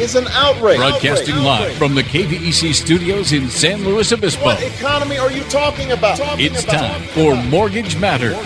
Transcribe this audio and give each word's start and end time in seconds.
is 0.00 0.14
an 0.14 0.26
outrage. 0.28 0.78
Broadcasting 0.78 1.34
Outrage. 1.34 1.44
live 1.44 1.60
Outrage. 1.62 1.78
from 1.78 1.94
the 1.94 2.02
KVEC 2.02 2.74
studios 2.74 3.32
in 3.32 3.48
San 3.50 3.84
Luis 3.84 4.12
Obispo. 4.12 4.44
What 4.44 4.62
economy 4.62 5.18
are 5.18 5.30
you 5.30 5.42
talking 5.44 5.92
about? 5.92 6.18
Talking 6.18 6.46
It's 6.46 6.64
about- 6.64 6.80
time 6.92 7.02
for 7.08 7.36
Mortgage 7.48 7.96
Matters. 7.98 8.36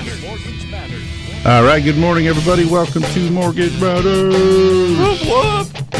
All 1.46 1.62
right, 1.62 1.82
good 1.84 1.98
morning, 1.98 2.26
everybody. 2.26 2.64
Welcome 2.64 3.02
to 3.02 3.30
Mortgage 3.30 3.78
Matters. 3.80 4.34
Whoop, 4.98 5.20
whoop. 5.28 5.66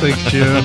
Thanks, 0.00 0.22
Jim. 0.30 0.64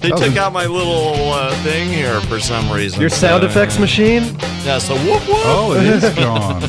They 0.00 0.08
took 0.10 0.36
out 0.38 0.54
my 0.54 0.64
little 0.64 1.30
uh, 1.32 1.54
thing 1.62 1.88
here 1.90 2.20
for 2.22 2.40
some 2.40 2.72
reason. 2.72 2.98
Your 3.02 3.10
sound 3.10 3.44
Uh, 3.44 3.48
effects 3.48 3.78
machine? 3.78 4.22
Yeah, 4.64 4.78
so 4.78 4.94
whoop 4.96 5.20
whoop. 5.28 5.40
Oh, 5.44 5.74
it 5.76 5.84
is 5.84 6.14
gone. 6.14 6.62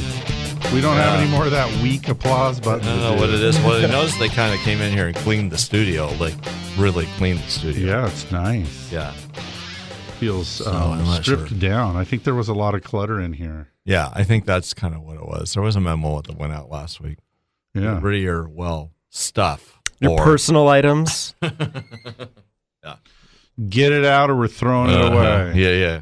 We 0.74 0.80
don't 0.80 0.96
have 0.96 1.20
any 1.20 1.30
more 1.30 1.44
of 1.46 1.52
that 1.52 1.70
weak 1.84 2.08
applause 2.08 2.60
button. 2.62 2.88
I 2.88 2.92
don't 2.96 3.00
know 3.02 3.16
do. 3.16 3.20
what 3.22 3.30
it 3.30 3.42
is. 3.44 3.58
Well, 3.60 3.84
I 3.84 3.88
noticed 3.92 4.20
they 4.20 4.30
kind 4.30 4.54
of 4.54 4.60
came 4.62 4.80
in 4.80 4.94
here 4.94 5.08
and 5.08 5.16
cleaned 5.18 5.52
the 5.52 5.58
studio, 5.58 6.08
like 6.14 6.34
really 6.78 7.06
cleaned 7.18 7.40
the 7.40 7.50
studio. 7.50 7.88
Yeah, 7.88 8.08
it's 8.08 8.32
nice. 8.32 8.90
Yeah. 8.92 9.12
Feels 10.20 10.66
I'm 10.66 11.00
um, 11.00 11.04
not 11.06 11.24
stripped 11.24 11.50
sure. 11.50 11.58
down. 11.58 11.98
I 11.98 12.06
think 12.06 12.24
there 12.24 12.36
was 12.36 12.48
a 12.48 12.54
lot 12.54 12.74
of 12.74 12.84
clutter 12.84 13.20
in 13.20 13.34
here. 13.34 13.68
Yeah, 13.84 14.10
I 14.14 14.24
think 14.24 14.46
that's 14.46 14.74
kind 14.74 14.96
of 14.96 15.02
what 15.02 15.16
it 15.18 15.26
was. 15.26 15.54
There 15.56 15.64
was 15.64 15.76
a 15.76 15.82
memo 15.82 16.22
that 16.22 16.38
went 16.38 16.54
out 16.54 16.70
last 16.70 17.02
week. 17.02 17.18
Yeah. 17.74 17.96
Get 17.96 18.04
rid 18.04 18.16
of 18.18 18.22
your, 18.22 18.48
well, 18.48 18.92
stuff. 19.10 19.82
Your 20.00 20.12
Or- 20.12 20.24
personal 20.24 20.68
items? 20.70 21.36
Yeah. 22.84 22.96
Get 23.70 23.92
it 23.92 24.06
out 24.06 24.32
or 24.32 24.36
we're 24.36 24.48
throwing 24.48 24.90
it 24.90 25.00
Uh-huh. 25.00 25.14
away. 25.16 25.54
Yeah, 25.54 25.70
yeah. 25.70 26.02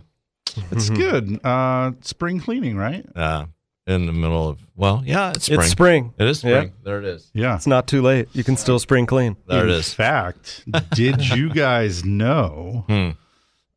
It's 0.72 0.90
good. 0.90 1.44
Uh, 1.46 1.92
spring 2.02 2.40
cleaning, 2.40 2.78
right? 2.78 3.06
Uh, 3.14 3.48
in 3.90 4.06
the 4.06 4.12
middle 4.14 4.48
of, 4.50 4.60
well, 4.76 5.02
yeah, 5.06 5.32
it's 5.32 5.46
spring. 5.46 5.60
It's 5.62 5.70
spring. 5.72 6.14
It 6.20 6.28
is 6.28 6.44
Yeah. 6.44 6.66
There 6.84 7.00
it 7.00 7.06
is. 7.06 7.30
Yeah. 7.34 7.56
It's 7.56 7.68
not 7.68 7.88
too 7.88 8.02
late. 8.02 8.28
You 8.34 8.44
can 8.44 8.56
still 8.56 8.80
spring 8.80 9.06
clean. 9.06 9.36
There 9.48 9.64
in 9.64 9.70
it 9.70 9.76
is. 9.76 9.94
fact, 9.94 10.64
did 10.96 11.28
you 11.30 11.50
guys 11.50 12.06
know 12.06 12.86
Hmm. 12.88 13.10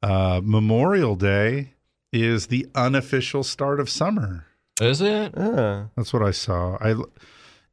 uh, 0.02 0.40
Memorial 0.44 1.16
Day 1.16 1.74
is 2.12 2.48
the 2.48 2.66
unofficial 2.74 3.42
start 3.42 3.80
of 3.80 3.88
summer? 3.88 4.46
Is 4.80 5.00
it? 5.00 5.33
Ah. 5.36 5.86
That's 5.96 6.12
what 6.12 6.22
I 6.22 6.30
saw. 6.30 6.77
I 6.80 6.90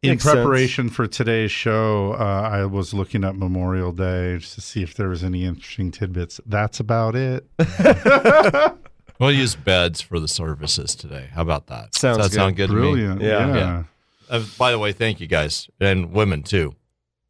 in 0.01 0.11
Makes 0.11 0.23
sense. 0.23 0.33
preparation 0.35 0.89
for 0.89 1.07
today's 1.07 1.51
show, 1.51 2.13
uh, 2.13 2.23
I 2.49 2.63
was 2.63 2.93
looking 2.93 3.25
up 3.25 3.35
Memorial 3.35 3.91
Day 3.91 4.37
just 4.37 4.55
to 4.55 4.61
see 4.61 4.81
if 4.81 4.93
there 4.93 5.09
was 5.09 5.25
any 5.25 5.43
interesting 5.43 5.91
tidbits. 5.91 6.39
That's 6.45 6.79
about 6.79 7.17
it. 7.17 7.45
We'll 9.20 9.31
use 9.34 9.56
beds 9.56 10.00
for 10.02 10.20
the 10.20 10.28
services 10.30 10.95
today. 10.95 11.30
How 11.34 11.42
about 11.42 11.67
that? 11.67 11.94
Sounds 11.95 12.17
Does 12.17 12.28
that 12.28 12.31
good. 12.31 12.36
sound 12.42 12.56
good 12.56 12.70
Brilliant. 12.70 13.20
to 13.20 13.25
me? 13.25 13.30
Yeah. 13.31 13.56
Yeah. 13.56 13.84
Uh, 14.30 14.44
by 14.58 14.72
the 14.72 14.80
way, 14.80 14.94
thank 14.94 15.20
you 15.20 15.28
guys 15.28 15.70
and 15.80 16.12
women 16.14 16.44
too. 16.44 16.75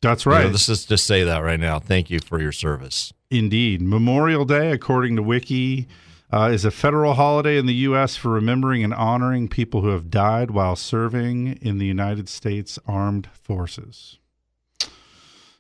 That's 0.02 0.26
You 0.26 0.32
know, 0.32 0.38
right. 0.38 0.46
let's 0.52 0.66
just, 0.68 0.88
just 0.88 1.06
say 1.06 1.24
that 1.24 1.40
right 1.40 1.60
now. 1.60 1.80
Thank 1.80 2.10
you 2.10 2.20
for 2.20 2.40
your 2.40 2.52
service. 2.52 3.12
Indeed. 3.32 3.82
Memorial 3.82 4.46
Day, 4.46 4.72
according 4.72 5.16
to 5.18 5.24
Wiki, 5.24 5.88
uh, 6.32 6.50
is 6.54 6.64
a 6.64 6.72
federal 6.72 7.16
holiday 7.16 7.58
in 7.58 7.66
the 7.66 7.74
U.S. 7.74 8.16
for 8.16 8.30
remembering 8.30 8.84
and 8.84 8.94
honoring 8.94 9.48
people 9.48 9.82
who 9.82 9.90
have 9.90 10.10
died 10.12 10.52
while 10.52 10.76
serving 10.76 11.58
in 11.62 11.80
the 11.80 11.86
United 11.86 12.30
States 12.30 12.78
Armed 12.88 13.28
Forces. 13.34 14.18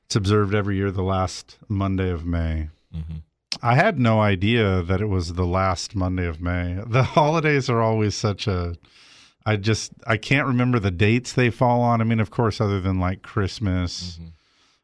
It's 0.05 0.15
observed 0.15 0.53
every 0.55 0.75
year 0.77 0.91
the 0.91 1.03
last 1.03 1.57
Monday 1.67 2.09
of 2.09 2.25
May. 2.25 2.69
Mhm. 2.95 3.23
I 3.61 3.75
had 3.75 3.99
no 3.99 4.21
idea 4.21 4.81
that 4.83 5.01
it 5.01 5.07
was 5.07 5.33
the 5.33 5.45
last 5.45 5.95
Monday 5.95 6.25
of 6.27 6.41
May. 6.41 6.79
The 6.87 7.03
holidays 7.03 7.69
are 7.69 7.81
always 7.81 8.15
such 8.15 8.47
a. 8.47 8.75
I 9.45 9.55
just 9.55 9.91
I 10.05 10.17
can't 10.17 10.47
remember 10.47 10.79
the 10.79 10.91
dates 10.91 11.33
they 11.33 11.49
fall 11.49 11.81
on. 11.81 12.01
I 12.01 12.03
mean, 12.03 12.19
of 12.19 12.29
course, 12.31 12.61
other 12.61 12.79
than 12.79 12.99
like 12.99 13.21
Christmas, 13.21 14.19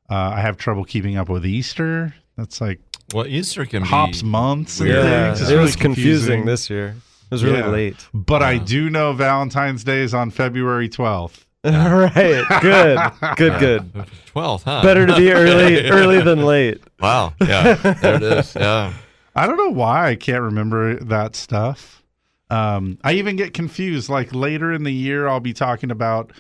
uh, 0.10 0.16
I 0.16 0.42
have 0.42 0.58
trouble 0.58 0.84
keeping 0.86 1.18
up 1.18 1.30
with 1.30 1.46
Easter. 1.46 2.16
That's 2.38 2.60
like 2.62 2.80
Well, 3.14 3.28
Easter 3.28 3.66
can 3.66 3.84
hops 3.84 4.22
be 4.24 4.28
months 4.30 4.80
weird. 4.80 4.96
Yeah. 5.06 5.32
It's 5.32 5.42
It 5.42 5.50
really 5.50 5.62
was 5.64 5.76
confusing 5.76 6.42
confusing. 6.42 6.46
this 6.46 6.70
year. 6.70 6.88
It 6.90 7.32
was 7.32 7.44
really 7.44 7.60
Yeah. 7.60 7.68
late. 7.70 8.08
But 8.14 8.42
I 8.44 8.58
do 8.58 8.90
know 8.90 9.14
Valentine's 9.14 9.84
Day 9.84 10.02
is 10.02 10.14
on 10.14 10.32
February 10.32 10.90
12th. 10.90 11.45
All 11.74 11.96
right. 11.98 12.62
Good. 12.62 13.00
Good, 13.38 13.60
good. 13.60 13.94
12th, 14.34 14.64
huh? 14.64 14.84
Better 14.84 15.06
to 15.08 15.16
be 15.16 15.32
early 15.32 15.90
early 15.90 16.22
than 16.22 16.44
late. 16.46 16.82
Wow. 17.00 17.34
Yeah. 17.42 17.74
There 17.74 18.16
it 18.16 18.24
is. 18.24 18.56
Yeah. 18.60 18.94
I 19.38 19.48
don't 19.48 19.58
know 19.58 19.72
why 19.72 20.08
I 20.10 20.16
can't 20.16 20.44
remember 20.44 20.96
that 20.96 21.36
stuff. 21.36 22.04
Um, 22.50 22.98
I 23.04 23.14
even 23.14 23.36
get 23.36 23.54
confused. 23.54 24.08
Like 24.10 24.34
later 24.34 24.72
in 24.72 24.84
the 24.84 24.94
year, 24.94 25.28
I'll 25.28 25.40
be 25.42 25.54
talking 25.54 25.92
about. 25.92 26.32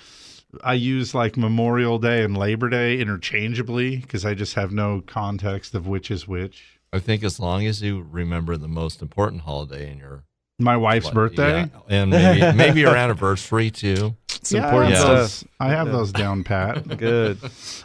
I 0.64 0.74
use 0.76 1.14
like 1.14 1.36
Memorial 1.36 2.00
Day 2.00 2.24
and 2.24 2.38
Labor 2.38 2.70
Day 2.70 3.00
interchangeably 3.00 3.98
because 3.98 4.26
I 4.26 4.34
just 4.36 4.54
have 4.54 4.72
no 4.72 5.02
context 5.06 5.76
of 5.76 5.88
which 5.88 6.10
is 6.10 6.28
which. 6.28 6.80
I 6.94 7.00
think 7.00 7.24
as 7.26 7.42
long 7.42 7.66
as 7.66 7.82
you 7.82 8.08
remember 8.10 8.56
the 8.56 8.70
most 8.70 9.02
important 9.02 9.42
holiday 9.42 9.92
in 9.92 9.98
your 9.98 10.24
My 10.58 10.78
wife's 10.78 11.10
birthday. 11.10 11.64
Yeah, 11.64 11.68
and 11.90 12.12
maybe 12.12 12.56
maybe 12.58 12.80
your 12.80 12.96
anniversary 12.96 13.70
too. 13.70 14.16
It's 14.46 14.52
Yeah, 14.52 14.64
important 14.66 14.94
I 14.94 14.98
have, 15.00 15.08
Yeah. 15.08 15.14
those, 15.16 15.34
stuff. 15.34 15.50
I 15.60 15.70
have 15.70 15.92
those 15.92 16.12
down 16.12 16.44
pat. 16.44 16.88
Good. 17.00 17.40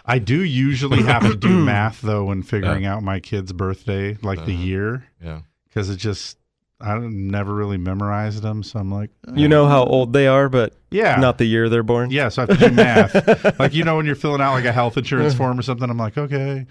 I 0.05 0.19
do 0.19 0.43
usually 0.45 1.03
have 1.05 1.23
to 1.23 1.35
do 1.35 1.49
math 1.65 2.03
though 2.03 2.25
when 2.25 2.43
figuring 2.43 2.85
out 2.85 3.03
my 3.03 3.19
kid's 3.19 3.51
birthday, 3.55 4.19
like 4.23 4.45
the 4.45 4.53
Uh-huh. 4.53 4.63
year, 4.63 5.05
Yeah. 5.25 5.41
because 5.69 5.89
it 5.89 5.97
just 5.97 6.37
I 6.79 6.99
never 6.99 7.55
really 7.55 7.79
memorized 7.79 8.43
them. 8.43 8.63
So 8.63 8.79
I'm 8.79 8.91
like, 8.93 9.09
You 9.35 9.49
know 9.49 9.67
how 9.69 9.85
old 9.85 10.13
they 10.13 10.27
are, 10.27 10.51
but 10.51 10.75
yeah, 10.91 11.17
not 11.17 11.39
the 11.39 11.47
year 11.47 11.71
they're 11.71 11.83
born. 11.83 12.11
yeah. 12.11 12.29
So 12.29 12.43
I 12.43 12.47
have 12.47 12.59
to 12.59 12.69
do 12.69 12.75
math. 12.75 13.59
like 13.59 13.73
you 13.73 13.85
know 13.85 13.97
when 13.97 14.05
you're 14.05 14.15
filling 14.15 14.43
out 14.43 14.53
like 14.53 14.67
a 14.67 14.73
health 14.73 14.99
insurance 14.99 15.33
form 15.35 15.59
or 15.59 15.63
something, 15.63 15.89
I'm 15.89 15.97
like, 15.99 16.19
okay, 16.19 16.67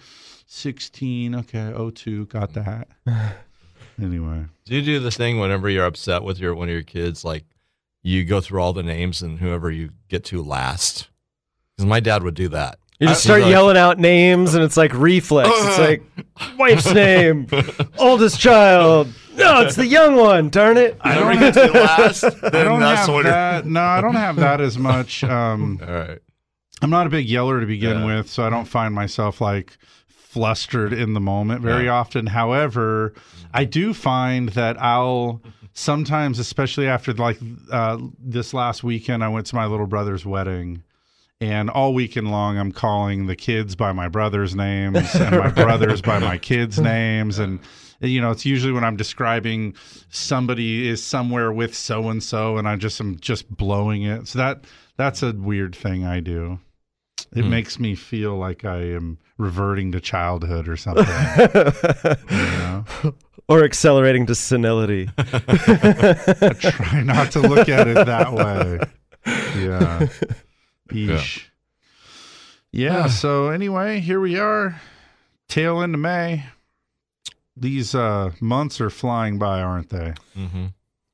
16, 0.46 1.34
okay, 1.36 1.74
02, 1.96 2.28
got 2.28 2.54
that. 2.54 2.90
Anyway, 4.02 4.46
Do 4.64 4.76
you 4.76 4.82
do 4.82 5.00
the 5.02 5.12
thing 5.12 5.40
whenever 5.42 5.70
you're 5.70 5.86
upset 5.86 6.24
with 6.24 6.40
your 6.40 6.56
one 6.56 6.70
of 6.70 6.74
your 6.74 6.84
kids, 6.84 7.26
like 7.26 7.44
you 8.02 8.24
go 8.26 8.42
through 8.42 8.62
all 8.62 8.74
the 8.74 8.84
names 8.84 9.22
and 9.22 9.40
whoever 9.40 9.70
you 9.72 9.92
get 10.08 10.24
to 10.26 10.42
last? 10.44 11.10
Because 11.76 11.88
my 11.88 12.00
dad 12.00 12.24
would 12.24 12.36
do 12.36 12.48
that. 12.50 12.80
You 13.00 13.08
just 13.08 13.24
start 13.24 13.44
like, 13.44 13.52
yelling 13.52 13.78
out 13.78 13.98
names, 13.98 14.56
and 14.56 14.64
it's 14.64 14.76
like 14.76 14.94
reflex. 14.94 15.50
It's 15.54 15.80
like 15.80 16.04
wife's 16.58 16.94
name, 16.94 17.48
oldest 17.98 18.40
child. 18.42 19.08
No, 19.36 19.62
it's 19.62 19.78
the 19.78 19.86
young 19.88 20.18
one. 20.18 20.50
Darn 20.50 20.76
it! 20.76 20.98
I 21.00 21.16
don't 21.16 21.34
you 21.36 21.40
get 21.40 21.56
have, 21.56 21.72
to 21.72 21.80
last, 21.80 22.24
I 22.26 22.50
then 22.50 22.66
don't 22.66 22.82
that's 22.82 23.06
have 23.06 23.14
what. 23.16 23.24
that. 23.24 23.66
No, 23.66 23.80
I 23.80 24.02
don't 24.02 24.16
have 24.16 24.36
that 24.36 24.60
as 24.60 24.78
much. 24.78 25.24
Um, 25.30 25.80
All 25.82 25.94
right. 25.94 26.20
I'm 26.82 26.90
not 26.90 27.08
a 27.08 27.10
big 27.10 27.26
yeller 27.30 27.62
to 27.62 27.66
begin 27.66 28.00
Yeah. 28.00 28.06
with, 28.18 28.30
so 28.30 28.44
I 28.46 28.50
don't 28.50 28.66
find 28.68 28.94
myself 28.94 29.40
like 29.40 29.78
flustered 30.08 30.92
in 30.92 31.14
the 31.14 31.22
moment 31.22 31.62
very 31.62 31.86
Yeah. 31.86 31.92
often. 31.94 32.28
However, 32.28 33.14
I 33.54 33.64
do 33.64 33.94
find 33.94 34.50
that 34.50 34.82
I'll 34.82 35.42
sometimes, 35.80 36.40
especially 36.40 36.88
after 36.88 37.14
like 37.14 37.40
uh, 37.72 37.98
this 38.20 38.54
last 38.54 38.84
weekend, 38.84 39.24
I 39.24 39.30
went 39.30 39.46
to 39.48 39.56
my 39.56 39.66
little 39.66 39.88
brother's 39.88 40.26
wedding. 40.26 40.84
And 41.42 41.70
all 41.70 41.94
weekend 41.94 42.32
long, 42.32 42.58
I'm 42.58 42.74
calling 42.74 43.28
the 43.28 43.36
kids 43.36 43.74
by 43.74 43.94
my 43.94 44.10
brother's 44.10 44.56
names 44.56 45.16
and 45.16 45.38
my 45.38 45.50
brothers 45.64 46.02
by 46.02 46.20
my 46.20 46.38
kids' 46.38 46.80
names. 46.80 47.40
And, 47.40 47.62
you 48.02 48.20
know, 48.20 48.32
it's 48.32 48.46
usually 48.46 48.74
when 48.74 48.84
I'm 48.84 48.98
describing 48.98 49.74
somebody 50.10 50.90
is 50.90 51.02
somewhere 51.02 51.54
with 51.54 51.74
so 51.74 52.10
and 52.10 52.22
so, 52.22 52.58
and 52.58 52.68
I 52.68 52.76
just 52.76 53.00
am 53.00 53.18
just 53.22 53.50
blowing 53.56 54.04
it. 54.04 54.28
So 54.28 54.38
that 54.40 54.66
that's 54.98 55.24
a 55.24 55.32
weird 55.32 55.74
thing 55.74 56.04
I 56.04 56.20
do. 56.20 56.60
It 57.34 57.44
Hmm. 57.44 57.50
makes 57.52 57.80
me 57.80 57.96
feel 57.96 58.36
like 58.38 58.66
I 58.66 58.82
am 58.92 59.18
reverting 59.38 59.94
to 59.94 60.02
childhood 60.02 60.68
or 60.68 60.76
something. 60.76 61.06
you 62.32 62.38
know? 62.38 62.84
Or 63.50 63.64
accelerating 63.64 64.28
to 64.28 64.36
senility. 64.36 65.10
I 65.18 65.24
try 66.60 67.02
not 67.02 67.32
to 67.32 67.42
look 67.42 67.68
at 67.68 67.88
it 67.88 68.06
that 68.06 68.32
way. 68.34 68.80
Yeah. 69.60 70.08
Eesh. 70.90 71.46
Yeah. 72.72 73.08
so 73.08 73.50
anyway, 73.50 74.00
here 74.00 74.20
we 74.20 74.38
are. 74.38 74.80
Tail 75.48 75.82
into 75.82 75.98
May. 75.98 76.46
These 77.58 77.96
uh, 77.96 78.32
months 78.40 78.80
are 78.80 78.92
flying 78.92 79.40
by, 79.40 79.62
aren't 79.62 79.90
they? 79.90 80.14
Mm-hmm. 80.38 80.68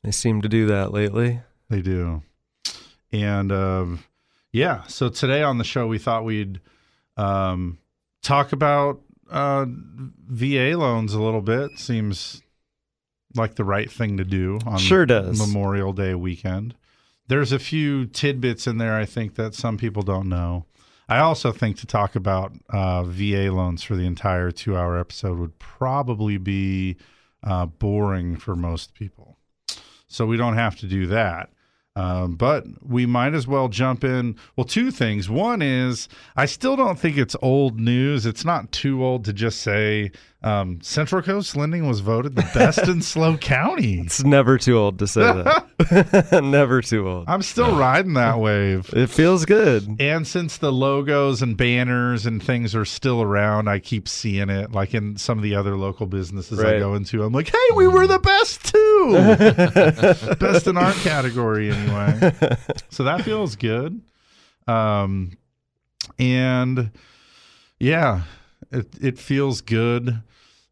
They 0.03 0.11
seem 0.11 0.41
to 0.41 0.49
do 0.49 0.67
that 0.67 0.91
lately. 0.91 1.39
They 1.69 1.81
do. 1.81 2.21
And 3.13 3.51
um, 3.51 4.03
yeah, 4.51 4.83
so 4.83 5.07
today 5.07 5.41
on 5.41 5.57
the 5.57 5.63
show, 5.63 5.87
we 5.87 5.97
thought 5.97 6.25
we'd 6.25 6.59
um, 7.15 7.77
talk 8.21 8.51
about 8.51 9.01
uh, 9.29 9.65
VA 9.67 10.77
loans 10.77 11.13
a 11.13 11.21
little 11.21 11.41
bit. 11.41 11.71
Seems 11.77 12.41
like 13.35 13.55
the 13.55 13.63
right 13.63 13.91
thing 13.91 14.17
to 14.17 14.23
do 14.23 14.59
on 14.65 14.77
Sure 14.77 15.05
does. 15.05 15.39
Memorial 15.39 15.93
Day 15.93 16.15
weekend. 16.15 16.75
There's 17.27 17.51
a 17.51 17.59
few 17.59 18.05
tidbits 18.05 18.67
in 18.67 18.77
there 18.77 18.95
I 18.95 19.05
think 19.05 19.35
that 19.35 19.55
some 19.55 19.77
people 19.77 20.03
don't 20.03 20.29
know. 20.29 20.65
I 21.07 21.19
also 21.19 21.51
think 21.51 21.77
to 21.77 21.85
talk 21.85 22.15
about 22.15 22.53
uh, 22.69 23.03
VA 23.03 23.51
loans 23.51 23.83
for 23.83 23.95
the 23.95 24.05
entire 24.05 24.51
two 24.51 24.75
hour 24.75 24.97
episode 24.97 25.37
would 25.37 25.59
probably 25.59 26.37
be 26.37 26.97
uh, 27.43 27.65
boring 27.67 28.37
for 28.37 28.55
most 28.55 28.93
people. 28.93 29.37
So 30.07 30.25
we 30.25 30.37
don't 30.37 30.55
have 30.55 30.77
to 30.77 30.87
do 30.87 31.07
that. 31.07 31.49
Um, 31.97 32.35
but 32.35 32.65
we 32.85 33.05
might 33.05 33.33
as 33.33 33.47
well 33.47 33.69
jump 33.69 34.03
in. 34.03 34.35
Well, 34.55 34.65
two 34.65 34.91
things. 34.91 35.29
One 35.29 35.61
is 35.61 36.09
I 36.35 36.45
still 36.45 36.75
don't 36.75 36.99
think 36.99 37.17
it's 37.17 37.35
old 37.41 37.79
news. 37.79 38.25
It's 38.25 38.43
not 38.43 38.71
too 38.73 39.03
old 39.03 39.23
to 39.25 39.33
just 39.33 39.61
say 39.61 40.11
um, 40.45 40.79
Central 40.81 41.23
Coast 41.23 41.57
Lending 41.57 41.87
was 41.87 42.01
voted 42.01 42.35
the 42.35 42.47
best 42.53 42.87
in 42.87 43.01
SLO 43.01 43.35
County. 43.37 44.01
It's 44.01 44.23
never 44.23 44.59
too 44.59 44.77
old 44.77 44.99
to 44.99 45.07
say 45.07 45.21
that. 45.21 46.41
never 46.43 46.81
too 46.81 47.09
old. 47.09 47.25
I'm 47.27 47.41
still 47.41 47.75
riding 47.75 48.13
that 48.13 48.39
wave. 48.39 48.87
It 48.93 49.09
feels 49.09 49.45
good. 49.45 49.95
And 49.99 50.27
since 50.27 50.57
the 50.57 50.71
logos 50.71 51.41
and 51.41 51.57
banners 51.57 52.27
and 52.27 52.43
things 52.43 52.75
are 52.75 52.85
still 52.85 53.23
around, 53.23 53.67
I 53.67 53.79
keep 53.79 54.07
seeing 54.07 54.51
it 54.51 54.71
like 54.71 54.93
in 54.93 55.17
some 55.17 55.39
of 55.39 55.43
the 55.43 55.55
other 55.55 55.77
local 55.77 56.05
businesses 56.05 56.59
I 56.59 56.77
go 56.77 56.93
into. 56.93 57.23
I'm 57.23 57.33
like, 57.33 57.49
hey, 57.49 57.75
we 57.75 57.87
were 57.87 58.05
the 58.05 58.19
best 58.19 58.71
too. 58.71 58.84
best 60.39 60.67
in 60.67 60.77
our 60.77 60.93
category 60.93 61.71
anyway. 61.71 62.31
So 62.89 63.03
that 63.03 63.21
feels 63.23 63.55
good. 63.55 64.01
Um 64.67 65.37
and 66.17 66.91
yeah, 67.79 68.21
it 68.71 68.87
it 69.01 69.19
feels 69.19 69.61
good. 69.61 70.21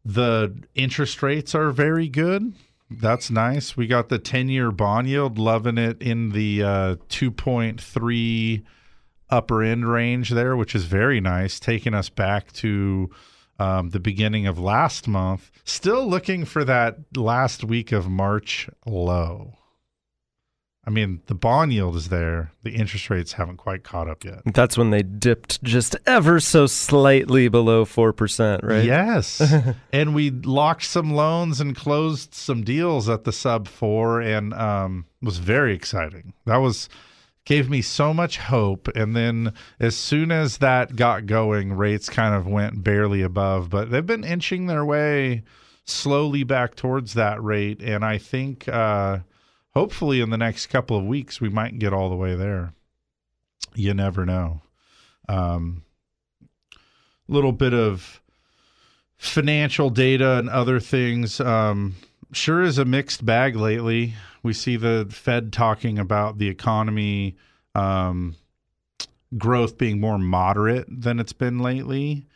The 0.04 0.54
interest 0.74 1.22
rates 1.22 1.54
are 1.54 1.70
very 1.70 2.08
good. 2.08 2.54
That's 2.90 3.30
nice. 3.30 3.76
We 3.76 3.86
got 3.86 4.08
the 4.08 4.18
10 4.18 4.48
year 4.48 4.70
bond 4.70 5.08
yield, 5.08 5.38
loving 5.38 5.78
it 5.78 6.00
in 6.02 6.30
the 6.30 6.62
uh, 6.62 6.96
2.3 7.08 8.62
upper 9.30 9.62
end 9.62 9.90
range 9.90 10.30
there, 10.30 10.56
which 10.56 10.74
is 10.74 10.84
very 10.84 11.20
nice, 11.20 11.58
taking 11.58 11.94
us 11.94 12.08
back 12.08 12.52
to 12.52 13.10
um, 13.58 13.90
the 13.90 14.00
beginning 14.00 14.46
of 14.46 14.58
last 14.58 15.06
month. 15.08 15.50
Still 15.64 16.08
looking 16.08 16.44
for 16.44 16.64
that 16.64 16.96
last 17.16 17.64
week 17.64 17.92
of 17.92 18.08
March 18.08 18.68
low. 18.86 19.54
I 20.86 20.90
mean, 20.90 21.22
the 21.26 21.34
bond 21.34 21.72
yield 21.72 21.96
is 21.96 22.10
there. 22.10 22.52
The 22.62 22.72
interest 22.74 23.08
rates 23.08 23.32
haven't 23.32 23.56
quite 23.56 23.84
caught 23.84 24.08
up 24.08 24.22
yet. 24.22 24.40
That's 24.44 24.76
when 24.76 24.90
they 24.90 25.02
dipped 25.02 25.62
just 25.62 25.96
ever 26.06 26.40
so 26.40 26.66
slightly 26.66 27.48
below 27.48 27.86
4%, 27.86 28.62
right? 28.62 28.84
Yes. 28.84 29.40
and 29.92 30.14
we 30.14 30.30
locked 30.30 30.84
some 30.84 31.14
loans 31.14 31.58
and 31.60 31.74
closed 31.74 32.34
some 32.34 32.64
deals 32.64 33.08
at 33.08 33.24
the 33.24 33.32
sub 33.32 33.66
four 33.66 34.20
and 34.20 34.52
um 34.54 35.06
was 35.22 35.38
very 35.38 35.74
exciting. 35.74 36.34
That 36.44 36.58
was 36.58 36.90
gave 37.44 37.68
me 37.68 37.82
so 37.82 38.14
much 38.14 38.38
hope. 38.38 38.88
And 38.94 39.14
then 39.14 39.52
as 39.78 39.96
soon 39.96 40.32
as 40.32 40.58
that 40.58 40.96
got 40.96 41.26
going, 41.26 41.74
rates 41.74 42.08
kind 42.08 42.34
of 42.34 42.46
went 42.46 42.82
barely 42.82 43.22
above, 43.22 43.70
but 43.70 43.90
they've 43.90 44.04
been 44.04 44.24
inching 44.24 44.66
their 44.66 44.84
way 44.84 45.42
slowly 45.84 46.44
back 46.44 46.74
towards 46.74 47.14
that 47.14 47.42
rate. 47.42 47.82
And 47.82 48.04
I 48.04 48.18
think 48.18 48.68
uh 48.68 49.18
hopefully 49.74 50.20
in 50.20 50.30
the 50.30 50.38
next 50.38 50.68
couple 50.68 50.96
of 50.96 51.04
weeks 51.04 51.40
we 51.40 51.48
might 51.48 51.78
get 51.78 51.92
all 51.92 52.08
the 52.08 52.16
way 52.16 52.34
there. 52.34 52.72
You 53.74 53.92
never 53.92 54.24
know. 54.24 54.62
Um 55.28 55.82
little 57.28 57.52
bit 57.52 57.72
of 57.72 58.22
financial 59.16 59.90
data 59.90 60.38
and 60.38 60.48
other 60.48 60.80
things 60.80 61.40
um, 61.40 61.94
sure 62.34 62.62
is 62.62 62.78
a 62.78 62.84
mixed 62.84 63.24
bag 63.24 63.56
lately. 63.56 64.14
We 64.42 64.52
see 64.52 64.76
the 64.76 65.06
Fed 65.10 65.52
talking 65.52 65.98
about 65.98 66.38
the 66.38 66.48
economy 66.48 67.36
um, 67.74 68.36
growth 69.36 69.78
being 69.78 70.00
more 70.00 70.18
moderate 70.18 70.86
than 70.88 71.18
it's 71.18 71.32
been 71.32 71.58
lately, 71.58 72.26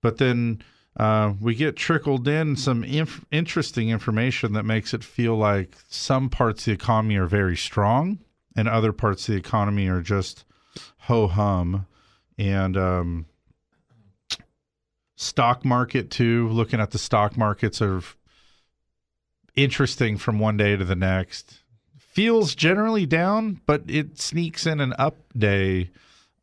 but 0.00 0.18
then 0.18 0.62
uh, 0.96 1.32
we 1.40 1.54
get 1.54 1.76
trickled 1.76 2.28
in 2.28 2.56
some 2.56 2.84
inf- 2.84 3.24
interesting 3.30 3.90
information 3.90 4.52
that 4.52 4.64
makes 4.64 4.94
it 4.94 5.02
feel 5.02 5.36
like 5.36 5.76
some 5.88 6.28
parts 6.28 6.62
of 6.62 6.64
the 6.66 6.72
economy 6.72 7.16
are 7.16 7.26
very 7.26 7.56
strong 7.56 8.18
and 8.56 8.68
other 8.68 8.92
parts 8.92 9.28
of 9.28 9.34
the 9.34 9.38
economy 9.38 9.88
are 9.88 10.00
just 10.00 10.44
ho 10.98 11.26
hum. 11.26 11.86
And 12.36 12.76
um, 12.76 13.26
stock 15.16 15.64
market 15.64 16.10
too. 16.10 16.48
Looking 16.48 16.80
at 16.80 16.90
the 16.90 16.98
stock 16.98 17.36
markets 17.36 17.80
are 17.80 18.02
interesting 19.56 20.16
from 20.16 20.38
one 20.38 20.56
day 20.56 20.76
to 20.76 20.84
the 20.84 20.96
next. 20.96 21.60
Feels 21.98 22.54
generally 22.54 23.06
down, 23.06 23.60
but 23.66 23.82
it 23.88 24.20
sneaks 24.20 24.66
in 24.66 24.80
an 24.80 24.94
up 24.98 25.16
day 25.36 25.90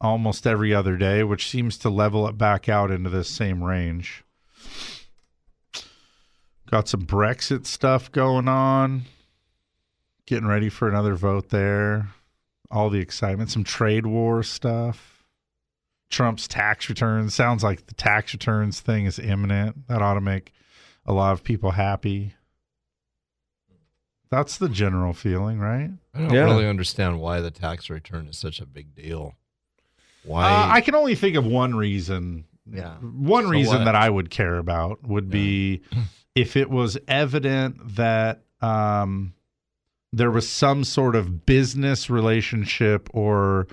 almost 0.02 0.48
every 0.48 0.74
other 0.74 0.98
day, 0.98 1.24
which 1.24 1.50
seems 1.50 1.78
to 1.78 1.90
level 1.90 2.28
it 2.28 2.38
back 2.38 2.68
out 2.68 2.92
into 2.92 3.10
this 3.10 3.30
same 3.30 3.64
range. 3.64 4.24
Got 6.70 6.88
some 6.88 7.06
Brexit 7.06 7.66
stuff 7.66 8.12
going 8.12 8.48
on. 8.48 9.04
Getting 10.26 10.48
ready 10.48 10.70
for 10.70 10.88
another 10.88 11.16
vote 11.16 11.50
there. 11.50 12.08
All 12.70 12.90
the 12.90 13.00
excitement, 13.00 13.52
some 13.52 13.66
trade 13.66 14.06
war 14.06 14.44
stuff. 14.44 15.26
Trump's 16.10 16.48
tax 16.48 16.90
returns. 16.90 17.34
Sounds 17.34 17.64
like 17.64 17.88
the 17.88 17.94
tax 17.94 18.34
returns 18.34 18.80
thing 18.80 19.06
is 19.06 19.20
imminent. 19.20 19.88
That 19.88 20.02
ought 20.02 20.14
to 20.14 20.22
make 20.22 20.54
a 21.06 21.14
lot 21.14 21.34
of 21.34 21.44
people 21.44 21.72
happy. 21.72 22.34
That's 24.32 24.58
the 24.58 24.70
general 24.70 25.14
feeling, 25.14 25.60
right? 25.60 25.92
I 26.16 26.20
don't 26.20 26.34
Yeah. 26.34 26.46
really 26.46 26.68
understand 26.68 27.20
why 27.20 27.42
the 27.42 27.52
tax 27.52 27.90
return 27.90 28.28
is 28.28 28.38
such 28.38 28.60
a 28.62 28.66
big 28.66 28.96
deal. 28.96 29.36
Why? 30.24 30.46
Uh, 30.50 30.68
I 30.72 30.82
can 30.82 30.96
only 30.96 31.16
think 31.16 31.36
of 31.36 31.46
one 31.46 31.76
reason. 31.76 32.46
Yeah. 32.72 32.96
One 33.00 33.44
So 33.44 33.50
reason 33.50 33.78
what? 33.80 33.86
that 33.86 33.96
I 33.96 34.10
would 34.10 34.30
care 34.30 34.58
about 34.58 35.04
would 35.08 35.30
be 35.30 35.82
if 36.36 36.56
it 36.56 36.70
was 36.70 36.98
evident 37.08 37.96
that 37.96 38.44
um, 38.62 39.34
there 40.14 40.32
was 40.32 40.48
some 40.48 40.84
sort 40.86 41.16
of 41.16 41.46
business 41.46 42.10
relationship 42.10 43.10
or 43.14 43.68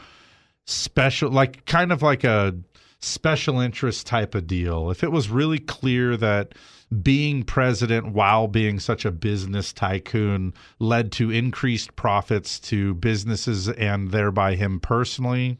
special, 0.66 1.30
like 1.30 1.66
kind 1.66 1.92
of 1.92 2.02
like 2.02 2.24
a 2.24 2.56
special 3.00 3.60
interest 3.60 4.06
type 4.06 4.34
of 4.34 4.46
deal. 4.46 4.90
If 4.90 5.04
it 5.04 5.12
was 5.12 5.28
really 5.28 5.58
clear 5.58 6.16
that 6.16 6.54
being 7.02 7.42
president 7.42 8.12
while 8.12 8.48
being 8.48 8.80
such 8.80 9.04
a 9.04 9.10
business 9.10 9.72
tycoon 9.72 10.54
led 10.78 11.12
to 11.12 11.30
increased 11.30 11.94
profits 11.96 12.58
to 12.58 12.94
businesses 12.94 13.68
and 13.68 14.10
thereby 14.10 14.54
him 14.54 14.80
personally, 14.80 15.58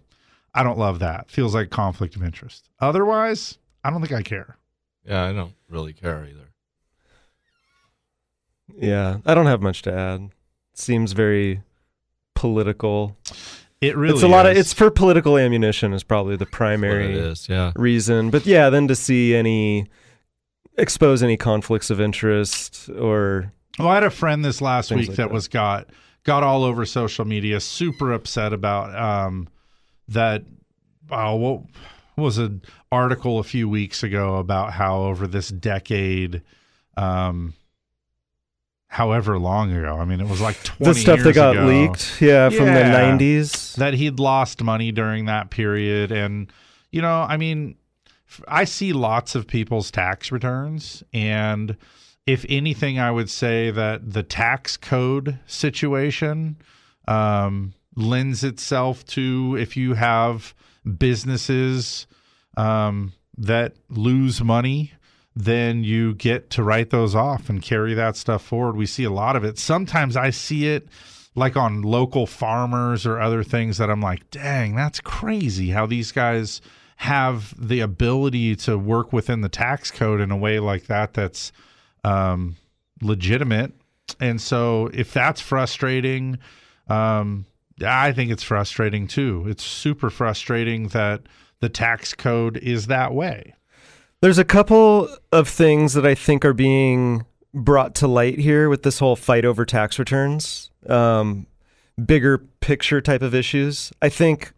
I 0.54 0.62
don't 0.62 0.78
love 0.78 0.98
that. 1.00 1.30
Feels 1.30 1.54
like 1.54 1.70
conflict 1.70 2.16
of 2.16 2.22
interest. 2.22 2.70
Otherwise, 2.80 3.58
I 3.84 3.90
don't 3.90 4.00
think 4.00 4.12
I 4.12 4.22
care. 4.22 4.56
yeah, 5.04 5.24
I 5.24 5.32
don't 5.32 5.54
really 5.68 5.92
care 5.92 6.24
either. 6.24 6.48
Yeah, 8.76 9.18
I 9.24 9.34
don't 9.34 9.46
have 9.46 9.62
much 9.62 9.82
to 9.82 9.92
add. 9.92 10.30
Seems 10.74 11.12
very 11.12 11.62
political. 12.34 13.16
It 13.80 13.96
really 13.96 14.14
it's 14.14 14.22
a 14.22 14.28
lot 14.28 14.46
of 14.46 14.52
is. 14.52 14.58
it's 14.58 14.72
for 14.72 14.90
political 14.90 15.38
ammunition 15.38 15.92
is 15.92 16.02
probably 16.02 16.36
the 16.36 16.46
primary 16.46 17.10
it 17.10 17.14
is. 17.14 17.48
Yeah. 17.48 17.72
reason. 17.76 18.30
But 18.30 18.46
yeah, 18.46 18.70
then 18.70 18.88
to 18.88 18.96
see 18.96 19.34
any 19.34 19.88
expose 20.78 21.22
any 21.22 21.36
conflicts 21.36 21.90
of 21.90 22.00
interest 22.00 22.88
or 22.98 23.52
Well, 23.78 23.88
I 23.88 23.94
had 23.94 24.04
a 24.04 24.10
friend 24.10 24.44
this 24.44 24.62
last 24.62 24.90
week 24.90 25.08
like 25.08 25.16
that, 25.16 25.28
that. 25.28 25.32
was 25.32 25.48
got 25.48 25.88
got 26.24 26.42
all 26.42 26.64
over 26.64 26.86
social 26.86 27.24
media, 27.24 27.60
super 27.60 28.12
upset 28.12 28.52
about 28.52 28.94
um, 28.94 29.48
that. 30.08 30.44
Oh, 31.10 31.36
what 31.36 31.62
was 32.16 32.38
an 32.38 32.62
article 32.92 33.38
a 33.38 33.44
few 33.44 33.68
weeks 33.68 34.02
ago 34.02 34.36
about 34.36 34.72
how 34.72 35.02
over 35.02 35.26
this 35.26 35.48
decade, 35.48 36.42
um, 36.98 37.54
however 38.88 39.38
long 39.38 39.72
ago, 39.72 39.96
I 39.96 40.04
mean, 40.04 40.20
it 40.20 40.28
was 40.28 40.40
like 40.40 40.62
twenty 40.64 40.92
the 40.92 40.98
stuff 41.00 41.20
that 41.22 41.34
got 41.34 41.56
ago, 41.56 41.66
leaked, 41.66 42.20
yeah, 42.20 42.50
from 42.50 42.66
the 42.66 42.72
'90s. 42.72 43.76
that 43.76 43.94
he'd 43.94 44.20
lost 44.20 44.62
money 44.62 44.92
during 44.92 45.26
that 45.26 45.50
period, 45.50 46.12
and 46.12 46.52
you 46.92 47.00
know, 47.00 47.22
I 47.22 47.36
mean, 47.38 47.76
I 48.46 48.64
see 48.64 48.92
lots 48.92 49.34
of 49.34 49.46
people's 49.46 49.90
tax 49.90 50.30
returns, 50.30 51.02
and 51.12 51.76
if 52.26 52.44
anything, 52.48 52.98
I 52.98 53.10
would 53.10 53.30
say 53.30 53.70
that 53.70 54.12
the 54.12 54.22
tax 54.22 54.76
code 54.76 55.38
situation 55.46 56.56
um, 57.06 57.72
lends 57.96 58.44
itself 58.44 59.04
to 59.06 59.56
if 59.58 59.76
you 59.76 59.94
have 59.94 60.54
businesses 60.98 62.06
um, 62.56 63.12
that 63.38 63.76
lose 63.88 64.42
money, 64.42 64.92
then 65.34 65.84
you 65.84 66.14
get 66.14 66.50
to 66.50 66.62
write 66.62 66.90
those 66.90 67.14
off 67.14 67.48
and 67.48 67.62
carry 67.62 67.94
that 67.94 68.16
stuff 68.16 68.42
forward. 68.42 68.76
We 68.76 68.86
see 68.86 69.04
a 69.04 69.10
lot 69.10 69.36
of 69.36 69.44
it. 69.44 69.58
Sometimes 69.58 70.16
I 70.16 70.30
see 70.30 70.66
it 70.66 70.88
like 71.34 71.56
on 71.56 71.82
local 71.82 72.26
farmers 72.26 73.06
or 73.06 73.20
other 73.20 73.42
things 73.42 73.78
that 73.78 73.88
I'm 73.88 74.00
like, 74.00 74.28
dang, 74.30 74.74
that's 74.74 75.00
crazy 75.00 75.70
how 75.70 75.86
these 75.86 76.12
guys 76.12 76.60
have 76.98 77.54
the 77.56 77.78
ability 77.78 78.56
to 78.56 78.76
work 78.76 79.12
within 79.12 79.40
the 79.40 79.48
tax 79.48 79.92
code 79.92 80.20
in 80.20 80.32
a 80.32 80.36
way 80.36 80.58
like 80.58 80.86
that 80.86 81.14
that's 81.14 81.52
um, 82.02 82.56
legitimate. 83.00 83.72
And 84.18 84.40
so 84.40 84.90
if 84.92 85.12
that's 85.12 85.40
frustrating, 85.40 86.38
um, 86.88 87.46
I 87.86 88.10
think 88.10 88.32
it's 88.32 88.42
frustrating 88.42 89.06
too. 89.06 89.44
It's 89.46 89.62
super 89.62 90.10
frustrating 90.10 90.88
that 90.88 91.22
the 91.60 91.68
tax 91.68 92.14
code 92.14 92.56
is 92.56 92.88
that 92.88 93.14
way. 93.14 93.54
There's 94.20 94.38
a 94.38 94.44
couple 94.44 95.08
of 95.30 95.48
things 95.48 95.94
that 95.94 96.04
I 96.04 96.16
think 96.16 96.44
are 96.44 96.52
being 96.52 97.24
brought 97.54 97.94
to 97.96 98.08
light 98.08 98.40
here 98.40 98.68
with 98.68 98.82
this 98.82 98.98
whole 98.98 99.14
fight 99.14 99.44
over 99.44 99.64
tax 99.64 100.00
returns, 100.00 100.72
um, 100.88 101.46
bigger 102.04 102.38
picture 102.38 103.00
type 103.00 103.22
of 103.22 103.36
issues. 103.36 103.92
I 104.02 104.08
think 104.08 104.52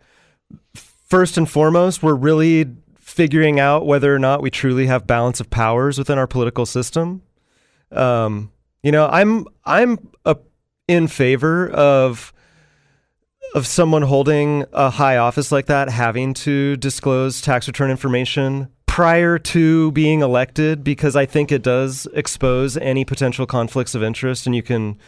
first 1.11 1.37
and 1.37 1.51
foremost, 1.51 2.03
we're 2.03 2.15
really 2.15 2.67
figuring 2.95 3.61
out 3.61 3.85
whether 3.85 4.15
or 4.15 4.19
not 4.19 4.41
we 4.41 4.51
truly 4.51 4.87
have 4.87 5.07
balance 5.07 5.41
of 5.41 5.51
powers 5.51 5.99
within 5.99 6.17
our 6.17 6.29
political 6.29 6.65
system. 6.65 7.23
Um, 7.93 8.53
you 8.83 8.93
know, 8.93 9.09
I'm 9.09 9.47
I'm 9.65 9.99
a, 10.25 10.37
in 10.89 11.09
favor 11.09 11.69
of 11.69 12.33
of 13.55 13.67
someone 13.67 14.03
holding 14.03 14.65
a 14.73 14.91
high 14.91 15.17
office 15.17 15.51
like 15.51 15.67
that 15.67 15.91
having 15.91 16.33
to 16.33 16.77
disclose 16.77 17.41
tax 17.41 17.67
return 17.67 17.91
information 17.91 18.69
prior 18.87 19.39
to 19.39 19.91
being 19.93 20.21
elected 20.21 20.85
because 20.85 21.17
I 21.17 21.27
think 21.27 21.51
it 21.51 21.63
does 21.63 22.07
expose 22.15 22.77
any 22.77 23.05
potential 23.05 23.47
conflicts 23.47 23.95
of 23.95 24.03
interest, 24.05 24.47
and 24.47 24.55
you 24.55 24.63
can, 24.63 24.99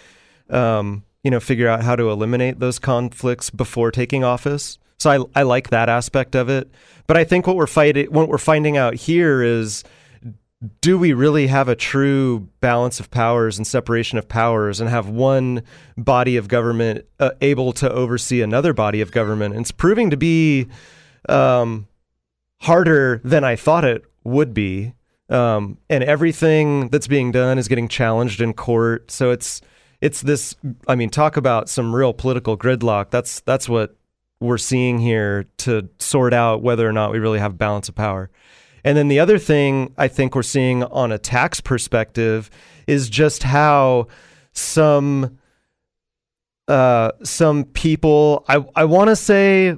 um, 0.50 1.04
you 1.22 1.30
know, 1.30 1.40
figure 1.40 1.68
out 1.68 1.84
how 1.84 1.94
to 1.94 2.10
eliminate 2.10 2.58
those 2.58 2.80
conflicts 2.80 3.48
before 3.50 3.92
taking 3.92 4.24
office. 4.24 4.78
So 5.02 5.10
I, 5.34 5.40
I 5.40 5.42
like 5.42 5.70
that 5.70 5.88
aspect 5.88 6.34
of 6.34 6.48
it. 6.48 6.70
But 7.06 7.16
I 7.16 7.24
think 7.24 7.46
what 7.46 7.56
we're 7.56 7.66
fighting, 7.66 8.06
what 8.06 8.28
we're 8.28 8.38
finding 8.38 8.76
out 8.76 8.94
here 8.94 9.42
is, 9.42 9.84
do 10.80 10.96
we 10.96 11.12
really 11.12 11.48
have 11.48 11.68
a 11.68 11.74
true 11.74 12.48
balance 12.60 13.00
of 13.00 13.10
powers 13.10 13.58
and 13.58 13.66
separation 13.66 14.16
of 14.16 14.28
powers, 14.28 14.80
and 14.80 14.88
have 14.88 15.08
one 15.08 15.62
body 15.96 16.36
of 16.36 16.46
government 16.46 17.04
uh, 17.18 17.32
able 17.40 17.72
to 17.72 17.90
oversee 17.92 18.40
another 18.42 18.72
body 18.72 19.00
of 19.00 19.10
government? 19.10 19.54
And 19.54 19.62
it's 19.62 19.72
proving 19.72 20.10
to 20.10 20.16
be 20.16 20.68
um, 21.28 21.88
harder 22.60 23.20
than 23.24 23.42
I 23.42 23.56
thought 23.56 23.84
it 23.84 24.04
would 24.22 24.54
be. 24.54 24.94
Um, 25.28 25.78
and 25.90 26.04
everything 26.04 26.90
that's 26.90 27.08
being 27.08 27.32
done 27.32 27.58
is 27.58 27.66
getting 27.66 27.88
challenged 27.88 28.40
in 28.40 28.52
court. 28.52 29.10
So 29.10 29.32
it's 29.32 29.60
it's 30.00 30.20
this. 30.20 30.54
I 30.86 30.94
mean, 30.94 31.10
talk 31.10 31.36
about 31.36 31.68
some 31.68 31.94
real 31.94 32.12
political 32.12 32.56
gridlock. 32.56 33.10
That's 33.10 33.40
that's 33.40 33.68
what 33.68 33.96
we're 34.42 34.58
seeing 34.58 34.98
here 34.98 35.46
to 35.58 35.88
sort 35.98 36.34
out 36.34 36.62
whether 36.62 36.88
or 36.88 36.92
not 36.92 37.12
we 37.12 37.18
really 37.18 37.38
have 37.38 37.56
balance 37.56 37.88
of 37.88 37.94
power. 37.94 38.30
And 38.84 38.96
then 38.96 39.08
the 39.08 39.20
other 39.20 39.38
thing 39.38 39.94
I 39.96 40.08
think 40.08 40.34
we're 40.34 40.42
seeing 40.42 40.82
on 40.84 41.12
a 41.12 41.18
tax 41.18 41.60
perspective 41.60 42.50
is 42.86 43.08
just 43.08 43.44
how 43.44 44.08
some 44.52 45.38
uh, 46.68 47.12
some 47.22 47.64
people 47.64 48.44
I 48.48 48.64
I 48.74 48.84
want 48.84 49.08
to 49.08 49.16
say 49.16 49.76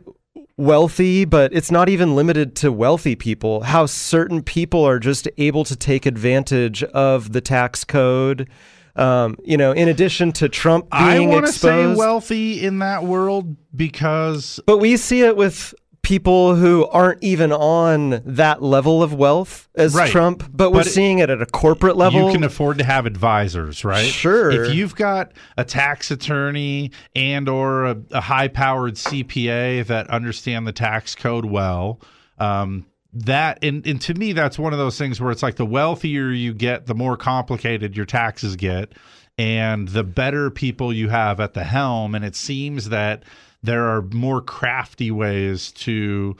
wealthy, 0.56 1.24
but 1.24 1.52
it's 1.52 1.70
not 1.70 1.88
even 1.88 2.14
limited 2.14 2.54
to 2.56 2.72
wealthy 2.72 3.16
people. 3.16 3.62
How 3.62 3.86
certain 3.86 4.42
people 4.42 4.84
are 4.84 4.98
just 4.98 5.28
able 5.36 5.64
to 5.64 5.76
take 5.76 6.06
advantage 6.06 6.82
of 6.84 7.32
the 7.32 7.40
tax 7.40 7.84
code. 7.84 8.48
Um, 8.96 9.36
you 9.44 9.56
know, 9.56 9.72
in 9.72 9.88
addition 9.88 10.30
to 10.32 10.48
Trump 10.48 10.88
being 10.90 11.02
I 11.30 11.34
want 11.34 11.46
to 11.46 11.52
say 11.52 11.94
wealthy 11.94 12.64
in 12.64 12.78
that 12.78 13.02
world 13.04 13.56
because 13.74 14.60
but 14.66 14.78
we 14.78 14.96
see 14.96 15.22
it 15.22 15.36
with 15.36 15.74
people 16.02 16.54
who 16.54 16.86
aren't 16.86 17.20
even 17.22 17.50
on 17.50 18.20
that 18.26 18.62
level 18.62 19.02
of 19.02 19.14
wealth 19.14 19.68
as 19.74 19.94
Right. 19.94 20.10
Trump, 20.10 20.48
but 20.52 20.70
we're 20.70 20.80
But 20.80 20.86
seeing 20.88 21.18
it 21.18 21.30
at 21.30 21.40
a 21.40 21.46
corporate 21.46 21.96
level. 21.96 22.26
you 22.26 22.32
can 22.32 22.44
afford 22.44 22.76
to 22.78 22.84
have 22.84 23.06
advisors, 23.06 23.84
right? 23.84 24.06
Sure. 24.06 24.50
If 24.50 24.74
you've 24.74 24.94
got 24.94 25.32
a 25.56 25.64
tax 25.64 26.10
attorney 26.10 26.90
and 27.16 27.48
or 27.48 27.86
a, 27.86 27.96
a 28.12 28.20
high-powered 28.20 28.94
CPA 28.96 29.86
that 29.86 30.08
understand 30.10 30.66
the 30.66 30.72
tax 30.72 31.14
code 31.14 31.46
well, 31.46 32.00
um, 32.38 32.84
that 33.14 33.58
and, 33.62 33.86
and 33.86 34.00
to 34.00 34.14
me 34.14 34.32
that's 34.32 34.58
one 34.58 34.72
of 34.72 34.78
those 34.78 34.98
things 34.98 35.20
where 35.20 35.30
it's 35.30 35.42
like 35.42 35.56
the 35.56 35.66
wealthier 35.66 36.30
you 36.30 36.52
get, 36.52 36.86
the 36.86 36.94
more 36.94 37.16
complicated 37.16 37.96
your 37.96 38.06
taxes 38.06 38.56
get, 38.56 38.92
and 39.38 39.88
the 39.88 40.04
better 40.04 40.50
people 40.50 40.92
you 40.92 41.08
have 41.08 41.40
at 41.40 41.54
the 41.54 41.64
helm. 41.64 42.14
And 42.14 42.24
it 42.24 42.36
seems 42.36 42.88
that 42.90 43.22
there 43.62 43.84
are 43.84 44.02
more 44.02 44.40
crafty 44.40 45.10
ways 45.10 45.72
to 45.72 46.36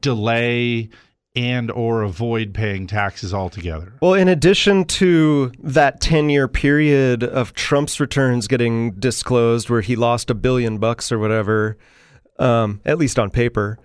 delay 0.00 0.88
and 1.36 1.70
or 1.72 2.02
avoid 2.02 2.54
paying 2.54 2.86
taxes 2.86 3.34
altogether. 3.34 3.92
Well, 4.00 4.14
in 4.14 4.28
addition 4.28 4.84
to 4.84 5.52
that 5.58 6.00
10 6.00 6.30
year 6.30 6.46
period 6.46 7.24
of 7.24 7.54
Trump's 7.54 7.98
returns 7.98 8.46
getting 8.46 8.92
disclosed 8.92 9.68
where 9.68 9.80
he 9.80 9.96
lost 9.96 10.30
a 10.30 10.34
billion 10.34 10.78
bucks 10.78 11.10
or 11.10 11.18
whatever, 11.18 11.76
um, 12.38 12.80
at 12.84 12.98
least 12.98 13.18
on 13.18 13.30
paper, 13.30 13.78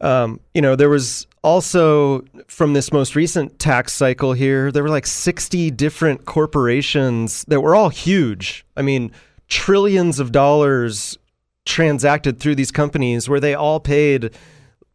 um, 0.00 0.40
you 0.54 0.62
know, 0.62 0.76
there 0.76 0.88
was 0.88 1.26
also 1.44 2.24
from 2.48 2.72
this 2.72 2.92
most 2.92 3.14
recent 3.14 3.58
tax 3.58 3.92
cycle 3.92 4.32
here, 4.32 4.72
there 4.72 4.82
were 4.82 4.88
like 4.88 5.06
60 5.06 5.70
different 5.70 6.24
corporations 6.24 7.44
that 7.48 7.60
were 7.60 7.74
all 7.74 7.90
huge. 7.90 8.64
I 8.76 8.82
mean, 8.82 9.12
trillions 9.48 10.18
of 10.18 10.32
dollars 10.32 11.18
transacted 11.66 12.40
through 12.40 12.54
these 12.54 12.70
companies 12.70 13.28
where 13.28 13.40
they 13.40 13.54
all 13.54 13.78
paid 13.78 14.34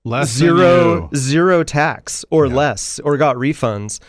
Less 0.06 0.30
zero 0.30 1.10
zero 1.14 1.64
tax 1.64 2.24
or 2.32 2.48
less 2.48 3.00
or 3.00 3.18
got 3.18 3.36
refunds. 3.36 4.00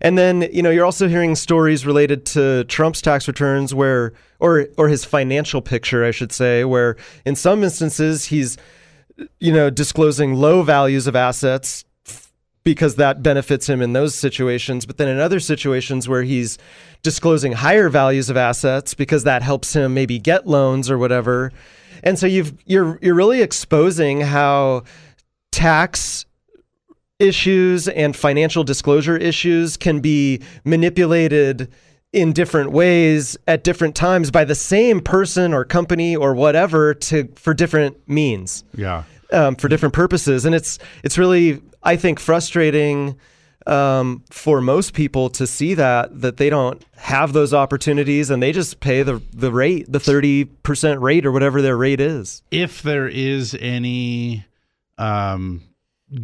And 0.00 0.16
then, 0.16 0.42
you 0.52 0.62
know, 0.62 0.70
you're 0.70 0.84
also 0.84 1.08
hearing 1.08 1.34
stories 1.34 1.84
related 1.86 2.26
to 2.26 2.64
Trump's 2.64 3.00
tax 3.02 3.26
returns 3.26 3.74
where 3.74 4.12
or 4.38 4.68
or 4.76 4.88
his 4.88 5.04
financial 5.04 5.62
picture, 5.62 6.04
I 6.04 6.10
should 6.10 6.32
say, 6.32 6.64
where 6.64 6.96
in 7.24 7.34
some 7.34 7.64
instances 7.64 8.26
he's 8.26 8.56
you 9.40 9.52
know, 9.52 9.70
disclosing 9.70 10.34
low 10.34 10.62
values 10.62 11.06
of 11.06 11.16
assets 11.16 11.84
because 12.64 12.96
that 12.96 13.22
benefits 13.22 13.68
him 13.68 13.80
in 13.80 13.92
those 13.92 14.14
situations, 14.14 14.84
but 14.84 14.98
then 14.98 15.08
in 15.08 15.18
other 15.18 15.40
situations 15.40 16.08
where 16.08 16.22
he's 16.22 16.58
disclosing 17.02 17.52
higher 17.52 17.88
values 17.88 18.28
of 18.28 18.36
assets 18.36 18.92
because 18.94 19.24
that 19.24 19.42
helps 19.42 19.74
him 19.74 19.94
maybe 19.94 20.18
get 20.18 20.46
loans 20.46 20.90
or 20.90 20.98
whatever. 20.98 21.50
And 22.02 22.18
so 22.18 22.26
you've 22.26 22.52
you're 22.66 22.98
you're 23.02 23.14
really 23.14 23.40
exposing 23.42 24.20
how 24.20 24.84
tax 25.50 26.26
issues 27.18 27.88
and 27.88 28.14
financial 28.14 28.62
disclosure 28.62 29.16
issues 29.16 29.76
can 29.76 30.00
be 30.00 30.40
manipulated 30.64 31.68
in 32.12 32.32
different 32.32 32.70
ways 32.70 33.36
at 33.46 33.64
different 33.64 33.94
times 33.94 34.30
by 34.30 34.44
the 34.44 34.54
same 34.54 35.00
person 35.00 35.52
or 35.52 35.64
company 35.64 36.14
or 36.16 36.34
whatever 36.34 36.94
to 36.94 37.28
for 37.34 37.52
different 37.52 37.96
means 38.08 38.64
Yeah. 38.74 39.02
um, 39.32 39.56
for 39.56 39.68
different 39.68 39.94
purposes 39.94 40.44
and 40.44 40.54
it's 40.54 40.78
it's 41.02 41.18
really 41.18 41.60
i 41.82 41.96
think 41.96 42.18
frustrating 42.20 43.18
um, 43.68 44.24
for 44.30 44.60
most 44.62 44.94
people 44.94 45.28
to 45.30 45.46
see 45.46 45.74
that 45.74 46.22
that 46.22 46.38
they 46.38 46.48
don't 46.48 46.82
have 46.96 47.34
those 47.34 47.52
opportunities 47.52 48.30
and 48.30 48.42
they 48.42 48.50
just 48.50 48.80
pay 48.80 49.02
the 49.02 49.20
the 49.32 49.52
rate 49.52 49.90
the 49.92 49.98
30% 49.98 51.00
rate 51.02 51.26
or 51.26 51.32
whatever 51.32 51.60
their 51.60 51.76
rate 51.76 52.00
is. 52.00 52.42
If 52.50 52.82
there 52.82 53.06
is 53.06 53.56
any 53.60 54.46
um, 54.96 55.62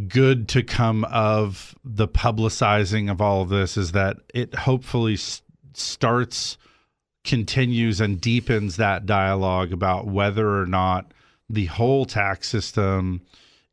good 0.09 0.49
to 0.49 0.63
come 0.63 1.05
of 1.05 1.75
the 1.85 2.09
publicizing 2.09 3.11
of 3.11 3.21
all 3.21 3.43
of 3.43 3.51
this, 3.51 3.77
is 3.77 3.93
that 3.93 4.17
it 4.33 4.55
hopefully 4.55 5.15
s- 5.15 5.43
starts, 5.75 6.57
continues, 7.25 8.01
and 8.01 8.21
deepens 8.21 8.77
that 8.77 9.05
dialogue 9.05 9.73
about 9.73 10.07
whether 10.07 10.61
or 10.61 10.67
not 10.67 11.13
the 11.51 11.67
whole 11.67 12.07
tax 12.07 12.49
system 12.49 13.21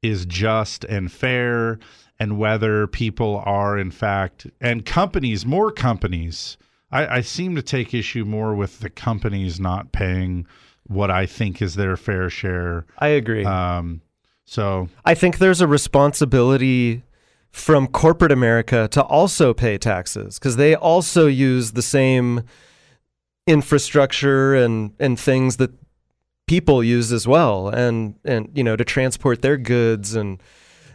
is 0.01 0.25
just 0.25 0.83
and 0.85 1.11
fair 1.11 1.79
and 2.19 2.37
whether 2.37 2.87
people 2.87 3.41
are 3.45 3.77
in 3.77 3.91
fact 3.91 4.47
and 4.59 4.85
companies 4.85 5.45
more 5.45 5.71
companies. 5.71 6.57
I, 6.91 7.17
I 7.17 7.21
seem 7.21 7.55
to 7.55 7.61
take 7.61 7.93
issue 7.93 8.25
more 8.25 8.53
with 8.53 8.79
the 8.79 8.89
companies 8.89 9.59
not 9.59 9.91
paying 9.91 10.45
what 10.87 11.11
i 11.11 11.25
think 11.25 11.61
is 11.61 11.75
their 11.75 11.95
fair 11.95 12.29
share. 12.29 12.85
I 12.97 13.09
agree. 13.09 13.45
Um 13.45 14.01
so 14.45 14.89
I 15.05 15.13
think 15.13 15.37
there's 15.37 15.61
a 15.61 15.67
responsibility 15.67 17.03
from 17.51 17.87
corporate 17.87 18.31
America 18.31 18.87
to 18.91 19.03
also 19.03 19.53
pay 19.53 19.77
taxes 19.77 20.39
because 20.39 20.55
they 20.55 20.75
also 20.75 21.27
use 21.27 21.71
the 21.71 21.81
same 21.81 22.43
infrastructure 23.47 24.55
and, 24.55 24.93
and 24.99 25.19
things 25.19 25.57
that 25.57 25.71
people 26.51 26.83
use 26.83 27.13
as 27.13 27.25
well 27.25 27.69
and 27.69 28.13
and 28.25 28.49
you 28.53 28.61
know 28.61 28.75
to 28.75 28.83
transport 28.83 29.41
their 29.41 29.55
goods 29.55 30.15
and 30.15 30.43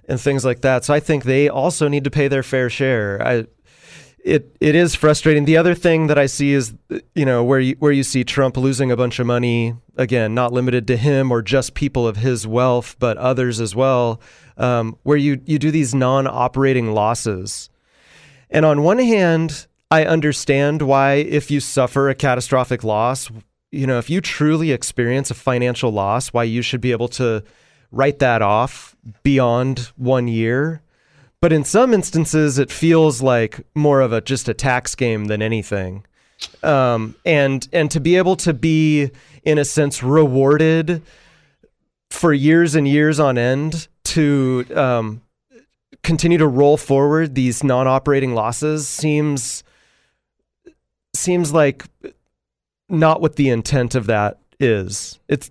and 0.07 0.21
things 0.21 0.45
like 0.45 0.61
that. 0.61 0.85
So 0.85 0.93
I 0.93 1.01
think 1.01 1.25
they 1.25 1.49
also 1.49 1.89
need 1.89 2.05
to 2.05 2.11
pay 2.11 2.29
their 2.29 2.43
fair 2.43 2.69
share. 2.69 3.27
I 3.27 3.47
it 4.23 4.55
it 4.61 4.75
is 4.75 4.95
frustrating. 4.95 5.47
The 5.47 5.57
other 5.57 5.75
thing 5.75 6.09
that 6.09 6.19
I 6.19 6.27
see 6.27 6.53
is 6.53 6.75
you 7.15 7.25
know 7.25 7.43
where 7.43 7.59
you 7.59 7.75
where 7.79 7.91
you 7.91 8.03
see 8.03 8.23
Trump 8.23 8.59
losing 8.59 8.91
a 8.91 8.99
bunch 8.99 9.19
of 9.19 9.27
money 9.27 9.75
again, 9.97 10.35
not 10.35 10.53
limited 10.53 10.87
to 10.89 10.97
him 10.99 11.33
or 11.33 11.41
just 11.41 11.73
people 11.73 12.07
of 12.07 12.19
his 12.19 12.47
wealth, 12.47 12.95
but 12.99 13.17
others 13.17 13.59
as 13.59 13.75
well. 13.75 14.21
Um, 14.59 14.99
where 15.05 15.17
you 15.17 15.41
you 15.47 15.59
do 15.59 15.71
these 15.71 15.95
non-operating 15.95 16.93
losses, 16.93 17.71
and 18.51 18.67
on 18.67 18.83
one 18.83 18.99
hand, 18.99 19.67
I 19.91 20.05
understand 20.05 20.83
why 20.83 21.15
if 21.15 21.51
you 21.51 21.61
suffer 21.61 22.11
a 22.11 22.15
catastrophic 22.15 22.85
loss, 22.85 23.31
you 23.73 23.87
know 23.87 23.99
if 23.99 24.09
you 24.09 24.21
truly 24.21 24.73
experience 24.73 25.31
a 25.31 25.35
financial 25.35 25.91
loss, 25.91 26.29
why 26.29 26.45
you 26.45 26.63
should 26.63 26.81
be 26.81 26.93
able 26.93 27.09
to 27.09 27.43
write 27.93 28.19
that 28.19 28.43
off 28.43 28.97
beyond 29.23 29.91
one 29.97 30.29
year 30.29 30.83
but 31.41 31.53
in 31.53 31.65
some 31.65 31.93
instances, 31.93 32.59
it 32.59 32.71
feels 32.71 33.23
like 33.23 33.65
more 33.75 34.01
of 34.01 34.13
a 34.13 34.21
just 34.21 34.49
a 34.49 34.55
tax 34.55 34.95
game 34.95 35.27
than 35.27 35.43
anything. 35.43 36.05
Um, 36.63 37.15
and 37.25 37.69
and 37.73 37.91
to 37.91 38.01
be 38.01 38.17
able 38.17 38.37
to 38.37 38.53
be 38.53 39.11
in 39.45 39.59
a 39.59 39.65
sense 39.65 40.03
rewarded 40.03 41.03
for 42.11 42.33
years 42.33 42.75
and 42.75 42.87
years 42.89 43.21
on 43.21 43.39
end 43.39 43.89
to 44.05 44.65
um, 44.75 45.23
continue 46.03 46.39
to 46.39 46.47
roll 46.47 46.77
forward 46.77 47.35
these 47.35 47.63
non-operating 47.63 48.35
losses 48.35 48.87
seems 48.87 49.65
seems 51.15 51.53
like 51.53 51.85
not 52.89 53.21
what 53.21 53.37
the 53.37 53.49
intent 53.49 53.95
of 53.95 54.07
that 54.07 54.39
is. 54.61 55.19
It's 55.29 55.51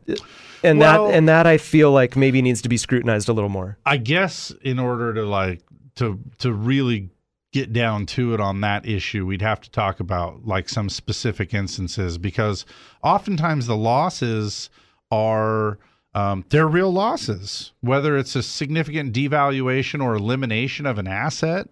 and 0.63 0.79
Well- 0.79 1.07
that 1.07 1.15
and 1.15 1.27
that 1.29 1.45
I 1.47 1.57
feel 1.57 1.91
like 1.91 2.15
maybe 2.15 2.41
needs 2.41 2.61
to 2.63 2.69
be 2.69 2.77
scrutinized 2.77 3.29
a 3.29 3.33
little 3.33 3.49
more. 3.49 3.77
I 3.85 3.97
guess 3.97 4.51
in 4.61 4.79
order 4.79 5.13
to 5.13 5.25
like 5.25 5.61
to 5.95 6.19
to 6.39 6.51
really 6.51 7.09
get 7.51 7.71
down 7.71 8.05
to 8.05 8.33
it 8.33 8.41
on 8.41 8.61
that 8.61 8.85
issue, 8.85 9.25
we'd 9.25 9.41
have 9.41 9.61
to 9.61 9.71
talk 9.71 9.99
about 9.99 10.45
like 10.45 10.67
some 10.67 10.89
specific 10.89 11.53
instances 11.53 12.17
because 12.17 12.65
oftentimes 13.03 13.67
the 13.67 13.77
losses 13.77 14.69
are 15.11 15.77
um, 16.13 16.45
they're 16.49 16.67
real 16.67 16.91
losses, 16.91 17.73
whether 17.81 18.17
it's 18.17 18.35
a 18.35 18.43
significant 18.43 19.13
devaluation 19.13 20.01
or 20.01 20.15
elimination 20.15 20.85
of 20.85 20.97
an 20.97 21.07
asset 21.07 21.67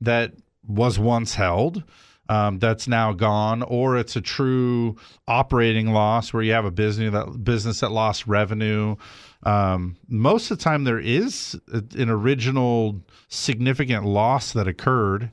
that 0.00 0.32
was 0.66 0.98
once 0.98 1.34
held. 1.34 1.82
Um, 2.28 2.58
that's 2.58 2.88
now 2.88 3.12
gone, 3.12 3.62
or 3.62 3.96
it's 3.96 4.16
a 4.16 4.20
true 4.20 4.96
operating 5.28 5.92
loss 5.92 6.32
where 6.32 6.42
you 6.42 6.52
have 6.52 6.64
a 6.64 6.70
business 6.70 7.12
that 7.12 7.44
business 7.44 7.80
that 7.80 7.92
lost 7.92 8.26
revenue. 8.26 8.96
Um, 9.44 9.96
most 10.08 10.50
of 10.50 10.58
the 10.58 10.64
time, 10.64 10.84
there 10.84 10.98
is 10.98 11.58
a- 11.72 11.84
an 12.00 12.10
original 12.10 13.00
significant 13.28 14.04
loss 14.04 14.52
that 14.52 14.66
occurred. 14.66 15.30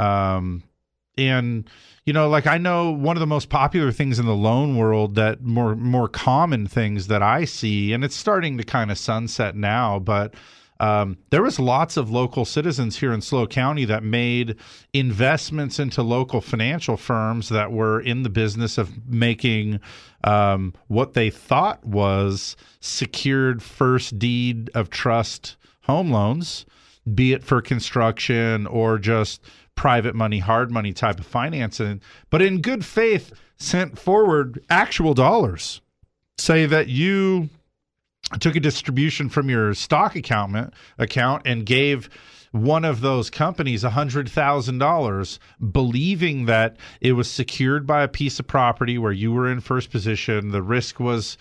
Um, 0.00 0.64
and 1.16 1.68
you 2.04 2.12
know, 2.12 2.28
like 2.28 2.48
I 2.48 2.58
know 2.58 2.90
one 2.90 3.16
of 3.16 3.20
the 3.20 3.26
most 3.26 3.48
popular 3.48 3.92
things 3.92 4.18
in 4.18 4.26
the 4.26 4.34
loan 4.34 4.76
world 4.76 5.14
that 5.14 5.42
more 5.42 5.76
more 5.76 6.08
common 6.08 6.66
things 6.66 7.06
that 7.06 7.22
I 7.22 7.44
see, 7.44 7.92
and 7.92 8.02
it's 8.02 8.16
starting 8.16 8.58
to 8.58 8.64
kind 8.64 8.90
of 8.90 8.98
sunset 8.98 9.54
now, 9.54 10.00
but 10.00 10.34
um, 10.82 11.16
there 11.30 11.44
was 11.44 11.60
lots 11.60 11.96
of 11.96 12.10
local 12.10 12.44
citizens 12.44 12.98
here 12.98 13.12
in 13.12 13.20
SLO 13.20 13.46
County 13.46 13.84
that 13.84 14.02
made 14.02 14.56
investments 14.92 15.78
into 15.78 16.02
local 16.02 16.40
financial 16.40 16.96
firms 16.96 17.48
that 17.50 17.70
were 17.70 18.00
in 18.00 18.24
the 18.24 18.28
business 18.28 18.78
of 18.78 19.06
making 19.06 19.78
um, 20.24 20.74
what 20.88 21.14
they 21.14 21.30
thought 21.30 21.84
was 21.86 22.56
secured 22.80 23.62
first 23.62 24.18
deed 24.18 24.70
of 24.74 24.90
trust 24.90 25.56
home 25.84 26.10
loans, 26.10 26.66
be 27.14 27.32
it 27.32 27.44
for 27.44 27.62
construction 27.62 28.66
or 28.66 28.98
just 28.98 29.40
private 29.76 30.16
money, 30.16 30.40
hard 30.40 30.72
money 30.72 30.92
type 30.92 31.20
of 31.20 31.26
financing, 31.26 32.00
but 32.28 32.42
in 32.42 32.60
good 32.60 32.84
faith 32.84 33.32
sent 33.56 33.96
forward 33.96 34.60
actual 34.68 35.14
dollars. 35.14 35.80
Say 36.38 36.66
that 36.66 36.88
you 36.88 37.50
took 38.40 38.56
a 38.56 38.60
distribution 38.60 39.28
from 39.28 39.48
your 39.48 39.74
stock 39.74 40.16
account 40.16 40.74
account 40.98 41.42
and 41.44 41.66
gave 41.66 42.08
one 42.52 42.84
of 42.84 43.00
those 43.00 43.30
companies 43.30 43.82
$100,000 43.82 45.38
believing 45.72 46.44
that 46.46 46.76
it 47.00 47.12
was 47.12 47.30
secured 47.30 47.86
by 47.86 48.02
a 48.02 48.08
piece 48.08 48.38
of 48.38 48.46
property 48.46 48.98
where 48.98 49.12
you 49.12 49.32
were 49.32 49.50
in 49.50 49.60
first 49.60 49.90
position 49.90 50.50
the 50.50 50.62
risk 50.62 51.00
was 51.00 51.38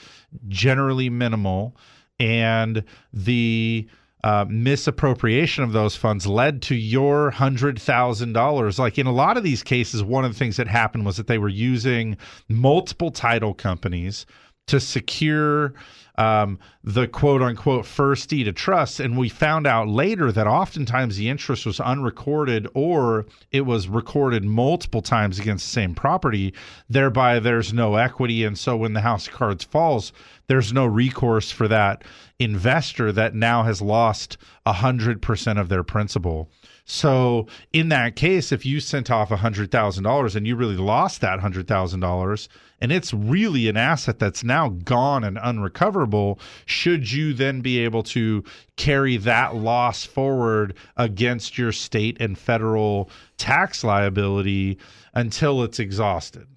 generally 0.48 1.10
minimal 1.10 1.76
and 2.18 2.84
the 3.14 3.88
uh, 4.24 4.46
misappropriation 4.48 5.64
of 5.64 5.74
those 5.74 5.96
funds 5.96 6.28
led 6.28 6.62
to 6.62 6.76
your 6.76 7.32
hundred 7.32 7.82
thousand 7.82 8.34
dollars. 8.34 8.78
Like 8.78 9.00
in 9.00 9.08
a 9.08 9.12
lot 9.12 9.38
of 9.38 9.44
these 9.44 9.64
cases, 9.64 10.04
one 10.04 10.24
of 10.24 10.32
the 10.32 10.38
things 10.38 10.58
that 10.58 10.68
happened 10.68 11.06
was 11.06 11.18
that 11.18 11.26
they 11.26 11.40
were 11.40 11.50
using 11.50 12.18
multiple 12.48 13.10
title 13.10 13.56
companies 13.56 14.28
to 14.68 14.80
secure 14.80 15.74
um, 16.22 16.60
the 16.84 17.08
quote 17.08 17.42
unquote 17.42 17.86
first 17.86 18.30
deed 18.30 18.48
of 18.48 18.56
trust. 18.56 19.00
And 19.00 19.18
we 19.18 19.28
found 19.28 19.66
out 19.66 19.88
later 19.88 20.32
that 20.32 20.46
oftentimes 20.46 21.18
the 21.18 21.30
interest 21.30 21.66
was 21.66 21.80
unrecorded 21.80 22.68
or 22.76 23.26
it 23.52 23.62
was 23.62 23.88
recorded 23.88 24.44
multiple 24.44 25.02
times 25.02 25.40
against 25.40 25.66
the 25.66 25.72
same 25.72 25.96
property. 25.96 26.54
Thereby, 26.90 27.40
there's 27.40 27.74
no 27.74 27.96
equity. 27.96 28.44
And 28.44 28.58
so 28.58 28.78
when 28.78 28.94
the 28.94 29.02
house 29.02 29.28
of 29.28 29.34
cards 29.34 29.64
falls, 29.64 30.14
there's 30.48 30.72
no 30.72 30.86
recourse 30.86 31.50
for 31.50 31.68
that 31.68 32.04
investor 32.38 33.12
that 33.12 33.34
now 33.34 33.64
has 33.64 33.82
lost 33.82 34.38
100% 34.68 35.60
of 35.60 35.70
their 35.70 35.84
principal. 35.84 36.50
So 36.86 37.48
in 37.74 37.90
that 37.90 38.16
case, 38.16 38.52
if 38.52 38.66
you 38.66 38.80
sent 38.80 39.10
off 39.10 39.30
$100,000 39.30 40.36
and 40.36 40.48
you 40.48 40.56
really 40.56 40.78
lost 40.78 41.22
that 41.22 41.40
$100,000 41.40 42.48
and 42.82 42.92
it's 42.92 43.14
really 43.14 43.70
an 43.70 43.78
asset 43.78 44.20
that's 44.20 44.44
now 44.44 44.70
gone 44.70 45.24
and 45.24 45.38
unrecoverable, 45.38 46.40
should 46.66 47.12
you 47.12 47.34
then 47.34 47.62
be 47.62 47.80
able 47.80 48.04
to 48.04 48.44
carry 48.76 49.18
that 49.18 49.56
loss 49.56 50.04
forward 50.04 50.74
against 50.98 51.58
your 51.58 51.72
state 51.72 52.18
and 52.20 52.38
federal 52.38 53.10
tax 53.38 53.84
liability 53.84 54.78
until 55.14 55.64
it's 55.64 55.80
exhausted? 55.80 56.48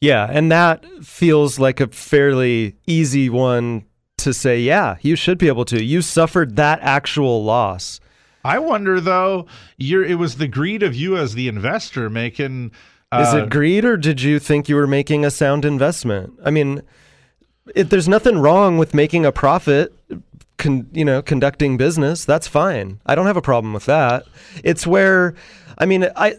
Yeah, 0.00 0.28
and 0.30 0.52
that 0.52 0.84
feels 1.02 1.58
like 1.58 1.80
a 1.80 1.88
fairly 1.88 2.76
easy 2.86 3.28
one 3.28 3.84
to 4.18 4.32
say, 4.32 4.60
yeah, 4.60 4.96
you 5.00 5.16
should 5.16 5.38
be 5.38 5.48
able 5.48 5.64
to. 5.66 5.82
You 5.82 6.02
suffered 6.02 6.56
that 6.56 6.80
actual 6.82 7.44
loss. 7.44 8.00
I 8.44 8.58
wonder 8.58 9.00
though, 9.00 9.46
you're 9.76 10.04
it 10.04 10.18
was 10.18 10.36
the 10.36 10.48
greed 10.48 10.82
of 10.82 10.94
you 10.94 11.16
as 11.16 11.34
the 11.34 11.48
investor 11.48 12.08
making 12.08 12.72
Is 13.12 13.34
it 13.34 13.42
uh, 13.42 13.46
greed 13.46 13.84
or 13.84 13.96
did 13.96 14.22
you 14.22 14.38
think 14.38 14.68
you 14.68 14.76
were 14.76 14.86
making 14.86 15.24
a 15.24 15.30
sound 15.30 15.64
investment? 15.64 16.38
I 16.44 16.50
mean, 16.50 16.82
it, 17.74 17.90
there's 17.90 18.08
nothing 18.08 18.38
wrong 18.38 18.78
with 18.78 18.94
making 18.94 19.26
a 19.26 19.32
profit, 19.32 19.92
con, 20.58 20.88
you 20.92 21.04
know, 21.04 21.20
conducting 21.20 21.76
business. 21.76 22.24
That's 22.24 22.46
fine. 22.46 23.00
I 23.04 23.16
don't 23.16 23.26
have 23.26 23.36
a 23.36 23.42
problem 23.42 23.72
with 23.72 23.86
that. 23.86 24.24
It's 24.62 24.86
where, 24.86 25.34
I 25.78 25.86
mean, 25.86 26.06
I. 26.16 26.36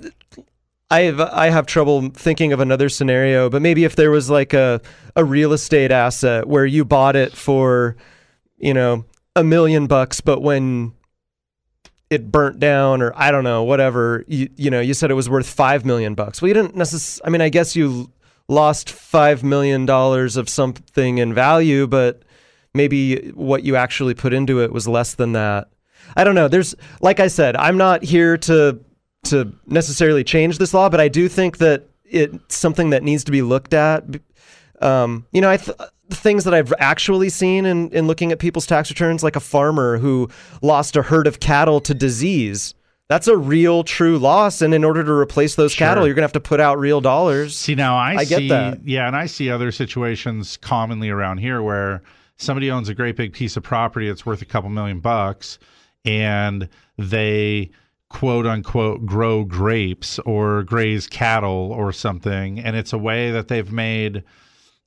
I 0.89 1.03
have 1.03 1.21
I 1.21 1.49
have 1.51 1.67
trouble 1.67 2.09
thinking 2.09 2.51
of 2.51 2.59
another 2.59 2.89
scenario, 2.89 3.49
but 3.49 3.61
maybe 3.61 3.85
if 3.85 3.95
there 3.95 4.11
was 4.11 4.29
like 4.29 4.53
a 4.53 4.81
a 5.15 5.23
real 5.23 5.53
estate 5.53 5.89
asset 5.89 6.49
where 6.49 6.65
you 6.65 6.83
bought 6.83 7.15
it 7.15 7.31
for, 7.31 7.95
you 8.57 8.73
know, 8.73 9.05
a 9.33 9.41
million 9.41 9.87
bucks, 9.87 10.19
but 10.19 10.41
when 10.41 10.91
it 12.11 12.29
burnt 12.29 12.59
down 12.59 13.01
or 13.01 13.13
I 13.15 13.31
don't 13.31 13.45
know, 13.45 13.63
whatever, 13.63 14.25
you, 14.27 14.49
you 14.57 14.69
know, 14.69 14.81
you 14.81 14.93
said 14.93 15.09
it 15.09 15.15
was 15.15 15.29
worth 15.29 15.47
5 15.47 15.85
million 15.85 16.13
bucks. 16.13 16.41
Well, 16.41 16.49
you 16.49 16.53
didn't 16.53 16.75
necessarily, 16.75 17.25
I 17.25 17.29
mean, 17.31 17.41
I 17.41 17.47
guess 17.47 17.73
you 17.73 18.11
lost 18.49 18.91
5 18.91 19.43
million 19.43 19.85
dollars 19.85 20.35
of 20.35 20.49
something 20.49 21.19
in 21.19 21.33
value, 21.33 21.87
but 21.87 22.21
maybe 22.73 23.29
what 23.31 23.63
you 23.63 23.77
actually 23.77 24.13
put 24.13 24.33
into 24.33 24.61
it 24.61 24.73
was 24.73 24.89
less 24.89 25.15
than 25.15 25.31
that. 25.31 25.69
I 26.17 26.25
don't 26.25 26.35
know. 26.35 26.49
There's 26.49 26.75
like 26.99 27.21
I 27.21 27.27
said, 27.27 27.55
I'm 27.55 27.77
not 27.77 28.03
here 28.03 28.37
to 28.39 28.77
to 29.25 29.53
necessarily 29.67 30.25
change 30.25 30.57
this 30.57 30.73
law, 30.73 30.89
but 30.89 30.99
I 30.99 31.07
do 31.07 31.29
think 31.29 31.59
that 31.59 31.87
it's 32.03 32.57
something 32.57 32.89
that 32.89 33.03
needs 33.03 33.23
to 33.23 33.31
be 33.31 33.41
looked 33.41 33.73
at. 33.73 34.03
Um, 34.81 35.25
you 35.31 35.41
know, 35.41 35.49
I 35.49 35.57
th- 35.57 35.77
the 36.09 36.15
things 36.15 36.43
that 36.43 36.53
I've 36.53 36.73
actually 36.79 37.29
seen 37.29 37.65
in, 37.65 37.89
in 37.91 38.07
looking 38.07 38.31
at 38.31 38.39
people's 38.39 38.65
tax 38.65 38.89
returns, 38.89 39.23
like 39.23 39.35
a 39.35 39.39
farmer 39.41 39.97
who 39.97 40.29
lost 40.61 40.95
a 40.95 41.01
herd 41.03 41.27
of 41.27 41.39
cattle 41.39 41.79
to 41.81 41.93
disease. 41.93 42.73
That's 43.07 43.27
a 43.27 43.35
real, 43.37 43.83
true 43.83 44.17
loss, 44.17 44.61
and 44.61 44.73
in 44.73 44.83
order 44.85 45.03
to 45.03 45.11
replace 45.11 45.55
those 45.55 45.73
Sure. 45.73 45.85
cattle, 45.87 46.05
you're 46.05 46.13
gonna 46.15 46.23
have 46.23 46.31
to 46.33 46.39
put 46.39 46.59
out 46.61 46.79
real 46.79 47.01
dollars. 47.01 47.57
See 47.57 47.75
now, 47.75 47.95
I, 47.97 48.15
I 48.19 48.25
get 48.25 48.47
that. 48.49 48.87
yeah, 48.87 49.05
and 49.07 49.15
I 49.15 49.25
see 49.25 49.49
other 49.49 49.71
situations 49.71 50.55
commonly 50.57 51.09
around 51.09 51.39
here 51.39 51.61
where 51.61 52.01
somebody 52.37 52.71
owns 52.71 52.87
a 52.89 52.93
great 52.95 53.17
big 53.17 53.33
piece 53.33 53.57
of 53.57 53.63
property 53.63 54.07
that's 54.07 54.25
worth 54.25 54.41
a 54.41 54.45
couple 54.45 54.69
million 54.69 55.01
bucks, 55.01 55.59
and 56.05 56.69
they 56.97 57.69
quote 58.09 58.45
unquote 58.45 59.05
grow 59.05 59.43
grapes 59.43 60.17
or 60.19 60.63
graze 60.63 61.05
cattle 61.07 61.71
or 61.73 61.91
something, 61.91 62.59
and 62.59 62.75
it's 62.77 62.93
a 62.93 62.97
way 62.97 63.29
that 63.31 63.49
they've 63.49 63.71
made 63.73 64.23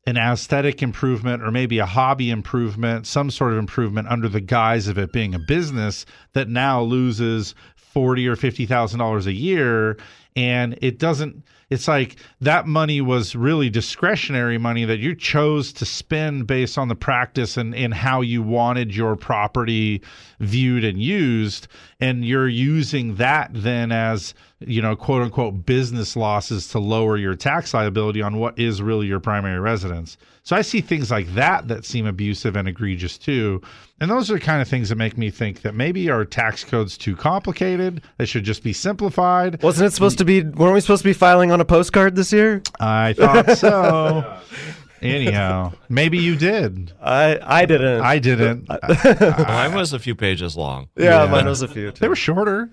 an 0.07 0.17
aesthetic 0.17 0.83
improvement 0.83 1.43
or 1.43 1.51
maybe 1.51 1.79
a 1.79 1.87
hobby 1.87 2.31
improvement, 2.31 3.07
some 3.07 3.31
sort 3.31 3.53
of 3.53 3.59
improvement 3.59 4.09
under 4.09 4.29
the 4.29 4.40
guise 4.40 4.87
of 4.87 4.99
it 4.99 5.12
being 5.12 5.35
a 5.35 5.38
business 5.38 6.05
that 6.35 6.49
now 6.49 6.83
loses 6.83 7.55
forty 7.77 8.27
or 8.29 8.37
fifty 8.37 8.67
thousand 8.67 8.99
dollars 8.99 9.27
a 9.27 9.33
year, 9.33 9.97
and 10.37 10.79
it 10.83 10.99
doesn't 10.99 11.43
it's 11.70 11.88
like 11.88 12.16
that 12.40 12.66
money 12.66 13.00
was 13.00 13.35
really 13.35 13.70
discretionary 13.70 14.59
money 14.59 14.85
that 14.85 14.98
you 14.98 15.14
chose 15.14 15.72
to 15.74 15.85
spend 15.85 16.46
based 16.46 16.79
on 16.79 16.88
the 16.88 16.94
practice 16.94 17.57
and, 17.57 17.74
and 17.74 17.94
how 17.94 18.20
you 18.20 18.42
wanted 18.42 18.94
your 18.94 19.16
property 19.16 20.03
viewed 20.40 20.85
and 20.85 21.00
used. 21.00 21.68
And 22.00 22.24
you're 22.24 22.48
using 22.48 23.16
that 23.16 23.50
then 23.53 23.92
as 23.92 24.35
you 24.61 24.81
know 24.81 24.96
quote 24.96 25.22
unquote 25.22 25.66
business 25.66 26.16
losses 26.16 26.68
to 26.68 26.79
lower 26.79 27.16
your 27.16 27.35
tax 27.35 27.74
liability 27.74 28.22
on 28.22 28.38
what 28.38 28.59
is 28.59 28.81
really 28.81 29.07
your 29.07 29.20
primary 29.20 29.61
residence 29.61 30.16
so 30.44 30.54
i 30.54 30.62
see 30.62 30.80
things 30.80 31.11
like 31.11 31.26
that 31.35 31.66
that 31.66 31.85
seem 31.85 32.07
abusive 32.07 32.54
and 32.54 32.68
egregious 32.68 33.18
too 33.18 33.61
and 34.00 34.09
those 34.11 34.30
are 34.30 34.35
the 34.35 34.40
kind 34.40 34.62
of 34.62 34.68
things 34.68 34.88
that 34.88 34.96
make 34.96 35.18
me 35.18 35.30
think 35.30 35.62
that 35.62 35.74
maybe 35.74 36.09
our 36.11 36.24
tax 36.24 36.62
code's 36.62 36.96
too 36.96 37.16
complicated 37.16 38.02
they 38.18 38.24
should 38.24 38.44
just 38.44 38.62
be 38.62 38.72
simplified 38.72 39.61
Wasn't 39.62 39.87
it 39.87 39.90
supposed 39.92 40.18
to 40.18 40.24
be? 40.24 40.42
Weren't 40.42 40.74
we 40.74 40.80
supposed 40.80 41.02
to 41.02 41.09
be 41.09 41.12
filing 41.12 41.50
on 41.50 41.61
a 41.61 41.64
postcard 41.64 42.14
this 42.14 42.33
year? 42.33 42.62
I 42.80 43.12
thought 43.14 43.57
so. 43.59 44.38
Anyhow, 45.02 45.72
maybe 45.90 46.16
you 46.16 46.35
did. 46.35 46.92
I 47.02 47.38
I 47.42 47.66
didn't. 47.66 48.00
I 48.00 48.18
didn't. 48.18 48.68
Mine 49.38 49.74
was 49.74 49.92
a 49.92 49.98
few 49.98 50.14
pages 50.14 50.57
long. 50.57 50.88
yeah, 50.96 51.24
yeah. 51.24 51.30
mine 51.30 51.44
was 51.46 51.61
a 51.61 51.68
few. 51.68 51.90
They 51.90 52.09
were 52.09 52.16
shorter, 52.16 52.70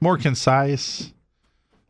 more 0.00 0.18
concise. 0.18 1.13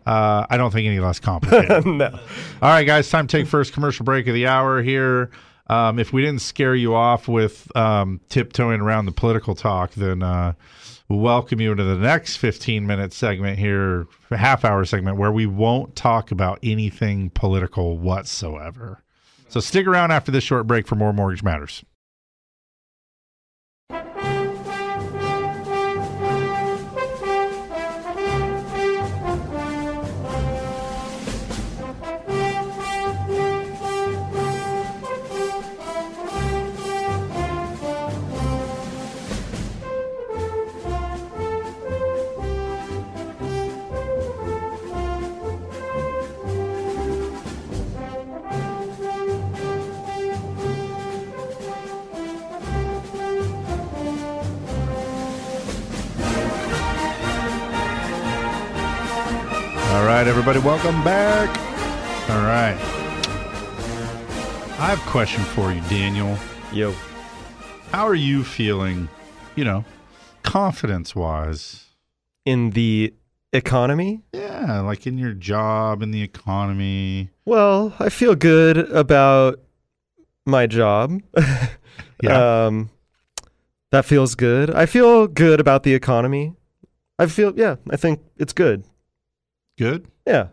Uh, 0.06 0.46
I 0.48 0.56
don't 0.56 0.70
think 0.70 0.86
any 0.86 1.00
less 1.00 1.20
complicated. 1.20 1.86
no. 1.86 2.06
All 2.06 2.20
right, 2.68 2.84
guys, 2.84 3.08
time 3.08 3.26
to 3.26 3.36
take 3.38 3.46
first 3.46 3.72
commercial 3.72 4.04
break 4.04 4.26
of 4.26 4.34
the 4.34 4.46
hour 4.46 4.82
here. 4.82 5.30
Um, 5.66 5.98
if 5.98 6.12
we 6.12 6.22
didn't 6.22 6.42
scare 6.42 6.74
you 6.74 6.94
off 6.94 7.26
with 7.26 7.74
um, 7.74 8.20
tiptoeing 8.28 8.80
around 8.80 9.06
the 9.06 9.12
political 9.12 9.54
talk, 9.54 9.92
then 9.94 10.22
uh, 10.22 10.52
we'll 11.08 11.20
welcome 11.20 11.60
you 11.60 11.72
into 11.72 11.84
the 11.84 11.96
next 11.96 12.36
15 12.36 12.86
minute 12.86 13.12
segment 13.12 13.58
here, 13.58 14.06
half 14.30 14.64
hour 14.64 14.84
segment, 14.84 15.16
where 15.16 15.32
we 15.32 15.46
won't 15.46 15.96
talk 15.96 16.30
about 16.30 16.58
anything 16.62 17.30
political 17.30 17.96
whatsoever. 17.96 19.02
So 19.48 19.60
stick 19.60 19.86
around 19.86 20.10
after 20.10 20.30
this 20.30 20.44
short 20.44 20.66
break 20.66 20.86
for 20.86 20.96
more 20.96 21.12
Mortgage 21.12 21.42
Matters. 21.42 21.84
Welcome 60.74 61.04
back. 61.04 61.48
All 62.30 62.42
right. 62.42 62.76
I 64.80 64.88
have 64.88 64.98
a 64.98 65.08
question 65.08 65.44
for 65.44 65.72
you, 65.72 65.80
Daniel. 65.82 66.36
Yo. 66.72 66.92
How 67.92 68.04
are 68.08 68.16
you 68.16 68.42
feeling, 68.42 69.08
you 69.54 69.62
know, 69.64 69.84
confidence 70.42 71.14
wise? 71.14 71.84
In 72.44 72.70
the 72.70 73.14
economy? 73.52 74.24
Yeah, 74.32 74.80
like 74.80 75.06
in 75.06 75.16
your 75.16 75.32
job, 75.32 76.02
in 76.02 76.10
the 76.10 76.22
economy. 76.22 77.30
Well, 77.44 77.94
I 78.00 78.08
feel 78.08 78.34
good 78.34 78.76
about 78.76 79.60
my 80.44 80.66
job. 80.66 81.20
Yeah. 81.36 81.66
Um, 82.66 82.90
that 83.90 84.04
feels 84.06 84.34
good. 84.34 84.70
I 84.70 84.86
feel 84.86 85.26
good 85.26 85.60
about 85.60 85.82
the 85.82 85.94
economy. 85.94 86.54
I 87.18 87.26
feel, 87.26 87.52
yeah, 87.54 87.76
I 87.90 87.96
think 87.96 88.20
it's 88.38 88.52
good. 88.52 88.84
Good. 89.76 90.06
Yeah, 90.26 90.48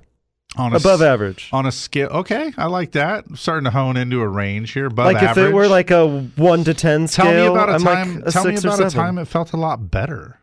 On 0.57 0.75
above 0.75 1.01
average. 1.01 1.49
On 1.53 1.65
a 1.65 1.71
scale. 1.71 2.09
Okay, 2.09 2.51
I 2.57 2.65
like 2.65 2.91
that. 2.91 3.25
I'm 3.29 3.35
starting 3.37 3.63
to 3.65 3.71
hone 3.71 3.95
into 3.95 4.21
a 4.21 4.27
range 4.27 4.71
here. 4.73 4.87
Above 4.87 5.05
like 5.05 5.17
if 5.23 5.29
average. 5.29 5.49
it 5.49 5.53
were 5.53 5.67
like 5.67 5.91
a 5.91 6.05
one 6.35 6.63
to 6.65 6.73
ten 6.73 7.07
scale, 7.07 7.25
Tell 7.25 7.33
me 7.33 7.45
about 7.47 7.69
a 7.69 7.73
I'm 7.73 7.81
time. 7.81 8.15
like 8.19 8.27
a 8.27 8.31
tell 8.31 8.43
me 8.45 8.55
about 8.57 8.79
a 8.81 8.89
time 8.89 9.17
it 9.17 9.25
felt 9.25 9.53
a 9.53 9.57
lot 9.57 9.89
better. 9.89 10.39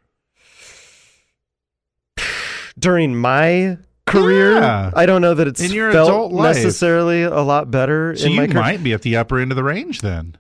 during 2.79 3.17
my 3.17 3.77
career. 4.07 4.53
Yeah. 4.55 4.91
I 4.95 5.05
don't 5.05 5.21
know 5.21 5.35
that 5.35 5.47
it's 5.49 5.61
In 5.61 5.73
your 5.73 5.93
felt 5.93 6.09
adult 6.09 6.33
life. 6.33 6.57
necessarily 6.57 7.25
a 7.25 7.41
lot 7.41 7.71
better 7.71 8.17
So 8.17 8.27
in 8.27 8.33
you 8.33 8.37
my 8.39 8.47
career. 8.47 8.63
might 8.63 8.83
be 8.83 8.93
at 8.95 9.03
the 9.03 9.17
upper 9.17 9.39
end 9.39 9.53
of 9.53 9.57
the 9.57 9.65
range 9.65 10.01
then. 10.01 10.37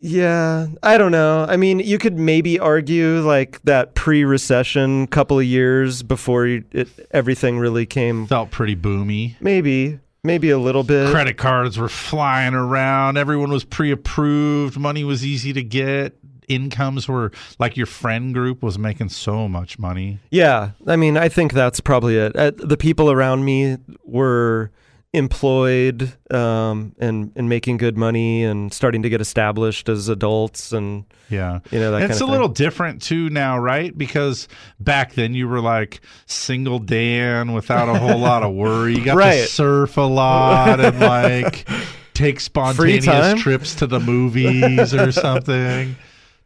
Yeah, 0.00 0.68
I 0.82 0.96
don't 0.96 1.12
know. 1.12 1.44
I 1.48 1.56
mean, 1.56 1.78
you 1.78 1.98
could 1.98 2.18
maybe 2.18 2.58
argue 2.58 3.20
like 3.20 3.60
that 3.64 3.94
pre-recession 3.94 5.06
couple 5.08 5.38
of 5.38 5.44
years 5.44 6.02
before 6.02 6.46
you- 6.46 6.64
it, 6.72 6.88
everything 7.10 7.58
really 7.58 7.84
came. 7.86 8.26
Felt 8.26 8.50
pretty 8.50 8.74
boomy. 8.76 9.34
Maybe, 9.40 9.98
maybe 10.24 10.48
a 10.50 10.58
little 10.58 10.84
bit. 10.84 11.10
Credit 11.10 11.36
cards 11.36 11.78
were 11.78 11.88
flying 11.90 12.54
around. 12.54 13.18
Everyone 13.18 13.50
was 13.50 13.64
pre-approved. 13.64 14.78
Money 14.78 15.04
was 15.04 15.24
easy 15.24 15.52
to 15.52 15.62
get. 15.62 16.16
Incomes 16.48 17.06
were 17.06 17.30
like 17.60 17.76
your 17.76 17.86
friend 17.86 18.34
group 18.34 18.60
was 18.62 18.76
making 18.78 19.10
so 19.10 19.46
much 19.48 19.78
money. 19.78 20.18
Yeah, 20.32 20.70
I 20.86 20.96
mean, 20.96 21.16
I 21.16 21.28
think 21.28 21.52
that's 21.52 21.78
probably 21.78 22.16
it. 22.16 22.34
Uh, 22.34 22.50
the 22.56 22.76
people 22.76 23.08
around 23.10 23.44
me 23.44 23.76
were 24.02 24.70
employed 25.12 26.12
um, 26.30 26.94
and 26.98 27.32
and 27.34 27.48
making 27.48 27.76
good 27.76 27.96
money 27.96 28.44
and 28.44 28.72
starting 28.72 29.02
to 29.02 29.08
get 29.08 29.20
established 29.20 29.88
as 29.88 30.08
adults, 30.08 30.72
and 30.72 31.04
Yeah. 31.28 31.60
you 31.70 31.78
know 31.80 31.90
that 31.92 32.02
it's 32.02 32.16
a 32.16 32.20
thing. 32.20 32.30
little 32.30 32.48
different 32.48 33.02
too 33.02 33.28
now, 33.30 33.58
right? 33.58 33.96
Because 33.96 34.48
back 34.78 35.14
then 35.14 35.34
you 35.34 35.48
were 35.48 35.60
like 35.60 36.00
single 36.26 36.78
Dan 36.78 37.52
without 37.52 37.88
a 37.88 37.98
whole 37.98 38.18
lot 38.18 38.42
of 38.42 38.54
worry. 38.54 38.94
You 38.96 39.04
got 39.04 39.14
to 39.16 39.46
surf 39.46 39.96
a 39.96 40.02
lot 40.02 40.80
and 40.80 41.00
like 41.00 41.68
take 42.14 42.40
spontaneous 42.50 43.40
trips 43.42 43.74
to 43.76 43.86
the 43.86 44.00
movies 44.00 44.94
or 44.94 45.10
something. 45.12 45.96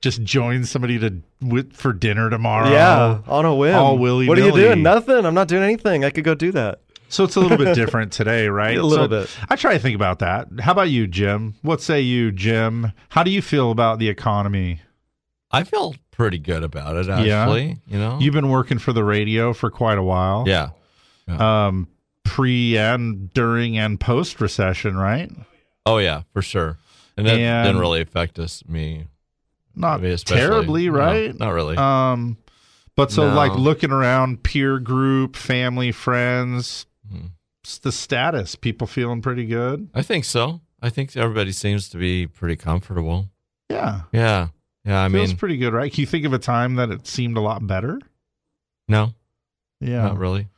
Just 0.01 0.23
join 0.23 0.65
somebody 0.65 0.99
to 0.99 1.17
with, 1.41 1.73
for 1.73 1.95
dinner 1.95 2.29
tomorrow. 2.29 2.71
Yeah, 2.71 3.21
on 3.27 3.47
a 3.47 3.55
whim. 3.55 3.75
all 3.75 3.97
What 3.97 4.39
are 4.39 4.43
you 4.43 4.53
doing? 4.53 4.83
Nothing. 4.83 5.25
I'm 5.25 5.33
not 5.35 5.49
doing 5.49 5.63
anything. 5.63 6.05
I 6.05 6.11
could 6.11 6.25
go 6.25 6.35
do 6.35 6.53
that. 6.53 6.81
So 7.09 7.25
it's 7.25 7.37
a 7.37 7.41
little 7.41 7.59
bit 7.59 7.75
different 7.75 8.13
today, 8.21 8.49
right? 8.49 8.77
A 8.77 8.83
little 8.83 9.05
So 9.05 9.09
bit. 9.09 9.31
I 9.49 9.57
try 9.57 9.75
to 9.75 9.79
think 9.79 9.95
about 9.95 10.19
that. 10.21 10.49
How 10.61 10.73
about 10.73 10.91
you, 10.91 11.07
Jim? 11.07 11.55
What 11.63 11.81
say 11.81 12.01
you, 12.01 12.33
Jim? 12.33 12.93
How 13.11 13.23
do 13.23 13.31
you 13.31 13.41
feel 13.43 13.71
about 13.71 13.99
the 13.99 14.09
economy? 14.09 14.81
I 15.51 15.63
feel 15.65 15.95
pretty 16.11 16.39
good 16.39 16.65
about 16.65 16.97
it, 16.97 17.07
Yeah? 17.07 17.43
actually. 17.43 17.77
You 17.87 17.99
know? 17.99 18.19
You've 18.21 18.35
been 18.35 18.49
working 18.49 18.79
for 18.79 18.93
the 18.93 19.05
radio 19.05 19.53
for 19.53 19.71
quite 19.71 19.99
a 19.99 20.03
while. 20.03 20.45
yeah. 20.47 20.71
um, 21.29 21.89
pre 22.25 22.77
and 22.77 23.33
during 23.33 23.79
and 23.79 24.01
post 24.01 24.41
recession, 24.41 24.97
right? 24.97 25.31
Oh, 25.87 25.99
yeah, 25.99 26.23
for 26.33 26.43
sure. 26.43 26.79
And 27.17 27.27
that 27.27 27.39
And- 27.39 27.67
didn't 27.69 27.81
really 27.81 28.01
affect 28.01 28.39
us, 28.39 28.65
me. 28.67 29.07
Not 29.77 30.01
I 30.01 30.03
mean, 30.03 30.13
especially- 30.13 30.41
terribly, 30.41 30.87
no, 30.91 30.93
right? 30.99 31.39
not 31.39 31.51
really. 31.51 31.77
Um, 31.77 32.37
but 32.97 33.11
so 33.13 33.29
No. 33.29 33.35
like 33.37 33.53
looking 33.53 33.91
around, 33.91 34.43
peer 34.43 34.79
group, 34.79 35.37
family, 35.37 35.93
friends, 35.93 36.87
the 37.83 37.93
status, 37.93 38.55
people 38.55 38.87
feeling 38.87 39.23
pretty 39.23 39.47
good. 39.47 39.89
I 39.95 40.03
think 40.03 40.25
so. 40.25 40.61
I 40.83 40.91
think 40.91 41.17
everybody 41.17 41.53
seems 41.53 41.89
to 41.91 41.99
be 41.99 42.27
pretty 42.27 42.57
comfortable. 42.57 43.29
Yeah, 43.71 44.03
Yeah. 44.13 44.49
Yeah. 44.85 45.05
I 45.05 45.09
feels 45.09 45.31
mean, 45.31 45.37
pretty 45.39 45.57
good, 45.57 45.73
right? 45.73 45.91
Can 45.93 46.03
you 46.03 46.07
think 46.07 46.27
of 46.27 46.33
a 46.35 46.39
time 46.39 46.75
that 46.77 46.91
it 46.91 47.07
seemed 47.07 47.37
a 47.37 47.41
lot 47.41 47.67
better? 47.67 47.99
no, 48.87 49.15
Yeah, 49.81 50.03
not 50.03 50.19
really. 50.19 50.49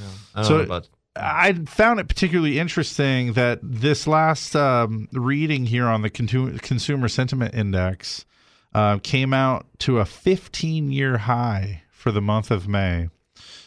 Yeah. 0.00 0.08
I 0.34 0.40
don't 0.42 0.48
So- 0.48 0.56
know 0.58 0.64
about 0.64 0.88
I 1.20 1.52
found 1.66 1.98
it 1.98 2.06
particularly 2.08 2.60
interesting 2.60 3.32
that 3.32 3.58
this 3.62 4.06
last 4.06 4.54
um, 4.54 5.08
reading 5.12 5.66
here 5.66 5.86
on 5.86 6.02
the 6.02 6.10
contu- 6.10 6.60
Consumer 6.62 7.08
Sentiment 7.08 7.54
Index 7.56 8.24
uh, 8.72 8.98
came 9.02 9.32
out 9.34 9.66
to 9.80 9.98
a 9.98 10.04
15 10.04 10.92
year 10.92 11.18
high 11.18 11.82
for 11.90 12.12
the 12.12 12.20
month 12.20 12.52
of 12.52 12.68
May, 12.68 13.08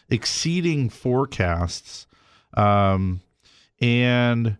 exceeding 0.09 0.89
forecasts. 0.89 2.07
Um, 2.55 3.21
and 3.79 4.57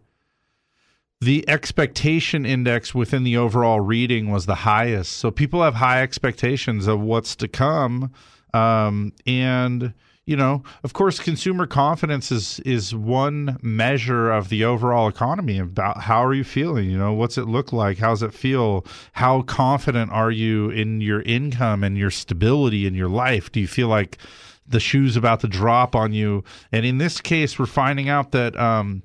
the 1.22 1.48
expectation 1.48 2.46
index 2.46 2.96
within 2.96 3.24
the 3.24 3.38
overall 3.38 3.80
reading 3.80 4.32
was 4.32 4.48
the 4.48 4.56
highest. 4.56 5.14
So 5.14 5.30
people 5.30 5.62
have 5.62 5.76
high 5.76 6.02
expectations 6.02 6.88
of 6.88 7.00
what's 7.00 7.36
to 7.38 7.48
come. 7.48 8.12
Um, 8.54 9.14
and 9.28 9.94
you 10.26 10.36
know, 10.36 10.64
of 10.84 10.94
course, 10.94 11.20
consumer 11.20 11.66
confidence 11.66 12.32
is 12.32 12.60
is 12.62 12.94
one 12.96 13.58
measure 13.62 14.32
of 14.32 14.50
the 14.50 14.64
overall 14.64 15.08
economy. 15.08 15.58
About 15.58 16.02
how 16.02 16.24
are 16.24 16.34
you 16.34 16.44
feeling? 16.44 16.90
You 16.90 16.98
know, 16.98 17.14
what's 17.14 17.38
it 17.38 17.48
look 17.48 17.74
like? 17.74 17.98
How's 17.98 18.22
it 18.22 18.34
feel? 18.34 18.86
How 19.14 19.42
confident 19.42 20.12
are 20.12 20.32
you 20.32 20.70
in 20.70 21.02
your 21.02 21.22
income 21.24 21.84
and 21.84 21.98
your 21.98 22.12
stability 22.12 22.86
in 22.86 22.94
your 22.94 23.10
life? 23.10 23.52
Do 23.52 23.60
you 23.60 23.68
feel 23.68 23.88
like 23.88 24.20
the 24.72 24.80
shoe's 24.80 25.16
about 25.16 25.40
to 25.42 25.48
drop 25.48 25.96
on 25.96 26.14
you. 26.14 26.44
And 26.72 26.86
in 26.86 26.98
this 26.98 27.22
case, 27.22 27.58
we're 27.58 27.66
finding 27.66 28.10
out 28.10 28.32
that 28.32 28.58
um, 28.58 29.04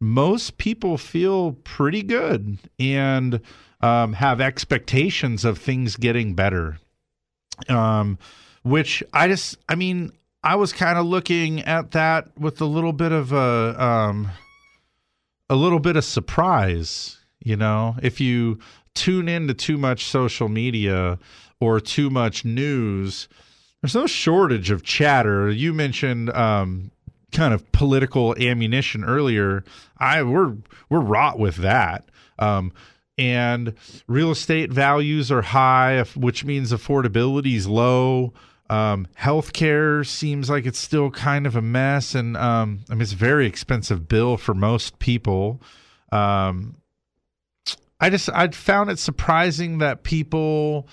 most 0.00 0.58
people 0.58 0.98
feel 0.98 1.52
pretty 1.52 2.02
good 2.02 2.58
and 2.78 3.40
um, 3.80 4.14
have 4.14 4.40
expectations 4.40 5.44
of 5.44 5.58
things 5.58 5.96
getting 5.96 6.34
better. 6.34 6.78
Um, 7.68 8.18
which 8.62 9.02
I 9.12 9.28
just, 9.28 9.56
I 9.68 9.76
mean, 9.76 10.12
I 10.42 10.56
was 10.56 10.72
kind 10.72 10.98
of 10.98 11.06
looking 11.06 11.60
at 11.60 11.92
that 11.92 12.36
with 12.38 12.60
a 12.60 12.66
little 12.66 12.92
bit 12.92 13.12
of 13.12 13.32
a, 13.32 13.82
um, 13.82 14.30
a 15.48 15.54
little 15.54 15.80
bit 15.80 15.96
of 15.96 16.04
surprise. 16.04 17.18
You 17.40 17.56
know, 17.56 17.96
if 18.02 18.20
you 18.20 18.58
tune 18.94 19.28
into 19.28 19.54
too 19.54 19.78
much 19.78 20.06
social 20.06 20.48
media 20.48 21.18
or 21.60 21.80
too 21.80 22.10
much 22.10 22.44
news, 22.44 23.28
there's 23.86 23.94
no 23.94 24.08
shortage 24.08 24.72
of 24.72 24.82
chatter. 24.82 25.48
You 25.48 25.72
mentioned 25.72 26.30
um, 26.30 26.90
kind 27.30 27.54
of 27.54 27.70
political 27.70 28.34
ammunition 28.36 29.04
earlier. 29.04 29.62
I 29.96 30.24
we're 30.24 30.56
we're 30.88 30.98
wrought 30.98 31.38
with 31.38 31.58
that. 31.58 32.08
Um, 32.36 32.72
and 33.16 33.74
real 34.08 34.32
estate 34.32 34.72
values 34.72 35.30
are 35.30 35.42
high, 35.42 36.02
which 36.16 36.44
means 36.44 36.72
affordability 36.72 37.54
is 37.54 37.68
low. 37.68 38.32
Um, 38.68 39.06
healthcare 39.16 40.04
seems 40.04 40.50
like 40.50 40.66
it's 40.66 40.80
still 40.80 41.12
kind 41.12 41.46
of 41.46 41.54
a 41.54 41.62
mess, 41.62 42.16
and 42.16 42.36
um, 42.36 42.80
I 42.90 42.94
mean 42.94 43.02
it's 43.02 43.12
a 43.12 43.16
very 43.16 43.46
expensive 43.46 44.08
bill 44.08 44.36
for 44.36 44.52
most 44.52 44.98
people. 44.98 45.62
Um, 46.10 46.78
I 48.00 48.10
just 48.10 48.28
I 48.30 48.48
found 48.48 48.90
it 48.90 48.98
surprising 48.98 49.78
that 49.78 50.02
people 50.02 50.88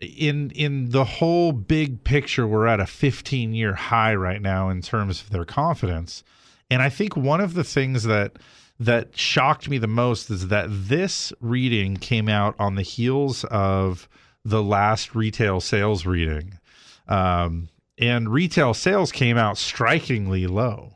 in 0.00 0.50
in 0.52 0.90
the 0.90 1.04
whole 1.04 1.52
big 1.52 2.04
picture 2.04 2.46
we're 2.46 2.66
at 2.66 2.80
a 2.80 2.86
15 2.86 3.54
year 3.54 3.74
high 3.74 4.14
right 4.14 4.40
now 4.40 4.68
in 4.68 4.82
terms 4.82 5.20
of 5.20 5.30
their 5.30 5.44
confidence. 5.44 6.24
And 6.70 6.82
i 6.82 6.88
think 6.88 7.16
one 7.16 7.40
of 7.40 7.54
the 7.54 7.64
things 7.64 8.04
that 8.04 8.36
that 8.78 9.16
shocked 9.16 9.68
me 9.68 9.76
the 9.76 9.86
most 9.86 10.30
is 10.30 10.48
that 10.48 10.66
this 10.70 11.32
reading 11.40 11.96
came 11.96 12.28
out 12.28 12.54
on 12.58 12.76
the 12.76 12.82
heels 12.82 13.44
of 13.44 14.08
the 14.42 14.62
last 14.62 15.14
retail 15.14 15.60
sales 15.60 16.06
reading. 16.06 16.58
Um, 17.06 17.68
and 17.98 18.32
retail 18.32 18.72
sales 18.72 19.12
came 19.12 19.36
out 19.36 19.58
strikingly 19.58 20.46
low. 20.46 20.94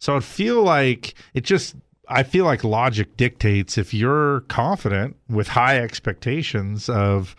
So 0.00 0.16
i 0.16 0.20
feel 0.20 0.62
like 0.62 1.14
it 1.34 1.44
just 1.44 1.76
I 2.12 2.24
feel 2.24 2.44
like 2.44 2.64
logic 2.64 3.16
dictates 3.16 3.78
if 3.78 3.94
you're 3.94 4.40
confident 4.48 5.16
with 5.28 5.46
high 5.46 5.78
expectations 5.78 6.88
of 6.88 7.36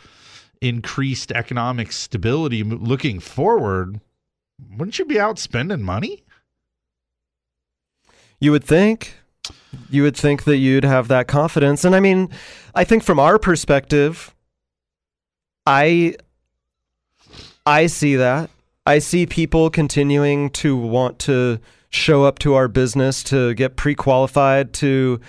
increased 0.61 1.31
economic 1.31 1.91
stability 1.91 2.63
looking 2.63 3.19
forward, 3.19 3.99
wouldn't 4.77 4.99
you 4.99 5.05
be 5.05 5.19
out 5.19 5.39
spending 5.39 5.81
money? 5.81 6.23
You 8.39 8.51
would 8.51 8.63
think. 8.63 9.15
You 9.89 10.03
would 10.03 10.15
think 10.15 10.43
that 10.43 10.57
you'd 10.57 10.83
have 10.83 11.07
that 11.07 11.27
confidence. 11.27 11.83
And 11.83 11.95
I 11.95 11.99
mean, 11.99 12.29
I 12.75 12.83
think 12.83 13.03
from 13.03 13.19
our 13.19 13.39
perspective, 13.39 14.35
I 15.65 16.15
I 17.65 17.87
see 17.87 18.15
that. 18.15 18.49
I 18.85 18.99
see 18.99 19.25
people 19.25 19.69
continuing 19.69 20.49
to 20.51 20.75
want 20.75 21.19
to 21.19 21.59
show 21.89 22.23
up 22.23 22.39
to 22.39 22.55
our 22.55 22.67
business 22.67 23.21
to 23.23 23.53
get 23.53 23.75
pre-qualified 23.75 24.73
to 24.73 25.19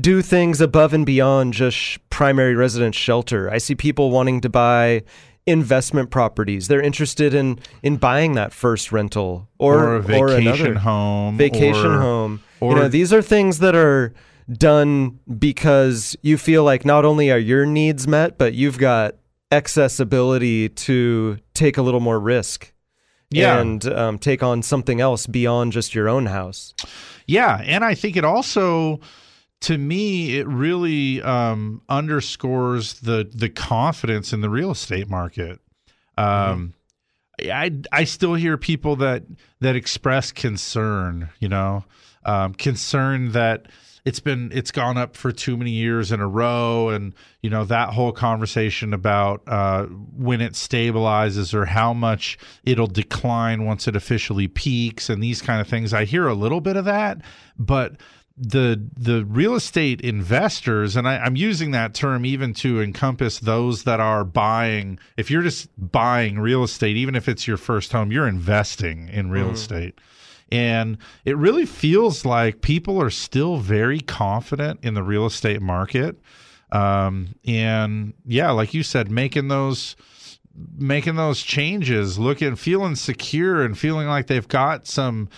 do 0.00 0.22
things 0.22 0.60
above 0.60 0.92
and 0.92 1.04
beyond 1.06 1.54
just 1.54 1.98
primary 2.10 2.54
residence 2.54 2.96
shelter. 2.96 3.50
I 3.50 3.58
see 3.58 3.74
people 3.74 4.10
wanting 4.10 4.40
to 4.42 4.48
buy 4.48 5.02
investment 5.46 6.10
properties. 6.10 6.68
They're 6.68 6.80
interested 6.82 7.34
in 7.34 7.58
in 7.82 7.96
buying 7.96 8.34
that 8.34 8.52
first 8.52 8.92
rental 8.92 9.48
or 9.58 9.78
or 9.84 9.96
a 9.96 10.02
vacation 10.02 10.22
or 10.28 10.36
another 10.36 10.74
home, 10.78 11.36
vacation 11.36 11.86
or, 11.86 12.00
home. 12.00 12.42
or- 12.60 12.70
you 12.74 12.82
know, 12.82 12.88
these 12.88 13.12
are 13.12 13.22
things 13.22 13.58
that 13.58 13.74
are 13.74 14.12
done 14.52 15.18
because 15.38 16.16
you 16.22 16.36
feel 16.38 16.64
like 16.64 16.84
not 16.84 17.04
only 17.04 17.30
are 17.30 17.38
your 17.38 17.66
needs 17.66 18.06
met, 18.06 18.38
but 18.38 18.54
you've 18.54 18.78
got 18.78 19.14
excess 19.50 20.00
ability 20.00 20.68
to 20.68 21.38
take 21.54 21.76
a 21.76 21.82
little 21.82 22.00
more 22.00 22.18
risk. 22.18 22.72
Yeah. 23.30 23.60
And 23.60 23.84
um, 23.86 24.18
take 24.18 24.42
on 24.42 24.62
something 24.62 25.00
else 25.00 25.26
beyond 25.26 25.72
just 25.72 25.94
your 25.94 26.06
own 26.06 26.26
house. 26.26 26.74
Yeah, 27.26 27.62
and 27.64 27.82
I 27.82 27.94
think 27.94 28.16
it 28.18 28.26
also 28.26 29.00
to 29.62 29.78
me 29.78 30.38
it 30.38 30.46
really 30.46 31.22
um, 31.22 31.82
underscores 31.88 32.94
the 33.00 33.28
the 33.32 33.48
confidence 33.48 34.32
in 34.32 34.40
the 34.40 34.50
real 34.50 34.70
estate 34.70 35.08
market. 35.08 35.60
Um, 36.18 36.74
I 37.40 37.72
I 37.90 38.04
still 38.04 38.34
hear 38.34 38.56
people 38.56 38.96
that 38.96 39.24
that 39.60 39.76
express 39.76 40.32
concern, 40.32 41.30
you 41.40 41.48
know, 41.48 41.84
um, 42.24 42.54
concern 42.54 43.32
that 43.32 43.66
it's 44.04 44.18
been 44.18 44.50
it's 44.52 44.72
gone 44.72 44.98
up 44.98 45.16
for 45.16 45.30
too 45.30 45.56
many 45.56 45.70
years 45.70 46.10
in 46.10 46.20
a 46.20 46.26
row, 46.26 46.88
and 46.88 47.14
you 47.40 47.48
know 47.48 47.64
that 47.64 47.90
whole 47.90 48.12
conversation 48.12 48.92
about 48.92 49.42
uh, 49.46 49.84
when 49.84 50.40
it 50.40 50.54
stabilizes 50.54 51.54
or 51.54 51.66
how 51.66 51.94
much 51.94 52.36
it'll 52.64 52.88
decline 52.88 53.64
once 53.64 53.86
it 53.86 53.94
officially 53.94 54.48
peaks, 54.48 55.08
and 55.08 55.22
these 55.22 55.40
kind 55.40 55.60
of 55.60 55.68
things. 55.68 55.94
I 55.94 56.04
hear 56.04 56.26
a 56.26 56.34
little 56.34 56.60
bit 56.60 56.76
of 56.76 56.84
that, 56.84 57.18
but 57.56 57.96
the 58.36 58.88
the 58.96 59.24
real 59.26 59.54
estate 59.54 60.00
investors 60.00 60.96
and 60.96 61.06
I, 61.06 61.18
i'm 61.18 61.36
using 61.36 61.72
that 61.72 61.92
term 61.92 62.24
even 62.24 62.54
to 62.54 62.80
encompass 62.80 63.38
those 63.38 63.84
that 63.84 64.00
are 64.00 64.24
buying 64.24 64.98
if 65.18 65.30
you're 65.30 65.42
just 65.42 65.68
buying 65.76 66.38
real 66.38 66.64
estate 66.64 66.96
even 66.96 67.14
if 67.14 67.28
it's 67.28 67.46
your 67.46 67.58
first 67.58 67.92
home 67.92 68.10
you're 68.10 68.28
investing 68.28 69.08
in 69.08 69.30
real 69.30 69.50
estate. 69.50 69.98
And 70.50 70.98
it 71.24 71.36
really 71.38 71.64
feels 71.64 72.26
like 72.26 72.60
people 72.60 73.00
are 73.00 73.08
still 73.08 73.56
very 73.56 74.00
confident 74.00 74.80
in 74.82 74.92
the 74.92 75.02
real 75.02 75.24
estate 75.24 75.62
market. 75.62 76.20
Um, 76.70 77.34
and 77.46 78.14
yeah 78.24 78.50
like 78.50 78.72
you 78.72 78.82
said 78.82 79.10
making 79.10 79.48
those 79.48 79.94
making 80.76 81.16
those 81.16 81.42
changes 81.42 82.18
looking 82.18 82.56
feeling 82.56 82.94
secure 82.94 83.62
and 83.62 83.76
feeling 83.76 84.06
like 84.08 84.26
they've 84.26 84.48
got 84.48 84.86
some 84.86 85.28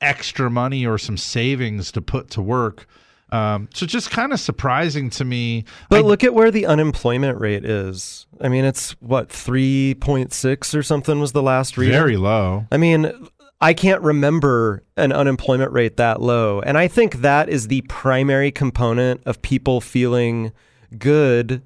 extra 0.00 0.50
money 0.50 0.86
or 0.86 0.98
some 0.98 1.16
savings 1.16 1.92
to 1.92 2.00
put 2.00 2.30
to 2.30 2.42
work. 2.42 2.86
Um, 3.32 3.68
so 3.72 3.86
just 3.86 4.10
kind 4.10 4.32
of 4.32 4.40
surprising 4.40 5.08
to 5.10 5.24
me. 5.24 5.64
But 5.88 5.98
I- 6.00 6.02
look 6.02 6.24
at 6.24 6.34
where 6.34 6.50
the 6.50 6.66
unemployment 6.66 7.38
rate 7.40 7.64
is. 7.64 8.26
I 8.40 8.48
mean, 8.48 8.64
it's 8.64 8.92
what, 9.00 9.28
3.6 9.28 10.74
or 10.74 10.82
something 10.82 11.20
was 11.20 11.32
the 11.32 11.42
last 11.42 11.76
reading? 11.78 11.94
very 11.94 12.16
low. 12.16 12.66
I 12.72 12.76
mean, 12.76 13.12
I 13.60 13.74
can't 13.74 14.00
remember 14.02 14.82
an 14.96 15.12
unemployment 15.12 15.70
rate 15.72 15.96
that 15.98 16.20
low. 16.20 16.60
And 16.60 16.76
I 16.78 16.88
think 16.88 17.16
that 17.16 17.48
is 17.48 17.68
the 17.68 17.82
primary 17.82 18.50
component 18.50 19.20
of 19.26 19.42
people 19.42 19.80
feeling 19.80 20.52
good 20.98 21.62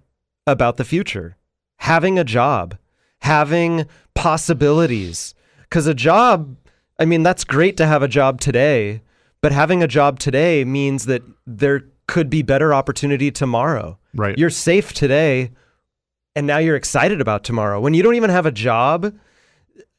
about 0.46 0.76
the 0.76 0.84
future. 0.84 1.36
Having 1.78 2.18
a 2.18 2.24
job, 2.24 2.76
having 3.20 3.86
possibilities. 4.14 5.34
Because 5.62 5.86
a 5.86 5.94
job, 5.94 6.56
I 6.98 7.04
mean, 7.04 7.22
that's 7.22 7.44
great 7.44 7.76
to 7.78 7.86
have 7.86 8.02
a 8.02 8.08
job 8.08 8.40
today, 8.40 9.02
but 9.40 9.52
having 9.52 9.82
a 9.82 9.88
job 9.88 10.18
today 10.18 10.64
means 10.64 11.06
that 11.06 11.22
there 11.46 11.84
could 12.06 12.30
be 12.30 12.42
better 12.42 12.72
opportunity 12.72 13.30
tomorrow. 13.30 13.98
Right. 14.14 14.38
You're 14.38 14.50
safe 14.50 14.92
today, 14.92 15.50
and 16.36 16.46
now 16.46 16.58
you're 16.58 16.76
excited 16.76 17.20
about 17.20 17.44
tomorrow. 17.44 17.80
When 17.80 17.94
you 17.94 18.02
don't 18.02 18.14
even 18.14 18.30
have 18.30 18.46
a 18.46 18.52
job, 18.52 19.14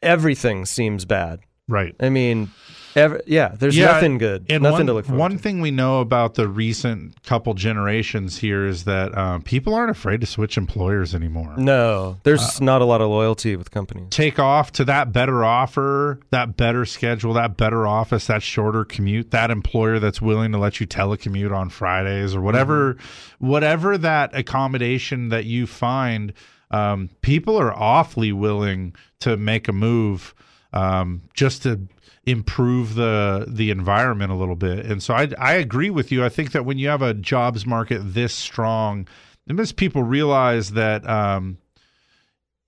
everything 0.01 0.65
seems 0.65 1.05
bad. 1.05 1.39
Right. 1.67 1.95
I 1.99 2.09
mean, 2.09 2.51
yeah, 2.95 3.49
there's 3.59 3.77
Yeah, 3.77 3.87
nothing 3.87 4.17
good, 4.17 4.45
And 4.49 4.63
nothing 4.63 4.77
one, 4.77 4.85
to 4.87 4.93
look 4.93 5.05
forward 5.05 5.19
One 5.19 5.31
to. 5.31 5.37
thing 5.37 5.59
we 5.61 5.71
know 5.71 5.99
about 5.99 6.35
the 6.35 6.47
recent 6.47 7.21
couple 7.23 7.53
generations 7.53 8.37
here 8.37 8.65
is 8.65 8.85
that 8.85 9.17
um, 9.17 9.41
people 9.41 9.73
aren't 9.75 9.91
afraid 9.91 10.21
to 10.21 10.27
switch 10.27 10.57
employers 10.57 11.13
anymore. 11.13 11.53
No, 11.57 12.17
there's 12.23 12.61
not 12.61 12.81
a 12.81 12.85
lot 12.85 13.01
of 13.01 13.09
loyalty 13.09 13.55
with 13.55 13.71
companies. 13.71 14.07
Take 14.11 14.39
off 14.39 14.71
to 14.73 14.85
that 14.85 15.11
better 15.11 15.43
offer, 15.43 16.19
that 16.29 16.55
better 16.55 16.85
schedule, 16.85 17.33
that 17.33 17.57
better 17.57 17.85
office, 17.85 18.27
that 18.27 18.41
shorter 18.41 18.85
commute, 18.85 19.31
that 19.31 19.51
employer 19.51 19.99
that's 19.99 20.21
willing 20.21 20.51
to 20.53 20.57
let 20.57 20.79
you 20.79 20.87
telecommute 20.87 21.53
on 21.55 21.69
Fridays 21.69 22.33
or 22.35 22.41
whatever, 22.41 22.93
Mm-hmm. 22.95 23.47
whatever 23.47 23.97
that 23.97 24.33
accommodation 24.35 25.29
that 25.29 25.45
you 25.45 25.67
find. 25.67 26.33
Um, 26.71 27.09
people 27.21 27.57
are 27.57 27.73
awfully 27.73 28.31
willing 28.31 28.95
to 29.19 29.37
make 29.37 29.67
a 29.67 29.71
move 29.73 30.33
um, 30.73 31.21
just 31.33 31.63
to 31.63 31.79
improve 32.25 32.95
the 32.95 33.45
the 33.47 33.69
environment 33.69 34.31
a 34.31 34.35
little 34.35 34.55
bit. 34.55 34.85
And 34.85 35.01
so 35.01 35.13
I 35.13 35.29
I 35.37 35.53
agree 35.53 35.89
with 35.89 36.11
you. 36.11 36.23
I 36.23 36.29
think 36.29 36.51
that 36.51 36.65
when 36.65 36.77
you 36.77 36.89
have 36.89 37.01
a 37.01 37.13
jobs 37.13 37.65
market 37.65 37.99
this 37.99 38.33
strong, 38.33 39.07
makes 39.47 39.71
people 39.71 40.03
realize 40.03 40.71
that 40.71 41.07
um, 41.07 41.57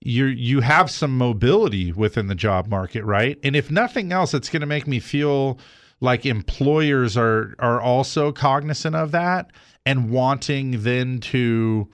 you 0.00 0.26
you 0.26 0.60
have 0.60 0.90
some 0.90 1.16
mobility 1.16 1.92
within 1.92 2.28
the 2.28 2.34
job 2.34 2.68
market, 2.68 3.04
right? 3.04 3.38
And 3.42 3.56
if 3.56 3.70
nothing 3.70 4.12
else, 4.12 4.34
it's 4.34 4.48
going 4.48 4.60
to 4.60 4.66
make 4.66 4.86
me 4.86 5.00
feel 5.00 5.58
like 6.00 6.24
employers 6.24 7.16
are 7.16 7.54
are 7.58 7.80
also 7.80 8.30
cognizant 8.30 8.94
of 8.94 9.10
that 9.10 9.50
and 9.84 10.10
wanting 10.10 10.82
then 10.82 11.18
to 11.18 11.88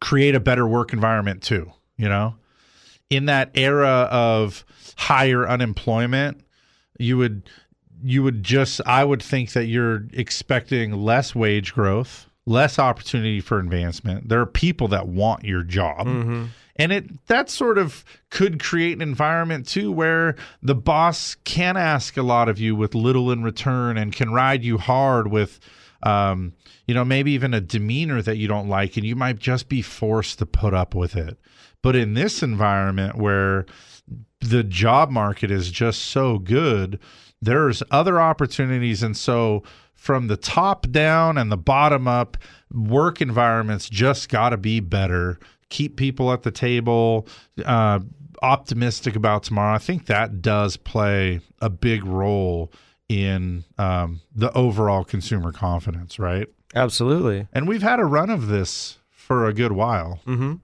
create 0.00 0.34
a 0.34 0.40
better 0.40 0.66
work 0.66 0.92
environment 0.92 1.42
too. 1.42 1.72
You 1.96 2.08
know, 2.08 2.36
in 3.08 3.24
that 3.24 3.52
era 3.54 4.06
of 4.10 4.64
higher 4.96 5.48
unemployment, 5.48 6.42
you 6.98 7.16
would 7.16 7.48
you 8.02 8.22
would 8.22 8.42
just 8.42 8.80
I 8.86 9.04
would 9.04 9.22
think 9.22 9.52
that 9.52 9.66
you're 9.66 10.06
expecting 10.12 10.92
less 10.92 11.34
wage 11.34 11.74
growth, 11.74 12.28
less 12.46 12.78
opportunity 12.78 13.40
for 13.40 13.58
advancement. 13.58 14.28
There 14.28 14.40
are 14.40 14.46
people 14.46 14.88
that 14.88 15.08
want 15.08 15.44
your 15.44 15.62
job. 15.62 16.06
And 16.76 16.92
it 16.92 17.26
that 17.26 17.50
sort 17.50 17.78
of 17.78 18.04
could 18.30 18.62
create 18.62 18.94
an 18.94 19.02
environment 19.02 19.66
too 19.66 19.90
where 19.90 20.36
the 20.62 20.76
boss 20.76 21.36
can 21.44 21.76
ask 21.76 22.16
a 22.16 22.22
lot 22.22 22.48
of 22.48 22.60
you 22.60 22.76
with 22.76 22.94
little 22.94 23.32
in 23.32 23.42
return 23.42 23.96
and 23.98 24.12
can 24.12 24.32
ride 24.32 24.62
you 24.62 24.78
hard 24.78 25.28
with 25.28 25.58
um, 26.02 26.52
you 26.86 26.94
know, 26.94 27.04
maybe 27.04 27.32
even 27.32 27.54
a 27.54 27.60
demeanor 27.60 28.22
that 28.22 28.36
you 28.36 28.48
don't 28.48 28.68
like, 28.68 28.96
and 28.96 29.04
you 29.04 29.16
might 29.16 29.38
just 29.38 29.68
be 29.68 29.82
forced 29.82 30.38
to 30.38 30.46
put 30.46 30.74
up 30.74 30.94
with 30.94 31.16
it. 31.16 31.38
But 31.82 31.96
in 31.96 32.14
this 32.14 32.42
environment 32.42 33.16
where 33.16 33.66
the 34.40 34.62
job 34.62 35.10
market 35.10 35.50
is 35.50 35.70
just 35.70 36.02
so 36.02 36.38
good, 36.38 36.98
there's 37.40 37.82
other 37.90 38.20
opportunities. 38.20 39.02
And 39.02 39.16
so, 39.16 39.62
from 39.94 40.28
the 40.28 40.36
top 40.36 40.88
down 40.90 41.36
and 41.36 41.50
the 41.50 41.56
bottom 41.56 42.06
up, 42.06 42.36
work 42.72 43.20
environments 43.20 43.88
just 43.88 44.28
got 44.28 44.50
to 44.50 44.56
be 44.56 44.80
better. 44.80 45.38
Keep 45.70 45.96
people 45.96 46.32
at 46.32 46.44
the 46.44 46.52
table, 46.52 47.26
uh, 47.64 47.98
optimistic 48.40 49.16
about 49.16 49.42
tomorrow. 49.42 49.74
I 49.74 49.78
think 49.78 50.06
that 50.06 50.40
does 50.40 50.76
play 50.76 51.40
a 51.60 51.68
big 51.68 52.04
role 52.04 52.72
in 53.08 53.64
um, 53.76 54.20
the 54.34 54.52
overall 54.52 55.04
consumer 55.04 55.52
confidence, 55.52 56.18
right? 56.18 56.46
Absolutely. 56.74 57.48
And 57.52 57.66
we've 57.66 57.82
had 57.82 58.00
a 58.00 58.04
run 58.04 58.30
of 58.30 58.46
this 58.46 58.98
for 59.10 59.46
a 59.46 59.52
good 59.52 59.72
while. 59.72 60.20
Mm-hmm. 60.26 60.54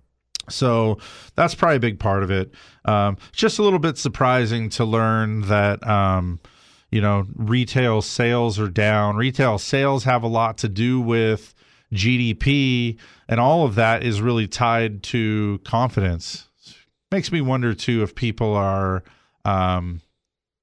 So 0.49 0.99
that's 1.35 1.55
probably 1.55 1.77
a 1.77 1.81
big 1.81 1.99
part 1.99 2.23
of 2.23 2.31
it. 2.31 2.53
Um, 2.85 3.17
just 3.33 3.59
a 3.59 3.63
little 3.63 3.79
bit 3.79 3.99
surprising 3.99 4.69
to 4.71 4.85
learn 4.85 5.43
that, 5.43 5.87
um, 5.87 6.41
you 6.91 7.01
know, 7.01 7.27
retail 7.35 8.03
sales 8.03 8.59
are 8.59 8.69
down. 8.69 9.17
Retail 9.17 9.59
sales 9.59 10.05
have 10.05 10.23
a 10.23 10.29
lot 10.29 10.59
to 10.59 10.69
do 10.69 11.01
with 11.01 11.55
GDP, 11.93 12.99
and 13.29 13.41
all 13.41 13.65
of 13.65 13.75
that 13.77 14.03
is 14.03 14.21
really 14.21 14.47
tied 14.47 15.03
to 15.05 15.61
confidence. 15.65 16.49
Makes 17.11 17.31
me 17.33 17.41
wonder, 17.41 17.75
too, 17.75 18.03
if 18.03 18.15
people 18.15 18.55
are 18.55 19.03
um, 19.45 20.01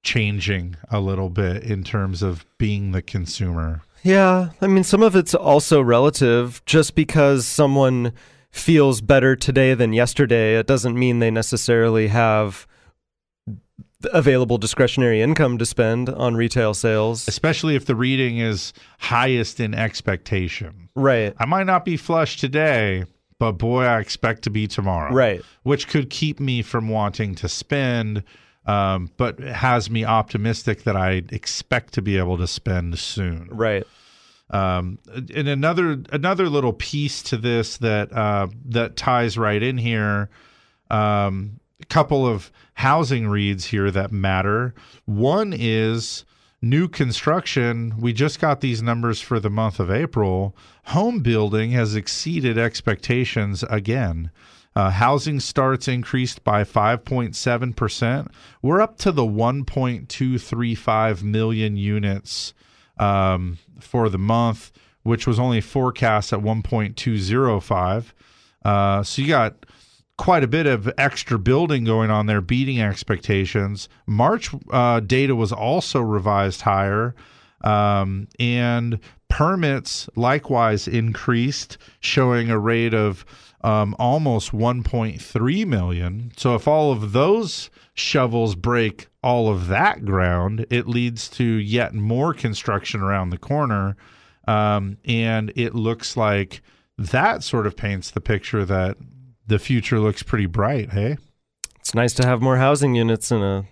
changing 0.03 0.75
a 0.89 0.99
little 0.99 1.29
bit 1.29 1.63
in 1.63 1.83
terms 1.83 2.21
of 2.21 2.45
being 2.57 2.91
the 2.91 3.01
consumer. 3.01 3.81
Yeah, 4.03 4.49
I 4.59 4.67
mean, 4.67 4.83
some 4.83 5.03
of 5.03 5.15
it's 5.15 5.35
also 5.35 5.81
relative. 5.81 6.61
Just 6.65 6.95
because 6.95 7.45
someone 7.45 8.13
feels 8.51 9.01
better 9.01 9.35
today 9.35 9.73
than 9.73 9.93
yesterday, 9.93 10.57
it 10.57 10.67
doesn't 10.67 10.97
mean 10.97 11.19
they 11.19 11.31
necessarily 11.31 12.07
have 12.07 12.67
available 14.13 14.57
discretionary 14.57 15.21
income 15.21 15.57
to 15.57 15.65
spend 15.65 16.09
on 16.09 16.35
retail 16.35 16.73
sales. 16.73 17.27
especially 17.27 17.75
if 17.75 17.85
the 17.85 17.95
reading 17.95 18.39
is 18.39 18.73
highest 18.99 19.59
in 19.59 19.73
expectation. 19.73 20.89
Right. 20.95 21.35
I 21.37 21.45
might 21.45 21.65
not 21.65 21.85
be 21.85 21.97
flush 21.97 22.37
today, 22.37 23.05
but 23.39 23.53
boy, 23.53 23.83
I 23.83 23.99
expect 23.99 24.43
to 24.43 24.49
be 24.49 24.67
tomorrow. 24.67 25.13
Right. 25.13 25.41
Which 25.63 25.87
could 25.87 26.09
keep 26.09 26.39
me 26.39 26.61
from 26.61 26.89
wanting 26.89 27.35
to 27.35 27.47
spend, 27.47 28.23
um, 28.65 29.11
but 29.17 29.39
has 29.39 29.89
me 29.89 30.03
optimistic 30.03 30.83
that 30.83 30.95
I 30.95 31.23
expect 31.31 31.93
to 31.93 32.01
be 32.01 32.17
able 32.17 32.37
to 32.37 32.47
spend 32.47 32.97
soon. 32.99 33.49
Right. 33.51 33.85
Um, 34.51 34.99
and 35.07 35.47
another 35.47 36.03
another 36.11 36.49
little 36.49 36.73
piece 36.73 37.23
to 37.23 37.37
this 37.37 37.77
that 37.77 38.11
uh, 38.11 38.47
that 38.65 38.97
ties 38.97 39.37
right 39.37 39.63
in 39.63 39.77
here. 39.77 40.29
Um, 40.89 41.61
a 41.81 41.85
couple 41.85 42.27
of 42.27 42.51
housing 42.73 43.27
reads 43.27 43.65
here 43.65 43.91
that 43.91 44.11
matter. 44.11 44.73
One 45.05 45.53
is 45.57 46.25
new 46.61 46.87
construction. 46.87 47.95
We 47.97 48.13
just 48.13 48.39
got 48.39 48.61
these 48.61 48.83
numbers 48.83 49.21
for 49.21 49.39
the 49.39 49.49
month 49.49 49.79
of 49.79 49.89
April. 49.89 50.55
Home 50.85 51.21
building 51.21 51.71
has 51.71 51.95
exceeded 51.95 52.57
expectations 52.57 53.63
again. 53.69 54.31
Uh, 54.75 54.89
housing 54.89 55.39
starts 55.39 55.87
increased 55.87 56.43
by 56.43 56.63
5.7%. 56.63 58.31
We're 58.61 58.81
up 58.81 58.97
to 58.99 59.11
the 59.11 59.23
1.235 59.23 61.23
million 61.23 61.77
units 61.77 62.53
um, 63.01 63.57
for 63.79 64.07
the 64.07 64.17
month, 64.17 64.71
which 65.03 65.27
was 65.27 65.39
only 65.39 65.59
forecast 65.59 66.31
at 66.31 66.39
1.205. 66.39 68.05
Uh, 68.63 69.03
so 69.03 69.21
you 69.21 69.27
got 69.27 69.65
quite 70.17 70.43
a 70.43 70.47
bit 70.47 70.67
of 70.67 70.91
extra 70.97 71.39
building 71.39 71.83
going 71.83 72.11
on 72.11 72.27
there, 72.27 72.41
beating 72.41 72.79
expectations. 72.79 73.89
March 74.05 74.51
uh, 74.69 74.99
data 74.99 75.35
was 75.35 75.51
also 75.51 75.99
revised 75.99 76.61
higher, 76.61 77.15
um, 77.63 78.27
and 78.39 78.99
permits 79.29 80.07
likewise 80.15 80.87
increased, 80.87 81.77
showing 82.01 82.51
a 82.51 82.59
rate 82.59 82.93
of 82.93 83.25
um, 83.63 83.95
almost 83.99 84.51
1.3 84.51 85.65
million. 85.65 86.31
So 86.37 86.55
if 86.55 86.67
all 86.67 86.91
of 86.91 87.11
those 87.11 87.69
shovels 87.93 88.55
break 88.55 89.07
all 89.23 89.49
of 89.49 89.67
that 89.67 90.05
ground, 90.05 90.65
it 90.69 90.87
leads 90.87 91.29
to 91.29 91.43
yet 91.43 91.93
more 91.93 92.33
construction 92.33 93.01
around 93.01 93.29
the 93.29 93.37
corner. 93.37 93.95
Um, 94.47 94.97
and 95.05 95.51
it 95.55 95.75
looks 95.75 96.17
like 96.17 96.61
that 96.97 97.43
sort 97.43 97.67
of 97.67 97.75
paints 97.77 98.11
the 98.11 98.21
picture 98.21 98.65
that 98.65 98.97
the 99.45 99.59
future 99.59 99.99
looks 99.99 100.23
pretty 100.23 100.45
bright. 100.45 100.91
Hey, 100.91 101.17
It's 101.79 101.93
nice 101.93 102.13
to 102.15 102.25
have 102.25 102.41
more 102.41 102.57
housing 102.57 102.95
units 102.95 103.31
in 103.31 103.41
a 103.41 103.65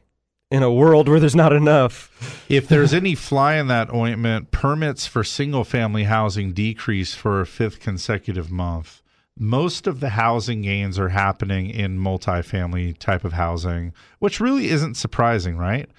in 0.52 0.63
a 0.63 0.71
world 0.71 1.08
where 1.08 1.19
there's 1.19 1.36
not 1.36 1.54
enough. 1.54 2.45
if 2.49 2.67
there's 2.67 2.93
any 2.93 3.13
fly 3.15 3.56
in 3.56 3.67
that 3.67 3.93
ointment, 3.93 4.52
permits 4.52 5.06
for 5.06 5.23
single 5.23 5.63
family 5.63 6.06
housing 6.06 6.54
decrease 6.54 7.13
for 7.13 7.41
a 7.41 7.45
fifth 7.45 7.80
consecutive 7.80 8.52
month. 8.52 8.99
Most 9.39 9.88
of 9.88 10.02
the 10.02 10.10
housing 10.10 10.62
gains 10.62 10.99
are 10.99 11.10
happening 11.10 11.69
in 11.69 11.97
multifamily 11.97 12.97
type 12.97 13.23
of 13.23 13.34
housing, 13.34 13.93
which 14.19 14.41
really 14.41 14.69
isn't 14.69 14.95
surprising, 14.95 15.58
right? 15.58 15.89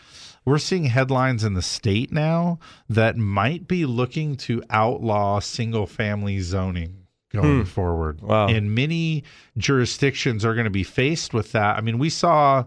We're 0.44 0.59
seeing 0.59 0.85
headlines 0.85 1.42
in 1.42 1.55
the 1.55 1.62
state 1.62 2.12
now 2.12 2.59
that 2.88 3.16
might 3.16 3.66
be 3.66 3.87
looking 3.87 4.37
to 4.37 4.62
outlaw 4.68 5.40
single 5.40 5.87
family 5.87 6.40
zoning 6.40 7.07
going 7.33 7.64
forward. 7.64 8.20
Wow. 8.20 8.48
And 8.48 8.74
many 8.74 9.24
jurisdictions 9.57 10.44
are 10.44 10.55
going 10.55 10.64
to 10.64 10.70
be 10.70 10.83
faced 10.83 11.33
with 11.33 11.53
that. 11.53 11.76
I 11.76 11.81
mean, 11.81 11.98
we 11.98 12.11
saw 12.11 12.64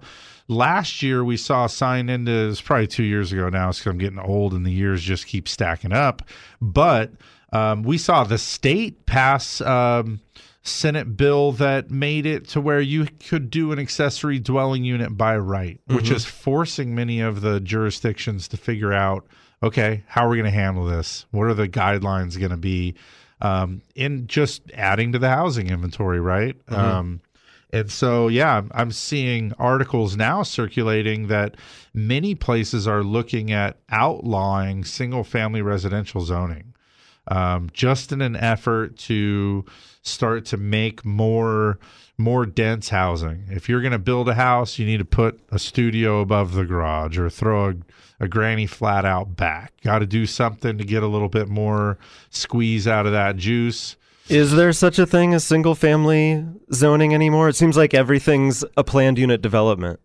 last 0.48 1.02
year, 1.02 1.24
we 1.24 1.38
saw 1.38 1.66
a 1.66 1.70
sign 1.70 2.10
into 2.10 2.50
it's 2.50 2.62
probably 2.62 2.88
two 2.88 3.04
years 3.04 3.32
ago 3.32 3.50
now, 3.50 3.70
because 3.72 3.86
I'm 3.86 3.98
getting 3.98 4.20
old 4.20 4.54
and 4.54 4.66
the 4.66 4.72
years 4.72 5.02
just 5.02 5.28
keep 5.28 5.48
stacking 5.48 5.92
up. 5.92 6.22
But 6.62 7.12
um, 7.52 7.84
we 7.84 7.98
saw 7.98 8.24
the 8.24 8.38
state 8.38 9.06
pass 9.06 9.62
um, 9.62 10.22
Senate 10.64 11.18
bill 11.18 11.52
that 11.54 11.92
made 11.92 12.26
it 12.26 12.48
to 12.50 12.62
where 12.62 12.80
you 12.80 13.06
could 13.28 13.50
do 13.50 13.72
an 13.74 13.80
accessory 13.80 14.40
dwelling 14.40 14.84
unit 14.86 15.18
by 15.18 15.38
right, 15.38 15.80
which 15.88 16.10
is 16.10 16.26
forcing 16.26 16.96
many 16.96 17.20
of 17.20 17.42
the 17.42 17.60
jurisdictions 17.60 18.48
to 18.48 18.58
figure 18.58 18.94
out 18.94 19.28
okay, 19.62 20.04
how 20.08 20.26
are 20.26 20.30
we 20.30 20.36
going 20.38 20.52
to 20.52 20.58
handle 20.58 20.84
this? 20.86 21.26
What 21.32 21.44
are 21.46 21.54
the 21.54 21.70
guidelines 21.70 22.38
going 22.38 22.52
to 22.52 22.58
be? 22.58 22.96
Um, 23.42 23.82
in 23.96 24.28
just 24.28 24.62
adding 24.74 25.14
to 25.14 25.20
the 25.20 25.30
housing 25.30 25.70
inventory, 25.70 26.20
right? 26.20 26.56
Um, 26.68 27.22
and 27.72 27.90
so, 27.90 28.28
yeah, 28.28 28.54
I'm- 28.56 28.70
I'm 28.74 28.92
seeing 28.92 29.54
articles 29.58 30.16
now 30.18 30.44
circulating 30.44 31.28
that 31.28 31.56
many 31.94 32.36
places 32.36 32.88
are 32.90 33.04
looking 33.04 33.52
at 33.54 33.78
outlawing 33.90 34.84
single 34.84 35.24
family 35.24 35.62
residential 35.62 36.22
zoning 36.22 36.74
um, 37.30 37.70
just 37.72 38.12
in 38.12 38.22
an 38.22 38.36
effort 38.36 38.98
to 38.98 39.64
start 40.04 40.46
to 40.46 40.58
make 40.58 41.04
more 41.04 41.80
more 42.16 42.46
dense 42.46 42.90
housing. 42.90 43.46
If 43.50 43.68
you're 43.68 43.82
going 43.82 43.92
to 43.92 44.00
build 44.00 44.30
a 44.30 44.36
house, 44.36 44.78
you 44.78 44.86
need 44.86 44.98
to 44.98 45.06
put 45.06 45.40
a 45.50 45.58
studio 45.58 46.22
above 46.22 46.54
the 46.54 46.64
garage 46.64 47.18
or 47.18 47.28
throw 47.30 47.70
a, 47.70 47.74
a 48.20 48.28
granny 48.28 48.68
flat 48.68 49.04
out 49.04 49.36
back. 49.36 49.74
Got 49.82 50.00
to 50.00 50.06
do 50.06 50.28
something 50.28 50.78
to 50.78 50.84
get 50.84 51.02
a 51.02 51.08
little 51.08 51.28
bit 51.28 51.50
more 51.50 51.98
squeeze 52.30 52.88
out 52.88 53.08
of 53.08 53.14
that 53.14 53.38
juice. 53.38 53.96
Is 54.30 54.52
there 54.52 54.72
such 54.72 55.00
a 55.00 55.08
thing 55.08 55.34
as 55.34 55.44
single 55.44 55.76
family 55.76 56.46
zoning 56.72 57.14
anymore? 57.14 57.50
It 57.50 57.56
seems 57.56 57.76
like 57.76 57.94
everything's 57.94 58.64
a 58.78 58.84
planned 58.84 59.18
unit 59.18 59.42
development. 59.42 60.00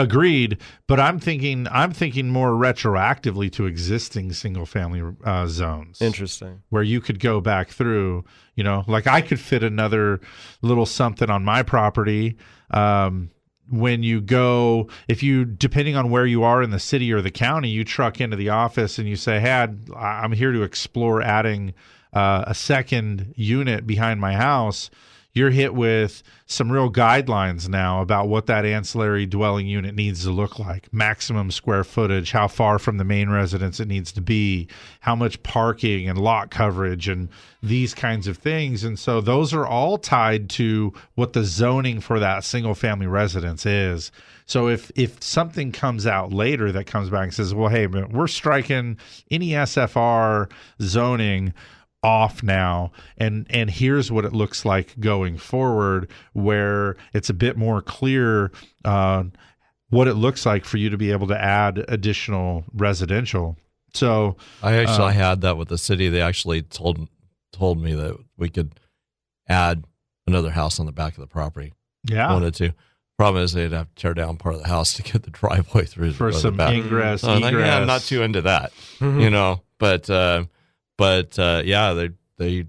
Agreed, 0.00 0.58
but 0.86 1.00
I'm 1.00 1.18
thinking 1.18 1.66
I'm 1.72 1.90
thinking 1.90 2.28
more 2.28 2.52
retroactively 2.52 3.50
to 3.52 3.66
existing 3.66 4.32
single 4.32 4.64
family 4.64 5.02
uh, 5.24 5.48
zones. 5.48 6.00
Interesting. 6.00 6.62
where 6.68 6.84
you 6.84 7.00
could 7.00 7.18
go 7.18 7.40
back 7.40 7.70
through, 7.70 8.24
you 8.54 8.62
know, 8.62 8.84
like 8.86 9.08
I 9.08 9.20
could 9.20 9.40
fit 9.40 9.64
another 9.64 10.20
little 10.62 10.86
something 10.86 11.28
on 11.28 11.44
my 11.44 11.64
property. 11.64 12.36
Um, 12.70 13.30
when 13.70 14.02
you 14.02 14.20
go, 14.20 14.88
if 15.08 15.22
you, 15.22 15.44
depending 15.44 15.96
on 15.96 16.10
where 16.10 16.26
you 16.26 16.42
are 16.44 16.62
in 16.62 16.70
the 16.70 16.78
city 16.78 17.12
or 17.12 17.20
the 17.20 17.30
county, 17.30 17.68
you 17.68 17.84
truck 17.84 18.20
into 18.20 18.36
the 18.36 18.48
office 18.50 18.98
and 18.98 19.08
you 19.08 19.16
say, 19.16 19.40
Hey, 19.40 19.66
I'm 19.96 20.32
here 20.32 20.52
to 20.52 20.62
explore 20.62 21.20
adding 21.22 21.74
uh, 22.12 22.44
a 22.46 22.54
second 22.54 23.34
unit 23.36 23.86
behind 23.86 24.20
my 24.20 24.34
house. 24.34 24.90
You're 25.32 25.50
hit 25.50 25.74
with 25.74 26.22
some 26.46 26.72
real 26.72 26.90
guidelines 26.90 27.68
now 27.68 28.00
about 28.00 28.28
what 28.28 28.46
that 28.46 28.64
ancillary 28.64 29.26
dwelling 29.26 29.66
unit 29.66 29.94
needs 29.94 30.24
to 30.24 30.30
look 30.30 30.58
like 30.58 30.92
maximum 30.92 31.50
square 31.50 31.84
footage, 31.84 32.32
how 32.32 32.48
far 32.48 32.78
from 32.78 32.96
the 32.96 33.04
main 33.04 33.28
residence 33.28 33.78
it 33.78 33.88
needs 33.88 34.10
to 34.12 34.20
be, 34.20 34.66
how 35.00 35.14
much 35.14 35.42
parking 35.42 36.08
and 36.08 36.18
lot 36.18 36.50
coverage, 36.50 37.08
and 37.08 37.28
these 37.62 37.94
kinds 37.94 38.26
of 38.26 38.38
things. 38.38 38.82
And 38.84 38.98
so 38.98 39.20
those 39.20 39.52
are 39.52 39.66
all 39.66 39.98
tied 39.98 40.48
to 40.50 40.92
what 41.14 41.34
the 41.34 41.44
zoning 41.44 42.00
for 42.00 42.18
that 42.18 42.44
single 42.44 42.74
family 42.74 43.06
residence 43.06 43.66
is. 43.66 44.10
So 44.46 44.68
if 44.68 44.90
if 44.96 45.22
something 45.22 45.72
comes 45.72 46.06
out 46.06 46.32
later 46.32 46.72
that 46.72 46.86
comes 46.86 47.10
back 47.10 47.24
and 47.24 47.34
says, 47.34 47.52
"Well, 47.54 47.68
hey, 47.68 47.86
we're 47.86 48.28
striking 48.28 48.96
any 49.30 49.50
SFR 49.50 50.48
zoning 50.80 51.52
off 52.02 52.42
now 52.44 52.92
and 53.16 53.44
and 53.50 53.68
here's 53.70 54.10
what 54.12 54.24
it 54.24 54.32
looks 54.32 54.64
like 54.64 54.98
going 55.00 55.36
forward 55.36 56.08
where 56.32 56.96
it's 57.12 57.28
a 57.28 57.34
bit 57.34 57.56
more 57.56 57.82
clear 57.82 58.52
uh, 58.84 59.24
what 59.90 60.06
it 60.06 60.14
looks 60.14 60.46
like 60.46 60.64
for 60.64 60.76
you 60.76 60.88
to 60.90 60.96
be 60.96 61.10
able 61.10 61.26
to 61.26 61.36
add 61.40 61.84
additional 61.88 62.62
residential 62.72 63.56
so 63.94 64.36
I 64.62 64.76
actually 64.76 65.08
uh, 65.08 65.12
had 65.12 65.40
that 65.40 65.56
with 65.56 65.68
the 65.68 65.78
city. 65.78 66.08
They 66.10 66.20
actually 66.20 66.60
told 66.62 67.08
told 67.52 67.82
me 67.82 67.94
that 67.94 68.16
we 68.36 68.50
could 68.50 68.78
add 69.48 69.82
another 70.26 70.50
house 70.50 70.78
on 70.78 70.84
the 70.86 70.92
back 70.92 71.14
of 71.14 71.20
the 71.20 71.26
property. 71.26 71.72
yeah 72.08 72.30
Wanted 72.32 72.54
to. 72.56 72.74
Problem 73.16 73.42
is 73.42 73.52
they'd 73.54 73.72
have 73.72 73.88
to 73.88 73.94
tear 74.00 74.12
down 74.14 74.36
part 74.36 74.54
of 74.54 74.62
the 74.62 74.68
house 74.68 74.92
to 74.92 75.02
get 75.02 75.22
the 75.22 75.30
driveway 75.32 75.86
through 75.86 76.12
for 76.12 76.30
the 76.30 76.38
some 76.38 76.56
back. 76.56 76.74
ingress 76.74 77.22
So 77.22 77.30
I'm 77.30 77.40
like, 77.40 77.52
egress 77.54 77.66
yeah, 77.66 77.78
I'm 77.78 77.86
not 77.86 78.02
too 78.02 78.22
into 78.22 78.42
that, 78.42 78.72
Mm-hmm. 79.00 79.20
you 79.20 79.30
know. 79.30 79.62
But 79.78 80.08
uh, 80.10 80.44
but 80.98 81.38
uh, 81.38 81.62
yeah, 81.64 81.94
they 81.94 82.10
they 82.36 82.66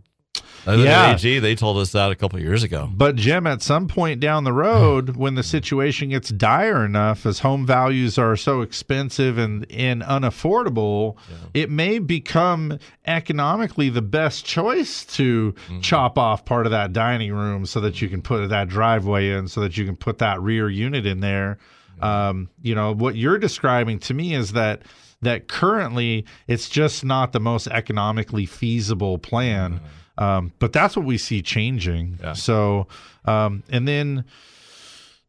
Yeah. 0.66 1.14
AG. 1.14 1.40
They 1.40 1.56
told 1.56 1.78
us 1.78 1.94
that 1.94 2.12
a 2.12 2.16
couple 2.16 2.38
of 2.38 2.44
years 2.44 2.64
ago. 2.64 2.90
But 2.94 3.16
Jim, 3.16 3.48
at 3.48 3.62
some 3.62 3.88
point 3.88 4.20
down 4.20 4.44
the 4.44 4.54
road, 4.54 5.16
when 5.18 5.36
the 5.36 5.42
situation 5.44 6.10
gets 6.10 6.30
dire 6.30 6.86
enough, 6.86 7.26
as 7.26 7.40
home 7.40 7.66
values 7.66 8.18
are 8.18 8.36
so 8.36 8.62
expensive 8.62 9.38
and, 9.38 9.66
and 9.72 10.02
unaffordable, 10.04 11.16
it 11.54 11.70
may 11.70 11.98
become 12.00 12.78
economically 13.08 13.90
the 13.90 14.02
best 14.02 14.46
choice 14.46 15.06
to 15.06 15.56
chop 15.82 16.18
off 16.18 16.46
part 16.46 16.66
of 16.68 16.72
that 16.72 16.94
dining 16.94 17.34
room 17.34 17.66
so 17.66 17.80
that 17.82 18.02
you 18.02 18.10
can 18.10 18.22
put 18.22 18.48
that 18.50 18.68
driveway 18.70 19.32
in, 19.32 19.48
so 19.48 19.62
that 19.62 19.78
you 19.78 19.86
can 19.86 19.96
put 19.96 20.20
that 20.20 20.40
rear 20.42 20.70
unit 20.70 21.06
in 21.06 21.20
there. 21.22 21.58
Um, 22.02 22.50
you 22.62 22.76
know 22.76 22.94
what 22.94 23.16
you're 23.16 23.38
describing 23.40 24.00
to 24.00 24.14
me 24.14 24.34
is 24.34 24.54
that 24.54 24.84
that 25.22 25.48
currently 25.48 26.26
it's 26.48 26.70
just 26.70 27.04
not 27.04 27.34
the 27.34 27.40
most 27.40 27.68
economically 27.68 28.46
feasible 28.46 29.18
plan. 29.18 29.82
Um, 30.18 30.52
but 30.60 30.74
that's 30.74 30.98
what 30.98 31.06
we 31.06 31.18
see 31.18 31.42
changing. 31.42 32.20
Yeah. 32.22 32.34
So, 32.34 32.88
um, 33.26 33.64
and 33.70 33.88
then 33.88 34.26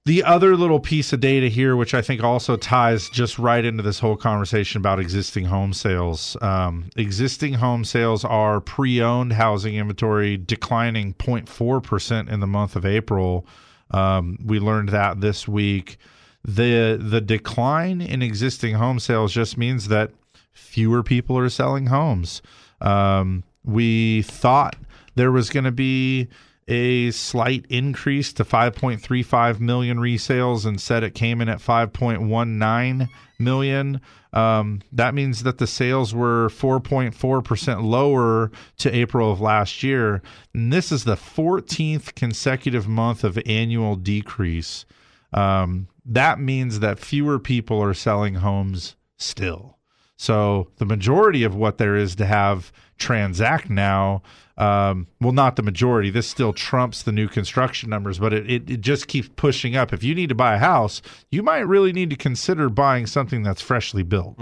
the 0.07 0.25
other 0.25 0.57
little 0.57 0.81
piece 0.81 1.13
of 1.13 1.21
data 1.21 1.49
here, 1.49 1.77
which 1.77 1.95
I 1.95 2.03
think 2.03 2.23
also 2.23 2.57
ties 2.57 3.09
just 3.11 3.39
right 3.39 3.65
into 3.65 3.83
this 3.83 3.99
whole 4.01 4.17
conversation 4.17 4.81
about 4.81 4.99
existing 4.99 5.45
home 5.45 5.73
sales. 5.73 6.37
Um, 6.41 6.91
existing 6.97 7.55
home 7.55 7.85
sales 7.85 8.25
are 8.25 8.61
pre 8.61 9.01
owned 9.03 9.35
housing 9.35 9.77
inventory 9.77 10.37
declining 10.37 11.15
0.4% 11.15 12.29
in 12.29 12.41
the 12.41 12.47
month 12.47 12.77
of 12.77 12.87
April. 12.87 13.47
Um, 13.91 14.39
we 14.45 14.59
learned 14.59 14.89
that 14.89 15.21
this 15.21 15.47
week. 15.47 15.99
The, 16.45 16.99
the 17.01 17.21
decline 17.21 18.01
in 18.01 18.23
existing 18.23 18.77
home 18.77 18.99
sales 18.99 19.33
just 19.33 19.59
means 19.59 19.89
that 19.89 20.13
fewer 20.53 21.03
people 21.03 21.37
are 21.39 21.49
selling 21.49 21.87
homes. 21.87 22.43
Um, 22.81 23.45
we 23.65 24.23
thought 24.23 24.77
there 25.15 25.33
was 25.33 25.51
going 25.51 25.65
to 25.65 25.73
be 25.73 26.29
a 26.71 27.11
slight 27.11 27.67
increase 27.69 28.33
to 28.33 28.45
5.35 28.45 29.59
million 29.59 29.99
resales 29.99 30.65
and 30.65 30.81
said 30.81 31.03
it 31.03 31.15
came 31.15 31.41
in 31.41 31.49
at 31.49 31.59
5.19 31.59 33.09
million. 33.39 34.01
Um, 34.33 34.81
that 34.93 35.13
means 35.13 35.43
that 35.43 35.59
the 35.59 35.67
sales 35.67 36.15
were 36.15 36.49
4.4% 36.49 37.83
lower 37.83 38.53
to 38.79 38.95
April 38.95 39.33
of 39.33 39.41
last 39.41 39.83
year. 39.83 40.23
And 40.55 40.73
this 40.73 40.93
is 40.93 41.03
the 41.03 41.17
14th 41.17 42.15
consecutive 42.15 42.87
month 42.87 43.25
of 43.25 43.39
annual 43.45 43.97
decrease. 43.97 44.85
Um, 45.33 45.89
that 46.05 46.41
means 46.41 46.81
that 46.81 46.99
fewer 46.99 47.39
people 47.39 47.83
are 47.83 47.95
selling 47.95 48.37
homes 48.37 48.97
still. 49.17 49.79
So 50.17 50.69
the 50.77 50.85
majority 50.85 51.45
of 51.45 51.55
what 51.55 51.79
there 51.79 51.97
is 51.97 52.15
to 52.17 52.27
have 52.27 52.73
transact 52.99 53.71
now, 53.71 54.23
um, 54.59 55.07
well, 55.21 55.33
not 55.33 55.57
the 55.57 55.63
majority. 55.63 56.11
This 56.11 56.27
still 56.27 56.53
trumps 56.53 57.03
the 57.03 57.13
new 57.13 57.27
construction 57.27 57.89
numbers, 57.89 58.19
but 58.19 58.35
it, 58.35 58.51
it, 58.51 58.71
it 58.71 58.81
just 58.83 59.09
keeps 59.09 59.31
pushing 59.37 59.77
up. 59.77 59.95
If 59.95 60.05
you 60.05 60.15
need 60.15 60.29
to 60.29 60.35
buy 60.35 60.57
a 60.57 60.59
house, 60.59 61.01
you 61.31 61.43
might 61.43 61.61
really 61.61 61.93
need 61.93 62.11
to 62.11 62.17
consider 62.17 62.69
buying 62.69 63.07
something 63.07 63.43
that's 63.43 63.63
freshly 63.63 64.03
built. 64.03 64.37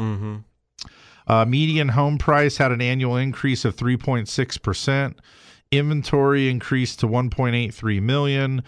Uh, 1.28 1.44
median 1.44 1.90
home 1.90 2.18
price 2.18 2.56
had 2.56 2.72
an 2.72 2.80
annual 2.80 3.16
increase 3.16 3.64
of 3.64 3.76
3.6%. 3.76 5.14
Inventory 5.70 6.48
increased 6.48 7.00
to 7.00 7.06
1.83 7.06 8.00
million. 8.00 8.62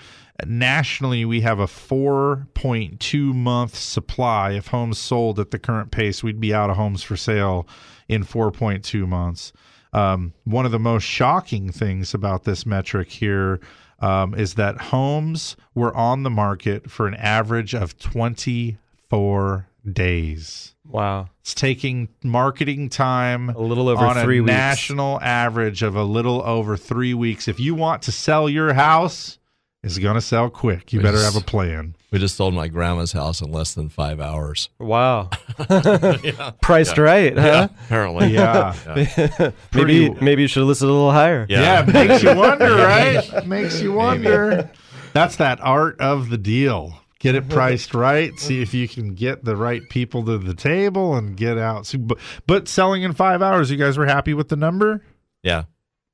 Nationally, 0.44 1.24
we 1.24 1.40
have 1.40 1.58
a 1.58 1.66
4.2 1.66 3.34
month 3.34 3.74
supply. 3.74 4.52
If 4.52 4.68
homes 4.68 4.98
sold 4.98 5.40
at 5.40 5.50
the 5.50 5.58
current 5.58 5.90
pace, 5.90 6.22
we'd 6.22 6.40
be 6.40 6.52
out 6.52 6.68
of 6.68 6.76
homes 6.76 7.02
for 7.02 7.16
sale 7.16 7.66
in 8.08 8.24
4.2 8.24 9.08
months. 9.08 9.52
Um, 9.92 10.34
one 10.44 10.66
of 10.66 10.72
the 10.72 10.78
most 10.78 11.04
shocking 11.04 11.72
things 11.72 12.12
about 12.12 12.44
this 12.44 12.66
metric 12.66 13.10
here 13.10 13.60
um, 14.00 14.34
is 14.34 14.54
that 14.54 14.80
homes 14.80 15.56
were 15.74 15.94
on 15.96 16.22
the 16.22 16.30
market 16.30 16.90
for 16.90 17.06
an 17.06 17.14
average 17.14 17.74
of 17.74 17.98
24 17.98 19.69
days. 19.90 20.74
Wow. 20.88 21.28
It's 21.40 21.54
taking 21.54 22.08
marketing 22.24 22.88
time 22.88 23.50
A 23.50 23.58
little 23.58 23.88
over 23.88 24.04
on 24.04 24.16
three 24.24 24.38
a 24.38 24.42
weeks. 24.42 24.52
national 24.52 25.20
average 25.20 25.82
of 25.82 25.94
a 25.96 26.02
little 26.04 26.42
over 26.42 26.76
three 26.76 27.14
weeks. 27.14 27.46
If 27.48 27.60
you 27.60 27.74
want 27.74 28.02
to 28.02 28.12
sell 28.12 28.48
your 28.48 28.72
house, 28.74 29.38
it's 29.82 29.98
going 29.98 30.16
to 30.16 30.20
sell 30.20 30.50
quick. 30.50 30.92
You 30.92 31.00
better 31.00 31.22
have 31.22 31.36
a 31.36 31.40
plan. 31.40 31.94
We 32.10 32.18
just 32.18 32.34
sold 32.36 32.54
my 32.54 32.66
grandma's 32.66 33.12
house 33.12 33.40
in 33.40 33.52
less 33.52 33.72
than 33.74 33.88
five 33.88 34.20
hours. 34.20 34.68
Wow. 34.80 35.30
Priced 36.60 36.98
right, 36.98 37.36
huh? 37.38 37.68
Apparently. 37.84 38.28
Yeah. 38.34 38.74
maybe 38.96 39.52
Pretty- 39.70 40.10
maybe 40.20 40.42
you 40.42 40.48
should 40.48 40.60
have 40.60 40.68
listed 40.68 40.88
a 40.88 40.92
little 40.92 41.12
higher. 41.12 41.46
Yeah, 41.48 41.84
it 41.86 41.92
makes 41.92 42.22
you 42.22 42.34
wonder, 42.34 42.74
right? 42.76 43.46
Makes 43.46 43.80
you 43.80 43.92
wonder. 43.92 44.70
That's 45.12 45.36
that 45.36 45.60
art 45.60 46.00
of 46.00 46.30
the 46.30 46.38
deal. 46.38 46.99
Get 47.20 47.34
it 47.36 47.48
priced 47.50 47.94
right. 47.94 48.36
See 48.38 48.60
if 48.60 48.74
you 48.74 48.88
can 48.88 49.14
get 49.14 49.44
the 49.44 49.54
right 49.54 49.82
people 49.88 50.24
to 50.24 50.38
the 50.38 50.54
table 50.54 51.14
and 51.16 51.36
get 51.36 51.56
out. 51.58 51.86
So, 51.86 51.98
but, 51.98 52.18
but 52.46 52.66
selling 52.66 53.02
in 53.02 53.12
five 53.12 53.40
hours, 53.42 53.70
you 53.70 53.76
guys 53.76 53.96
were 53.96 54.06
happy 54.06 54.34
with 54.34 54.48
the 54.48 54.56
number? 54.56 55.04
Yeah. 55.42 55.64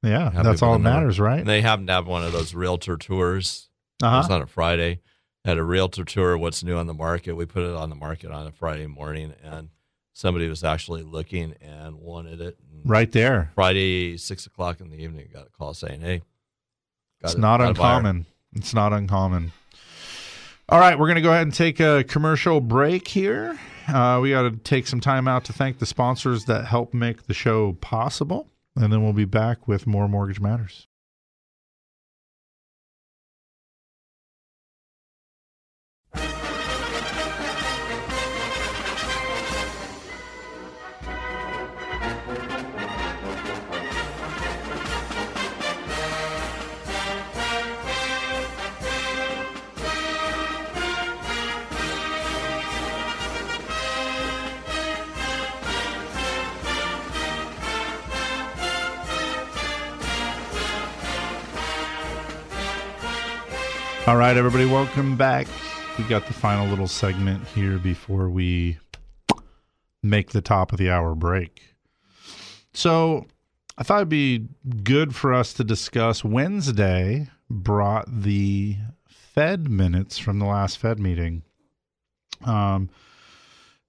Yeah, 0.02 0.30
Happy 0.30 0.42
that's 0.46 0.62
all 0.62 0.74
that 0.74 0.78
matters, 0.80 1.18
right? 1.18 1.40
And 1.40 1.48
they 1.48 1.62
happened 1.62 1.88
to 1.88 1.94
have 1.94 2.06
one 2.06 2.22
of 2.22 2.32
those 2.32 2.54
realtor 2.54 2.96
tours. 2.96 3.68
It 4.00 4.04
Uh 4.04 4.18
was 4.18 4.26
huh. 4.26 4.34
on 4.34 4.42
a 4.42 4.46
Friday. 4.46 5.00
Had 5.44 5.58
a 5.58 5.64
realtor 5.64 6.04
tour. 6.04 6.36
What's 6.36 6.62
new 6.62 6.76
on 6.76 6.86
the 6.86 6.94
market? 6.94 7.32
We 7.34 7.46
put 7.46 7.62
it 7.62 7.74
on 7.74 7.88
the 7.88 7.96
market 7.96 8.30
on 8.30 8.46
a 8.46 8.52
Friday 8.52 8.86
morning, 8.86 9.32
and 9.42 9.70
somebody 10.12 10.48
was 10.48 10.62
actually 10.64 11.02
looking 11.02 11.54
and 11.60 11.96
wanted 11.96 12.40
it. 12.40 12.58
And 12.70 12.82
Right 12.88 13.10
there. 13.10 13.50
Friday, 13.54 14.16
six 14.16 14.46
o'clock 14.46 14.80
in 14.80 14.90
the 14.90 14.96
evening, 15.02 15.28
got 15.32 15.46
a 15.46 15.50
call 15.50 15.72
saying, 15.72 16.00
"Hey, 16.02 16.18
got 17.22 17.28
It's 17.30 17.34
a- 17.34 17.38
not 17.40 17.58
got 17.58 17.70
a 17.70 17.74
buyer." 17.74 17.96
uncommon. 17.96 18.26
It's 18.54 18.74
not 18.74 18.92
uncommon. 18.92 19.52
All 20.68 20.80
right, 20.80 20.98
we're 20.98 21.06
going 21.06 21.14
to 21.14 21.22
go 21.22 21.30
ahead 21.30 21.42
and 21.42 21.54
take 21.54 21.78
a 21.78 22.02
commercial 22.02 22.60
break 22.60 23.06
here. 23.06 23.56
Uh, 23.86 24.18
we 24.20 24.30
got 24.30 24.42
to 24.42 24.50
take 24.50 24.88
some 24.88 24.98
time 24.98 25.28
out 25.28 25.44
to 25.44 25.52
thank 25.52 25.78
the 25.78 25.86
sponsors 25.86 26.46
that 26.46 26.64
help 26.64 26.92
make 26.92 27.28
the 27.28 27.34
show 27.34 27.74
possible, 27.74 28.48
and 28.74 28.92
then 28.92 29.00
we'll 29.00 29.12
be 29.12 29.24
back 29.24 29.68
with 29.68 29.86
more 29.86 30.08
Mortgage 30.08 30.40
Matters. 30.40 30.88
All 64.06 64.16
right, 64.16 64.36
everybody, 64.36 64.66
welcome 64.66 65.16
back. 65.16 65.48
We 65.98 66.04
got 66.04 66.28
the 66.28 66.32
final 66.32 66.68
little 66.68 66.86
segment 66.86 67.44
here 67.48 67.76
before 67.76 68.30
we 68.30 68.78
make 70.00 70.30
the 70.30 70.40
top 70.40 70.70
of 70.70 70.78
the 70.78 70.90
hour 70.90 71.16
break. 71.16 71.74
So, 72.72 73.26
I 73.76 73.82
thought 73.82 73.96
it'd 73.96 74.08
be 74.08 74.46
good 74.84 75.12
for 75.16 75.34
us 75.34 75.52
to 75.54 75.64
discuss 75.64 76.22
Wednesday 76.22 77.26
brought 77.50 78.04
the 78.08 78.76
Fed 79.08 79.68
minutes 79.68 80.18
from 80.18 80.38
the 80.38 80.46
last 80.46 80.78
Fed 80.78 81.00
meeting. 81.00 81.42
Um, 82.44 82.90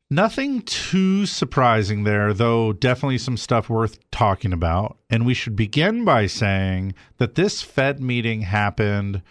nothing 0.09 0.63
too 0.63 1.27
surprising 1.27 2.05
there, 2.05 2.33
though 2.33 2.73
definitely 2.73 3.19
some 3.19 3.37
stuff 3.37 3.69
worth 3.69 3.99
talking 4.09 4.51
about. 4.51 4.97
And 5.11 5.27
we 5.27 5.35
should 5.35 5.55
begin 5.55 6.05
by 6.05 6.25
saying 6.25 6.95
that 7.17 7.35
this 7.35 7.61
Fed 7.61 8.01
meeting 8.01 8.41
happened 8.41 9.21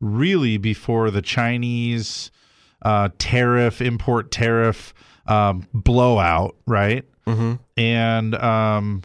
really 0.00 0.56
before 0.56 1.10
the 1.10 1.22
Chinese 1.22 2.30
uh, 2.82 3.08
tariff, 3.18 3.80
import 3.80 4.30
tariff 4.30 4.94
um, 5.26 5.66
blowout, 5.72 6.56
right? 6.66 7.04
Mm-hmm. 7.26 7.54
And 7.76 8.34
um, 8.36 9.02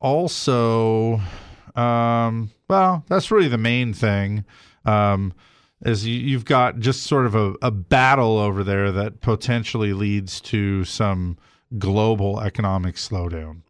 also, 0.00 1.20
um, 1.76 2.50
well, 2.68 3.04
that's 3.08 3.30
really 3.30 3.48
the 3.48 3.58
main 3.58 3.92
thing. 3.92 4.44
Um, 4.84 5.34
is 5.84 6.06
you, 6.06 6.16
you've 6.18 6.44
got 6.44 6.78
just 6.78 7.02
sort 7.02 7.26
of 7.26 7.34
a, 7.34 7.54
a 7.60 7.70
battle 7.70 8.38
over 8.38 8.64
there 8.64 8.90
that 8.92 9.20
potentially 9.20 9.92
leads 9.92 10.40
to 10.40 10.84
some 10.84 11.36
global 11.78 12.40
economic 12.40 12.94
slowdown. 12.94 13.62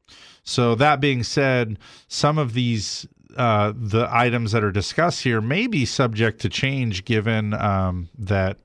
So 0.44 0.74
that 0.74 1.00
being 1.00 1.22
said, 1.22 1.78
some 2.06 2.38
of 2.38 2.52
these 2.52 3.08
uh, 3.36 3.72
the 3.76 4.08
items 4.10 4.52
that 4.52 4.64
are 4.64 4.72
discussed 4.72 5.22
here 5.22 5.40
may 5.40 5.66
be 5.66 5.84
subject 5.84 6.40
to 6.42 6.48
change 6.48 7.04
given 7.04 7.54
um, 7.54 8.08
that 8.18 8.58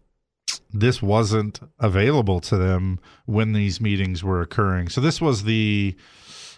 this 0.71 1.01
wasn't 1.01 1.59
available 1.79 2.39
to 2.39 2.57
them 2.57 2.99
when 3.25 3.53
these 3.53 3.81
meetings 3.81 4.23
were 4.23 4.41
occurring. 4.41 4.89
So 4.89 5.01
this 5.01 5.19
was 5.19 5.43
the 5.43 5.95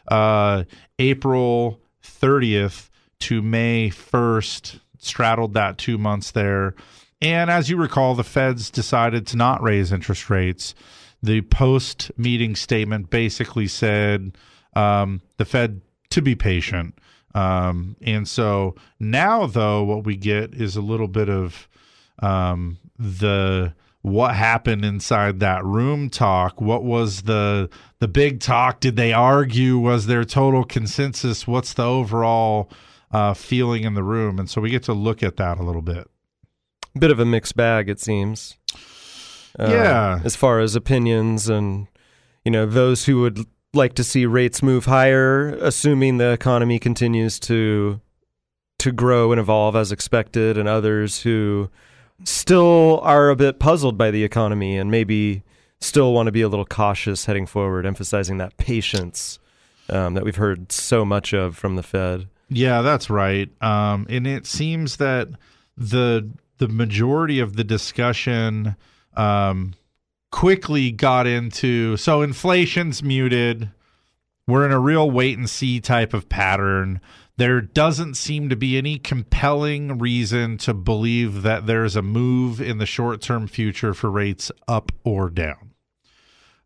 uh, 0.07 0.63
April 0.99 1.79
30th 2.03 2.89
to 3.19 3.41
May 3.41 3.89
1st, 3.89 4.79
straddled 4.97 5.53
that 5.53 5.77
two 5.77 5.97
months 5.97 6.31
there. 6.31 6.75
And 7.21 7.49
as 7.49 7.69
you 7.69 7.77
recall, 7.77 8.15
the 8.15 8.23
feds 8.23 8.69
decided 8.69 9.27
to 9.27 9.37
not 9.37 9.61
raise 9.61 9.91
interest 9.91 10.29
rates. 10.29 10.73
The 11.21 11.41
post 11.41 12.11
meeting 12.17 12.55
statement 12.55 13.09
basically 13.11 13.67
said 13.67 14.35
um, 14.75 15.21
the 15.37 15.45
Fed 15.45 15.81
to 16.09 16.21
be 16.21 16.35
patient. 16.35 16.97
Um, 17.33 17.95
and 18.01 18.27
so 18.27 18.75
now, 18.99 19.47
though, 19.47 19.83
what 19.83 20.03
we 20.03 20.15
get 20.17 20.53
is 20.53 20.75
a 20.75 20.81
little 20.81 21.07
bit 21.07 21.29
of 21.29 21.67
um, 22.19 22.77
the 22.99 23.73
what 24.01 24.33
happened 24.35 24.83
inside 24.83 25.39
that 25.39 25.63
room 25.63 26.09
talk. 26.09 26.59
What 26.59 26.83
was 26.83 27.23
the 27.23 27.69
the 27.99 28.07
big 28.07 28.39
talk? 28.39 28.79
Did 28.79 28.95
they 28.95 29.13
argue? 29.13 29.77
Was 29.77 30.07
there 30.07 30.23
total 30.23 30.63
consensus? 30.63 31.47
What's 31.47 31.73
the 31.73 31.85
overall 31.85 32.69
uh, 33.11 33.33
feeling 33.33 33.83
in 33.83 33.93
the 33.93 34.03
room? 34.03 34.39
And 34.39 34.49
so 34.49 34.59
we 34.59 34.69
get 34.69 34.83
to 34.83 34.93
look 34.93 35.21
at 35.23 35.37
that 35.37 35.59
a 35.59 35.63
little 35.63 35.81
bit. 35.83 36.09
Bit 36.97 37.11
of 37.11 37.19
a 37.19 37.25
mixed 37.25 37.55
bag, 37.55 37.89
it 37.89 37.99
seems. 37.99 38.57
Uh, 39.57 39.67
Yeah. 39.69 40.19
As 40.23 40.35
far 40.35 40.59
as 40.59 40.75
opinions 40.75 41.47
and, 41.47 41.87
you 42.43 42.51
know, 42.51 42.65
those 42.65 43.05
who 43.05 43.21
would 43.21 43.45
like 43.73 43.93
to 43.95 44.03
see 44.03 44.25
rates 44.25 44.61
move 44.61 44.85
higher, 44.85 45.49
assuming 45.55 46.17
the 46.17 46.31
economy 46.31 46.79
continues 46.79 47.39
to 47.41 48.01
to 48.79 48.91
grow 48.91 49.31
and 49.31 49.39
evolve 49.39 49.75
as 49.75 49.91
expected, 49.91 50.57
and 50.57 50.67
others 50.67 51.21
who 51.21 51.69
still 52.23 52.99
are 53.03 53.29
a 53.29 53.35
bit 53.35 53.59
puzzled 53.59 53.97
by 53.97 54.11
the 54.11 54.23
economy 54.23 54.77
and 54.77 54.89
maybe 54.89 55.43
still 55.79 56.13
want 56.13 56.27
to 56.27 56.31
be 56.31 56.41
a 56.41 56.49
little 56.49 56.65
cautious 56.65 57.25
heading 57.25 57.45
forward, 57.45 57.85
emphasizing 57.85 58.37
that 58.37 58.57
patience 58.57 59.39
um, 59.89 60.13
that 60.13 60.23
we've 60.23 60.35
heard 60.35 60.71
so 60.71 61.03
much 61.05 61.33
of 61.33 61.57
from 61.57 61.75
the 61.75 61.83
Fed. 61.83 62.27
Yeah, 62.49 62.81
that's 62.81 63.09
right. 63.09 63.49
Um, 63.61 64.05
and 64.09 64.27
it 64.27 64.45
seems 64.45 64.97
that 64.97 65.29
the 65.77 66.29
the 66.57 66.67
majority 66.67 67.39
of 67.39 67.55
the 67.55 67.63
discussion 67.63 68.75
um, 69.15 69.73
quickly 70.31 70.91
got 70.91 71.27
into 71.27 71.97
so 71.97 72.21
inflation's 72.21 73.03
muted. 73.03 73.69
We're 74.47 74.65
in 74.65 74.71
a 74.71 74.79
real 74.79 75.09
wait 75.09 75.37
and 75.37 75.49
see 75.49 75.79
type 75.79 76.13
of 76.13 76.29
pattern. 76.29 76.99
There 77.37 77.61
doesn't 77.61 78.15
seem 78.15 78.49
to 78.49 78.55
be 78.55 78.77
any 78.77 78.97
compelling 78.97 79.97
reason 79.97 80.57
to 80.59 80.73
believe 80.73 81.43
that 81.43 81.65
there's 81.67 81.95
a 81.95 82.01
move 82.01 82.59
in 82.59 82.77
the 82.77 82.85
short 82.85 83.21
term 83.21 83.47
future 83.47 83.93
for 83.93 84.09
rates 84.09 84.51
up 84.67 84.91
or 85.03 85.29
down. 85.29 85.71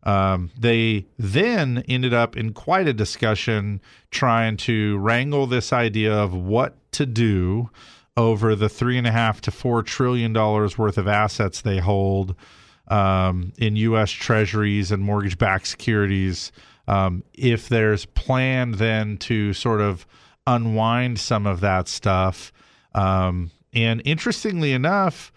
Um, 0.02 0.52
they 0.56 1.06
then 1.18 1.82
ended 1.88 2.14
up 2.14 2.36
in 2.36 2.52
quite 2.52 2.86
a 2.86 2.92
discussion 2.92 3.80
trying 4.10 4.56
to 4.58 4.98
wrangle 4.98 5.48
this 5.48 5.72
idea 5.72 6.14
of 6.14 6.32
what 6.32 6.76
to 6.92 7.06
do 7.06 7.70
over 8.16 8.54
the 8.54 8.68
three 8.68 8.96
and 8.96 9.06
a 9.06 9.12
half 9.12 9.40
to 9.42 9.50
four 9.50 9.82
trillion 9.82 10.32
dollars 10.32 10.78
worth 10.78 10.96
of 10.96 11.08
assets 11.08 11.60
they 11.60 11.78
hold 11.78 12.36
um, 12.88 13.52
in 13.58 13.76
U.S. 13.76 14.10
Treasuries 14.10 14.92
and 14.92 15.02
mortgage-backed 15.02 15.66
securities. 15.66 16.52
Um, 16.88 17.24
if 17.34 17.68
there's 17.68 18.06
plan 18.06 18.72
then 18.72 19.18
to 19.18 19.52
sort 19.52 19.80
of 19.80 20.06
unwind 20.46 21.18
some 21.18 21.46
of 21.46 21.60
that 21.60 21.88
stuff, 21.88 22.52
um, 22.94 23.50
and 23.72 24.00
interestingly 24.04 24.72
enough, 24.72 25.32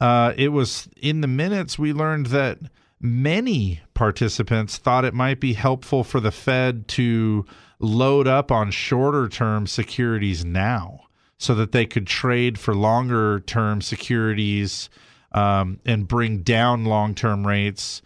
uh, 0.00 0.32
it 0.36 0.48
was 0.48 0.88
in 0.96 1.20
the 1.20 1.28
minutes 1.28 1.78
we 1.78 1.92
learned 1.92 2.26
that 2.26 2.58
many 3.00 3.80
participants 3.94 4.76
thought 4.76 5.04
it 5.04 5.14
might 5.14 5.40
be 5.40 5.52
helpful 5.52 6.04
for 6.04 6.20
the 6.20 6.30
Fed 6.30 6.88
to 6.88 7.44
load 7.78 8.28
up 8.28 8.50
on 8.50 8.70
shorter 8.70 9.28
term 9.28 9.66
securities 9.66 10.44
now 10.44 11.00
so 11.38 11.54
that 11.54 11.72
they 11.72 11.84
could 11.84 12.06
trade 12.06 12.58
for 12.58 12.74
longer 12.74 13.40
term 13.40 13.80
securities 13.80 14.88
um, 15.34 15.80
and 15.84 16.06
bring 16.06 16.38
down 16.42 16.84
long 16.84 17.14
term 17.14 17.46
rates 17.46 18.02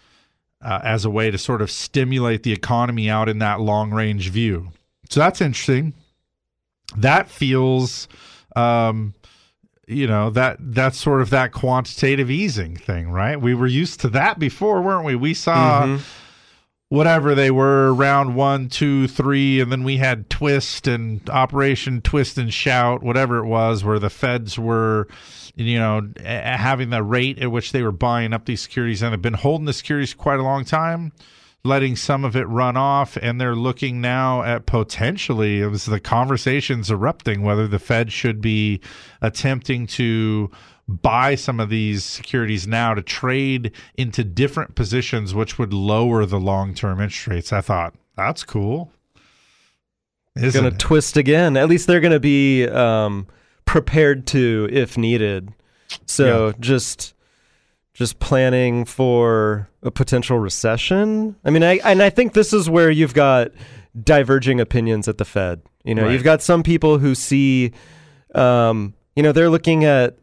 uh, 0.63 0.81
as 0.83 1.05
a 1.05 1.11
way 1.11 1.31
to 1.31 1.39
sort 1.39 1.63
of 1.63 1.71
stimulate 1.71 2.43
the 2.43 2.53
economy 2.53 3.09
out 3.11 3.29
in 3.29 3.39
that 3.39 3.61
long 3.61 3.91
range 3.91 4.31
view. 4.31 4.71
So 5.11 5.21
that's 5.21 5.41
interesting. 5.41 5.95
That 6.97 7.29
feels 7.29 8.09
um, 8.55 9.15
you 9.87 10.07
know 10.07 10.31
that 10.31 10.57
that's 10.61 10.99
sort 10.99 11.21
of 11.21 11.31
that 11.31 11.53
quantitative 11.53 12.31
easing 12.31 12.77
thing 12.77 13.11
right 13.11 13.41
we 13.41 13.55
were 13.55 13.67
used 13.67 14.01
to 14.01 14.09
that 14.09 14.39
before 14.39 14.83
weren't 14.83 15.05
we 15.05 15.15
we 15.15 15.33
saw 15.33 15.85
whatever 16.89 17.35
they 17.35 17.51
were 17.51 17.93
round 17.95 18.35
one 18.35 18.69
two 18.69 19.07
three 19.07 19.61
and 19.61 19.71
then 19.71 19.85
we 19.85 19.97
had 19.97 20.29
twist 20.29 20.89
and 20.89 21.29
operation 21.31 22.01
twist 22.01 22.37
and 22.37 22.53
shout 22.53 23.03
whatever 23.03 23.39
it 23.39 23.47
was 23.47 23.85
where 23.85 23.99
the 23.99 24.11
feds 24.11 24.59
were 24.59 25.07
you 25.57 25.79
know 25.79 26.09
having 26.23 26.91
the 26.91 27.03
rate 27.03 27.39
at 27.39 27.51
which 27.51 27.73
they 27.73 27.83
were 27.83 27.93
buying 27.93 28.33
up 28.33 28.45
these 28.45 28.63
securities 28.63 29.03
and 29.03 29.13
have 29.13 29.23
been 29.23 29.35
holding 29.35 29.65
the 29.65 29.73
securities 29.73 30.15
quite 30.15 30.39
a 30.39 30.43
long 30.43 30.65
time 30.65 31.13
letting 31.65 31.97
some 31.97 32.25
of 32.25 32.37
it 32.37 32.45
run 32.45 32.77
off 32.77 33.17
and 33.17 33.41
they're 33.41 33.57
looking 33.57 34.01
now 34.01 34.43
at 34.43 34.67
potentially 34.67 35.61
it 35.61 35.67
was 35.67 35.87
the 35.87 35.99
conversations 35.99 36.91
erupting 36.91 37.43
whether 37.43 37.67
the 37.67 37.79
fed 37.79 38.13
should 38.13 38.41
be 38.41 38.81
attempting 39.21 39.87
to 39.87 40.49
buy 40.89 41.35
some 41.35 41.59
of 41.59 41.69
these 41.69 42.05
securities 42.05 42.67
now 42.67 42.95
to 42.95 43.03
trade 43.03 43.73
into 43.97 44.23
different 44.23 44.75
positions 44.75 45.35
which 45.35 45.59
would 45.59 45.73
lower 45.73 46.25
the 46.25 46.39
long-term 46.39 47.01
interest 47.01 47.27
rates. 47.27 47.53
I 47.53 47.61
thought 47.61 47.95
that's 48.17 48.45
cool. 48.45 48.93
Isn't 50.37 50.61
going 50.61 50.73
to 50.73 50.79
twist 50.79 51.17
again. 51.17 51.57
At 51.57 51.69
least 51.69 51.87
they're 51.87 52.01
going 52.01 52.13
to 52.13 52.21
be 52.21 52.69
um, 52.69 53.27
prepared 53.67 54.27
to 54.29 54.69
if 54.73 54.97
needed. 54.97 55.53
So 56.07 56.53
just 56.59 57.13
just 57.95 58.19
planning 58.19 58.85
for 58.85 59.69
a 59.83 59.91
potential 59.91 60.39
recession. 60.39 61.37
I 61.45 61.51
mean, 61.51 61.63
I 61.63 61.79
and 61.85 62.03
I 62.03 62.11
think 62.11 62.33
this 62.33 62.53
is 62.53 62.69
where 62.71 62.91
you've 62.91 63.15
got 63.15 63.53
diverging 64.03 64.61
opinions 64.61 65.09
at 65.09 65.19
the 65.19 65.25
Fed. 65.25 65.63
You 65.85 65.95
know, 65.95 66.03
Right. 66.05 66.13
you've 66.13 66.25
got 66.25 66.43
some 66.43 66.63
people 66.63 66.99
who 66.99 67.15
see, 67.15 67.73
um, 68.35 68.93
you 69.15 69.23
know, 69.23 69.33
they're 69.33 69.49
looking 69.51 69.85
at 69.85 70.17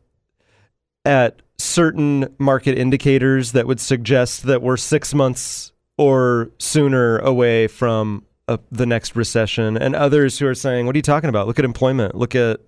at 1.05 1.41
certain 1.57 2.27
market 2.37 2.77
indicators 2.77 3.51
that 3.53 3.65
would 3.67 3.79
suggest 3.79 4.43
that 4.43 4.61
we're 4.61 4.77
six 4.77 5.13
months 5.13 5.71
or 5.97 6.49
sooner 6.59 7.19
away 7.19 7.67
from 7.67 8.23
uh, 8.47 8.57
the 8.71 8.85
next 8.85 9.15
recession, 9.15 9.77
and 9.77 9.95
others 9.95 10.37
who 10.39 10.45
are 10.47 10.55
saying, 10.55 10.85
"What 10.85 10.95
are 10.95 10.97
you 10.97 11.01
talking 11.03 11.29
about? 11.29 11.47
Look 11.47 11.59
at 11.59 11.65
employment. 11.65 12.13
Look 12.15 12.35
at 12.35 12.59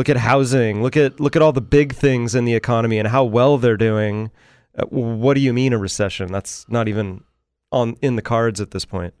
look 0.00 0.08
at 0.08 0.16
housing. 0.16 0.82
Look 0.82 0.96
at 0.96 1.20
look 1.20 1.36
at 1.36 1.42
all 1.42 1.52
the 1.52 1.60
big 1.60 1.94
things 1.94 2.34
in 2.34 2.46
the 2.46 2.54
economy 2.54 2.96
and 2.98 3.06
how 3.06 3.22
well 3.22 3.58
they're 3.58 3.76
doing." 3.76 4.30
Uh, 4.74 4.86
what 4.86 5.34
do 5.34 5.40
you 5.42 5.52
mean 5.52 5.74
a 5.74 5.78
recession? 5.78 6.32
That's 6.32 6.64
not 6.70 6.88
even 6.88 7.22
on 7.70 7.98
in 8.00 8.16
the 8.16 8.22
cards 8.22 8.62
at 8.62 8.70
this 8.70 8.86
point. 8.86 9.12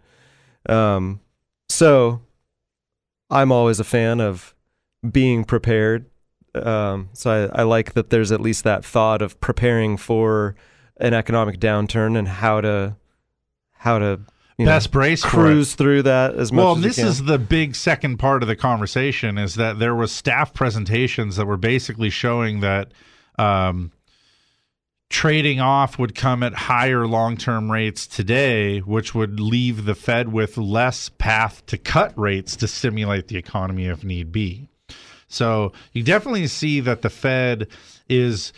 Um, 0.66 1.20
so 1.68 2.22
I'm 3.28 3.52
always 3.52 3.78
a 3.78 3.84
fan 3.84 4.22
of 4.22 4.54
being 5.10 5.44
prepared. 5.44 6.06
Um, 6.54 7.10
so 7.12 7.50
I, 7.52 7.60
I 7.60 7.62
like 7.64 7.92
that 7.92 8.08
there's 8.08 8.32
at 8.32 8.40
least 8.40 8.64
that 8.64 8.82
thought 8.82 9.20
of 9.20 9.38
preparing 9.38 9.98
for 9.98 10.54
an 10.96 11.12
economic 11.12 11.60
downturn 11.60 12.16
and 12.16 12.26
how 12.26 12.62
to 12.62 12.96
how 13.72 13.98
to 13.98 14.20
you 14.60 14.66
know, 14.66 14.72
Best 14.72 14.90
brace 14.90 15.24
cruise 15.24 15.74
through 15.74 16.02
that 16.02 16.34
as 16.34 16.52
much 16.52 16.62
well, 16.62 16.76
as 16.76 16.82
this 16.82 16.98
is 16.98 17.24
the 17.24 17.38
big 17.38 17.74
second 17.74 18.18
part 18.18 18.42
of 18.42 18.46
the 18.46 18.54
conversation 18.54 19.38
is 19.38 19.54
that 19.54 19.78
there 19.78 19.94
was 19.94 20.12
staff 20.12 20.52
presentations 20.52 21.36
that 21.36 21.46
were 21.46 21.56
basically 21.56 22.10
showing 22.10 22.60
that 22.60 22.92
um, 23.38 23.90
trading 25.08 25.60
off 25.60 25.98
would 25.98 26.14
come 26.14 26.42
at 26.42 26.52
higher 26.52 27.06
long-term 27.06 27.72
rates 27.72 28.06
today, 28.06 28.80
which 28.80 29.14
would 29.14 29.40
leave 29.40 29.86
the 29.86 29.94
Fed 29.94 30.30
with 30.30 30.58
less 30.58 31.08
path 31.08 31.64
to 31.64 31.78
cut 31.78 32.12
rates 32.18 32.54
to 32.56 32.68
stimulate 32.68 33.28
the 33.28 33.38
economy 33.38 33.86
if 33.86 34.04
need 34.04 34.30
be. 34.30 34.68
So 35.26 35.72
you 35.92 36.02
definitely 36.02 36.48
see 36.48 36.80
that 36.80 37.00
the 37.00 37.08
Fed 37.08 37.68
is 38.10 38.52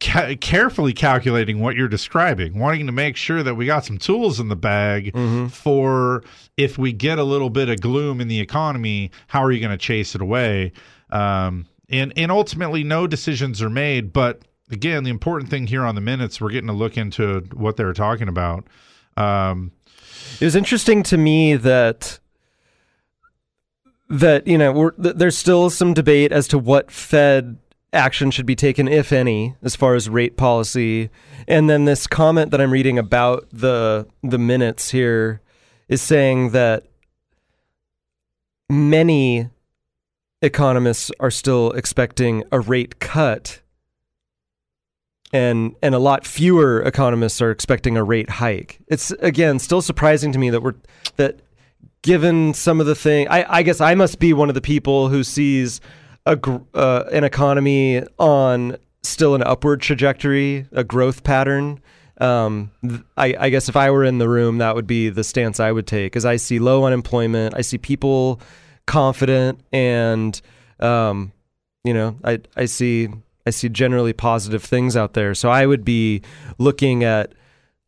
ca- 0.00 0.36
carefully 0.40 0.92
calculating 0.92 1.60
what 1.60 1.74
you're 1.76 1.88
describing, 1.88 2.58
wanting 2.58 2.86
to 2.86 2.92
make 2.92 3.16
sure 3.16 3.42
that 3.42 3.54
we 3.56 3.66
got 3.66 3.84
some 3.84 3.98
tools 3.98 4.38
in 4.40 4.48
the 4.48 4.56
bag 4.56 5.12
for 5.50 6.22
if 6.56 6.78
we 6.78 6.92
get 6.92 7.18
a 7.18 7.24
little 7.24 7.50
bit 7.50 7.68
of 7.68 7.80
gloom 7.80 8.20
in 8.20 8.28
the 8.28 8.40
economy, 8.40 9.10
how 9.28 9.42
are 9.42 9.50
you 9.52 9.60
going 9.60 9.70
to 9.76 9.76
chase 9.78 10.14
it 10.14 10.20
away? 10.20 10.72
Um, 11.10 11.66
and 11.88 12.12
and 12.16 12.32
ultimately, 12.32 12.82
no 12.84 13.06
decisions 13.06 13.62
are 13.62 13.70
made. 13.70 14.12
But 14.12 14.42
again, 14.70 15.04
the 15.04 15.10
important 15.10 15.50
thing 15.50 15.66
here 15.68 15.84
on 15.84 15.94
the 15.94 16.00
minutes, 16.00 16.40
we're 16.40 16.50
getting 16.50 16.66
to 16.68 16.72
look 16.72 16.96
into 16.96 17.40
what 17.54 17.76
they're 17.76 17.92
talking 17.92 18.28
about. 18.28 18.66
Um, 19.16 19.72
It 20.40 20.44
was 20.44 20.56
interesting 20.56 21.02
to 21.04 21.16
me 21.16 21.54
that 21.56 22.18
that 24.08 24.46
you 24.46 24.56
know 24.58 24.72
we're, 24.72 24.90
th- 24.92 25.16
there's 25.16 25.36
still 25.38 25.70
some 25.70 25.94
debate 25.94 26.32
as 26.32 26.46
to 26.48 26.58
what 26.58 26.90
Fed 26.90 27.58
action 27.96 28.30
should 28.30 28.46
be 28.46 28.54
taken, 28.54 28.86
if 28.86 29.12
any, 29.12 29.56
as 29.62 29.74
far 29.74 29.94
as 29.94 30.08
rate 30.08 30.36
policy. 30.36 31.10
And 31.48 31.68
then 31.68 31.84
this 31.84 32.06
comment 32.06 32.50
that 32.52 32.60
I'm 32.60 32.70
reading 32.70 32.98
about 32.98 33.48
the 33.52 34.06
the 34.22 34.38
minutes 34.38 34.90
here 34.90 35.40
is 35.88 36.02
saying 36.02 36.50
that 36.50 36.84
many 38.68 39.48
economists 40.42 41.10
are 41.18 41.30
still 41.30 41.72
expecting 41.72 42.44
a 42.52 42.60
rate 42.60 42.98
cut 43.00 43.60
and 45.32 45.74
and 45.82 45.94
a 45.94 45.98
lot 45.98 46.26
fewer 46.26 46.82
economists 46.82 47.40
are 47.40 47.50
expecting 47.50 47.96
a 47.96 48.04
rate 48.04 48.30
hike. 48.30 48.80
It's 48.88 49.10
again 49.12 49.58
still 49.58 49.82
surprising 49.82 50.32
to 50.32 50.38
me 50.38 50.50
that 50.50 50.62
we're 50.62 50.74
that 51.16 51.40
given 52.02 52.54
some 52.54 52.80
of 52.80 52.86
the 52.86 52.94
thing 52.94 53.28
I, 53.28 53.58
I 53.58 53.62
guess 53.62 53.80
I 53.80 53.94
must 53.94 54.18
be 54.18 54.32
one 54.32 54.48
of 54.48 54.54
the 54.54 54.60
people 54.60 55.08
who 55.08 55.24
sees 55.24 55.80
a 56.26 56.38
uh, 56.74 57.04
an 57.12 57.24
economy 57.24 58.02
on 58.18 58.76
still 59.02 59.34
an 59.34 59.42
upward 59.42 59.80
trajectory, 59.80 60.66
a 60.72 60.84
growth 60.84 61.22
pattern. 61.22 61.80
Um, 62.20 62.70
I, 63.16 63.36
I 63.38 63.50
guess 63.50 63.68
if 63.68 63.76
I 63.76 63.90
were 63.90 64.04
in 64.04 64.18
the 64.18 64.28
room, 64.28 64.58
that 64.58 64.74
would 64.74 64.86
be 64.86 65.10
the 65.10 65.22
stance 65.22 65.60
I 65.60 65.70
would 65.70 65.86
take. 65.86 66.16
As 66.16 66.24
I 66.24 66.36
see 66.36 66.58
low 66.58 66.84
unemployment, 66.84 67.54
I 67.54 67.60
see 67.60 67.78
people 67.78 68.40
confident, 68.86 69.60
and 69.72 70.40
um, 70.80 71.32
you 71.84 71.94
know, 71.94 72.18
I 72.24 72.40
I 72.56 72.64
see 72.66 73.08
I 73.46 73.50
see 73.50 73.68
generally 73.68 74.12
positive 74.12 74.64
things 74.64 74.96
out 74.96 75.12
there. 75.12 75.34
So 75.34 75.50
I 75.50 75.66
would 75.66 75.84
be 75.84 76.22
looking 76.58 77.04
at. 77.04 77.32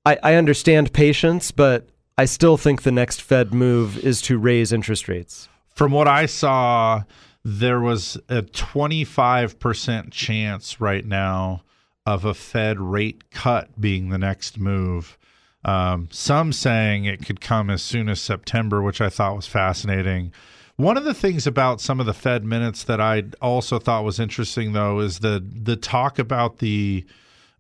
I, 0.07 0.19
I 0.23 0.35
understand 0.35 0.93
patience, 0.93 1.51
but 1.51 1.89
I 2.17 2.25
still 2.25 2.57
think 2.57 2.83
the 2.83 2.93
next 2.93 3.21
Fed 3.21 3.53
move 3.53 3.99
is 3.99 4.23
to 4.23 4.39
raise 4.39 4.73
interest 4.73 5.09
rates. 5.09 5.49
from 5.79 5.93
what 5.93 6.09
I 6.09 6.27
saw, 6.27 7.05
there 7.45 7.81
was 7.81 8.17
a 8.29 8.43
25% 8.43 10.13
chance 10.13 10.81
right 10.81 11.05
now 11.05 11.63
of 12.05 12.25
a 12.25 12.35
Fed 12.35 12.81
rate 12.81 13.31
cut 13.31 13.81
being 13.81 14.09
the 14.09 14.19
next 14.19 14.59
move. 14.59 15.19
Um, 15.65 16.09
some 16.11 16.53
saying 16.53 17.05
it 17.05 17.25
could 17.25 17.41
come 17.41 17.69
as 17.69 17.83
soon 17.83 18.09
as 18.09 18.21
September, 18.21 18.81
which 18.83 19.01
I 19.01 19.11
thought 19.11 19.37
was 19.37 19.47
fascinating. 19.47 20.33
One 20.77 20.97
of 20.97 21.05
the 21.05 21.15
things 21.15 21.47
about 21.47 21.81
some 21.81 22.01
of 22.01 22.07
the 22.07 22.15
Fed 22.15 22.45
minutes 22.45 22.85
that 22.85 23.01
I 23.01 23.25
also 23.43 23.79
thought 23.79 24.05
was 24.05 24.21
interesting, 24.21 24.73
though, 24.73 25.01
is 25.01 25.19
the 25.19 25.45
the 25.45 25.77
talk 25.77 26.19
about 26.19 26.59
the 26.59 27.05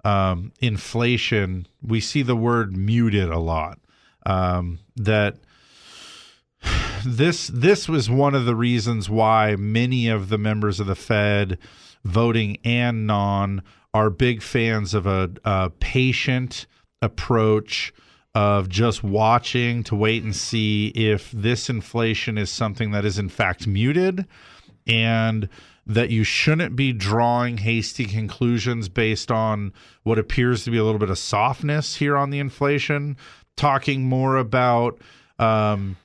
um, 0.04 0.52
inflation. 0.60 1.66
We 1.82 2.00
see 2.00 2.22
the 2.22 2.36
word 2.36 2.76
muted 2.76 3.28
a 3.28 3.38
lot. 3.38 3.80
Um, 4.24 4.78
that 4.96 5.38
this 7.04 7.48
this 7.48 7.88
was 7.88 8.10
one 8.10 8.34
of 8.34 8.44
the 8.44 8.54
reasons 8.54 9.08
why 9.08 9.56
many 9.56 10.08
of 10.08 10.28
the 10.28 10.38
members 10.38 10.80
of 10.80 10.86
the 10.86 10.94
Fed, 10.94 11.58
voting 12.04 12.58
and 12.64 13.06
non, 13.06 13.62
are 13.94 14.10
big 14.10 14.42
fans 14.42 14.94
of 14.94 15.06
a, 15.06 15.30
a 15.44 15.70
patient 15.80 16.66
approach 17.02 17.92
of 18.34 18.68
just 18.68 19.02
watching 19.02 19.82
to 19.82 19.94
wait 19.94 20.22
and 20.22 20.36
see 20.36 20.88
if 20.88 21.30
this 21.32 21.68
inflation 21.70 22.38
is 22.38 22.50
something 22.50 22.90
that 22.90 23.04
is 23.04 23.18
in 23.18 23.28
fact 23.28 23.66
muted 23.66 24.26
and 24.86 25.48
that 25.86 26.10
you 26.10 26.22
shouldn't 26.22 26.76
be 26.76 26.92
drawing 26.92 27.58
hasty 27.58 28.04
conclusions 28.04 28.88
based 28.88 29.30
on 29.30 29.72
what 30.02 30.18
appears 30.18 30.64
to 30.64 30.70
be 30.70 30.76
a 30.76 30.84
little 30.84 30.98
bit 30.98 31.10
of 31.10 31.18
softness 31.18 31.96
here 31.96 32.16
on 32.16 32.30
the 32.30 32.38
inflation. 32.38 33.16
Talking 33.56 34.04
more 34.04 34.36
about 34.36 35.00
um, 35.38 35.96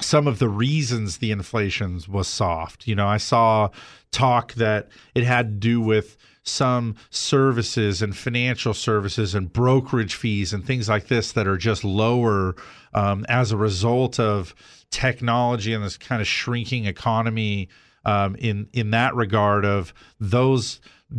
some 0.00 0.26
of 0.26 0.38
the 0.38 0.48
reasons 0.48 1.18
the 1.18 1.30
inflation 1.30 2.00
was 2.08 2.28
soft. 2.28 2.86
You 2.86 2.94
know, 2.94 3.06
I 3.06 3.18
saw 3.18 3.70
talk 4.10 4.54
that 4.54 4.88
it 5.14 5.24
had 5.24 5.46
to 5.46 5.68
do 5.68 5.80
with 5.80 6.16
some 6.44 6.94
services 7.10 8.02
and 8.02 8.16
financial 8.16 8.74
services 8.74 9.34
and 9.34 9.52
brokerage 9.52 10.14
fees 10.14 10.52
and 10.52 10.64
things 10.64 10.88
like 10.88 11.08
this 11.08 11.32
that 11.32 11.46
are 11.46 11.56
just 11.56 11.84
lower 11.84 12.54
um, 12.92 13.24
as 13.28 13.50
a 13.50 13.56
result 13.56 14.20
of 14.20 14.54
technology 14.90 15.72
and 15.72 15.82
this 15.82 15.96
kind 15.96 16.20
of 16.20 16.28
shrinking 16.28 16.86
economy. 16.86 17.68
Um, 18.06 18.36
in 18.36 18.68
in 18.74 18.90
that 18.90 19.14
regard, 19.14 19.64
of 19.64 19.94
those 20.20 20.78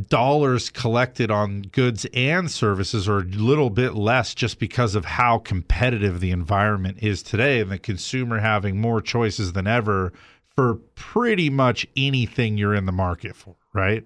dollars 0.09 0.69
collected 0.69 1.31
on 1.31 1.61
goods 1.61 2.05
and 2.13 2.49
services 2.51 3.07
are 3.07 3.19
a 3.19 3.23
little 3.23 3.69
bit 3.69 3.93
less 3.93 4.33
just 4.33 4.59
because 4.59 4.95
of 4.95 5.05
how 5.05 5.37
competitive 5.37 6.19
the 6.19 6.31
environment 6.31 6.97
is 7.01 7.23
today 7.23 7.59
and 7.61 7.71
the 7.71 7.77
consumer 7.77 8.39
having 8.39 8.79
more 8.79 8.99
choices 8.99 9.53
than 9.53 9.67
ever 9.67 10.11
for 10.55 10.75
pretty 10.95 11.49
much 11.49 11.85
anything 11.95 12.57
you're 12.57 12.73
in 12.75 12.85
the 12.85 12.91
market 12.91 13.35
for 13.35 13.55
right? 13.73 14.05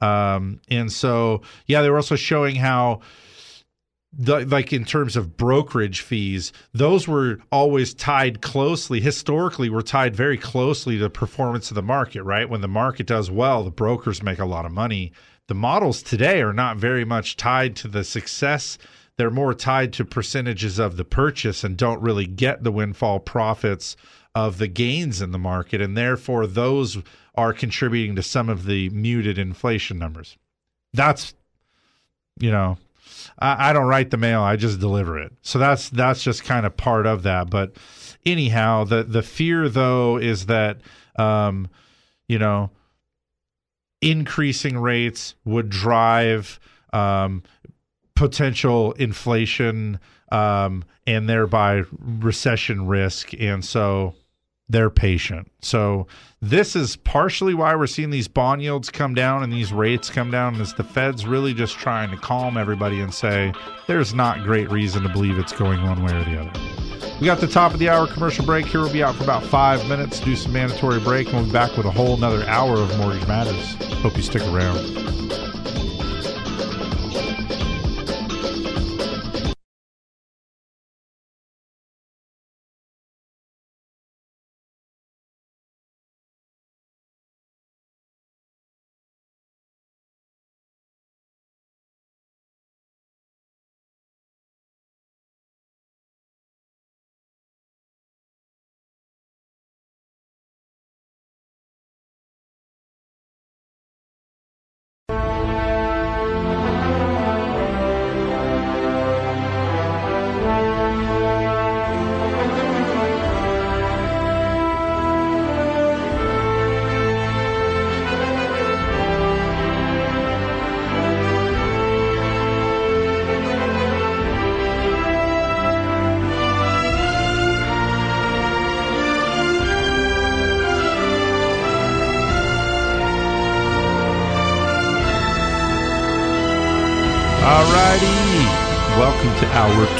Um, 0.00 0.60
and 0.68 0.92
so 0.92 1.42
yeah 1.66 1.80
they 1.82 1.90
were 1.90 1.96
also 1.96 2.16
showing 2.16 2.56
how 2.56 3.00
the, 4.18 4.46
like 4.46 4.72
in 4.72 4.84
terms 4.84 5.16
of 5.16 5.36
brokerage 5.36 6.00
fees, 6.00 6.52
those 6.72 7.06
were 7.06 7.38
always 7.52 7.92
tied 7.92 8.40
closely, 8.40 9.00
historically, 9.00 9.68
were 9.68 9.82
tied 9.82 10.16
very 10.16 10.38
closely 10.38 10.96
to 10.96 11.04
the 11.04 11.10
performance 11.10 11.70
of 11.70 11.74
the 11.74 11.82
market, 11.82 12.22
right? 12.22 12.48
When 12.48 12.62
the 12.62 12.68
market 12.68 13.06
does 13.06 13.30
well, 13.30 13.62
the 13.62 13.70
brokers 13.70 14.22
make 14.22 14.38
a 14.38 14.46
lot 14.46 14.64
of 14.64 14.72
money. 14.72 15.12
The 15.48 15.54
models 15.54 16.02
today 16.02 16.40
are 16.40 16.52
not 16.52 16.78
very 16.78 17.04
much 17.04 17.36
tied 17.36 17.76
to 17.76 17.88
the 17.88 18.04
success. 18.04 18.78
They're 19.16 19.30
more 19.30 19.54
tied 19.54 19.92
to 19.94 20.04
percentages 20.04 20.78
of 20.78 20.96
the 20.96 21.04
purchase 21.04 21.62
and 21.62 21.76
don't 21.76 22.02
really 22.02 22.26
get 22.26 22.64
the 22.64 22.72
windfall 22.72 23.20
profits 23.20 23.96
of 24.34 24.58
the 24.58 24.68
gains 24.68 25.22
in 25.22 25.30
the 25.30 25.38
market. 25.38 25.80
And 25.80 25.96
therefore, 25.96 26.46
those 26.46 26.98
are 27.34 27.52
contributing 27.52 28.16
to 28.16 28.22
some 28.22 28.48
of 28.48 28.64
the 28.64 28.88
muted 28.90 29.38
inflation 29.38 29.98
numbers. 29.98 30.36
That's, 30.92 31.34
you 32.40 32.50
know, 32.50 32.78
I, 33.38 33.70
I 33.70 33.72
don't 33.72 33.86
write 33.86 34.10
the 34.10 34.16
mail; 34.16 34.42
I 34.42 34.56
just 34.56 34.80
deliver 34.80 35.18
it. 35.18 35.32
So 35.42 35.58
that's 35.58 35.88
that's 35.88 36.22
just 36.22 36.44
kind 36.44 36.66
of 36.66 36.76
part 36.76 37.06
of 37.06 37.22
that. 37.24 37.50
But 37.50 37.76
anyhow, 38.24 38.84
the 38.84 39.02
the 39.02 39.22
fear 39.22 39.68
though 39.68 40.16
is 40.16 40.46
that 40.46 40.80
um, 41.16 41.68
you 42.28 42.38
know 42.38 42.70
increasing 44.02 44.78
rates 44.78 45.34
would 45.44 45.68
drive 45.68 46.60
um, 46.92 47.42
potential 48.14 48.92
inflation 48.92 49.98
um, 50.30 50.84
and 51.06 51.28
thereby 51.28 51.82
recession 51.98 52.86
risk, 52.86 53.32
and 53.38 53.64
so 53.64 54.14
they're 54.68 54.90
patient. 54.90 55.50
So 55.62 56.06
this 56.40 56.74
is 56.74 56.96
partially 56.96 57.54
why 57.54 57.74
we're 57.76 57.86
seeing 57.86 58.10
these 58.10 58.28
bond 58.28 58.62
yields 58.62 58.90
come 58.90 59.14
down 59.14 59.42
and 59.42 59.52
these 59.52 59.72
rates 59.72 60.10
come 60.10 60.30
down 60.30 60.56
is 60.56 60.74
the 60.74 60.84
Fed's 60.84 61.24
really 61.24 61.54
just 61.54 61.76
trying 61.76 62.10
to 62.10 62.16
calm 62.16 62.56
everybody 62.56 63.00
and 63.00 63.14
say 63.14 63.52
there's 63.86 64.12
not 64.14 64.42
great 64.42 64.70
reason 64.70 65.02
to 65.02 65.08
believe 65.08 65.38
it's 65.38 65.52
going 65.52 65.82
one 65.82 66.02
way 66.04 66.12
or 66.12 66.24
the 66.24 66.40
other. 66.40 66.52
We 67.20 67.26
got 67.26 67.40
the 67.40 67.46
top 67.46 67.72
of 67.72 67.78
the 67.78 67.88
hour 67.88 68.06
commercial 68.06 68.44
break 68.44 68.66
here. 68.66 68.80
We'll 68.80 68.92
be 68.92 69.02
out 69.02 69.14
for 69.14 69.24
about 69.24 69.42
five 69.44 69.88
minutes, 69.88 70.20
do 70.20 70.36
some 70.36 70.52
mandatory 70.52 71.00
break, 71.00 71.28
and 71.28 71.36
we'll 71.36 71.46
be 71.46 71.52
back 71.52 71.76
with 71.76 71.86
a 71.86 71.90
whole 71.90 72.14
another 72.14 72.44
hour 72.46 72.74
of 72.74 72.94
Mortgage 72.98 73.26
Matters. 73.26 73.74
Hope 74.02 74.16
you 74.16 74.22
stick 74.22 74.42
around. 74.42 75.55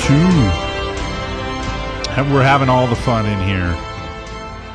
Two. 0.07 0.13
And 2.13 2.33
we're 2.33 2.45
having 2.45 2.69
all 2.69 2.87
the 2.87 2.95
fun 2.95 3.27
in 3.27 3.41
here. 3.41 3.77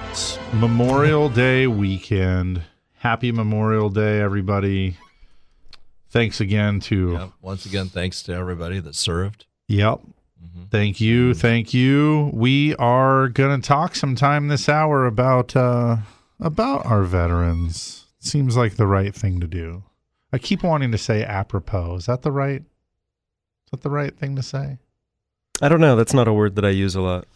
It's 0.09 0.37
Memorial 0.55 1.29
Day 1.29 1.67
weekend. 1.67 2.63
Happy 2.97 3.31
Memorial 3.31 3.89
Day, 3.89 4.19
everybody. 4.19 4.97
Thanks 6.09 6.41
again 6.41 6.81
to. 6.81 7.13
Yep. 7.13 7.29
Once 7.41 7.65
again, 7.65 7.87
thanks 7.87 8.21
to 8.23 8.33
everybody 8.33 8.81
that 8.81 8.93
served. 8.93 9.45
Yep. 9.69 10.01
Thank 10.69 10.99
you. 10.99 11.33
Thank 11.33 11.73
you. 11.73 12.29
We 12.33 12.75
are 12.75 13.29
going 13.29 13.61
to 13.61 13.65
talk 13.65 13.95
sometime 13.95 14.49
this 14.49 14.67
hour 14.67 15.05
about 15.05 15.55
uh 15.55 15.97
about 16.41 16.85
our 16.85 17.03
veterans. 17.03 18.05
Seems 18.19 18.57
like 18.57 18.75
the 18.75 18.87
right 18.87 19.15
thing 19.15 19.39
to 19.39 19.47
do. 19.47 19.83
I 20.33 20.39
keep 20.39 20.61
wanting 20.61 20.91
to 20.91 20.97
say 20.97 21.23
apropos. 21.23 21.95
Is 21.95 22.05
that 22.07 22.21
the 22.21 22.33
right 22.33 22.63
Is 22.63 23.71
that 23.71 23.81
the 23.81 23.89
right 23.89 24.13
thing 24.13 24.35
to 24.35 24.43
say? 24.43 24.79
I 25.61 25.69
don't 25.69 25.81
know. 25.81 25.95
That's 25.95 26.13
not 26.13 26.27
a 26.27 26.33
word 26.33 26.55
that 26.55 26.65
I 26.65 26.69
use 26.69 26.95
a 26.95 27.01
lot. 27.01 27.27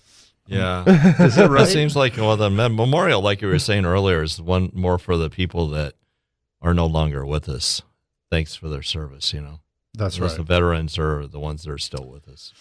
Yeah. 0.47 0.83
It 1.19 1.37
It 1.37 1.67
seems 1.67 1.95
like 1.95 2.17
well, 2.17 2.37
the 2.37 2.49
memorial, 2.49 3.21
like 3.21 3.41
you 3.41 3.47
were 3.47 3.59
saying 3.59 3.85
earlier, 3.85 4.23
is 4.23 4.41
one 4.41 4.71
more 4.73 4.97
for 4.97 5.17
the 5.17 5.29
people 5.29 5.67
that 5.69 5.93
are 6.61 6.73
no 6.73 6.85
longer 6.85 7.25
with 7.25 7.47
us. 7.49 7.81
Thanks 8.31 8.55
for 8.55 8.69
their 8.69 8.83
service. 8.83 9.33
You 9.33 9.41
know, 9.41 9.59
That's 9.93 10.19
Whereas 10.19 10.33
right. 10.33 10.37
The 10.37 10.43
veterans 10.43 10.97
are 10.97 11.27
the 11.27 11.39
ones 11.39 11.63
that 11.63 11.71
are 11.71 11.77
still 11.77 12.05
with 12.05 12.27
us. 12.27 12.53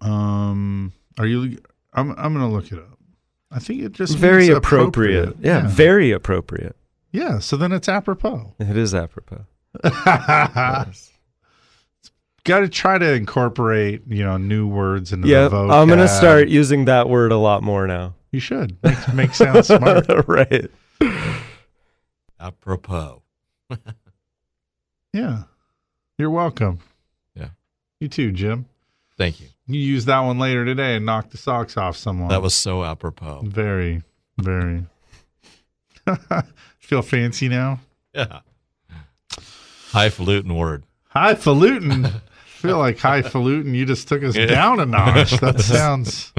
Um, 0.00 0.92
are 1.18 1.26
you? 1.26 1.58
I'm. 1.92 2.10
I'm 2.12 2.34
going 2.34 2.48
to 2.48 2.54
look 2.54 2.72
it 2.72 2.78
up. 2.78 2.98
I 3.50 3.58
think 3.58 3.82
it 3.82 3.92
just 3.92 4.16
very 4.16 4.46
means 4.48 4.58
appropriate. 4.58 5.36
Yeah, 5.40 5.62
yeah. 5.62 5.68
very 5.68 6.10
appropriate. 6.10 6.76
Yeah. 7.12 7.38
So 7.38 7.56
then 7.56 7.72
it's 7.72 7.88
apropos. 7.88 8.54
It 8.58 8.76
is 8.76 8.94
apropos. 8.94 9.46
Got 12.44 12.60
to 12.60 12.68
try 12.68 12.98
to 12.98 13.12
incorporate, 13.14 14.02
you 14.06 14.22
know, 14.22 14.36
new 14.36 14.66
words 14.66 15.12
into 15.12 15.28
Yeah, 15.28 15.48
the 15.48 15.56
vocab. 15.56 15.72
I'm 15.72 15.88
gonna 15.88 16.08
start 16.08 16.48
using 16.48 16.84
that 16.86 17.08
word 17.08 17.32
a 17.32 17.38
lot 17.38 17.62
more 17.62 17.86
now. 17.86 18.14
You 18.32 18.40
should 18.40 18.76
make, 18.82 19.14
make 19.14 19.34
sound 19.34 19.64
smart. 19.64 20.06
right. 20.28 20.70
Apropos. 22.40 23.22
Yeah. 25.12 25.44
You're 26.18 26.30
welcome. 26.30 26.80
Yeah. 27.36 27.50
You 28.00 28.08
too, 28.08 28.32
Jim. 28.32 28.66
Thank 29.16 29.40
you. 29.40 29.46
You 29.68 29.78
use 29.78 30.06
that 30.06 30.18
one 30.18 30.40
later 30.40 30.64
today 30.64 30.96
and 30.96 31.06
knock 31.06 31.30
the 31.30 31.36
socks 31.38 31.76
off 31.76 31.96
someone. 31.96 32.30
That 32.30 32.42
was 32.42 32.52
so 32.52 32.82
apropos. 32.82 33.42
very, 33.44 34.02
very. 34.38 34.86
Feel 36.80 37.02
fancy 37.02 37.48
now? 37.48 37.78
Yeah. 38.12 38.40
Highfalutin 39.92 40.56
word. 40.56 40.82
Highfalutin. 41.14 42.10
Feel 42.64 42.78
like 42.78 42.98
highfalutin. 42.98 43.74
You 43.74 43.84
just 43.84 44.08
took 44.08 44.22
us 44.24 44.34
Yeah. 44.34 44.46
down 44.46 44.80
a 44.80 44.86
notch. 44.86 45.32
That 45.40 45.60
sounds. 45.62 46.32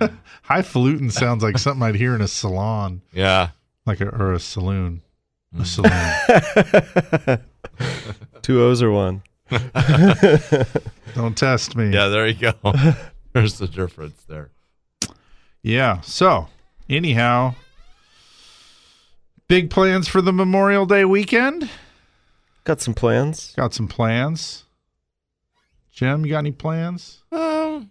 highfalutin 0.42 1.10
sounds 1.10 1.42
like 1.42 1.56
something 1.58 1.82
I'd 1.82 1.94
hear 1.94 2.14
in 2.14 2.20
a 2.20 2.28
salon, 2.28 3.00
Yeah. 3.12 3.48
like 3.86 4.00
a, 4.02 4.08
or 4.08 4.34
a 4.34 4.38
saloon. 4.38 5.00
A 5.54 5.62
Mm. 5.62 5.66
saloon. 7.16 7.38
Two 8.42 8.62
O's 8.62 8.82
or 8.82 8.90
one. 8.90 9.22
Don't 11.14 11.36
test 11.36 11.74
me. 11.74 11.90
Yeah, 11.90 12.08
there 12.08 12.26
you 12.26 12.34
go. 12.52 12.54
There's 13.32 13.56
the 13.58 13.66
difference 13.68 14.22
there. 14.28 14.50
Yeah. 15.62 16.00
So, 16.02 16.48
anyhow, 16.90 17.54
big 19.48 19.70
plans 19.70 20.06
for 20.08 20.20
the 20.20 20.32
Memorial 20.34 20.84
Day 20.84 21.04
weekend. 21.06 21.70
Got 22.64 22.80
some 22.82 22.92
plans. 22.94 23.54
Got 23.56 23.72
some 23.72 23.88
plans. 23.88 24.64
Jim, 25.96 26.24
you 26.26 26.30
got 26.32 26.38
any 26.40 26.52
plans? 26.52 27.24
Um, 27.32 27.90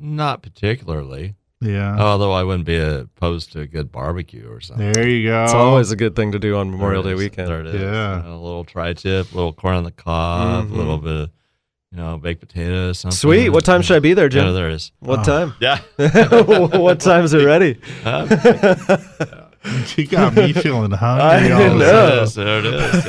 not 0.00 0.42
particularly. 0.42 1.36
Yeah. 1.60 1.96
Although 1.98 2.32
I 2.32 2.42
wouldn't 2.42 2.66
be 2.66 2.76
opposed 2.76 3.52
to 3.52 3.60
a 3.60 3.66
good 3.68 3.90
barbecue 3.92 4.48
or 4.50 4.60
something. 4.60 4.92
there 4.92 5.08
you 5.08 5.28
go. 5.28 5.44
It's 5.44 5.52
always 5.54 5.90
a 5.92 5.96
good 5.96 6.14
thing 6.16 6.32
to 6.32 6.38
do 6.40 6.56
on 6.56 6.70
Memorial 6.72 7.04
Day 7.04 7.14
weekend. 7.14 7.48
There 7.48 7.60
it 7.60 7.66
is. 7.68 7.80
Yeah. 7.80 8.16
You 8.18 8.22
know, 8.24 8.34
a 8.34 8.42
little 8.42 8.64
tri-tip, 8.64 9.32
a 9.32 9.34
little 9.34 9.52
corn 9.52 9.76
on 9.76 9.84
the 9.84 9.92
cob, 9.92 10.66
Mhm. 10.68 10.72
a 10.72 10.74
little 10.74 10.98
bit 10.98 11.12
of, 11.22 11.30
you 11.92 11.98
know, 11.98 12.18
baked 12.18 12.40
potatoes. 12.40 12.98
Something. 12.98 13.16
Sweet. 13.16 13.48
What 13.50 13.64
time 13.64 13.82
should 13.82 13.94
I 13.96 14.00
be 14.00 14.12
there, 14.14 14.26
Yeah, 14.26 14.42
Jim? 14.42 14.54
there 14.54 14.70
is. 14.70 14.90
What 14.98 15.20
Oh. 15.20 15.22
time? 15.24 15.54
Yeah. 15.60 15.78
what 16.78 16.98
time's 17.00 17.32
it 17.32 17.44
ready? 17.44 17.78
you 19.96 20.06
got 20.06 20.34
me 20.34 20.52
feeling 20.52 20.90
hungry. 20.92 21.50
I 21.50 21.50
all 21.52 21.62
of 21.62 21.72
a 21.72 21.78
know. 21.78 21.78
sudden. 21.78 21.78
There 21.78 22.18
it 22.18 22.22
is. 22.22 22.34
There 22.34 22.58
it 22.58 22.66
is. 22.66 23.08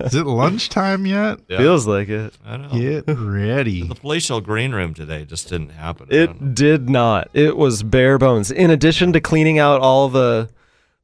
Yeah. 0.00 0.06
Is 0.06 0.14
it 0.14 0.26
lunchtime 0.26 1.06
yet? 1.06 1.40
Yeah. 1.48 1.58
Feels 1.58 1.86
like 1.86 2.08
it. 2.08 2.34
I 2.44 2.56
know. 2.56 2.68
Get 2.68 3.04
ready. 3.08 3.86
The 3.86 3.94
palatial 3.94 4.40
green 4.40 4.72
room 4.72 4.94
today 4.94 5.24
just 5.24 5.48
didn't 5.48 5.70
happen. 5.70 6.08
I 6.10 6.26
don't 6.26 6.40
know. 6.40 6.46
It 6.48 6.54
did 6.54 6.88
not. 6.90 7.28
It 7.34 7.56
was 7.56 7.82
bare 7.82 8.18
bones. 8.18 8.50
In 8.50 8.70
addition 8.70 9.12
to 9.12 9.20
cleaning 9.20 9.58
out 9.58 9.80
all 9.80 10.08
the 10.08 10.48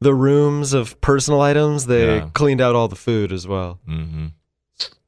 the 0.00 0.12
rooms 0.14 0.74
of 0.74 1.00
personal 1.00 1.40
items, 1.40 1.86
they 1.86 2.16
Yeah. 2.16 2.28
cleaned 2.34 2.60
out 2.60 2.74
all 2.74 2.86
the 2.88 2.96
food 2.96 3.32
as 3.32 3.46
well. 3.48 3.80
Mhm. 3.88 4.32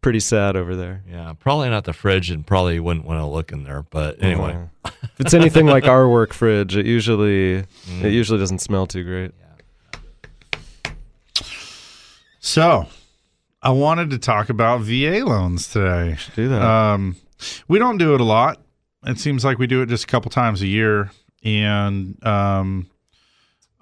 Pretty 0.01 0.21
sad 0.21 0.57
over 0.57 0.75
there. 0.77 1.03
Yeah, 1.11 1.33
probably 1.39 1.69
not 1.69 1.85
the 1.85 1.93
fridge, 1.93 2.31
and 2.31 2.47
probably 2.47 2.79
wouldn't 2.81 3.05
want 3.05 3.21
to 3.21 3.27
look 3.27 3.51
in 3.53 3.65
there. 3.65 3.85
But 3.91 4.23
anyway, 4.23 4.57
Uh, 4.85 4.91
if 5.03 5.21
it's 5.21 5.35
anything 5.35 5.67
like 5.67 5.85
our 5.87 6.09
work 6.09 6.33
fridge, 6.33 6.75
it 6.77 6.87
usually 6.87 7.65
Mm. 7.91 8.05
it 8.05 8.13
usually 8.13 8.39
doesn't 8.39 8.61
smell 8.61 8.87
too 8.87 9.03
great. 9.05 9.33
So, 12.49 12.87
I 13.61 13.69
wanted 13.73 14.09
to 14.09 14.19
talk 14.19 14.49
about 14.49 14.81
VA 14.81 15.23
loans 15.23 15.69
today. 15.69 16.17
Do 16.35 16.49
that. 16.49 16.63
Um, 16.63 17.17
we 17.69 17.79
don't 17.79 17.99
do 17.99 18.15
it 18.15 18.23
a 18.23 18.25
lot. 18.25 18.59
It 19.05 19.19
seems 19.19 19.45
like 19.45 19.59
we 19.59 19.67
do 19.67 19.83
it 19.83 19.91
just 19.91 20.05
a 20.05 20.07
couple 20.07 20.31
times 20.31 20.63
a 20.63 20.67
year, 20.67 21.11
and 21.45 22.17
um, 22.27 22.89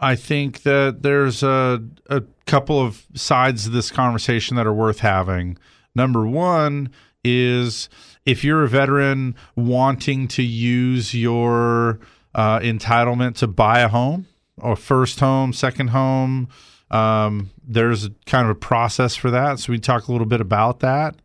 I 0.01 0.17
think 0.17 0.65
that 0.65 1.05
there's 1.05 1.45
a, 1.45 1.81
a 2.11 2.25
couple 2.47 2.81
of 2.81 3.07
sides 3.15 3.69
of 3.69 3.73
this 3.73 3.93
conversation 3.93 4.57
that 4.57 4.67
are 4.67 4.75
worth 4.75 4.99
having. 4.99 5.59
Number 5.95 6.27
one 6.27 6.91
is 7.23 7.89
if 8.25 8.43
you're 8.43 8.65
a 8.65 8.69
veteran 8.69 9.37
wanting 9.55 10.27
to 10.27 10.43
use 10.43 11.15
your 11.15 12.01
uh, 12.35 12.59
entitlement 12.59 13.37
to 13.37 13.47
buy 13.47 13.79
a 13.79 13.89
home 13.89 14.27
or 14.59 14.75
first 14.75 15.21
home, 15.21 15.53
second 15.53 15.91
home, 15.91 16.49
um, 16.91 17.51
there's 17.67 18.09
kind 18.27 18.45
of 18.45 18.51
a 18.51 18.59
process 18.59 19.17
for 19.17 19.31
that. 19.31 19.59
So 19.59 19.73
we 19.73 19.79
talk 19.79 20.09
a 20.09 20.13
little 20.13 20.27
bit 20.27 20.41
about 20.41 20.81
that. 20.81 21.17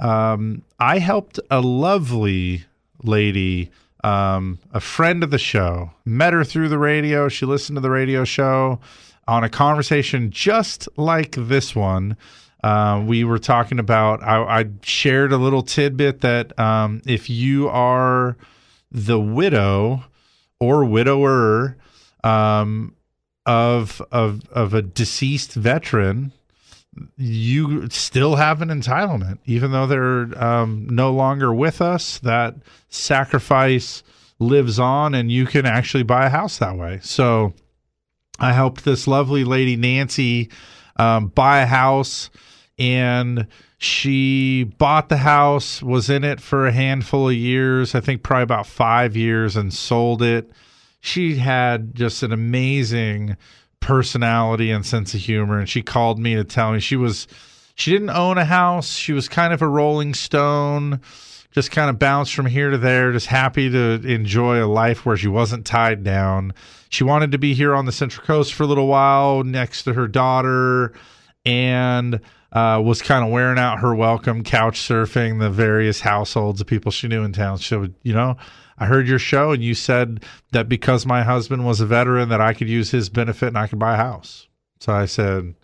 Um, 0.00 0.62
I 0.80 0.98
helped 0.98 1.38
a 1.50 1.60
lovely 1.60 2.64
lady, 3.04 3.70
um, 4.02 4.58
a 4.72 4.80
friend 4.80 5.22
of 5.22 5.30
the 5.30 5.38
show, 5.38 5.90
met 6.04 6.32
her 6.32 6.44
through 6.44 6.68
the 6.68 6.78
radio. 6.78 7.28
She 7.28 7.46
listened 7.46 7.76
to 7.76 7.80
the 7.80 7.90
radio 7.90 8.24
show 8.24 8.80
on 9.28 9.44
a 9.44 9.48
conversation 9.48 10.30
just 10.30 10.88
like 10.96 11.36
this 11.38 11.76
one. 11.76 12.16
Uh, 12.64 13.02
we 13.04 13.24
were 13.24 13.38
talking 13.38 13.78
about, 13.78 14.22
I, 14.22 14.60
I 14.60 14.64
shared 14.82 15.32
a 15.32 15.36
little 15.36 15.62
tidbit 15.62 16.20
that 16.20 16.58
um, 16.58 17.02
if 17.06 17.28
you 17.28 17.68
are 17.68 18.36
the 18.90 19.20
widow 19.20 20.04
or 20.60 20.84
widower 20.84 21.76
um, 22.22 22.94
of, 23.46 24.02
of, 24.12 24.48
of 24.50 24.74
a 24.74 24.82
deceased 24.82 25.54
veteran, 25.54 26.32
you 27.16 27.88
still 27.88 28.36
have 28.36 28.60
an 28.60 28.68
entitlement, 28.68 29.38
even 29.46 29.72
though 29.72 29.86
they're 29.86 30.42
um, 30.42 30.86
no 30.90 31.12
longer 31.12 31.52
with 31.52 31.80
us. 31.80 32.18
That 32.18 32.56
sacrifice 32.88 34.02
lives 34.38 34.78
on, 34.78 35.14
and 35.14 35.30
you 35.30 35.46
can 35.46 35.64
actually 35.64 36.02
buy 36.02 36.26
a 36.26 36.30
house 36.30 36.58
that 36.58 36.76
way. 36.76 37.00
So, 37.02 37.54
I 38.38 38.52
helped 38.52 38.84
this 38.84 39.06
lovely 39.06 39.44
lady 39.44 39.76
Nancy 39.76 40.50
um, 40.96 41.28
buy 41.28 41.60
a 41.60 41.66
house, 41.66 42.28
and 42.78 43.46
she 43.78 44.64
bought 44.64 45.08
the 45.08 45.18
house, 45.18 45.82
was 45.82 46.10
in 46.10 46.24
it 46.24 46.40
for 46.40 46.66
a 46.66 46.72
handful 46.72 47.28
of 47.28 47.34
years, 47.34 47.94
I 47.94 48.00
think 48.00 48.22
probably 48.22 48.42
about 48.42 48.66
five 48.66 49.16
years, 49.16 49.56
and 49.56 49.72
sold 49.72 50.22
it. 50.22 50.50
She 51.04 51.34
had 51.34 51.96
just 51.96 52.22
an 52.22 52.32
amazing 52.32 53.36
personality 53.80 54.70
and 54.70 54.86
sense 54.86 55.14
of 55.14 55.20
humor, 55.20 55.58
and 55.58 55.68
she 55.68 55.82
called 55.82 56.20
me 56.20 56.36
to 56.36 56.44
tell 56.44 56.70
me 56.70 56.78
she 56.78 56.94
was 56.94 57.26
she 57.74 57.90
didn't 57.90 58.10
own 58.10 58.38
a 58.38 58.44
house. 58.44 58.92
She 58.92 59.12
was 59.12 59.28
kind 59.28 59.52
of 59.52 59.60
a 59.62 59.66
rolling 59.66 60.14
stone, 60.14 61.00
just 61.50 61.72
kind 61.72 61.90
of 61.90 61.98
bounced 61.98 62.34
from 62.34 62.46
here 62.46 62.70
to 62.70 62.78
there, 62.78 63.10
just 63.10 63.26
happy 63.26 63.68
to 63.68 64.00
enjoy 64.06 64.64
a 64.64 64.68
life 64.68 65.04
where 65.04 65.16
she 65.16 65.26
wasn't 65.26 65.66
tied 65.66 66.04
down. 66.04 66.54
She 66.88 67.02
wanted 67.02 67.32
to 67.32 67.38
be 67.38 67.52
here 67.52 67.74
on 67.74 67.84
the 67.84 67.92
Central 67.92 68.24
Coast 68.24 68.54
for 68.54 68.62
a 68.62 68.66
little 68.66 68.86
while 68.86 69.42
next 69.42 69.82
to 69.82 69.94
her 69.94 70.06
daughter 70.06 70.92
and 71.44 72.20
uh, 72.52 72.80
was 72.84 73.02
kind 73.02 73.24
of 73.24 73.32
wearing 73.32 73.58
out 73.58 73.80
her 73.80 73.92
welcome, 73.92 74.44
couch 74.44 74.78
surfing 74.78 75.40
the 75.40 75.50
various 75.50 76.00
households 76.00 76.60
of 76.60 76.68
people 76.68 76.92
she 76.92 77.08
knew 77.08 77.24
in 77.24 77.32
town. 77.32 77.58
So, 77.58 77.88
you 78.04 78.14
know, 78.14 78.36
I 78.82 78.86
heard 78.86 79.06
your 79.06 79.20
show 79.20 79.52
and 79.52 79.62
you 79.62 79.76
said 79.76 80.24
that 80.50 80.68
because 80.68 81.06
my 81.06 81.22
husband 81.22 81.64
was 81.64 81.80
a 81.80 81.86
veteran 81.86 82.30
that 82.30 82.40
I 82.40 82.52
could 82.52 82.68
use 82.68 82.90
his 82.90 83.08
benefit 83.08 83.46
and 83.46 83.58
I 83.58 83.68
could 83.68 83.78
buy 83.78 83.94
a 83.94 83.96
house. 83.96 84.48
So 84.80 84.92
I 84.92 85.04
said, 85.04 85.54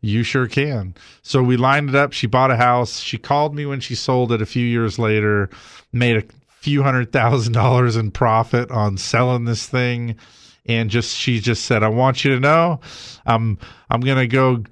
You 0.00 0.22
sure 0.22 0.46
can. 0.46 0.94
So 1.20 1.42
we 1.42 1.58
lined 1.58 1.90
it 1.90 1.94
up. 1.94 2.14
She 2.14 2.26
bought 2.26 2.50
a 2.50 2.56
house. 2.56 3.00
She 3.00 3.18
called 3.18 3.54
me 3.54 3.66
when 3.66 3.80
she 3.80 3.94
sold 3.94 4.32
it 4.32 4.40
a 4.40 4.46
few 4.46 4.64
years 4.64 4.98
later, 4.98 5.50
made 5.92 6.16
a 6.16 6.24
few 6.48 6.82
hundred 6.82 7.12
thousand 7.12 7.52
dollars 7.62 7.94
in 7.94 8.10
profit 8.10 8.70
on 8.70 8.96
selling 8.96 9.44
this 9.44 9.66
thing. 9.66 10.16
And 10.64 10.88
just 10.88 11.14
she 11.14 11.40
just 11.40 11.66
said, 11.66 11.82
I 11.82 11.88
want 11.88 12.24
you 12.24 12.32
to 12.34 12.40
know 12.40 12.80
I'm 13.26 13.58
I'm 13.90 14.00
gonna 14.00 14.26
go 14.26 14.64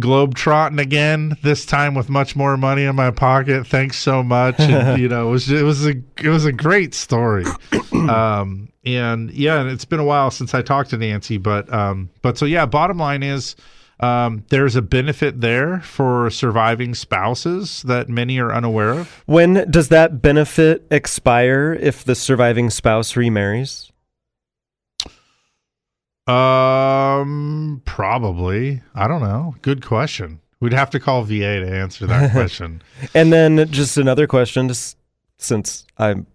globe 0.00 0.34
trotting 0.34 0.80
again 0.80 1.36
this 1.42 1.64
time 1.64 1.94
with 1.94 2.08
much 2.08 2.34
more 2.34 2.56
money 2.56 2.82
in 2.82 2.96
my 2.96 3.12
pocket 3.12 3.64
thanks 3.64 3.96
so 3.96 4.20
much 4.20 4.58
and, 4.58 5.00
you 5.00 5.08
know 5.08 5.28
it 5.28 5.30
was 5.30 5.48
it 5.48 5.62
was 5.62 5.86
a 5.86 5.94
it 6.20 6.28
was 6.28 6.44
a 6.44 6.50
great 6.50 6.92
story 6.92 7.44
um 7.92 8.68
and 8.84 9.30
yeah 9.30 9.60
and 9.60 9.70
it's 9.70 9.84
been 9.84 10.00
a 10.00 10.04
while 10.04 10.28
since 10.28 10.54
i 10.54 10.60
talked 10.62 10.90
to 10.90 10.96
nancy 10.96 11.38
but 11.38 11.72
um 11.72 12.10
but 12.20 12.36
so 12.36 12.44
yeah 12.44 12.66
bottom 12.66 12.98
line 12.98 13.22
is 13.22 13.54
um, 13.98 14.44
there's 14.50 14.76
a 14.76 14.82
benefit 14.82 15.40
there 15.40 15.80
for 15.80 16.28
surviving 16.28 16.94
spouses 16.94 17.82
that 17.84 18.10
many 18.10 18.38
are 18.38 18.52
unaware 18.52 18.90
of. 18.90 19.22
When 19.24 19.70
does 19.70 19.88
that 19.88 20.20
benefit 20.20 20.86
expire 20.90 21.72
if 21.80 22.04
the 22.04 22.14
surviving 22.14 22.68
spouse 22.68 23.16
remarries? 23.16 23.90
Um, 26.26 27.82
probably. 27.84 28.82
I 28.94 29.08
don't 29.08 29.22
know. 29.22 29.54
Good 29.62 29.84
question. 29.84 30.40
We'd 30.60 30.72
have 30.72 30.90
to 30.90 31.00
call 31.00 31.22
VA 31.22 31.60
to 31.60 31.70
answer 31.70 32.06
that 32.06 32.32
question. 32.32 32.82
and 33.14 33.32
then 33.32 33.70
just 33.70 33.96
another 33.96 34.26
question, 34.26 34.68
just 34.68 34.96
since 35.38 35.86
I'm 35.98 36.26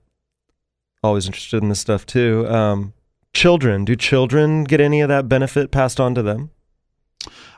always 1.04 1.26
interested 1.26 1.64
in 1.64 1.70
this 1.70 1.80
stuff 1.80 2.06
too. 2.06 2.48
Um, 2.48 2.94
children, 3.34 3.86
do 3.86 3.96
children 3.96 4.64
get 4.64 4.80
any 4.80 5.02
of 5.02 5.10
that 5.10 5.28
benefit 5.28 5.72
passed 5.72 6.00
on 6.00 6.16
to 6.16 6.22
them? 6.22 6.52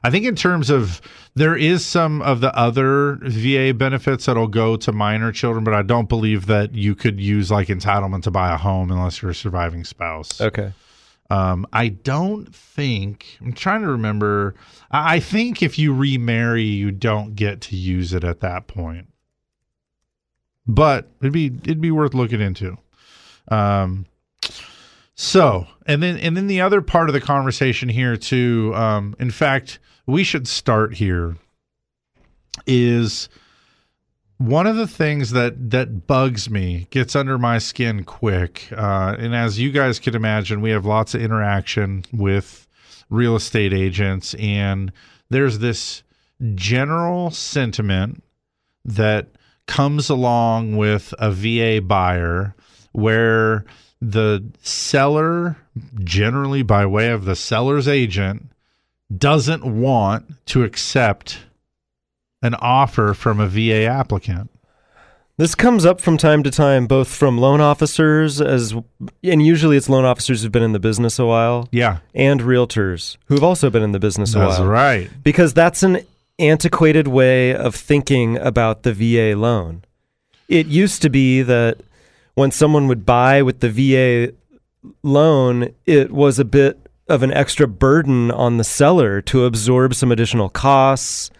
I 0.06 0.10
think 0.10 0.26
in 0.26 0.36
terms 0.36 0.70
of 0.70 1.00
there 1.36 1.56
is 1.56 1.86
some 1.86 2.22
of 2.22 2.42
the 2.42 2.54
other 2.58 3.16
VA 3.24 3.74
benefits 3.74 4.26
that'll 4.26 4.50
go 4.50 4.76
to 4.76 4.92
minor 4.92 5.32
children, 5.32 5.64
but 5.64 5.74
I 5.74 5.82
don't 5.82 6.10
believe 6.10 6.48
that 6.48 6.74
you 6.74 6.94
could 6.96 7.22
use 7.22 7.50
like 7.50 7.70
entitlement 7.70 8.24
to 8.24 8.32
buy 8.32 8.54
a 8.54 8.58
home 8.58 8.92
unless 8.92 9.22
you're 9.22 9.32
a 9.32 9.36
surviving 9.36 9.86
spouse. 9.86 10.42
Okay. 10.42 10.74
Um, 11.34 11.66
I 11.74 11.88
don't 11.88 12.54
think 12.54 13.40
I'm 13.42 13.54
trying 13.54 13.82
to 13.82 13.88
remember. 13.88 14.54
I, 14.92 15.20
think 15.20 15.64
if 15.64 15.80
you 15.80 15.92
remarry, 15.92 16.64
you 16.64 16.92
don't 16.92 17.34
get 17.34 17.60
to 17.62 17.76
use 17.76 18.14
it 18.14 18.24
at 18.24 18.42
that 18.42 18.68
point. 18.68 19.08
But 20.68 21.10
it'd 21.22 21.34
be 21.34 21.48
it'd 21.48 21.82
be 21.82 21.90
worth 21.90 22.14
looking 22.14 22.40
into. 22.40 22.78
Um, 23.48 24.06
so 25.16 25.66
and 25.88 26.04
then 26.04 26.18
and 26.18 26.38
then 26.38 26.46
the 26.46 26.62
other 26.62 26.82
part 26.82 27.10
of 27.10 27.14
the 27.14 27.22
conversation 27.22 27.90
here 27.90 28.16
too. 28.16 28.72
Um, 28.76 29.16
in 29.18 29.32
fact, 29.32 29.80
we 30.06 30.24
should 30.24 30.48
start 30.48 30.94
here. 30.94 31.36
Is 32.68 33.28
one 34.44 34.68
of 34.68 34.76
the 34.76 34.88
things 34.88 35.32
that 35.32 35.72
that 35.72 36.06
bugs 36.06 36.50
me 36.50 36.88
gets 36.90 37.16
under 37.16 37.38
my 37.38 37.58
skin 37.58 38.04
quick 38.04 38.68
uh, 38.74 39.16
and 39.18 39.34
as 39.34 39.58
you 39.58 39.72
guys 39.72 40.00
can 40.00 40.16
imagine 40.16 40.60
we 40.60 40.70
have 40.70 40.86
lots 40.86 41.16
of 41.16 41.22
interaction 41.22 42.04
with 42.12 42.68
real 43.10 43.38
estate 43.38 43.72
agents 43.72 44.34
and 44.36 44.92
there's 45.30 45.60
this 45.60 46.04
general 46.56 47.32
sentiment 47.32 48.22
that 48.84 49.30
comes 49.66 50.10
along 50.10 50.76
with 50.76 51.14
a 51.20 51.32
VA 51.32 51.82
buyer 51.82 52.54
where 52.92 53.64
the 54.02 54.44
seller 54.62 55.56
generally 56.04 56.64
by 56.64 56.86
way 56.86 57.10
of 57.10 57.24
the 57.24 57.36
seller's 57.36 57.88
agent 57.88 58.52
doesn't 59.16 59.64
want 59.64 60.26
to 60.46 60.66
accept 60.66 61.40
an 62.44 62.54
offer 62.56 63.16
from 63.16 63.40
a 63.40 63.48
VA 63.48 63.86
applicant. 63.86 64.52
This 65.38 65.56
comes 65.56 65.84
up 65.84 66.00
from 66.00 66.18
time 66.18 66.44
to 66.44 66.52
time, 66.52 66.86
both 66.86 67.08
from 67.08 67.40
loan 67.40 67.60
officers 67.60 68.40
as, 68.40 68.76
and 69.24 69.44
usually 69.44 69.78
it's 69.78 69.90
loan 69.90 70.06
officers 70.06 70.44
who've 70.44 70.52
been 70.52 70.62
in 70.62 70.74
the 70.74 70.80
business 70.80 71.18
a 71.18 71.26
while. 71.26 71.68
Yeah, 71.72 72.00
and 72.14 72.42
realtors 72.42 73.18
who've 73.26 73.44
also 73.44 73.72
been 73.72 73.82
in 73.82 73.94
the 73.94 74.00
business 74.00 74.34
that's 74.34 74.60
a 74.60 74.62
while. 74.62 74.70
right. 74.70 75.10
Because 75.24 75.56
that's 75.56 75.82
an 75.82 76.06
antiquated 76.38 77.08
way 77.08 77.56
of 77.56 77.74
thinking 77.74 78.38
about 78.38 78.84
the 78.84 78.94
VA 78.94 79.36
loan. 79.36 79.84
It 80.48 80.68
used 80.68 81.02
to 81.02 81.10
be 81.10 81.42
that 81.42 81.80
when 82.36 82.52
someone 82.52 82.88
would 82.88 83.06
buy 83.06 83.42
with 83.42 83.62
the 83.62 83.70
VA 83.70 84.34
loan, 85.02 85.74
it 85.88 86.12
was 86.12 86.38
a 86.38 86.46
bit 86.46 86.80
of 87.08 87.24
an 87.24 87.34
extra 87.34 87.68
burden 87.68 88.30
on 88.30 88.58
the 88.58 88.64
seller 88.64 89.20
to 89.22 89.46
absorb 89.46 89.96
some 89.96 90.12
additional 90.12 90.50
costs 90.50 91.32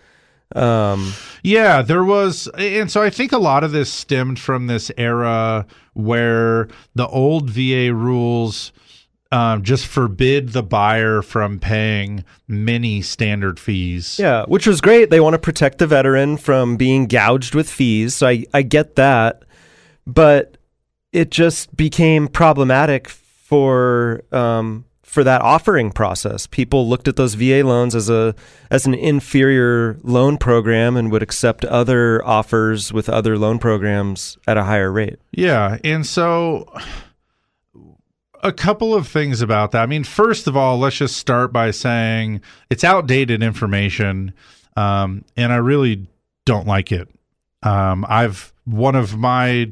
um, 0.54 1.14
yeah, 1.44 1.82
there 1.82 2.04
was, 2.04 2.48
and 2.58 2.90
so 2.92 3.02
I 3.02 3.10
think 3.10 3.32
a 3.32 3.38
lot 3.38 3.64
of 3.64 3.72
this 3.72 3.92
stemmed 3.92 4.40
from 4.40 4.68
this 4.68 4.92
era 4.98 5.66
where 5.94 6.68
the 6.96 7.08
old 7.08 7.50
VA 7.50 7.94
rules 7.94 8.72
um, 9.32 9.64
just 9.64 9.88
forbid 9.88 10.50
the 10.50 10.62
buyer 10.62 11.24
from 11.24 11.60
paying 11.60 12.24
many 12.48 13.02
standard 13.02 13.60
fees. 13.60 14.20
Yeah, 14.20 14.46
which 14.46 14.68
was 14.68 14.80
great. 14.80 15.10
They 15.10 15.20
want 15.20 15.34
to 15.34 15.40
protect 15.40 15.80
the 15.80 15.88
veteran 15.88 16.38
from 16.38 16.78
being 16.78 17.08
gouged 17.08 17.56
with 17.56 17.68
fees. 17.68 18.14
So 18.14 18.28
I, 18.28 18.46
I 18.54 18.62
get 18.62 18.96
that. 18.96 19.44
But 20.06 20.58
it 21.12 21.32
just 21.32 21.76
became 21.76 22.28
problematic 22.28 23.10
for 23.10 24.24
um, 24.32 24.86
for 25.14 25.24
that 25.24 25.44
offering 25.44 25.92
process. 25.92 26.48
People 26.48 26.90
looked 26.90 27.08
at 27.08 27.18
those 27.18 27.36
VA 27.36 27.62
loans 27.64 27.94
as 27.94 28.10
a 28.10 28.34
as 28.72 28.88
an 28.88 28.96
inferior 28.96 29.96
loan 30.02 30.40
program 30.40 30.98
and 30.98 31.12
would 31.12 31.22
accept 31.22 31.64
other 31.66 32.26
offers 32.26 32.92
with 32.92 33.08
other 33.10 33.38
loan 33.38 33.60
programs 33.60 34.40
at 34.48 34.58
a 34.58 34.64
higher 34.64 34.92
rate. 34.92 35.20
Yeah, 35.32 35.78
and 35.84 36.04
so 36.04 36.66
a 38.42 38.52
couple 38.52 38.96
of 38.96 39.08
things 39.08 39.40
about 39.40 39.72
that. 39.74 39.84
I 39.84 39.86
mean, 39.86 40.04
first 40.04 40.48
of 40.48 40.58
all, 40.58 40.80
let's 40.80 40.96
just 40.96 41.16
start 41.16 41.54
by 41.54 41.70
saying 41.70 42.42
it's 42.72 42.84
outdated 42.84 43.44
information, 43.44 44.34
um, 44.76 45.24
and 45.38 45.54
I 45.54 45.58
really 45.58 46.08
don't 46.44 46.66
like 46.66 46.92
it. 46.92 47.08
Um, 47.62 48.04
I've 48.10 48.52
one 48.66 48.96
of 48.96 49.16
my 49.16 49.72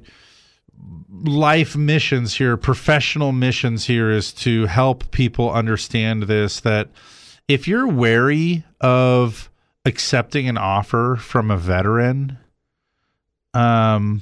life 1.11 1.75
missions 1.75 2.35
here, 2.35 2.57
professional 2.57 3.31
missions 3.31 3.85
here, 3.85 4.09
is 4.09 4.31
to 4.33 4.65
help 4.65 5.11
people 5.11 5.51
understand 5.51 6.23
this 6.23 6.59
that 6.61 6.89
if 7.47 7.67
you're 7.67 7.87
wary 7.87 8.63
of 8.79 9.49
accepting 9.85 10.47
an 10.47 10.57
offer 10.57 11.17
from 11.17 11.51
a 11.51 11.57
veteran, 11.57 12.37
um, 13.53 14.21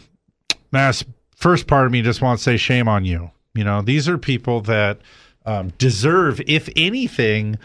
that's 0.72 1.04
first 1.36 1.68
part 1.68 1.86
of 1.86 1.92
me 1.92 2.02
just 2.02 2.22
wants 2.22 2.44
to 2.44 2.52
say 2.52 2.58
shame 2.58 2.88
on 2.88 3.06
you. 3.06 3.32
You 3.54 3.64
know, 3.64 3.82
these 3.82 4.10
are 4.10 4.18
people 4.18 4.62
that 4.62 5.00
um, 5.46 5.70
deserve, 5.78 6.42
if 6.48 6.70
anything, 6.76 7.58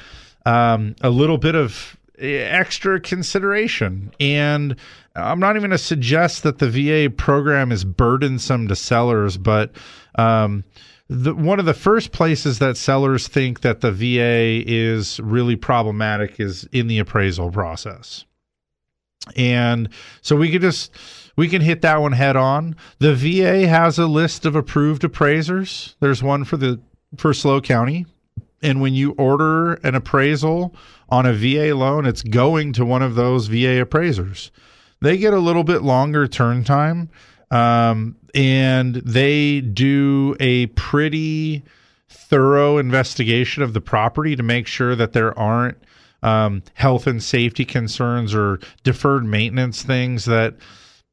um, 0.47 0.97
a 1.01 1.11
little 1.11 1.39
bit 1.39 1.55
of 1.55 1.97
extra 2.19 3.01
consideration. 3.01 4.13
And 4.21 4.77
I'm 5.15 5.41
not 5.41 5.57
even 5.57 5.71
going 5.71 5.79
to 5.79 5.79
suggest 5.79 6.43
that 6.43 6.59
the 6.59 6.69
VA 6.71 7.11
program 7.11 7.73
is 7.73 7.85
burdensome 7.85 8.69
to 8.69 8.77
sellers, 8.77 9.37
but 9.37 9.73
um, 10.17 10.65
the, 11.09 11.35
one 11.35 11.59
of 11.59 11.67
the 11.67 11.75
first 11.75 12.13
places 12.13 12.59
that 12.59 12.77
sellers 12.77 13.29
think 13.29 13.61
that 13.61 13.81
the 13.81 13.93
VA 13.93 14.63
is 14.67 15.21
really 15.21 15.57
problematic 15.57 16.41
is 16.41 16.69
in 16.73 16.87
the 16.87 16.99
appraisal 16.99 17.51
process. 17.51 18.25
And 19.37 19.89
so 20.21 20.37
we 20.37 20.51
could 20.51 20.63
just 20.63 20.93
we 21.37 21.49
can 21.49 21.63
hit 21.63 21.83
that 21.83 22.01
one 22.01 22.13
head 22.13 22.37
on. 22.37 22.77
The 22.99 23.15
VA 23.15 23.67
has 23.67 23.99
a 23.99 24.07
list 24.07 24.45
of 24.45 24.55
approved 24.55 25.03
appraisers. 25.03 25.97
There's 26.01 26.23
one 26.23 26.45
for 26.45 26.57
the 26.57 26.81
for 27.17 27.33
SLO 27.33 27.61
County. 27.61 28.07
And 28.65 28.81
when 28.81 28.95
you 28.95 29.13
order 29.13 29.75
an 29.75 29.95
appraisal 29.95 30.75
on 31.11 31.27
a 31.27 31.35
VA 31.35 31.75
loan, 31.75 32.07
it's 32.07 32.23
going 32.23 32.73
to 32.73 32.85
one 32.85 33.03
of 33.03 33.15
those 33.15 33.47
VA 33.47 33.83
appraisers. 33.83 34.51
They 35.03 35.19
get 35.19 35.35
a 35.35 35.39
little 35.39 35.65
bit 35.65 35.83
longer 35.83 36.27
turn 36.27 36.65
time, 36.65 37.11
um, 37.51 38.17
and 38.35 38.95
they 38.97 39.61
do 39.61 40.35
a 40.41 40.67
pretty 40.69 41.63
thorough 42.09 42.79
investigation 42.79 43.63
of 43.63 43.75
the 43.75 43.83
property 43.83 44.35
to 44.35 44.43
make 44.43 44.67
sure 44.67 44.97
that 44.97 45.13
there 45.13 45.39
aren't 45.39 45.77
um, 46.23 46.63
health 46.73 47.07
and 47.07 47.23
safety 47.23 47.67
concerns 47.67 48.35
or 48.35 48.61
deferred 48.83 49.27
maintenance 49.27 49.83
things 49.83 50.25
that 50.25 50.55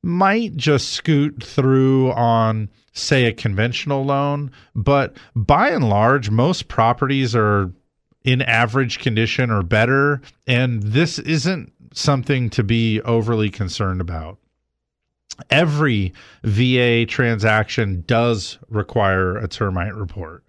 might 0.03 0.55
just 0.55 0.89
scoot 0.89 1.43
through 1.43 2.11
on 2.13 2.69
say 2.93 3.25
a 3.25 3.33
conventional 3.33 4.03
loan 4.03 4.51
but 4.75 5.15
by 5.35 5.69
and 5.69 5.87
large 5.87 6.29
most 6.29 6.67
properties 6.67 7.35
are 7.35 7.71
in 8.23 8.41
average 8.41 8.99
condition 8.99 9.49
or 9.49 9.63
better. 9.63 10.21
And 10.47 10.81
this 10.83 11.19
isn't 11.19 11.73
something 11.93 12.49
to 12.51 12.63
be 12.63 13.01
overly 13.01 13.49
concerned 13.49 14.01
about. 14.01 14.37
every 15.49 16.13
VA 16.43 17.05
transaction 17.05 18.03
does 18.05 18.59
require 18.69 19.37
a 19.37 19.47
termite 19.47 19.95
report. 19.95 20.43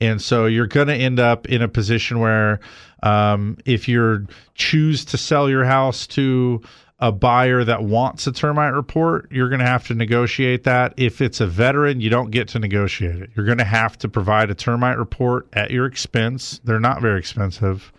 And 0.00 0.22
so 0.22 0.46
you're 0.46 0.66
going 0.66 0.86
to 0.86 0.94
end 0.94 1.20
up 1.20 1.46
in 1.46 1.60
a 1.60 1.68
position 1.68 2.20
where 2.20 2.60
um, 3.02 3.58
if 3.66 3.86
you 3.86 4.26
choose 4.54 5.04
to 5.06 5.18
sell 5.18 5.50
your 5.50 5.64
house 5.64 6.06
to 6.08 6.62
a 7.00 7.10
buyer 7.10 7.64
that 7.64 7.82
wants 7.82 8.26
a 8.26 8.32
termite 8.32 8.74
report, 8.74 9.26
you're 9.32 9.48
going 9.48 9.60
to 9.60 9.66
have 9.66 9.86
to 9.86 9.94
negotiate 9.94 10.64
that. 10.64 10.92
If 10.96 11.20
it's 11.20 11.40
a 11.40 11.46
veteran, 11.46 12.00
you 12.00 12.10
don't 12.10 12.30
get 12.30 12.48
to 12.48 12.58
negotiate 12.58 13.22
it. 13.22 13.30
You're 13.34 13.46
going 13.46 13.58
to 13.58 13.64
have 13.64 13.96
to 13.98 14.08
provide 14.08 14.50
a 14.50 14.54
termite 14.54 14.98
report 14.98 15.48
at 15.54 15.70
your 15.70 15.86
expense. 15.86 16.60
They're 16.62 16.78
not 16.78 17.00
very 17.00 17.18
expensive, 17.18 17.90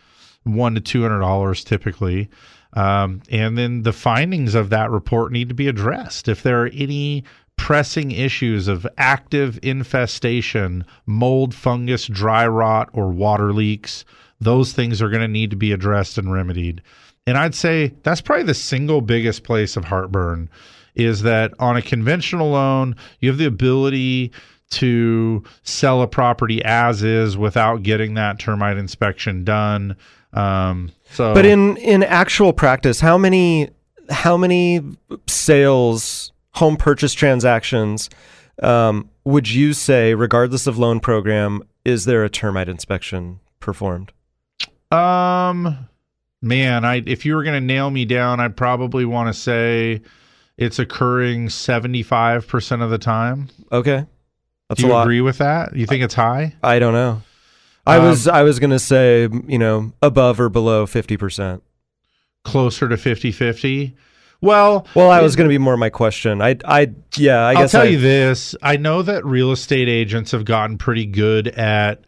one 0.44 0.76
to 0.76 0.82
two 0.82 1.02
hundred 1.02 1.20
dollars 1.20 1.64
typically. 1.64 2.30
Um, 2.74 3.22
and 3.30 3.58
then 3.58 3.82
the 3.82 3.92
findings 3.92 4.56
of 4.56 4.70
that 4.70 4.92
report 4.92 5.32
need 5.32 5.50
to 5.50 5.56
be 5.56 5.68
addressed. 5.68 6.28
If 6.28 6.44
there 6.44 6.64
are 6.64 6.70
any 6.74 7.24
pressing 7.58 8.12
issues 8.12 8.68
of 8.68 8.88
active 8.98 9.60
infestation, 9.62 10.86
mold, 11.06 11.54
fungus, 11.54 12.08
dry 12.08 12.48
rot, 12.48 12.90
or 12.94 13.10
water 13.10 13.52
leaks, 13.52 14.06
those 14.40 14.74
things 14.74 15.02
are 15.02 15.10
going 15.10 15.22
to 15.22 15.28
need 15.28 15.50
to 15.50 15.56
be 15.56 15.72
addressed 15.72 16.18
and 16.18 16.32
remedied. 16.32 16.82
And 17.28 17.38
I'd 17.38 17.56
say 17.56 17.94
that's 18.04 18.22
probably 18.22 18.46
the 18.46 18.54
single 18.54 19.02
biggest 19.02 19.44
place 19.44 19.78
of 19.78 19.86
heartburn 19.86 20.50
is 20.96 21.22
that 21.22 21.54
on 21.60 21.78
a 21.78 21.82
conventional 21.82 22.52
loan, 22.52 22.96
you 23.20 23.30
have 23.30 23.38
the 23.38 23.46
ability 23.46 24.32
to 24.72 25.44
sell 25.64 26.02
a 26.02 26.08
property 26.08 26.64
as 26.64 27.04
is 27.04 27.38
without 27.38 27.84
getting 27.84 28.16
that 28.16 28.40
termite 28.40 28.78
inspection 28.78 29.44
done. 29.44 29.96
Um, 30.34 30.92
so, 31.12 31.34
But 31.34 31.46
in 31.46 31.78
in 31.78 32.04
actual 32.04 32.54
practice, 32.54 33.00
how 33.00 33.18
many 33.18 33.70
how 34.10 34.38
many 34.38 34.82
sales, 35.28 36.32
home 36.52 36.78
purchase 36.78 37.14
transactions 37.14 38.10
um, 38.62 39.10
would 39.24 39.50
you 39.50 39.74
say, 39.74 40.14
regardless 40.14 40.68
of 40.68 40.78
loan 40.78 41.00
program, 41.00 41.62
is 41.86 42.06
there 42.06 42.24
a 42.24 42.30
termite 42.30 42.70
inspection 42.70 43.40
performed? 43.60 44.12
Um, 44.92 45.88
man, 46.42 46.86
I 46.86 47.04
if 47.06 47.26
you 47.26 47.36
were 47.36 47.44
going 47.44 47.60
to 47.60 47.66
nail 47.66 47.90
me 47.92 48.06
down, 48.06 48.40
I'd 48.40 48.58
probably 48.58 49.06
want 49.06 49.34
to 49.34 49.40
say 49.40 50.02
it's 50.58 50.80
occurring 50.80 51.50
seventy 51.50 52.04
five 52.04 52.48
percent 52.48 52.82
of 52.82 52.90
the 52.90 52.98
time. 52.98 53.50
Okay, 53.72 54.06
that's 54.70 54.82
Do 54.82 54.88
you 54.88 54.96
agree 54.96 55.22
with 55.22 55.38
that? 55.40 55.76
You 55.76 55.86
think 55.86 56.04
it's 56.04 56.16
high? 56.16 56.56
I 56.64 56.80
don't 56.80 56.94
know. 56.94 57.22
I 57.86 57.98
Um, 57.98 58.06
was 58.06 58.28
I 58.28 58.44
was 58.44 58.60
gonna 58.60 58.80
say 58.80 59.28
you 59.48 59.58
know 59.58 59.94
above 60.02 60.40
or 60.40 60.50
below 60.50 60.86
fifty 60.86 61.18
percent. 61.18 61.64
Closer 62.44 62.90
to 62.90 62.96
50-50? 62.96 63.94
Well, 64.42 64.88
Well, 64.96 65.12
I 65.12 65.22
was 65.22 65.36
gonna 65.36 65.48
be 65.50 65.60
more 65.60 65.78
my 65.78 65.92
question. 65.92 66.42
I 66.42 66.58
I 66.66 66.92
yeah 67.16 67.46
I 67.46 67.54
I'll 67.54 67.70
tell 67.70 67.84
I, 67.84 67.86
you 67.86 68.00
this. 68.00 68.56
I 68.64 68.78
know 68.78 69.04
that 69.04 69.24
real 69.24 69.52
estate 69.52 69.88
agents 69.88 70.32
have 70.32 70.46
gotten 70.46 70.80
pretty 70.80 71.06
good 71.06 71.50
at 71.50 72.04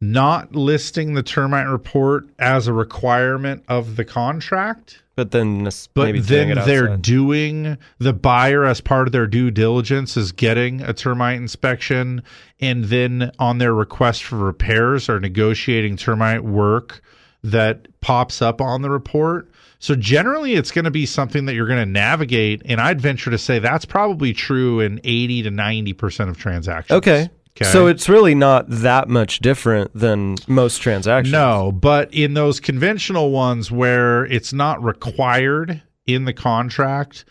not 0.00 0.54
listing 0.54 1.14
the 1.14 1.22
termite 1.22 1.66
report 1.68 2.24
as 2.38 2.66
a 2.68 2.72
requirement 2.72 3.64
of 3.68 3.96
the 3.96 4.04
contract. 4.04 5.02
but 5.16 5.30
then 5.30 5.64
this- 5.64 5.86
But 5.94 6.02
then 6.28 6.48
they're 6.66 6.88
doing 7.00 7.78
the 7.98 8.12
buyer 8.12 8.66
as 8.66 8.82
part 8.82 9.08
of 9.08 9.12
their 9.12 9.26
due 9.26 9.50
diligence 9.50 10.14
is 10.14 10.30
getting 10.32 10.82
a 10.82 10.92
termite 10.92 11.38
inspection, 11.38 12.22
and 12.60 12.84
then 12.84 13.30
on 13.38 13.56
their 13.56 13.72
request 13.72 14.22
for 14.24 14.36
repairs 14.36 15.08
are 15.08 15.18
negotiating 15.18 15.96
termite 15.96 16.44
work 16.44 17.00
that 17.42 17.88
pops 18.02 18.42
up 18.42 18.60
on 18.60 18.82
the 18.82 18.90
report. 18.90 19.48
So 19.78 19.94
generally, 19.94 20.52
it's 20.54 20.70
going 20.70 20.84
to 20.84 20.90
be 20.90 21.06
something 21.06 21.46
that 21.46 21.54
you're 21.54 21.66
going 21.66 21.78
to 21.78 21.86
navigate, 21.90 22.60
and 22.66 22.78
I'd 22.78 23.00
venture 23.00 23.30
to 23.30 23.38
say 23.38 23.58
that's 23.58 23.86
probably 23.86 24.34
true 24.34 24.80
in 24.80 25.00
80 25.02 25.44
to 25.44 25.50
90 25.50 25.94
percent 25.94 26.28
of 26.28 26.36
transactions. 26.36 26.98
okay. 26.98 27.30
So 27.64 27.86
it's 27.86 28.08
really 28.08 28.34
not 28.34 28.66
that 28.68 29.08
much 29.08 29.38
different 29.40 29.92
than 29.94 30.36
most 30.46 30.80
transactions. 30.82 31.32
No, 31.32 31.72
but 31.72 32.12
in 32.12 32.34
those 32.34 32.60
conventional 32.60 33.30
ones 33.30 33.70
where 33.70 34.26
it's 34.26 34.52
not 34.52 34.82
required 34.82 35.82
in 36.06 36.24
the 36.24 36.32
contract, 36.32 37.24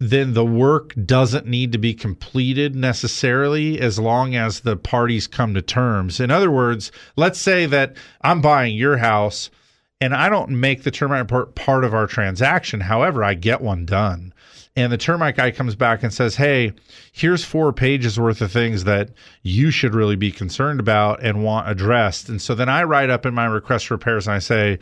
then 0.00 0.34
the 0.34 0.44
work 0.44 0.94
doesn't 1.04 1.46
need 1.46 1.72
to 1.72 1.78
be 1.78 1.92
completed 1.92 2.74
necessarily 2.76 3.80
as 3.80 3.98
long 3.98 4.34
as 4.34 4.60
the 4.60 4.76
parties 4.76 5.26
come 5.26 5.54
to 5.54 5.62
terms. 5.62 6.20
In 6.20 6.30
other 6.30 6.50
words, 6.50 6.92
let's 7.16 7.38
say 7.38 7.66
that 7.66 7.96
I'm 8.22 8.40
buying 8.40 8.76
your 8.76 8.98
house 8.98 9.50
and 10.00 10.14
I 10.14 10.28
don't 10.28 10.50
make 10.50 10.84
the 10.84 10.92
termite 10.92 11.22
report 11.22 11.56
part 11.56 11.84
of 11.84 11.94
our 11.94 12.06
transaction. 12.06 12.80
However, 12.80 13.24
I 13.24 13.34
get 13.34 13.60
one 13.60 13.84
done. 13.84 14.32
And 14.78 14.92
the 14.92 14.96
termite 14.96 15.34
guy 15.34 15.50
comes 15.50 15.74
back 15.74 16.04
and 16.04 16.14
says, 16.14 16.36
Hey, 16.36 16.72
here's 17.10 17.44
four 17.44 17.72
pages 17.72 18.18
worth 18.18 18.40
of 18.40 18.52
things 18.52 18.84
that 18.84 19.10
you 19.42 19.72
should 19.72 19.92
really 19.92 20.14
be 20.14 20.30
concerned 20.30 20.78
about 20.78 21.20
and 21.20 21.42
want 21.42 21.68
addressed. 21.68 22.28
And 22.28 22.40
so 22.40 22.54
then 22.54 22.68
I 22.68 22.84
write 22.84 23.10
up 23.10 23.26
in 23.26 23.34
my 23.34 23.46
request 23.46 23.88
for 23.88 23.94
repairs 23.94 24.28
and 24.28 24.34
I 24.34 24.38
say, 24.38 24.78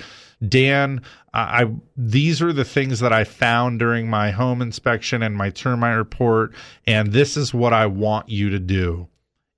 Dan, 0.47 1.01
I, 1.32 1.62
I 1.62 1.70
these 1.97 2.42
are 2.42 2.53
the 2.53 2.62
things 2.62 3.01
that 3.01 3.14
I 3.14 3.24
found 3.24 3.78
during 3.78 4.07
my 4.11 4.32
home 4.32 4.61
inspection 4.61 5.22
and 5.22 5.34
my 5.34 5.49
termite 5.49 5.97
report, 5.97 6.55
and 6.86 7.11
this 7.11 7.38
is 7.38 7.55
what 7.55 7.72
I 7.72 7.86
want 7.86 8.28
you 8.28 8.51
to 8.51 8.59
do. 8.59 9.09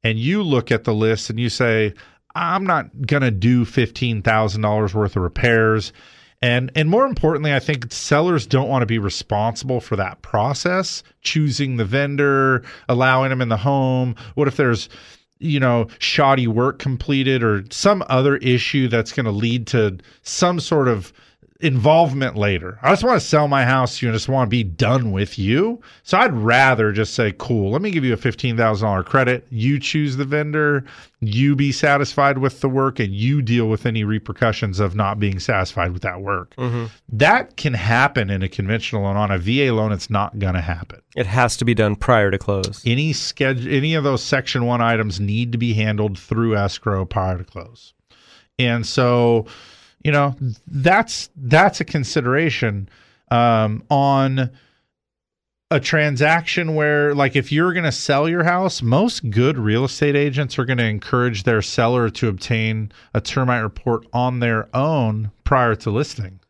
And 0.04 0.20
you 0.20 0.44
look 0.44 0.70
at 0.70 0.84
the 0.84 0.94
list 0.94 1.30
and 1.30 1.40
you 1.40 1.48
say, 1.48 1.94
I'm 2.36 2.62
not 2.62 3.08
gonna 3.08 3.32
do 3.32 3.64
fifteen 3.64 4.22
thousand 4.22 4.62
dollars 4.62 4.94
worth 4.94 5.16
of 5.16 5.22
repairs. 5.24 5.92
And 6.40 6.70
and 6.76 6.88
more 6.88 7.04
importantly, 7.04 7.52
I 7.52 7.58
think 7.58 7.92
sellers 7.92 8.46
don't 8.46 8.68
want 8.68 8.82
to 8.82 8.86
be 8.86 8.98
responsible 8.98 9.80
for 9.80 9.96
that 9.96 10.22
process, 10.22 11.02
choosing 11.22 11.76
the 11.76 11.84
vendor, 11.84 12.62
allowing 12.88 13.30
them 13.30 13.40
in 13.40 13.48
the 13.48 13.56
home. 13.56 14.14
What 14.34 14.46
if 14.46 14.56
there's 14.56 14.88
you 15.40 15.60
know, 15.60 15.86
shoddy 15.98 16.46
work 16.46 16.78
completed 16.78 17.42
or 17.42 17.64
some 17.70 18.04
other 18.08 18.36
issue 18.38 18.88
that's 18.88 19.12
going 19.12 19.24
to 19.24 19.32
lead 19.32 19.66
to 19.68 19.98
some 20.22 20.60
sort 20.60 20.88
of 20.88 21.12
involvement 21.60 22.36
later. 22.36 22.78
I 22.82 22.90
just 22.90 23.02
want 23.02 23.20
to 23.20 23.26
sell 23.26 23.48
my 23.48 23.64
house 23.64 23.98
to 23.98 24.06
you 24.06 24.10
and 24.10 24.14
just 24.16 24.28
want 24.28 24.46
to 24.46 24.50
be 24.50 24.62
done 24.62 25.10
with 25.10 25.40
you. 25.40 25.80
So 26.04 26.16
I'd 26.16 26.32
rather 26.32 26.92
just 26.92 27.14
say, 27.14 27.34
cool, 27.36 27.72
let 27.72 27.82
me 27.82 27.90
give 27.90 28.04
you 28.04 28.12
a 28.14 28.16
$15,000 28.16 29.04
credit. 29.04 29.44
You 29.50 29.80
choose 29.80 30.16
the 30.16 30.24
vendor, 30.24 30.84
you 31.18 31.56
be 31.56 31.72
satisfied 31.72 32.38
with 32.38 32.60
the 32.60 32.68
work, 32.68 33.00
and 33.00 33.12
you 33.12 33.42
deal 33.42 33.68
with 33.68 33.86
any 33.86 34.04
repercussions 34.04 34.78
of 34.78 34.94
not 34.94 35.18
being 35.18 35.40
satisfied 35.40 35.92
with 35.92 36.02
that 36.02 36.20
work. 36.20 36.54
Mm-hmm. 36.56 36.86
That 37.08 37.56
can 37.56 37.74
happen 37.74 38.30
in 38.30 38.44
a 38.44 38.48
conventional 38.48 39.02
loan. 39.02 39.16
On 39.16 39.32
a 39.32 39.38
VA 39.38 39.72
loan, 39.72 39.90
it's 39.90 40.10
not 40.10 40.38
going 40.38 40.54
to 40.54 40.60
happen 40.60 41.00
It 41.16 41.26
has 41.26 41.56
to 41.56 41.64
be 41.64 41.74
done 41.74 41.96
prior 41.96 42.30
to 42.30 42.38
close. 42.38 42.82
any 42.86 43.12
schedule 43.12 43.72
any 43.72 43.94
of 43.94 44.04
those 44.04 44.22
section 44.22 44.64
one 44.64 44.80
items 44.80 45.18
need 45.18 45.50
to 45.52 45.58
be 45.58 45.74
handled 45.74 46.18
through 46.18 46.56
escrow 46.56 47.04
prior 47.04 47.38
to 47.38 47.44
close 47.44 47.94
and 48.58 48.86
so 48.86 49.46
you 50.02 50.12
know 50.12 50.36
that's 50.66 51.30
that's 51.36 51.80
a 51.80 51.84
consideration 51.84 52.88
um, 53.30 53.82
on 53.90 54.50
a 55.70 55.78
transaction 55.78 56.74
where 56.74 57.14
like 57.14 57.36
if 57.36 57.52
you're 57.52 57.74
going 57.74 57.84
to 57.84 57.92
sell 57.92 58.26
your 58.28 58.44
house 58.44 58.80
most 58.80 59.28
good 59.30 59.58
real 59.58 59.84
estate 59.84 60.16
agents 60.16 60.58
are 60.58 60.64
going 60.64 60.78
to 60.78 60.84
encourage 60.84 61.42
their 61.42 61.60
seller 61.60 62.08
to 62.08 62.28
obtain 62.28 62.90
a 63.12 63.20
termite 63.20 63.62
report 63.62 64.06
on 64.12 64.40
their 64.40 64.74
own 64.74 65.30
prior 65.44 65.74
to 65.74 65.90
listing. 65.90 66.40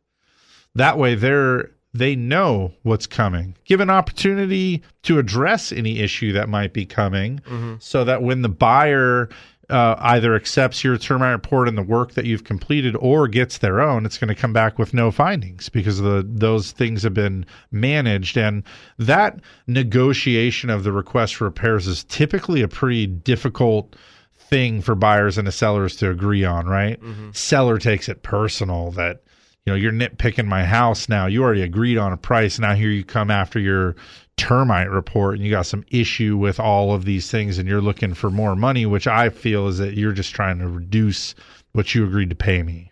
That 0.75 0.99
way 0.99 1.15
they're 1.17 1.71
they 1.95 2.15
know 2.15 2.73
what's 2.83 3.07
coming. 3.07 3.57
Give 3.65 3.81
an 3.81 3.91
opportunity 3.91 4.83
to 5.03 5.19
address 5.19 5.73
any 5.73 5.99
issue 6.01 6.33
that 6.33 6.49
might 6.49 6.73
be 6.73 6.85
coming 6.87 7.41
so 7.81 8.05
that 8.05 8.23
when 8.23 8.43
the 8.43 8.49
buyer 8.49 9.31
uh, 9.71 9.97
either 9.99 10.35
accepts 10.35 10.83
your 10.83 10.97
termite 10.97 11.33
report 11.33 11.69
and 11.69 11.77
the 11.77 11.83
work 11.83 12.12
that 12.12 12.25
you've 12.25 12.45
completed 12.45 12.97
or 13.01 13.29
gets 13.29 13.59
their 13.59 13.81
own 13.81 14.07
it's 14.07 14.19
going 14.19 14.29
to 14.29 14.35
come 14.35 14.53
back 14.53 14.79
with 14.79 14.95
no 14.95 15.11
findings 15.11 15.69
because 15.69 15.99
the 15.99 16.25
those 16.27 16.73
things 16.73 17.03
have 17.03 17.14
been 17.14 17.45
managed 17.71 18.37
and 18.37 18.62
that 18.99 19.41
negotiation 19.66 20.71
of 20.71 20.85
the 20.85 20.93
request 20.93 21.35
for 21.35 21.45
repairs 21.45 21.87
is 21.87 22.05
typically 22.05 22.62
a 22.62 22.69
pretty 22.69 23.07
difficult 23.07 23.95
thing 24.37 24.81
for 24.81 24.95
buyers 24.95 25.37
and 25.37 25.47
the 25.47 25.53
sellers 25.53 25.97
to 25.97 26.11
agree 26.11 26.45
on 26.45 26.66
right 26.66 26.99
seller 27.35 27.79
takes 27.79 28.09
it 28.09 28.23
personal 28.23 28.91
that 28.91 29.23
you 29.66 29.75
know, 29.75 29.77
you're 29.77 29.93
nitpicking 29.93 30.47
my 30.47 30.64
house 30.64 31.11
now. 31.11 31.27
You 31.27 31.43
already 31.43 31.61
agreed 31.61 31.99
on 31.99 32.11
a 32.11 32.16
price. 32.16 32.59
Now 32.59 32.75
here 32.75 32.89
you 32.89 33.05
come 33.05 33.31
after 33.31 33.59
your 33.59 33.97
termite 34.39 34.91
report 34.91 35.34
and 35.34 35.45
you 35.45 35.51
got 35.51 35.66
some 35.66 35.84
issue 35.91 36.36
with 36.36 36.59
all 36.59 36.95
of 36.95 37.05
these 37.05 37.30
things 37.30 37.59
and 37.59 37.68
you're 37.68 37.82
looking 37.82 38.14
for 38.14 38.30
more 38.30 38.57
money, 38.57 38.86
which 38.86 39.07
I 39.07 39.28
feel 39.28 39.66
is 39.68 39.78
that 39.78 39.95
you're 39.95 40.12
just 40.12 40.34
trying 40.34 40.59
to 40.61 40.68
reduce 40.68 41.34
what 41.72 41.95
you 41.95 42.07
agreed 42.07 42.30
to 42.30 42.36
pay 42.36 42.62
me. 42.62 42.91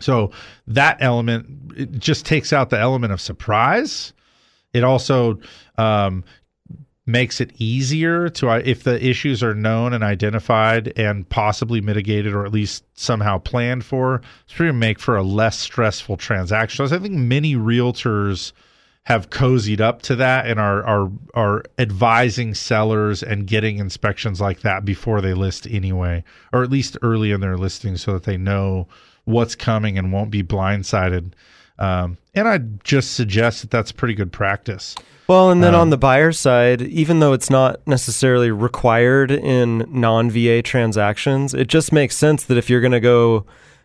So 0.00 0.32
that 0.66 0.96
element 1.00 1.72
it 1.76 1.92
just 1.98 2.26
takes 2.26 2.52
out 2.52 2.70
the 2.70 2.78
element 2.78 3.12
of 3.12 3.20
surprise. 3.20 4.12
It 4.72 4.82
also 4.82 5.38
um, 5.76 6.24
makes 7.06 7.40
it 7.40 7.52
easier 7.58 8.28
to 8.28 8.48
uh, 8.48 8.62
if 8.64 8.84
the 8.84 9.04
issues 9.04 9.42
are 9.42 9.54
known 9.54 9.92
and 9.92 10.02
identified 10.04 10.92
and 10.96 11.28
possibly 11.28 11.80
mitigated 11.80 12.32
or 12.32 12.46
at 12.46 12.52
least 12.52 12.84
somehow 12.94 13.38
planned 13.38 13.84
for 13.84 14.22
it's 14.44 14.56
going 14.56 14.68
to 14.68 14.72
make 14.72 14.98
for 14.98 15.16
a 15.16 15.22
less 15.22 15.58
stressful 15.58 16.16
transaction 16.16 16.86
so 16.86 16.94
i 16.94 16.98
think 16.98 17.14
many 17.14 17.56
realtors 17.56 18.52
have 19.10 19.28
cozied 19.28 19.80
up 19.80 20.02
to 20.02 20.14
that 20.14 20.46
and 20.46 20.60
are 20.60 20.84
are 20.84 21.10
are 21.34 21.64
advising 21.78 22.54
sellers 22.54 23.24
and 23.24 23.44
getting 23.44 23.78
inspections 23.78 24.40
like 24.40 24.60
that 24.60 24.84
before 24.84 25.20
they 25.20 25.34
list 25.34 25.66
anyway, 25.68 26.22
or 26.52 26.62
at 26.62 26.70
least 26.70 26.96
early 27.02 27.32
in 27.32 27.40
their 27.40 27.56
listing, 27.56 27.96
so 27.96 28.12
that 28.12 28.22
they 28.22 28.36
know 28.36 28.86
what's 29.24 29.56
coming 29.56 29.98
and 29.98 30.12
won't 30.12 30.30
be 30.30 30.44
blindsided. 30.44 31.32
Um, 31.80 32.18
and 32.36 32.46
I 32.46 32.58
just 32.84 33.14
suggest 33.14 33.62
that 33.62 33.70
that's 33.72 33.90
pretty 33.90 34.14
good 34.14 34.30
practice. 34.30 34.94
Well, 35.26 35.50
and 35.50 35.60
then 35.62 35.74
Um, 35.74 35.80
on 35.80 35.90
the 35.90 35.96
buyer 35.96 36.30
side, 36.30 36.80
even 36.82 37.18
though 37.18 37.32
it's 37.32 37.50
not 37.50 37.80
necessarily 37.86 38.52
required 38.52 39.30
in 39.32 39.86
non 39.88 40.30
VA 40.30 40.62
transactions, 40.62 41.52
it 41.52 41.66
just 41.66 41.92
makes 41.92 42.16
sense 42.16 42.44
that 42.44 42.56
if 42.58 42.70
you're 42.70 42.80
going 42.80 42.92
to 42.92 43.00
go 43.00 43.44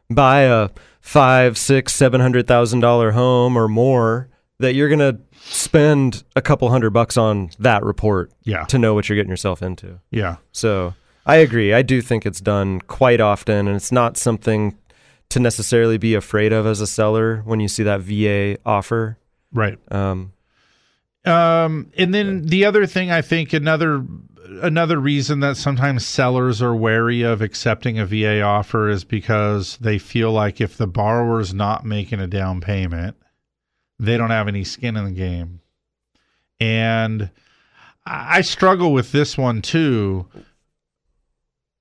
buy 0.10 0.42
a 0.42 0.70
five, 1.02 1.58
six, 1.58 1.96
seven 1.96 2.22
hundred 2.22 2.46
thousand 2.48 2.82
dollar 2.82 3.12
home 3.12 3.58
or 3.58 3.68
more, 3.68 4.28
that 4.60 4.74
you're 4.74 4.88
going 4.90 5.00
to 5.00 5.20
spend 5.42 6.24
a 6.36 6.42
couple 6.42 6.70
hundred 6.70 6.92
bucks 6.92 7.18
on 7.18 7.50
that 7.60 7.84
report 7.84 8.32
Yeah, 8.44 8.64
to 8.66 8.78
know 8.80 8.94
what 8.94 9.10
you're 9.10 9.16
getting 9.18 9.30
yourself 9.30 9.62
into. 9.62 10.00
yeah, 10.12 10.38
So 10.52 10.94
I 11.26 11.38
agree. 11.38 11.74
I 11.74 11.82
do 11.82 12.02
think 12.02 12.26
it's 12.26 12.40
done 12.42 12.80
quite 12.82 13.20
often, 13.20 13.68
and 13.68 13.76
it's 13.76 13.92
not 13.92 14.16
something 14.18 14.78
to 15.30 15.40
necessarily 15.40 15.98
be 15.98 16.14
afraid 16.14 16.54
of 16.54 16.66
as 16.66 16.80
a 16.82 16.88
seller 16.88 17.42
when 17.46 17.60
you 17.60 17.68
see 17.68 17.84
that 17.84 18.00
VA 18.02 18.58
offer. 18.66 19.18
right. 19.52 19.78
Um, 19.92 20.32
Um, 21.26 21.92
and 21.98 22.14
then 22.14 22.46
the 22.46 22.66
other 22.66 22.86
thing 22.86 23.10
I 23.12 23.22
think 23.22 23.52
another 23.54 24.06
another 24.62 25.00
reason 25.00 25.40
that 25.40 25.58
sometimes 25.58 26.06
sellers 26.06 26.62
are 26.62 26.76
wary 26.76 27.24
of 27.24 27.42
accepting 27.42 27.98
a 27.98 28.06
VA 28.06 28.42
offer 28.42 28.88
is 28.90 29.04
because 29.04 29.78
they 29.82 29.98
feel 29.98 30.32
like 30.32 30.62
if 30.62 30.78
the 30.78 30.86
borrower's 30.86 31.52
not 31.52 31.84
making 31.84 32.20
a 32.20 32.28
down 32.28 32.62
payment, 32.62 33.16
they 34.00 34.18
don't 34.18 34.30
have 34.32 34.48
any 34.48 34.64
skin 34.64 34.96
in 34.98 35.06
the 35.06 35.12
game. 35.12 35.62
And 36.60 37.30
I 38.06 38.42
struggle 38.42 38.94
with 38.94 39.12
this 39.12 39.38
one 39.38 39.62
too. 39.62 40.28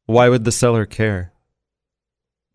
why 0.06 0.28
would 0.28 0.44
the 0.44 0.52
seller 0.52 0.84
care? 0.86 1.32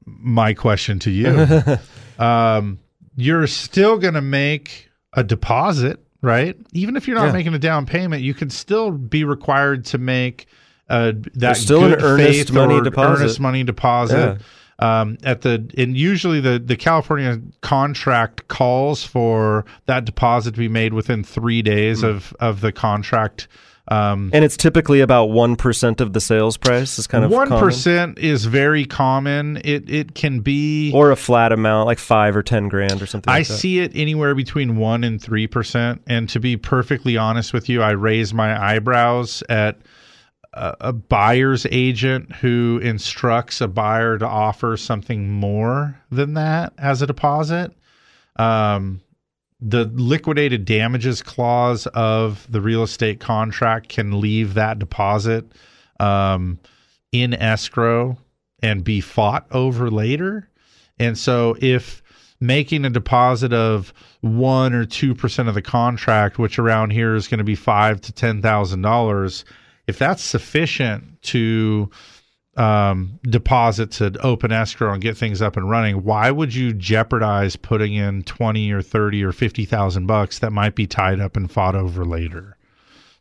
My 0.05 0.53
question 0.53 0.99
to 0.99 1.11
you. 1.11 1.47
um, 2.23 2.79
you're 3.15 3.47
still 3.47 3.97
going 3.97 4.13
to 4.15 4.21
make 4.21 4.89
a 5.13 5.23
deposit, 5.23 5.99
right? 6.21 6.55
Even 6.73 6.95
if 6.95 7.07
you're 7.07 7.17
not 7.17 7.27
Yeah. 7.27 7.31
making 7.33 7.53
a 7.53 7.59
down 7.59 7.85
payment, 7.85 8.21
you 8.23 8.33
can 8.33 8.49
still 8.49 8.91
be 8.91 9.23
required 9.23 9.85
to 9.85 9.97
make 9.97 10.47
uh, 10.89 11.11
that 11.11 11.33
There's 11.35 11.59
still 11.59 11.83
an 11.85 11.95
earnest 12.01 12.51
money 12.51 12.81
deposit. 12.81 13.21
earnest 13.23 13.39
money 13.39 13.63
deposit. 13.63 14.39
Um, 14.79 15.17
at 15.23 15.41
the 15.41 15.69
and 15.77 15.97
usually 15.97 16.39
the 16.39 16.57
the 16.57 16.75
California 16.77 17.39
contract 17.61 18.47
calls 18.47 19.03
for 19.03 19.65
that 19.87 20.05
deposit 20.05 20.51
to 20.53 20.59
be 20.59 20.69
made 20.69 20.93
within 20.93 21.23
three 21.23 21.61
days 21.61 22.01
Hmm. 22.01 22.07
of 22.07 22.33
of 22.39 22.61
the 22.61 22.71
contract. 22.71 23.47
Um, 23.91 24.29
And 24.33 24.45
it's 24.45 24.55
typically 24.55 25.01
about 25.01 25.31
one 25.31 25.55
percent 25.55 25.99
of 25.99 26.13
the 26.13 26.21
sales 26.21 26.57
price. 26.57 26.99
Is 26.99 27.07
kind 27.07 27.25
of 27.25 27.31
one 27.31 27.49
is 28.19 28.45
very 28.45 28.85
common. 28.85 29.57
It 29.65 29.89
it 29.89 30.13
can 30.13 30.41
be 30.41 30.91
or 30.93 31.09
a 31.11 31.15
flat 31.15 31.51
amount, 31.51 31.87
like 31.87 31.97
five 31.97 32.35
or 32.37 32.43
ten 32.43 32.69
grand 32.69 33.01
or 33.01 33.07
something. 33.07 33.31
I 33.33 33.39
like 33.39 33.47
that. 33.47 33.53
see 33.55 33.79
it 33.79 33.91
anywhere 33.95 34.35
between 34.35 34.77
one 34.77 35.03
and 35.03 35.19
three 35.19 35.47
percent. 35.47 36.01
And 36.07 36.29
to 36.29 36.39
be 36.39 36.55
perfectly 36.55 37.17
honest 37.17 37.51
with 37.51 37.67
you, 37.67 37.81
I 37.81 37.91
raise 37.91 38.31
my 38.33 38.55
eyebrows 38.63 39.41
at 39.49 39.77
a, 40.79 40.93
buyer's 40.93 41.65
agent 41.71 42.35
who 42.35 42.79
instructs 42.83 43.61
a 43.61 43.67
buyer 43.67 44.17
to 44.17 44.27
offer 44.27 44.75
something 44.77 45.29
more 45.29 45.99
than 46.11 46.33
that 46.33 46.73
as 46.77 47.01
a 47.01 47.07
deposit. 47.07 47.71
Um, 48.35 49.01
the 49.61 49.85
liquidated 49.85 50.65
damages 50.65 51.21
clause 51.21 51.85
of 51.87 52.49
the 52.51 52.61
real 52.61 52.83
estate 52.83 53.19
contract 53.19 53.89
can 53.89 54.19
leave 54.21 54.53
that 54.53 54.79
deposit 54.79 55.45
um, 55.99 56.59
in 57.11 57.33
escrow 57.33 58.17
and 58.61 58.83
be 58.83 59.01
fought 59.01 59.45
over 59.51 59.89
later. 59.89 60.49
And 60.97 61.17
so 61.17 61.55
if 61.61 62.01
making 62.39 62.85
a 62.85 62.89
deposit 62.89 63.53
of 63.53 63.93
one 64.21 64.73
or 64.73 64.85
two 64.85 65.13
percent 65.15 65.49
of 65.49 65.55
the 65.55 65.61
contract, 65.61 66.39
which 66.39 66.59
around 66.59 66.91
here 66.91 67.15
is 67.15 67.27
going 67.27 67.39
to 67.39 67.43
be 67.43 67.55
five 67.55 68.01
to 68.01 68.11
ten 68.11 68.41
thousand 68.41 68.81
dollars, 68.81 69.45
if 69.89 69.99
that's 69.99 70.23
sufficient 70.23 71.21
to 71.23 71.89
um, 72.55 73.19
deposit 73.23 73.91
to 73.91 74.17
open 74.21 74.51
escrow 74.51 74.93
and 74.93 75.01
get 75.01 75.17
things 75.17 75.41
up 75.41 75.57
and 75.57 75.69
running, 75.69 76.03
why 76.03 76.31
would 76.31 76.53
you 76.53 76.73
jeopardize 76.73 77.55
putting 77.55 77.93
in 77.93 78.23
twenty 78.23 78.71
or 78.71 78.81
thirty 78.81 79.23
or 79.23 79.31
fifty 79.31 79.65
thousand 79.65 80.07
bucks 80.07 80.39
that 80.39 80.51
might 80.51 80.75
be 80.75 80.87
tied 80.87 81.19
up 81.19 81.35
and 81.35 81.51
fought 81.51 81.75
over 81.75 82.05
later? 82.05 82.57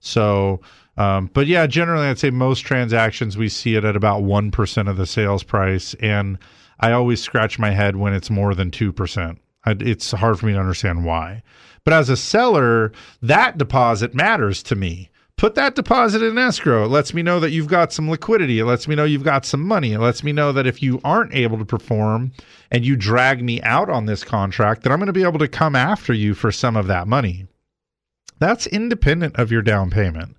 So, 0.00 0.60
um, 0.96 1.30
but 1.32 1.46
yeah, 1.46 1.66
generally, 1.66 2.06
I'd 2.06 2.18
say 2.18 2.30
most 2.30 2.60
transactions 2.60 3.36
we 3.36 3.48
see 3.48 3.74
it 3.74 3.84
at 3.84 3.96
about 3.96 4.22
1% 4.22 4.88
of 4.88 4.96
the 4.96 5.06
sales 5.06 5.42
price. 5.42 5.94
And 5.94 6.38
I 6.80 6.92
always 6.92 7.22
scratch 7.22 7.58
my 7.58 7.70
head 7.70 7.96
when 7.96 8.12
it's 8.12 8.30
more 8.30 8.54
than 8.54 8.70
2%. 8.70 9.38
It's 9.66 10.10
hard 10.12 10.38
for 10.38 10.46
me 10.46 10.52
to 10.54 10.60
understand 10.60 11.04
why. 11.04 11.42
But 11.84 11.94
as 11.94 12.08
a 12.08 12.16
seller, 12.16 12.92
that 13.22 13.58
deposit 13.58 14.14
matters 14.14 14.62
to 14.64 14.74
me. 14.76 15.10
Put 15.38 15.54
that 15.54 15.76
deposit 15.76 16.20
in 16.20 16.36
escrow. 16.36 16.84
It 16.84 16.88
lets 16.88 17.14
me 17.14 17.22
know 17.22 17.38
that 17.38 17.52
you've 17.52 17.68
got 17.68 17.92
some 17.92 18.10
liquidity. 18.10 18.58
It 18.58 18.64
lets 18.64 18.88
me 18.88 18.96
know 18.96 19.04
you've 19.04 19.22
got 19.22 19.46
some 19.46 19.62
money. 19.62 19.92
It 19.92 20.00
lets 20.00 20.24
me 20.24 20.32
know 20.32 20.50
that 20.50 20.66
if 20.66 20.82
you 20.82 21.00
aren't 21.04 21.32
able 21.32 21.56
to 21.58 21.64
perform 21.64 22.32
and 22.72 22.84
you 22.84 22.96
drag 22.96 23.40
me 23.40 23.62
out 23.62 23.88
on 23.88 24.06
this 24.06 24.24
contract, 24.24 24.82
that 24.82 24.90
I'm 24.90 24.98
going 24.98 25.06
to 25.06 25.12
be 25.12 25.22
able 25.22 25.38
to 25.38 25.46
come 25.46 25.76
after 25.76 26.12
you 26.12 26.34
for 26.34 26.50
some 26.50 26.76
of 26.76 26.88
that 26.88 27.06
money. 27.06 27.46
That's 28.40 28.66
independent 28.66 29.36
of 29.36 29.52
your 29.52 29.62
down 29.62 29.90
payment. 29.90 30.36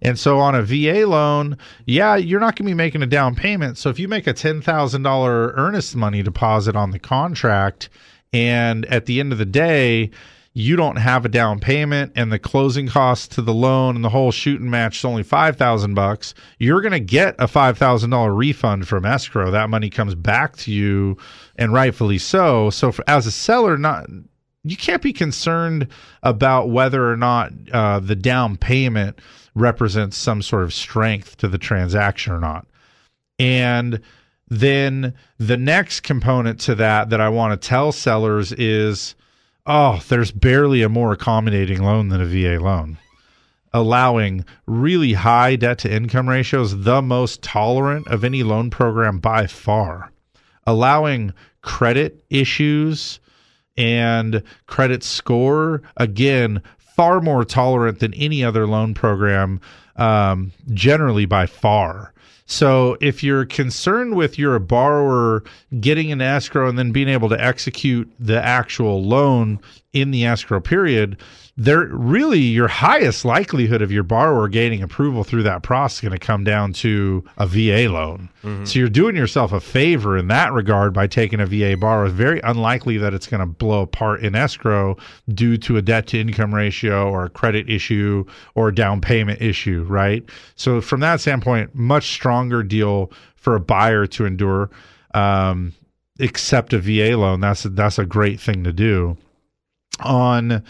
And 0.00 0.18
so 0.18 0.38
on 0.38 0.54
a 0.54 0.62
VA 0.62 1.06
loan, 1.06 1.58
yeah, 1.84 2.16
you're 2.16 2.40
not 2.40 2.56
going 2.56 2.64
to 2.64 2.70
be 2.70 2.74
making 2.74 3.02
a 3.02 3.06
down 3.06 3.34
payment. 3.34 3.76
So 3.76 3.90
if 3.90 3.98
you 3.98 4.08
make 4.08 4.26
a 4.26 4.32
$10,000 4.32 5.52
earnest 5.54 5.94
money 5.94 6.22
deposit 6.22 6.74
on 6.74 6.92
the 6.92 6.98
contract 6.98 7.90
and 8.32 8.86
at 8.86 9.04
the 9.04 9.20
end 9.20 9.32
of 9.32 9.38
the 9.38 9.44
day, 9.44 10.10
you 10.52 10.74
don't 10.74 10.96
have 10.96 11.24
a 11.24 11.28
down 11.28 11.60
payment 11.60 12.12
and 12.16 12.32
the 12.32 12.38
closing 12.38 12.88
costs 12.88 13.28
to 13.28 13.42
the 13.42 13.54
loan 13.54 13.94
and 13.94 14.04
the 14.04 14.08
whole 14.08 14.32
shooting 14.32 14.68
match 14.68 14.98
is 14.98 15.04
only 15.04 15.22
5000 15.22 15.94
bucks, 15.94 16.34
you're 16.58 16.80
going 16.80 16.92
to 16.92 17.00
get 17.00 17.36
a 17.38 17.46
$5,000 17.46 18.36
refund 18.36 18.88
from 18.88 19.06
escrow. 19.06 19.50
That 19.50 19.70
money 19.70 19.90
comes 19.90 20.16
back 20.16 20.56
to 20.58 20.72
you 20.72 21.16
and 21.56 21.72
rightfully 21.72 22.18
so. 22.18 22.70
So 22.70 22.90
for, 22.90 23.04
as 23.06 23.26
a 23.26 23.30
seller, 23.30 23.78
not 23.78 24.08
you 24.62 24.76
can't 24.76 25.02
be 25.02 25.12
concerned 25.12 25.88
about 26.22 26.68
whether 26.68 27.10
or 27.10 27.16
not 27.16 27.52
uh, 27.72 28.00
the 28.00 28.16
down 28.16 28.56
payment 28.56 29.18
represents 29.54 30.18
some 30.18 30.42
sort 30.42 30.64
of 30.64 30.74
strength 30.74 31.36
to 31.38 31.48
the 31.48 31.58
transaction 31.58 32.32
or 32.32 32.40
not. 32.40 32.66
And 33.38 34.00
then 34.48 35.14
the 35.38 35.56
next 35.56 36.00
component 36.00 36.60
to 36.60 36.74
that 36.74 37.08
that 37.10 37.20
I 37.20 37.28
want 37.30 37.60
to 37.60 37.68
tell 37.68 37.92
sellers 37.92 38.52
is 38.52 39.14
oh, 39.66 40.02
there's 40.08 40.32
barely 40.32 40.82
a 40.82 40.88
more 40.88 41.12
accommodating 41.12 41.82
loan 41.82 42.08
than 42.08 42.20
a 42.20 42.26
VA 42.26 42.62
loan. 42.62 42.98
Allowing 43.72 44.44
really 44.66 45.12
high 45.12 45.56
debt 45.56 45.78
to 45.80 45.92
income 45.92 46.28
ratios, 46.28 46.82
the 46.82 47.00
most 47.00 47.42
tolerant 47.42 48.08
of 48.08 48.24
any 48.24 48.42
loan 48.42 48.70
program 48.70 49.18
by 49.18 49.46
far. 49.46 50.10
Allowing 50.66 51.32
credit 51.62 52.24
issues 52.30 53.20
and 53.76 54.42
credit 54.66 55.02
score 55.02 55.82
again 55.96 56.62
far 56.78 57.20
more 57.20 57.44
tolerant 57.44 58.00
than 58.00 58.12
any 58.14 58.44
other 58.44 58.66
loan 58.66 58.92
program 58.92 59.60
um, 59.96 60.52
generally 60.72 61.26
by 61.26 61.46
far 61.46 62.12
so 62.50 62.96
if 63.00 63.22
you're 63.22 63.44
concerned 63.44 64.16
with 64.16 64.36
your 64.36 64.58
borrower 64.58 65.44
getting 65.78 66.10
an 66.10 66.20
escrow 66.20 66.68
and 66.68 66.76
then 66.76 66.90
being 66.90 67.08
able 67.08 67.28
to 67.28 67.40
execute 67.40 68.10
the 68.18 68.44
actual 68.44 69.04
loan 69.04 69.60
in 69.92 70.10
the 70.10 70.24
escrow 70.24 70.60
period 70.60 71.16
there 71.62 71.88
really 71.88 72.38
your 72.38 72.68
highest 72.68 73.22
likelihood 73.22 73.82
of 73.82 73.92
your 73.92 74.02
borrower 74.02 74.48
gaining 74.48 74.82
approval 74.82 75.24
through 75.24 75.42
that 75.42 75.62
process 75.62 75.98
is 75.98 76.00
going 76.00 76.18
to 76.18 76.26
come 76.26 76.42
down 76.42 76.72
to 76.72 77.22
a 77.36 77.46
VA 77.46 77.86
loan. 77.86 78.30
So 78.64 78.78
you're 78.78 78.88
doing 78.88 79.14
yourself 79.14 79.52
a 79.52 79.60
favor 79.60 80.16
in 80.16 80.28
that 80.28 80.54
regard 80.54 80.94
by 80.94 81.06
taking 81.06 81.38
a 81.38 81.44
VA 81.44 81.76
borrower. 81.76 82.06
It's 82.06 82.14
very 82.14 82.40
unlikely 82.40 82.96
that 82.96 83.12
it's 83.12 83.26
going 83.26 83.40
to 83.40 83.46
blow 83.46 83.82
apart 83.82 84.22
in 84.22 84.34
escrow 84.34 84.96
due 85.34 85.58
to 85.58 85.76
a 85.76 85.82
debt 85.82 86.06
to 86.08 86.18
income 86.18 86.54
ratio 86.54 87.10
or 87.10 87.24
a 87.24 87.28
credit 87.28 87.68
issue 87.68 88.24
or 88.54 88.68
a 88.68 88.74
down 88.74 89.02
payment 89.02 89.42
issue, 89.42 89.84
right? 89.86 90.24
So 90.54 90.80
from 90.80 91.00
that 91.00 91.20
standpoint, 91.20 91.74
much 91.74 92.08
stronger 92.10 92.62
deal 92.62 93.12
for 93.34 93.54
a 93.54 93.60
buyer 93.60 94.06
to 94.06 94.24
endure. 94.24 94.70
Um, 95.12 95.74
accept 96.20 96.72
a 96.72 96.78
VA 96.78 97.18
loan. 97.18 97.40
That's 97.40 97.64
that's 97.64 97.98
a 97.98 98.06
great 98.06 98.40
thing 98.40 98.64
to 98.64 98.72
do. 98.72 99.18
On 100.02 100.62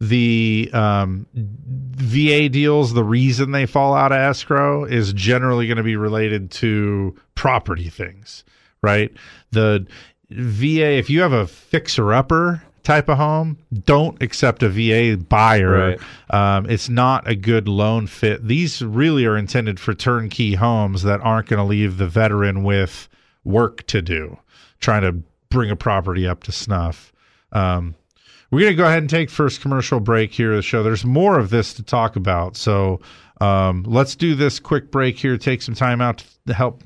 the 0.00 0.70
um, 0.72 1.26
VA 1.34 2.48
deals, 2.48 2.92
the 2.92 3.04
reason 3.04 3.52
they 3.52 3.66
fall 3.66 3.94
out 3.94 4.12
of 4.12 4.18
escrow 4.18 4.84
is 4.84 5.12
generally 5.12 5.66
going 5.66 5.78
to 5.78 5.82
be 5.82 5.96
related 5.96 6.50
to 6.52 7.16
property 7.34 7.88
things, 7.88 8.44
right? 8.82 9.10
The 9.52 9.86
VA, 10.30 10.92
if 10.98 11.08
you 11.08 11.22
have 11.22 11.32
a 11.32 11.46
fixer 11.46 12.12
upper 12.12 12.62
type 12.82 13.08
of 13.08 13.16
home, 13.16 13.58
don't 13.84 14.22
accept 14.22 14.62
a 14.62 14.68
VA 14.68 15.16
buyer. 15.16 15.96
Right. 16.30 16.56
Um, 16.56 16.68
it's 16.68 16.88
not 16.88 17.26
a 17.26 17.34
good 17.34 17.66
loan 17.66 18.06
fit. 18.06 18.46
These 18.46 18.82
really 18.82 19.24
are 19.24 19.36
intended 19.36 19.80
for 19.80 19.94
turnkey 19.94 20.54
homes 20.54 21.02
that 21.02 21.20
aren't 21.20 21.48
going 21.48 21.58
to 21.58 21.64
leave 21.64 21.96
the 21.96 22.06
veteran 22.06 22.62
with 22.62 23.08
work 23.44 23.86
to 23.88 24.02
do, 24.02 24.38
trying 24.78 25.02
to 25.02 25.22
bring 25.48 25.70
a 25.70 25.76
property 25.76 26.28
up 26.28 26.44
to 26.44 26.52
snuff. 26.52 27.12
Um, 27.50 27.94
we're 28.50 28.60
going 28.60 28.72
to 28.72 28.76
go 28.76 28.86
ahead 28.86 29.02
and 29.02 29.10
take 29.10 29.30
first 29.30 29.60
commercial 29.60 30.00
break 30.00 30.32
here 30.32 30.52
of 30.52 30.56
the 30.56 30.62
show. 30.62 30.82
There's 30.82 31.04
more 31.04 31.38
of 31.38 31.50
this 31.50 31.74
to 31.74 31.82
talk 31.82 32.16
about. 32.16 32.56
So 32.56 33.00
um, 33.40 33.84
let's 33.86 34.16
do 34.16 34.34
this 34.34 34.60
quick 34.60 34.90
break 34.90 35.18
here, 35.18 35.36
take 35.36 35.62
some 35.62 35.74
time 35.74 36.00
out 36.00 36.24
to 36.46 36.54
help 36.54 36.82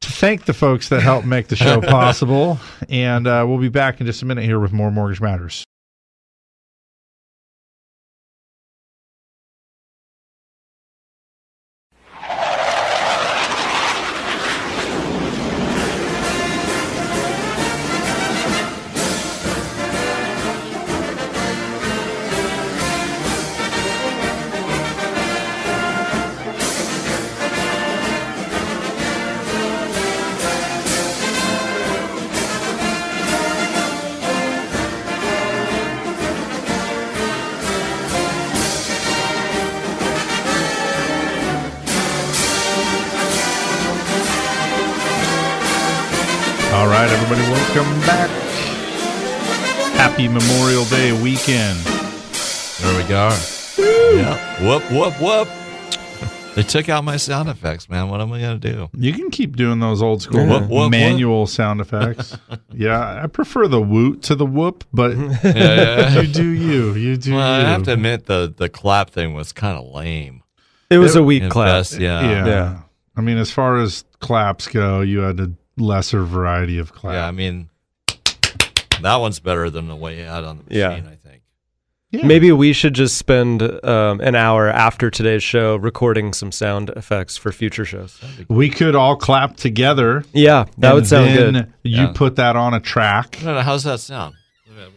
to 0.00 0.10
thank 0.10 0.44
the 0.46 0.52
folks 0.52 0.88
that 0.88 1.00
helped 1.00 1.26
make 1.26 1.48
the 1.48 1.56
show 1.56 1.80
possible. 1.82 2.58
And 2.88 3.26
uh, 3.26 3.44
we'll 3.48 3.58
be 3.58 3.68
back 3.68 4.00
in 4.00 4.06
just 4.06 4.22
a 4.22 4.26
minute 4.26 4.44
here 4.44 4.58
with 4.58 4.72
more 4.72 4.90
Mortgage 4.90 5.20
Matters. 5.20 5.64
Welcome 47.74 48.00
back. 48.00 48.28
Happy 49.96 50.28
Memorial 50.28 50.84
Day 50.86 51.12
weekend. 51.22 51.78
There 52.80 52.96
we 53.02 53.08
go. 53.08 53.30
Yeah. 54.16 54.62
Whoop, 54.66 54.82
whoop, 54.90 55.14
whoop. 55.20 55.48
They 56.54 56.62
took 56.62 56.90
out 56.90 57.02
my 57.02 57.16
sound 57.16 57.48
effects, 57.48 57.88
man. 57.88 58.10
What 58.10 58.20
am 58.20 58.30
I 58.32 58.40
going 58.40 58.60
to 58.60 58.72
do? 58.72 58.90
You 58.92 59.14
can 59.14 59.30
keep 59.30 59.56
doing 59.56 59.78
those 59.80 60.02
old 60.02 60.20
school 60.20 60.46
Whoop, 60.46 60.68
whoop, 60.68 60.90
manual 60.90 61.46
sound 61.46 61.80
effects. 61.80 62.36
yeah, 62.74 63.22
I 63.22 63.26
prefer 63.26 63.68
the 63.68 63.80
woot 63.80 64.22
to 64.24 64.34
the 64.34 64.44
whoop, 64.44 64.84
but 64.92 65.16
Yeah, 65.16 65.38
yeah. 65.44 66.20
you 66.20 66.26
do 66.28 66.44
you. 66.46 66.92
You 66.94 67.16
do 67.16 67.34
Well, 67.36 67.40
I 67.42 67.60
have 67.70 67.84
to 67.84 67.94
admit, 67.94 68.26
the, 68.26 68.52
the 68.54 68.68
clap 68.68 69.10
thing 69.10 69.32
was 69.32 69.52
kind 69.52 69.78
of 69.78 69.86
lame. 69.94 70.42
It 70.90 70.98
was 70.98 71.16
It- 71.16 71.20
a 71.20 71.22
weak 71.22 71.44
At 71.44 71.50
clap. 71.52 71.68
best, 71.68 71.98
yeah. 71.98 72.20
yeah. 72.20 72.46
Yeah. 72.46 72.80
I 73.16 73.20
mean, 73.22 73.38
as 73.38 73.50
far 73.50 73.78
as 73.78 74.04
claps 74.20 74.68
go, 74.68 75.00
you 75.00 75.20
had 75.20 75.40
a 75.40 75.52
lesser 75.76 76.22
variety 76.24 76.78
of 76.78 76.92
claps. 76.92 77.14
Yeah, 77.14 77.26
I 77.26 77.30
mean, 77.30 77.68
that 79.00 79.16
one's 79.16 79.40
better 79.40 79.70
than 79.70 79.88
the 79.88 79.96
way 79.96 80.18
you 80.18 80.24
had 80.24 80.44
on 80.44 80.58
the 80.58 80.64
machine, 80.64 80.78
Yeah. 81.04 81.10
I 81.10 81.16
think. 81.16 81.42
Yeah. 82.10 82.26
Maybe 82.26 82.52
we 82.52 82.74
should 82.74 82.92
just 82.92 83.16
spend 83.16 83.62
um, 83.62 84.20
an 84.20 84.34
hour 84.34 84.68
after 84.68 85.10
today's 85.10 85.42
show 85.42 85.76
recording 85.76 86.34
some 86.34 86.52
sound 86.52 86.90
effects 86.90 87.38
for 87.38 87.52
future 87.52 87.86
shows. 87.86 88.20
we 88.48 88.68
could 88.68 88.94
all 88.94 89.16
clap 89.16 89.56
together. 89.56 90.22
Yeah, 90.34 90.66
that 90.76 90.88
and 90.88 90.94
would 90.94 91.06
sound 91.06 91.30
then 91.30 91.52
good. 91.54 91.72
You 91.84 92.02
Yeah. 92.02 92.12
put 92.14 92.36
that 92.36 92.54
on 92.54 92.74
a 92.74 92.80
track. 92.80 93.38
No, 93.42 93.54
no, 93.54 93.60
how's 93.62 93.84
that 93.84 94.00
sound? 94.00 94.34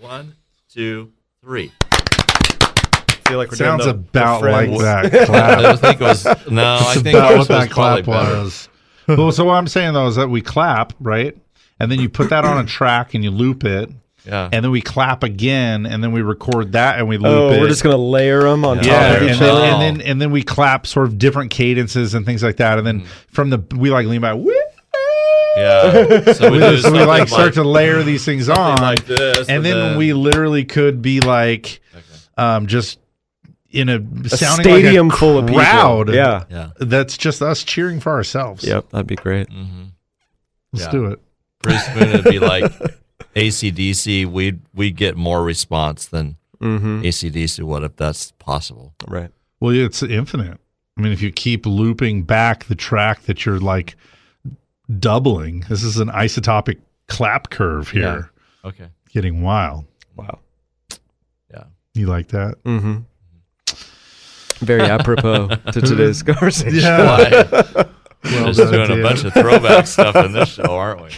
One, 0.02 0.36
two, 0.70 1.14
three. 1.42 1.72
I 1.82 3.30
feel 3.30 3.38
like 3.38 3.50
we're 3.50 3.56
Sounds 3.58 3.86
doing 3.86 3.96
the, 4.12 4.20
about 4.20 4.42
the 4.42 4.52
like 4.52 4.78
Friends. 4.78 4.82
that 4.82 5.06
I 5.22 5.26
clap. 5.26 5.60
don't 5.62 5.80
think 5.80 6.02
it 6.02 6.04
was. 6.04 6.26
No, 6.52 6.78
I 6.82 6.94
think 6.96 7.08
about 7.18 7.38
what 7.38 7.48
that 7.48 7.60
was 7.62 7.70
clap 7.74 8.06
better. 8.06 8.38
was. 8.44 8.70
well, 9.18 9.32
so 9.32 9.46
what 9.46 9.54
I'm 9.56 9.68
saying 9.68 9.94
though 9.94 10.08
is 10.08 10.16
that 10.16 10.30
we 10.30 10.42
clap, 10.42 10.94
right? 11.00 11.36
And 11.80 11.92
then 11.92 12.00
you 12.00 12.10
put 12.10 12.30
that 12.30 12.46
on 12.46 12.58
a 12.64 12.66
track 12.68 13.14
and 13.14 13.24
you 13.24 13.32
loop 13.32 13.64
it, 13.66 13.90
Yeah. 14.26 14.50
and 14.52 14.64
then 14.64 14.72
we 14.72 14.82
clap 14.82 15.24
again, 15.24 15.86
and 15.86 16.02
then 16.04 16.12
we 16.14 16.22
record 16.22 16.72
that 16.72 16.98
and 17.00 17.08
we 17.08 17.18
loop 17.18 17.28
Oh, 17.28 17.50
it. 17.52 17.60
we're 17.60 17.68
just 17.68 17.84
gonna 17.84 17.98
layer 17.98 18.44
them 18.44 18.64
on 18.66 18.78
yeah, 18.84 18.84
top 19.14 19.18
of 19.18 19.22
and 19.24 19.32
each 19.32 19.40
then, 19.40 19.50
other. 19.50 19.64
and 19.66 19.82
then 20.00 20.08
and 20.08 20.22
then 20.22 20.32
we 20.32 20.42
clap 20.44 20.88
sort 20.88 21.08
of 21.08 21.18
different 21.18 21.52
cadences 21.52 22.14
and 22.14 22.26
things 22.26 22.42
like 22.44 22.58
that, 22.58 22.78
and 22.78 22.88
then 22.88 23.04
from 23.32 23.50
the 23.50 23.62
we 23.76 23.90
like 23.92 24.08
lean 24.08 24.22
back. 24.22 24.38
"Woo!" 24.38 24.54
yeah. 25.58 26.34
So 26.34 26.52
we, 26.52 26.60
do 26.60 26.78
so 26.78 26.92
we 26.92 27.04
like 27.04 27.28
start 27.28 27.54
to 27.56 27.64
layer 27.64 28.04
these 28.04 28.26
things 28.26 28.50
on, 28.50 28.78
like 28.82 29.06
this, 29.06 29.48
and 29.50 29.64
then, 29.66 29.98
we 29.98 30.14
literally 30.14 30.66
could 30.66 31.02
be 31.02 31.22
like, 31.22 31.82
um, 32.38 32.68
just 32.68 33.00
in 33.76 33.90
a, 33.90 33.98
a 34.26 34.30
stadium 34.30 35.08
like 35.10 35.16
a 35.16 35.20
full 35.20 35.38
of 35.38 35.46
people. 35.48 35.62
crowd. 35.62 36.14
Yeah. 36.14 36.46
Yeah. 36.50 36.70
that's 36.80 37.18
just 37.18 37.42
us 37.42 37.64
cheering 37.64 38.00
for 38.00 38.12
ourselves. 38.14 38.64
Yep, 38.64 38.90
that'd 38.90 39.08
be 39.08 39.16
great. 39.16 39.50
Mm-hmm. 39.50 39.84
let's 40.74 40.86
Yeah. 40.86 40.92
do 40.92 41.06
it. 41.06 41.20
Pretty 41.62 41.80
soon 41.80 41.98
it'd 42.10 42.24
be 42.26 42.40
like 42.40 42.72
ACDC. 43.36 44.26
We'd 44.26 44.60
we'd 44.74 44.96
get 44.96 45.16
more 45.18 45.44
response 45.44 46.06
than 46.08 46.38
Mm-hmm. 46.62 47.02
ACDC 47.02 47.62
would 47.64 47.84
if 47.84 47.98
that's 47.98 48.32
possible. 48.40 48.94
Right. 49.08 49.30
Well, 49.60 49.76
it's 49.76 50.02
infinite. 50.02 50.58
I 50.98 51.02
mean, 51.02 51.12
if 51.12 51.22
you 51.22 51.30
keep 51.32 51.66
looping 51.66 52.24
back 52.24 52.64
the 52.66 52.76
track 52.76 53.24
that 53.24 53.46
you're 53.46 53.60
like 53.60 53.98
doubling, 55.00 55.66
this 55.70 55.84
is 55.84 55.98
an 55.98 56.08
isotopic 56.10 56.80
clap 57.08 57.50
curve 57.50 57.90
here, 57.90 58.32
Okay. 58.64 58.88
getting 59.10 59.42
wild. 59.42 59.86
Wow. 60.16 60.40
Yeah. 61.52 61.66
You 61.94 62.08
like 62.08 62.30
that? 62.30 62.64
Mm-hmm. 62.64 63.00
Very 64.60 64.82
apropos 64.84 65.48
to 65.72 65.82
today's 65.82 66.24
conversation. 66.24 66.82
Why? 66.84 67.30
Well 68.24 68.46
Just 68.54 68.60
done, 68.72 68.88
doing 68.88 69.00
a 69.00 69.04
bunch 69.04 69.24
of 69.24 69.34
throwback 69.34 69.86
stuff 69.88 70.16
in 70.16 70.32
this 70.32 70.50
show, 70.50 70.64
aren't 70.76 71.02
we? 71.04 71.10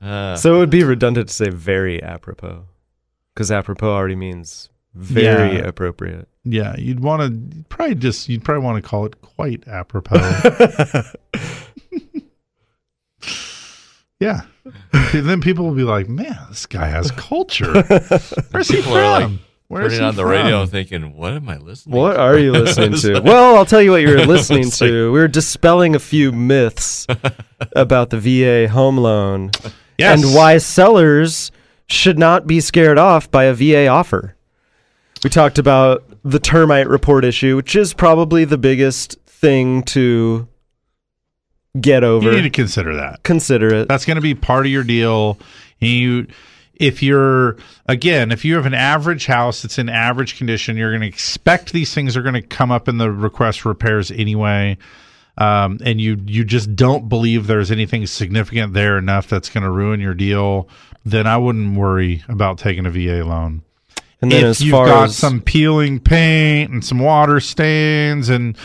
Uh, 0.00 0.34
So 0.36 0.54
it 0.56 0.58
would 0.58 0.70
be 0.70 0.82
redundant 0.82 1.28
to 1.28 1.34
say 1.34 1.48
very 1.50 2.02
apropos, 2.02 2.64
because 3.34 3.50
apropos 3.52 3.90
already 3.92 4.16
means 4.16 4.68
very 4.94 5.56
Yeah. 5.58 5.66
appropriate. 5.68 6.28
Yeah, 6.44 6.74
you'd 6.76 7.00
want 7.00 7.22
to 7.22 7.64
probably 7.68 7.94
just 7.94 8.28
you'd 8.28 8.42
probably 8.44 8.64
want 8.64 8.82
to 8.82 8.88
call 8.88 9.04
it 9.06 9.20
quite 9.20 9.62
apropos. 9.68 10.18
yeah, 14.20 14.40
then 15.12 15.40
people 15.40 15.66
will 15.66 15.74
be 15.74 15.82
like, 15.84 16.08
"Man, 16.08 16.36
this 16.48 16.66
guy 16.66 16.86
has 16.88 17.10
culture. 17.12 17.72
Where's 18.50 18.68
he 18.68 18.76
People 18.76 18.96
are, 18.96 19.20
from? 19.22 19.40
Like, 19.70 19.80
Where's 19.80 19.92
turning 19.92 20.00
he 20.02 20.08
on 20.08 20.14
the 20.16 20.22
from?" 20.22 20.30
radio 20.30 20.66
thinking, 20.66 21.16
"What 21.16 21.32
am 21.34 21.48
I 21.48 21.56
listening?" 21.58 21.92
To? 21.94 21.98
What 21.98 22.12
to? 22.14 22.20
are 22.20 22.38
you 22.38 22.52
listening 22.64 22.94
to? 23.00 23.20
Well, 23.20 23.56
I'll 23.56 23.66
tell 23.66 23.82
you 23.82 23.90
what 23.90 24.02
you 24.02 24.08
were 24.08 24.26
listening 24.26 24.68
It's 24.68 24.80
like- 24.80 24.90
to. 24.90 25.12
We 25.12 25.18
were 25.18 25.28
dispelling 25.28 25.94
a 25.94 25.98
few 25.98 26.32
myths 26.32 27.06
about 27.76 28.10
the 28.10 28.18
VA 28.18 28.68
home 28.72 28.96
loan 28.96 29.50
Yes. 29.98 30.22
and 30.24 30.34
why 30.34 30.58
sellers 30.58 31.50
should 31.88 32.18
not 32.18 32.46
be 32.46 32.60
scared 32.60 32.98
off 32.98 33.30
by 33.30 33.44
a 33.44 33.54
VA 33.54 33.86
offer. 33.88 34.36
We 35.24 35.30
talked 35.30 35.58
about 35.58 36.04
the 36.24 36.38
termite 36.38 36.88
report 36.88 37.24
issue, 37.24 37.56
which 37.56 37.74
is 37.74 37.92
probably 37.94 38.44
the 38.44 38.58
biggest 38.58 39.18
thing 39.26 39.82
to 39.84 40.46
get 41.80 42.04
over. 42.04 42.30
You 42.30 42.36
need 42.36 42.42
to 42.42 42.50
consider 42.50 42.94
that. 42.96 43.22
Consider 43.24 43.74
it. 43.74 43.88
That's 43.88 44.04
going 44.04 44.16
to 44.16 44.20
be 44.20 44.34
part 44.34 44.66
of 44.66 44.72
your 44.72 44.84
deal. 44.84 45.38
And 45.80 45.90
you, 45.90 46.26
if 46.78 47.02
you're 47.02 47.56
again, 47.86 48.30
if 48.30 48.44
you 48.44 48.54
have 48.54 48.66
an 48.66 48.74
average 48.74 49.26
house 49.26 49.62
that's 49.62 49.78
in 49.78 49.88
average 49.88 50.36
condition, 50.38 50.76
you're 50.76 50.90
going 50.90 51.02
to 51.02 51.08
expect 51.08 51.72
these 51.72 51.92
things 51.92 52.16
are 52.16 52.22
going 52.22 52.34
to 52.34 52.42
come 52.42 52.70
up 52.70 52.88
in 52.88 52.98
the 52.98 53.10
request 53.10 53.60
for 53.60 53.70
repairs 53.70 54.10
anyway. 54.10 54.78
Um, 55.36 55.78
and 55.84 56.00
you 56.00 56.16
you 56.26 56.44
just 56.44 56.74
don't 56.74 57.08
believe 57.08 57.46
there's 57.46 57.70
anything 57.70 58.06
significant 58.06 58.74
there 58.74 58.98
enough 58.98 59.28
that's 59.28 59.48
going 59.48 59.62
to 59.62 59.70
ruin 59.70 60.00
your 60.00 60.14
deal, 60.14 60.68
then 61.04 61.26
I 61.26 61.36
wouldn't 61.36 61.76
worry 61.76 62.24
about 62.28 62.58
taking 62.58 62.86
a 62.86 62.90
VA 62.90 63.24
loan 63.24 63.62
And 64.20 64.32
then 64.32 64.40
if 64.40 64.50
as 64.50 64.62
you've 64.62 64.72
got 64.72 65.04
as 65.04 65.16
some 65.16 65.40
peeling 65.40 66.00
paint 66.00 66.72
and 66.72 66.84
some 66.84 66.98
water 66.98 67.38
stains 67.38 68.28
and 68.28 68.56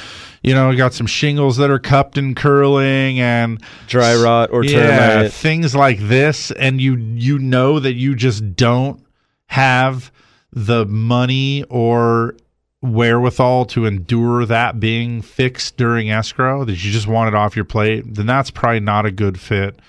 you 0.44 0.54
know 0.54 0.76
got 0.76 0.94
some 0.94 1.08
shingles 1.08 1.58
that 1.58 1.70
are 1.70 1.80
cupped 1.80 2.18
and 2.18 2.36
curling 2.36 3.20
and 3.20 3.62
dry 3.88 4.16
rot 4.16 4.52
or 4.52 4.64
yeah, 4.64 5.16
termite, 5.18 5.34
things 5.34 5.76
like 5.76 6.00
this. 6.00 6.52
And 6.52 6.80
you 6.80 6.96
you 6.96 7.40
know 7.40 7.80
that 7.80 7.94
you 7.94 8.16
just 8.16 8.56
don't 8.56 9.04
have 9.48 10.12
the 10.52 10.86
money 10.86 11.64
or 11.70 12.36
wherewithal 12.82 13.66
to 13.66 13.86
endure 13.86 14.46
that 14.46 14.80
being 14.80 15.22
fixed 15.22 15.78
during 15.78 16.12
escrow 16.12 16.66
that 16.66 16.84
you 16.84 16.92
just 16.92 17.08
want 17.08 17.30
it 17.30 17.34
off 17.34 17.56
your 17.56 17.64
plate 17.64 18.04
then 18.14 18.26
that's 18.26 18.52
probably 18.52 18.82
not 18.82 19.06
a 19.06 19.12
good 19.12 19.40
fit 19.40 19.80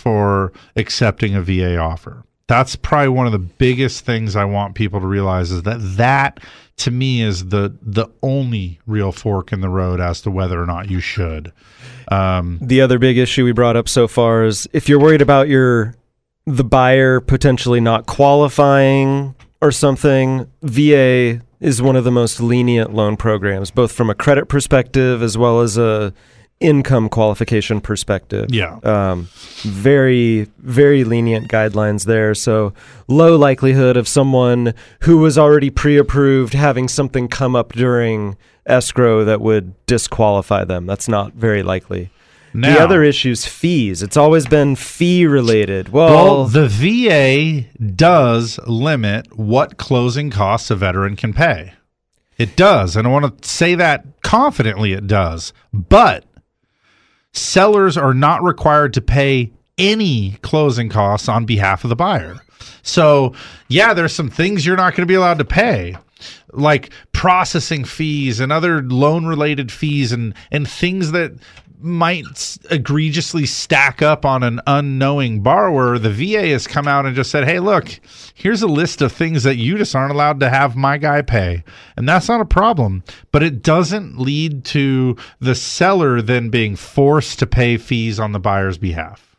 for 0.00 0.52
accepting 0.76 1.34
a 1.34 1.42
VA 1.42 1.76
offer. 1.76 2.24
That's 2.46 2.74
probably 2.74 3.10
one 3.10 3.26
of 3.26 3.32
the 3.32 3.38
biggest 3.38 4.04
things 4.04 4.34
I 4.34 4.44
want 4.44 4.74
people 4.74 5.00
to 5.00 5.06
realize 5.06 5.52
is 5.52 5.62
that 5.64 5.78
that 5.96 6.40
to 6.80 6.90
me 6.90 7.22
is 7.22 7.46
the 7.46 7.74
the 7.82 8.06
only 8.22 8.80
real 8.86 9.12
fork 9.12 9.52
in 9.52 9.60
the 9.60 9.68
road 9.68 10.00
as 10.00 10.20
to 10.22 10.30
whether 10.30 10.60
or 10.60 10.66
not 10.66 10.90
you 10.90 11.00
should. 11.00 11.52
Um 12.10 12.58
the 12.60 12.80
other 12.80 12.98
big 12.98 13.18
issue 13.18 13.44
we 13.44 13.52
brought 13.52 13.76
up 13.76 13.88
so 13.88 14.08
far 14.08 14.44
is 14.44 14.68
if 14.72 14.88
you're 14.88 15.00
worried 15.00 15.22
about 15.22 15.48
your 15.48 15.94
the 16.46 16.64
buyer 16.64 17.20
potentially 17.20 17.80
not 17.80 18.06
qualifying 18.06 19.34
or 19.60 19.70
something, 19.70 20.50
VA 20.62 21.42
is 21.60 21.82
one 21.82 21.96
of 21.96 22.04
the 22.04 22.10
most 22.10 22.40
lenient 22.40 22.94
loan 22.94 23.16
programs, 23.16 23.70
both 23.70 23.92
from 23.92 24.08
a 24.08 24.14
credit 24.14 24.48
perspective 24.48 25.22
as 25.22 25.36
well 25.36 25.60
as 25.60 25.76
a 25.76 26.14
income 26.60 27.08
qualification 27.08 27.80
perspective. 27.80 28.48
Yeah. 28.50 28.78
Um, 28.82 29.28
very, 29.62 30.48
very 30.58 31.04
lenient 31.04 31.48
guidelines 31.48 32.04
there. 32.04 32.34
So 32.34 32.74
low 33.08 33.36
likelihood 33.36 33.96
of 33.96 34.06
someone 34.06 34.74
who 35.00 35.18
was 35.18 35.38
already 35.38 35.70
pre-approved 35.70 36.52
having 36.52 36.86
something 36.86 37.28
come 37.28 37.56
up 37.56 37.72
during 37.72 38.36
escrow 38.66 39.24
that 39.24 39.40
would 39.40 39.74
disqualify 39.86 40.64
them. 40.64 40.86
That's 40.86 41.08
not 41.08 41.32
very 41.32 41.62
likely. 41.62 42.10
Now, 42.52 42.74
the 42.74 42.80
other 42.80 43.02
issue's 43.04 43.46
fees. 43.46 44.02
It's 44.02 44.16
always 44.16 44.46
been 44.46 44.74
fee 44.74 45.24
related. 45.26 45.90
Well, 45.90 46.12
well, 46.12 46.44
the 46.46 46.68
VA 46.68 47.68
does 47.80 48.58
limit 48.66 49.38
what 49.38 49.76
closing 49.76 50.30
costs 50.30 50.70
a 50.70 50.76
veteran 50.76 51.14
can 51.16 51.32
pay. 51.32 51.74
It 52.38 52.56
does, 52.56 52.96
and 52.96 53.06
I 53.06 53.10
want 53.10 53.42
to 53.42 53.48
say 53.48 53.74
that 53.76 54.04
confidently. 54.22 54.92
It 54.94 55.06
does, 55.06 55.52
but 55.72 56.24
sellers 57.32 57.96
are 57.96 58.14
not 58.14 58.42
required 58.42 58.94
to 58.94 59.00
pay 59.00 59.52
any 59.78 60.32
closing 60.42 60.88
costs 60.88 61.28
on 61.28 61.46
behalf 61.46 61.84
of 61.84 61.90
the 61.90 61.96
buyer. 61.96 62.36
So, 62.82 63.34
yeah, 63.68 63.94
there's 63.94 64.14
some 64.14 64.30
things 64.30 64.64
you're 64.64 64.76
not 64.76 64.94
going 64.94 65.02
to 65.02 65.10
be 65.10 65.14
allowed 65.14 65.38
to 65.38 65.44
pay, 65.44 65.96
like 66.52 66.90
processing 67.12 67.84
fees 67.84 68.40
and 68.40 68.52
other 68.52 68.82
loan 68.82 69.26
related 69.26 69.70
fees 69.70 70.12
and 70.12 70.34
and 70.50 70.68
things 70.68 71.12
that 71.12 71.32
might 71.82 72.58
egregiously 72.70 73.46
stack 73.46 74.02
up 74.02 74.24
on 74.24 74.42
an 74.42 74.60
unknowing 74.66 75.42
borrower. 75.42 75.98
The 75.98 76.10
VA 76.10 76.48
has 76.48 76.66
come 76.66 76.86
out 76.88 77.06
and 77.06 77.16
just 77.16 77.30
said, 77.30 77.44
"Hey, 77.44 77.60
look, 77.60 78.00
here's 78.34 78.62
a 78.62 78.66
list 78.66 79.02
of 79.02 79.12
things 79.12 79.42
that 79.42 79.56
you 79.56 79.78
just 79.78 79.94
aren't 79.94 80.12
allowed 80.12 80.40
to 80.40 80.50
have 80.50 80.76
my 80.76 80.98
guy 80.98 81.22
pay." 81.22 81.64
And 81.96 82.08
that's 82.08 82.28
not 82.28 82.40
a 82.40 82.46
problem, 82.46 83.02
but 83.32 83.42
it 83.42 83.62
doesn't 83.62 84.18
lead 84.18 84.64
to 84.66 85.16
the 85.40 85.54
seller 85.54 86.22
then 86.22 86.48
being 86.48 86.76
forced 86.76 87.38
to 87.38 87.46
pay 87.46 87.76
fees 87.76 88.18
on 88.18 88.32
the 88.32 88.40
buyer's 88.40 88.78
behalf. 88.78 89.36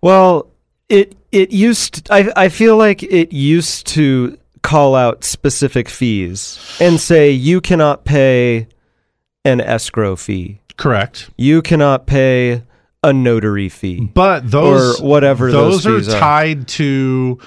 Well, 0.00 0.48
it 0.88 1.16
it 1.30 1.50
used 1.50 2.08
I 2.10 2.30
I 2.36 2.48
feel 2.48 2.76
like 2.76 3.02
it 3.02 3.32
used 3.32 3.86
to 3.88 4.38
call 4.62 4.94
out 4.94 5.24
specific 5.24 5.88
fees 5.88 6.58
and 6.80 7.00
say 7.00 7.30
you 7.30 7.60
cannot 7.60 8.04
pay 8.04 8.68
an 9.44 9.60
escrow 9.60 10.16
fee. 10.16 10.60
Correct. 10.76 11.30
You 11.36 11.62
cannot 11.62 12.06
pay 12.06 12.62
a 13.02 13.12
notary 13.12 13.68
fee. 13.68 14.00
But 14.14 14.50
those 14.50 15.00
Or 15.00 15.06
whatever 15.06 15.50
those 15.50 15.86
are 15.86 15.98
fees 15.98 16.08
are. 16.08 16.20
tied 16.20 16.68
to 16.68 17.38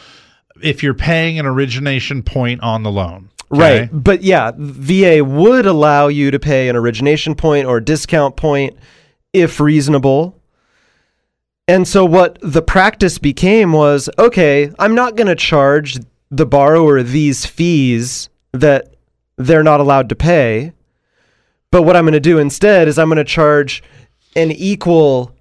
if 0.62 0.84
you're 0.84 0.94
paying 0.94 1.40
an 1.40 1.46
origination 1.46 2.24
point 2.24 2.62
on 2.62 2.84
the 2.84 2.92
loan. 2.92 3.30
Right. 3.50 3.90
But 3.92 4.24
yeah, 4.24 4.52
VA 4.58 5.24
would 5.24 5.66
allow 5.66 6.08
you 6.08 6.32
to 6.32 6.40
pay 6.40 6.68
an 6.68 6.76
origination 6.76 7.36
point 7.36 7.68
or 7.68 7.80
discount 7.80 8.36
point 8.36 8.78
if 9.34 9.60
reasonable. 9.60 10.40
And 11.68 11.88
so 11.88 12.06
what 12.06 12.38
the 12.42 12.62
practice 12.62 13.18
became 13.18 13.72
was 13.72 14.10
okay, 14.20 14.72
I'm 14.78 14.96
not 14.96 15.16
going 15.16 15.28
to 15.28 15.36
charge 15.36 15.98
the 16.32 16.46
borrower 16.46 17.02
these 17.02 17.46
fees 17.46 18.30
that 18.52 18.96
they're 19.38 19.64
not 19.64 19.80
allowed 19.80 20.10
to 20.10 20.16
pay. 20.16 20.74
But 21.76 21.82
what 21.82 21.98
I'm 21.98 22.06
going 22.06 22.14
to 22.14 22.22
do 22.22 22.38
instead 22.38 22.88
is 22.88 22.98
I'm 22.98 23.10
going 23.10 23.18
to 23.18 23.26
charge 23.26 23.84
an 24.38 24.50
equal 24.50 25.36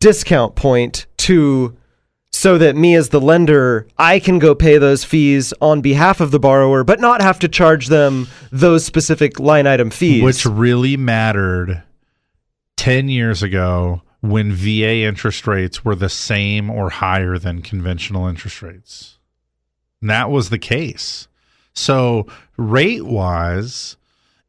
discount 0.00 0.54
point 0.54 1.06
to 1.16 1.78
so 2.30 2.58
that 2.58 2.76
me 2.76 2.94
as 2.94 3.08
the 3.08 3.22
lender 3.22 3.86
I 3.96 4.18
can 4.18 4.38
go 4.38 4.54
pay 4.54 4.76
those 4.76 5.02
fees 5.02 5.54
on 5.62 5.80
behalf 5.80 6.20
of 6.20 6.30
the 6.30 6.38
borrower 6.38 6.84
but 6.84 7.00
not 7.00 7.22
have 7.22 7.38
to 7.38 7.48
charge 7.48 7.86
them 7.86 8.28
those 8.52 8.84
specific 8.84 9.40
line 9.40 9.66
item 9.66 9.88
fees. 9.88 10.22
Which 10.22 10.44
really 10.44 10.98
mattered 10.98 11.82
10 12.76 13.08
years 13.08 13.42
ago 13.42 14.02
when 14.20 14.52
VA 14.52 15.04
interest 15.04 15.46
rates 15.46 15.86
were 15.86 15.94
the 15.94 16.10
same 16.10 16.68
or 16.68 16.90
higher 16.90 17.38
than 17.38 17.62
conventional 17.62 18.26
interest 18.26 18.60
rates. 18.60 19.16
And 20.02 20.10
that 20.10 20.30
was 20.30 20.50
the 20.50 20.58
case. 20.58 21.28
So, 21.72 22.26
rate 22.58 23.06
wise, 23.06 23.96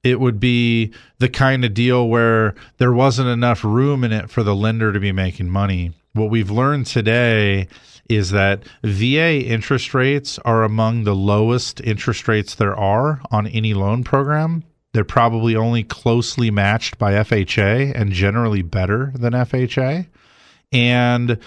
it 0.03 0.19
would 0.19 0.39
be 0.39 0.93
the 1.17 1.29
kind 1.29 1.65
of 1.65 1.73
deal 1.73 2.07
where 2.07 2.55
there 2.77 2.93
wasn't 2.93 3.27
enough 3.27 3.63
room 3.63 4.03
in 4.03 4.11
it 4.11 4.29
for 4.29 4.43
the 4.43 4.55
lender 4.55 4.93
to 4.93 4.99
be 4.99 5.11
making 5.11 5.49
money. 5.49 5.91
What 6.13 6.29
we've 6.29 6.51
learned 6.51 6.85
today 6.87 7.67
is 8.09 8.31
that 8.31 8.63
VA 8.83 9.41
interest 9.45 9.93
rates 9.93 10.39
are 10.39 10.63
among 10.63 11.03
the 11.03 11.15
lowest 11.15 11.79
interest 11.81 12.27
rates 12.27 12.55
there 12.55 12.75
are 12.75 13.21
on 13.29 13.45
any 13.47 13.73
loan 13.73 14.03
program. 14.03 14.63
They're 14.93 15.03
probably 15.03 15.55
only 15.55 15.83
closely 15.83 16.49
matched 16.49 16.97
by 16.97 17.13
FHA 17.13 17.93
and 17.93 18.11
generally 18.11 18.63
better 18.63 19.13
than 19.15 19.33
FHA. 19.33 20.07
And 20.71 21.39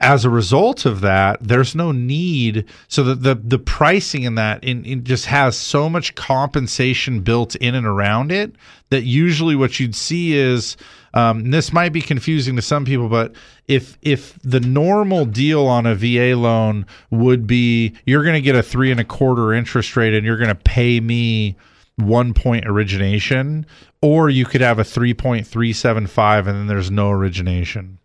as 0.00 0.24
a 0.24 0.30
result 0.30 0.86
of 0.86 1.00
that, 1.02 1.38
there's 1.40 1.74
no 1.74 1.92
need. 1.92 2.66
So 2.88 3.02
the 3.02 3.14
the, 3.14 3.34
the 3.34 3.58
pricing 3.58 4.24
in 4.24 4.34
that 4.34 4.62
in, 4.64 4.84
in 4.84 5.04
just 5.04 5.26
has 5.26 5.56
so 5.56 5.88
much 5.88 6.14
compensation 6.14 7.20
built 7.20 7.54
in 7.56 7.74
and 7.74 7.86
around 7.86 8.32
it 8.32 8.54
that 8.90 9.02
usually 9.02 9.56
what 9.56 9.80
you'd 9.80 9.94
see 9.94 10.34
is 10.34 10.76
um, 11.14 11.50
this 11.50 11.72
might 11.72 11.92
be 11.92 12.00
confusing 12.00 12.56
to 12.56 12.62
some 12.62 12.84
people, 12.84 13.08
but 13.08 13.34
if 13.68 13.96
if 14.02 14.38
the 14.42 14.60
normal 14.60 15.24
deal 15.24 15.66
on 15.66 15.86
a 15.86 15.94
VA 15.94 16.36
loan 16.36 16.86
would 17.10 17.46
be 17.46 17.94
you're 18.04 18.24
going 18.24 18.34
to 18.34 18.40
get 18.40 18.56
a 18.56 18.62
three 18.62 18.90
and 18.90 19.00
a 19.00 19.04
quarter 19.04 19.52
interest 19.52 19.96
rate 19.96 20.12
and 20.12 20.26
you're 20.26 20.36
going 20.36 20.48
to 20.48 20.54
pay 20.54 20.98
me 21.00 21.56
one 21.96 22.34
point 22.34 22.66
origination, 22.66 23.64
or 24.02 24.28
you 24.28 24.44
could 24.44 24.60
have 24.60 24.80
a 24.80 24.84
three 24.84 25.14
point 25.14 25.46
three 25.46 25.72
seven 25.72 26.08
five 26.08 26.48
and 26.48 26.58
then 26.58 26.66
there's 26.66 26.90
no 26.90 27.10
origination. 27.10 27.98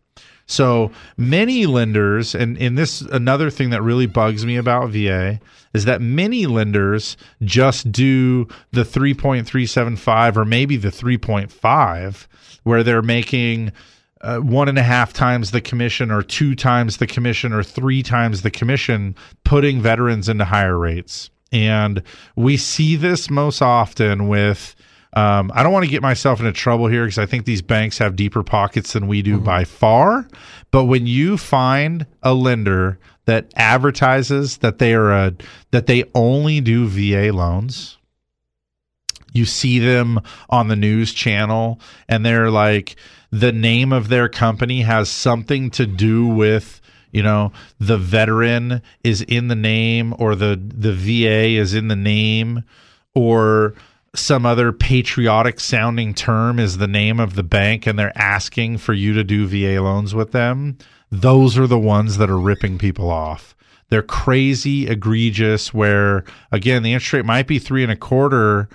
So 0.50 0.92
many 1.16 1.68
lenders, 1.68 2.34
and, 2.34 2.58
and 2.58 2.76
this 2.76 3.02
another 3.02 3.52
thing 3.52 3.70
that 3.70 3.84
really 3.84 4.08
bugs 4.08 4.48
me 4.48 4.58
about 4.58 4.90
VA 4.90 5.40
is 5.76 5.86
that 5.86 6.02
many 6.02 6.48
lenders 6.48 7.18
just 7.44 7.92
do 7.92 8.48
the 8.72 8.82
3.375 8.82 10.36
or 10.36 10.46
maybe 10.46 10.76
the 10.76 10.90
3.5, 10.90 12.28
where 12.64 12.84
they're 12.84 13.04
making 13.04 13.72
uh, 14.22 14.40
one 14.40 14.68
and 14.68 14.80
a 14.80 14.84
half 14.84 15.14
times 15.14 15.52
the 15.52 15.62
commission 15.62 16.10
or 16.10 16.24
two 16.24 16.56
times 16.56 16.98
the 16.98 17.08
commission 17.08 17.54
or 17.54 17.62
three 17.62 18.02
times 18.02 18.42
the 18.42 18.50
commission, 18.50 19.16
putting 19.44 19.80
veterans 19.80 20.28
into 20.28 20.46
higher 20.46 20.80
rates. 20.80 21.30
And 21.52 22.02
we 22.36 22.58
see 22.58 22.96
this 22.96 23.30
most 23.30 23.62
often 23.62 24.28
with 24.28 24.76
um, 25.14 25.52
I 25.56 25.64
don't 25.64 25.74
want 25.74 25.86
to 25.86 25.92
get 25.92 26.02
myself 26.02 26.40
into 26.40 26.52
trouble 26.52 26.88
here 26.88 27.06
because 27.06 27.18
I 27.18 27.26
think 27.26 27.46
these 27.46 27.64
banks 27.64 27.98
have 27.98 28.16
deeper 28.16 28.44
pockets 28.44 28.94
than 28.94 29.08
we 29.08 29.22
do 29.22 29.40
by 29.40 29.64
far. 29.64 30.28
But 30.72 30.86
when 30.86 31.08
you 31.08 31.38
find 31.38 32.06
a 32.22 32.34
lender 32.34 33.00
that 33.26 33.52
advertises 33.56 34.58
that 34.58 34.78
they 34.78 34.94
are 34.94 35.12
a 35.12 35.34
that 35.72 35.88
they 35.88 36.04
only 36.14 36.62
do 36.62 36.88
VA 36.88 37.34
loans, 37.34 37.98
you 39.34 39.46
see 39.46 39.80
them 39.80 40.20
on 40.50 40.68
the 40.68 40.76
news 40.76 41.12
channel 41.12 41.80
and 42.08 42.24
they're 42.24 42.52
like 42.52 42.96
the 43.32 43.52
name 43.52 43.92
of 43.92 44.10
their 44.10 44.30
company 44.30 44.82
has 44.82 45.10
something 45.10 45.72
to 45.72 45.86
do 45.88 46.28
with 46.28 46.82
you 47.12 47.24
know 47.24 47.52
the 47.80 47.98
veteran 47.98 48.82
is 49.04 49.24
in 49.24 49.48
the 49.48 49.56
name 49.56 50.14
or 50.20 50.36
the 50.36 50.60
the 50.62 50.94
VA 50.94 51.60
is 51.60 51.74
in 51.74 51.88
the 51.88 51.96
name 51.96 52.64
or 53.16 53.74
some 54.16 54.46
other 54.46 54.72
patriotic 54.72 55.60
sounding 55.60 56.14
term 56.14 56.60
is 56.60 56.78
the 56.78 56.88
name 56.88 57.20
of 57.20 57.36
the 57.36 57.44
bank 57.44 57.86
and 57.86 57.98
they're 57.98 58.18
asking 58.18 58.78
for 58.78 58.94
you 58.94 59.14
to 59.14 59.24
do 59.24 59.48
VA 59.48 59.82
loans 59.82 60.16
with 60.16 60.32
them, 60.32 60.78
those 61.12 61.58
are 61.58 61.68
the 61.68 61.80
ones 61.80 62.18
that 62.18 62.30
are 62.30 62.40
ripping 62.40 62.78
people 62.78 63.10
off. 63.10 63.56
They're 63.90 64.02
crazy, 64.02 64.88
egregious, 64.88 65.74
where 65.74 66.24
again, 66.52 66.84
the 66.84 66.94
interest 66.94 67.14
rate 67.14 67.26
might 67.26 67.48
be 67.48 67.60
three 67.60 67.84
and 67.84 67.92
a 67.92 67.96
quarter 67.96 68.70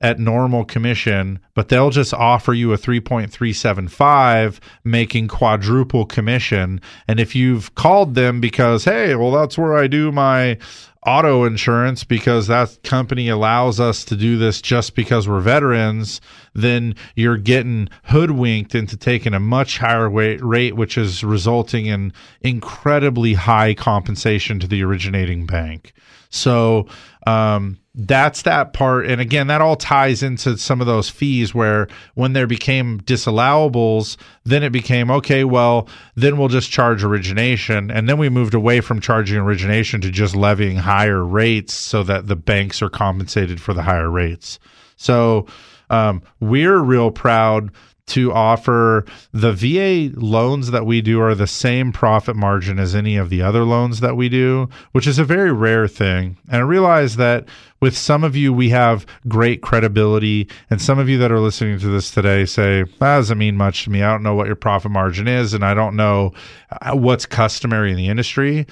at 0.00 0.18
normal 0.18 0.64
commission, 0.64 1.38
but 1.54 1.68
they'll 1.68 1.90
just 1.90 2.12
offer 2.12 2.52
you 2.52 2.72
a 2.72 2.78
3.375 2.78 4.58
making 4.84 5.28
quadruple 5.28 6.04
commission. 6.04 6.80
And 7.08 7.18
if 7.18 7.34
you've 7.34 7.74
called 7.74 8.14
them 8.14 8.40
because, 8.40 8.84
hey, 8.84 9.14
well, 9.14 9.30
that's 9.30 9.56
where 9.56 9.76
I 9.76 9.86
do 9.86 10.12
my 10.12 10.58
auto 11.06 11.44
insurance 11.44 12.04
because 12.04 12.48
that 12.48 12.82
company 12.82 13.28
allows 13.28 13.78
us 13.78 14.04
to 14.04 14.16
do 14.16 14.36
this 14.36 14.60
just 14.60 14.94
because 14.94 15.28
we're 15.28 15.40
veterans, 15.40 16.20
then 16.54 16.94
you're 17.14 17.36
getting 17.36 17.88
hoodwinked 18.04 18.74
into 18.74 18.96
taking 18.96 19.32
a 19.32 19.40
much 19.40 19.78
higher 19.78 20.10
rate, 20.10 20.74
which 20.74 20.98
is 20.98 21.22
resulting 21.22 21.86
in 21.86 22.12
incredibly 22.40 23.34
high 23.34 23.72
compensation 23.72 24.58
to 24.58 24.66
the 24.66 24.82
originating 24.82 25.46
bank. 25.46 25.92
So, 26.30 26.88
um, 27.26 27.78
that's 27.96 28.42
that 28.42 28.74
part. 28.74 29.06
And 29.06 29.20
again, 29.22 29.46
that 29.46 29.62
all 29.62 29.74
ties 29.74 30.22
into 30.22 30.58
some 30.58 30.82
of 30.82 30.86
those 30.86 31.08
fees 31.08 31.54
where 31.54 31.88
when 32.14 32.34
there 32.34 32.46
became 32.46 33.00
disallowables, 33.00 34.18
then 34.44 34.62
it 34.62 34.70
became 34.70 35.10
okay, 35.10 35.44
well, 35.44 35.88
then 36.14 36.36
we'll 36.36 36.48
just 36.48 36.70
charge 36.70 37.02
origination. 37.02 37.90
And 37.90 38.06
then 38.06 38.18
we 38.18 38.28
moved 38.28 38.52
away 38.52 38.82
from 38.82 39.00
charging 39.00 39.38
origination 39.38 40.02
to 40.02 40.10
just 40.10 40.36
levying 40.36 40.76
higher 40.76 41.24
rates 41.24 41.72
so 41.72 42.02
that 42.02 42.26
the 42.26 42.36
banks 42.36 42.82
are 42.82 42.90
compensated 42.90 43.60
for 43.60 43.72
the 43.72 43.82
higher 43.82 44.10
rates. 44.10 44.58
So 44.96 45.46
um, 45.88 46.22
we're 46.38 46.78
real 46.78 47.10
proud 47.10 47.70
to 48.06 48.32
offer 48.32 49.04
the 49.32 49.52
VA 49.52 50.16
loans 50.18 50.70
that 50.70 50.86
we 50.86 51.00
do 51.00 51.20
are 51.20 51.34
the 51.34 51.46
same 51.46 51.92
profit 51.92 52.36
margin 52.36 52.78
as 52.78 52.94
any 52.94 53.16
of 53.16 53.30
the 53.30 53.42
other 53.42 53.64
loans 53.64 53.98
that 54.00 54.16
we 54.16 54.28
do, 54.28 54.68
which 54.92 55.08
is 55.08 55.18
a 55.18 55.24
very 55.24 55.52
rare 55.52 55.88
thing. 55.88 56.36
And 56.48 56.56
I 56.56 56.64
realize 56.64 57.16
that 57.16 57.46
with 57.80 57.96
some 57.96 58.22
of 58.22 58.36
you, 58.36 58.52
we 58.52 58.70
have 58.70 59.06
great 59.26 59.60
credibility. 59.60 60.48
And 60.70 60.80
some 60.80 61.00
of 61.00 61.08
you 61.08 61.18
that 61.18 61.32
are 61.32 61.40
listening 61.40 61.80
to 61.80 61.88
this 61.88 62.12
today 62.12 62.44
say, 62.44 62.84
that 62.84 62.98
doesn't 63.00 63.38
mean 63.38 63.56
much 63.56 63.84
to 63.84 63.90
me. 63.90 64.02
I 64.02 64.12
don't 64.12 64.22
know 64.22 64.34
what 64.34 64.46
your 64.46 64.56
profit 64.56 64.92
margin 64.92 65.26
is, 65.26 65.52
and 65.52 65.64
I 65.64 65.74
don't 65.74 65.96
know 65.96 66.32
uh, 66.70 66.96
what's 66.96 67.26
customary 67.26 67.90
in 67.90 67.96
the 67.96 68.08
industry. 68.08 68.66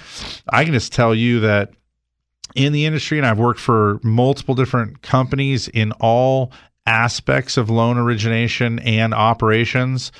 I 0.49 0.63
can 0.63 0.73
just 0.73 0.93
tell 0.93 1.13
you 1.13 1.41
that 1.41 1.73
in 2.55 2.71
the 2.71 2.85
industry, 2.85 3.17
and 3.17 3.27
I've 3.27 3.37
worked 3.37 3.59
for 3.59 3.99
multiple 4.01 4.55
different 4.55 5.01
companies 5.01 5.67
in 5.67 5.91
all 5.99 6.53
aspects 6.85 7.57
of 7.57 7.69
loan 7.69 7.97
origination 7.97 8.79
and 8.79 9.13
operations. 9.13 10.11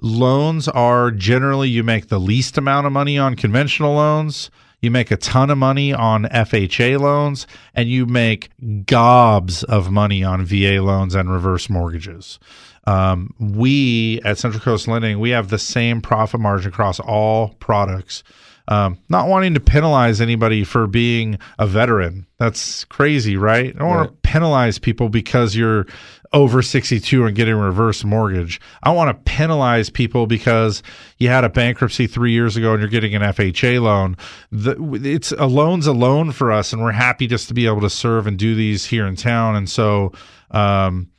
Loans 0.00 0.68
are 0.68 1.10
generally 1.10 1.68
you 1.68 1.82
make 1.82 2.08
the 2.08 2.20
least 2.20 2.58
amount 2.58 2.86
of 2.86 2.92
money 2.92 3.18
on 3.18 3.34
conventional 3.34 3.94
loans, 3.94 4.50
you 4.82 4.90
make 4.90 5.10
a 5.10 5.16
ton 5.16 5.50
of 5.50 5.58
money 5.58 5.92
on 5.92 6.24
FHA 6.24 7.00
loans, 7.00 7.46
and 7.74 7.88
you 7.88 8.04
make 8.06 8.50
gobs 8.84 9.64
of 9.64 9.90
money 9.90 10.22
on 10.22 10.44
VA 10.44 10.82
loans 10.82 11.14
and 11.14 11.30
reverse 11.30 11.70
mortgages. 11.70 12.38
Um, 12.86 13.34
we 13.38 14.20
at 14.24 14.38
Central 14.38 14.62
Coast 14.62 14.86
Lending, 14.86 15.18
we 15.18 15.30
have 15.30 15.48
the 15.48 15.58
same 15.58 16.00
profit 16.00 16.40
margin 16.40 16.70
across 16.70 17.00
all 17.00 17.54
products. 17.58 18.22
Um, 18.68 18.98
not 19.08 19.28
wanting 19.28 19.54
to 19.54 19.60
penalize 19.60 20.20
anybody 20.20 20.64
for 20.64 20.86
being 20.86 21.38
a 21.58 21.66
veteran. 21.66 22.26
That's 22.38 22.84
crazy, 22.84 23.36
right? 23.36 23.74
I 23.74 23.78
don't 23.78 23.88
want 23.88 24.08
to 24.08 24.28
penalize 24.28 24.78
people 24.78 25.08
because 25.08 25.54
you're 25.54 25.86
over 26.32 26.60
62 26.60 27.24
and 27.24 27.36
getting 27.36 27.54
a 27.54 27.56
reverse 27.56 28.04
mortgage. 28.04 28.60
I 28.82 28.92
want 28.92 29.08
to 29.08 29.30
penalize 29.30 29.88
people 29.88 30.26
because 30.26 30.82
you 31.18 31.28
had 31.28 31.44
a 31.44 31.48
bankruptcy 31.48 32.06
three 32.06 32.32
years 32.32 32.56
ago 32.56 32.72
and 32.72 32.80
you're 32.80 32.90
getting 32.90 33.14
an 33.14 33.22
FHA 33.22 33.80
loan. 33.80 34.16
The, 34.50 34.76
it's 35.02 35.32
a 35.32 35.46
loan's 35.46 35.86
a 35.86 35.92
loan 35.92 36.32
for 36.32 36.52
us, 36.52 36.72
and 36.72 36.82
we're 36.82 36.92
happy 36.92 37.26
just 37.26 37.48
to 37.48 37.54
be 37.54 37.66
able 37.66 37.80
to 37.82 37.90
serve 37.90 38.26
and 38.26 38.38
do 38.38 38.54
these 38.54 38.84
here 38.84 39.06
in 39.06 39.16
town. 39.16 39.56
And 39.56 39.70
so, 39.70 40.12
um, 40.50 41.10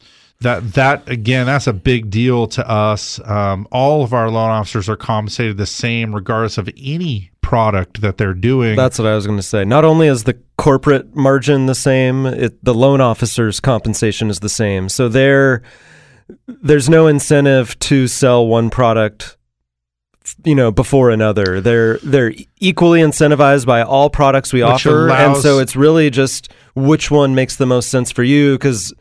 that 0.41 0.73
that 0.73 1.09
again 1.09 1.47
that's 1.47 1.65
a 1.65 1.73
big 1.73 2.09
deal 2.11 2.45
to 2.47 2.69
us 2.69 3.19
um, 3.25 3.67
all 3.71 4.03
of 4.03 4.13
our 4.13 4.29
loan 4.29 4.51
officers 4.51 4.87
are 4.87 4.95
compensated 4.95 5.57
the 5.57 5.65
same 5.65 6.13
regardless 6.13 6.57
of 6.57 6.69
any 6.77 7.31
product 7.47 8.01
that 8.01 8.17
they're 8.17 8.33
doing 8.33 8.75
That's 8.75 8.99
what 8.99 9.07
I 9.07 9.15
was 9.15 9.25
going 9.25 9.37
to 9.39 9.43
say. 9.43 9.63
Not 9.63 9.85
only 9.85 10.07
is 10.07 10.25
the 10.25 10.37
corporate 10.57 11.15
margin 11.15 11.65
the 11.65 11.75
same, 11.75 12.25
it, 12.25 12.61
the 12.61 12.73
loan 12.73 12.99
officer's 12.99 13.61
compensation 13.61 14.29
is 14.29 14.41
the 14.41 14.49
same. 14.49 14.89
So 14.89 15.07
there, 15.07 15.61
there's 16.45 16.89
no 16.89 17.07
incentive 17.07 17.79
to 17.79 18.09
sell 18.09 18.45
one 18.45 18.69
product, 18.69 19.37
you 20.43 20.55
know, 20.55 20.71
before 20.71 21.09
another. 21.09 21.61
They're 21.61 21.99
they're 21.99 22.33
equally 22.59 22.99
incentivized 22.99 23.65
by 23.65 23.81
all 23.81 24.09
products 24.09 24.51
we 24.51 24.61
Which 24.61 24.85
offer, 24.85 25.09
and 25.09 25.37
so 25.37 25.59
it's 25.59 25.77
really 25.77 26.09
just 26.09 26.51
which 26.75 27.09
one 27.09 27.33
makes 27.33 27.55
the 27.55 27.65
most 27.65 27.89
sense 27.89 28.11
for 28.11 28.23
you 28.23 28.55
because 28.55 28.93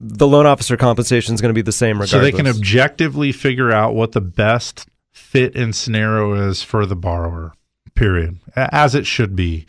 the 0.00 0.26
loan 0.26 0.46
officer 0.46 0.76
compensation 0.76 1.34
is 1.34 1.40
going 1.40 1.50
to 1.50 1.54
be 1.54 1.62
the 1.62 1.72
same 1.72 1.96
regardless. 1.96 2.10
so 2.10 2.20
they 2.20 2.32
can 2.32 2.46
objectively 2.46 3.32
figure 3.32 3.72
out 3.72 3.94
what 3.94 4.12
the 4.12 4.20
best 4.20 4.86
fit 5.12 5.54
and 5.54 5.74
scenario 5.74 6.34
is 6.48 6.62
for 6.62 6.86
the 6.86 6.96
borrower 6.96 7.54
period 7.94 8.38
as 8.56 8.94
it 8.94 9.06
should 9.06 9.36
be 9.36 9.64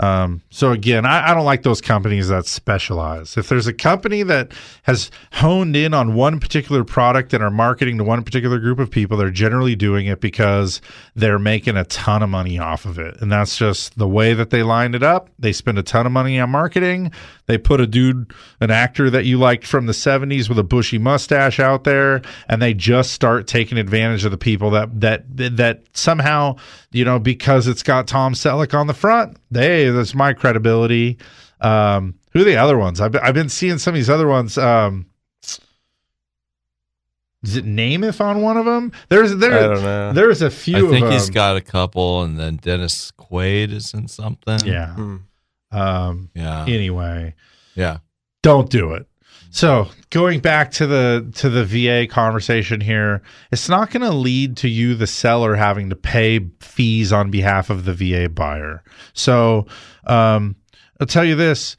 um, 0.00 0.42
so 0.50 0.72
again 0.72 1.06
I, 1.06 1.30
I 1.30 1.34
don't 1.34 1.44
like 1.44 1.62
those 1.62 1.80
companies 1.80 2.28
that 2.28 2.46
specialize. 2.46 3.36
If 3.36 3.48
there's 3.48 3.66
a 3.66 3.72
company 3.72 4.22
that 4.24 4.52
has 4.82 5.10
honed 5.32 5.76
in 5.76 5.94
on 5.94 6.14
one 6.14 6.40
particular 6.40 6.84
product 6.84 7.32
and 7.32 7.42
are 7.44 7.50
marketing 7.50 7.98
to 7.98 8.04
one 8.04 8.24
particular 8.24 8.58
group 8.58 8.78
of 8.78 8.90
people 8.90 9.16
they're 9.16 9.30
generally 9.30 9.76
doing 9.76 10.06
it 10.06 10.20
because 10.20 10.80
they're 11.14 11.38
making 11.38 11.76
a 11.76 11.84
ton 11.84 12.22
of 12.22 12.30
money 12.30 12.58
off 12.58 12.84
of 12.84 12.98
it. 12.98 13.20
And 13.20 13.30
that's 13.30 13.56
just 13.56 13.98
the 13.98 14.08
way 14.08 14.34
that 14.34 14.50
they 14.50 14.62
lined 14.62 14.94
it 14.94 15.02
up. 15.02 15.28
They 15.38 15.52
spend 15.52 15.78
a 15.78 15.82
ton 15.82 16.06
of 16.06 16.12
money 16.12 16.40
on 16.40 16.50
marketing. 16.50 17.12
They 17.46 17.58
put 17.58 17.80
a 17.80 17.86
dude 17.86 18.32
an 18.60 18.70
actor 18.70 19.10
that 19.10 19.24
you 19.24 19.38
liked 19.38 19.66
from 19.66 19.86
the 19.86 19.92
70s 19.92 20.48
with 20.48 20.58
a 20.58 20.62
bushy 20.62 20.98
mustache 20.98 21.58
out 21.58 21.84
there 21.84 22.22
and 22.48 22.62
they 22.62 22.72
just 22.74 23.12
start 23.12 23.46
taking 23.46 23.78
advantage 23.78 24.24
of 24.24 24.30
the 24.30 24.38
people 24.38 24.70
that 24.70 25.00
that 25.00 25.24
that 25.56 25.82
somehow 25.92 26.56
you 26.92 27.04
know 27.04 27.18
because 27.18 27.66
it's 27.66 27.82
got 27.82 28.06
Tom 28.06 28.34
Selleck 28.34 28.78
on 28.78 28.86
the 28.86 28.94
front 28.94 29.36
they 29.50 29.89
that's 29.92 30.14
my 30.14 30.32
credibility 30.32 31.18
um 31.60 32.14
who 32.32 32.40
are 32.40 32.44
the 32.44 32.56
other 32.56 32.78
ones 32.78 33.00
I've, 33.00 33.12
been- 33.12 33.22
I've 33.22 33.34
been 33.34 33.48
seeing 33.48 33.78
some 33.78 33.92
of 33.94 33.96
these 33.96 34.10
other 34.10 34.26
ones 34.28 34.56
um 34.58 35.06
is 37.42 37.56
it 37.56 37.64
Namath 37.64 38.20
on 38.20 38.42
one 38.42 38.58
of 38.58 38.66
them? 38.66 38.92
There's 39.08 39.34
there. 39.36 39.54
I 39.70 39.74
don't 39.74 39.82
know. 39.82 40.12
There's 40.12 40.42
a 40.42 40.50
few. 40.50 40.88
I 40.88 40.90
think 40.90 41.06
of 41.06 41.12
he's 41.12 41.26
them. 41.28 41.34
got 41.34 41.56
a 41.56 41.62
couple, 41.62 42.22
and 42.22 42.38
then 42.38 42.56
Dennis 42.56 43.12
Quaid 43.12 43.72
is 43.72 43.94
in 43.94 44.08
something. 44.08 44.58
Yeah. 44.66 44.94
Hmm. 44.94 45.16
Um. 45.72 46.28
yeah, 46.34 46.64
Anyway, 46.68 47.34
yeah. 47.74 47.98
don't 48.42 48.68
do 48.68 48.92
it. 48.92 49.06
So 49.50 49.88
going 50.10 50.40
back 50.40 50.70
to 50.72 50.86
the 50.86 51.30
to 51.36 51.50
the 51.50 51.64
VA 51.64 52.06
conversation 52.06 52.80
here, 52.80 53.22
it's 53.50 53.68
not 53.68 53.90
going 53.90 54.02
to 54.02 54.16
lead 54.16 54.56
to 54.58 54.68
you, 54.68 54.94
the 54.94 55.08
seller, 55.08 55.56
having 55.56 55.90
to 55.90 55.96
pay 55.96 56.40
fees 56.60 57.12
on 57.12 57.30
behalf 57.30 57.68
of 57.68 57.84
the 57.84 57.92
VA 57.92 58.28
buyer. 58.28 58.82
So 59.12 59.66
um, 60.04 60.54
I'll 61.00 61.06
tell 61.06 61.24
you 61.24 61.34
this: 61.34 61.76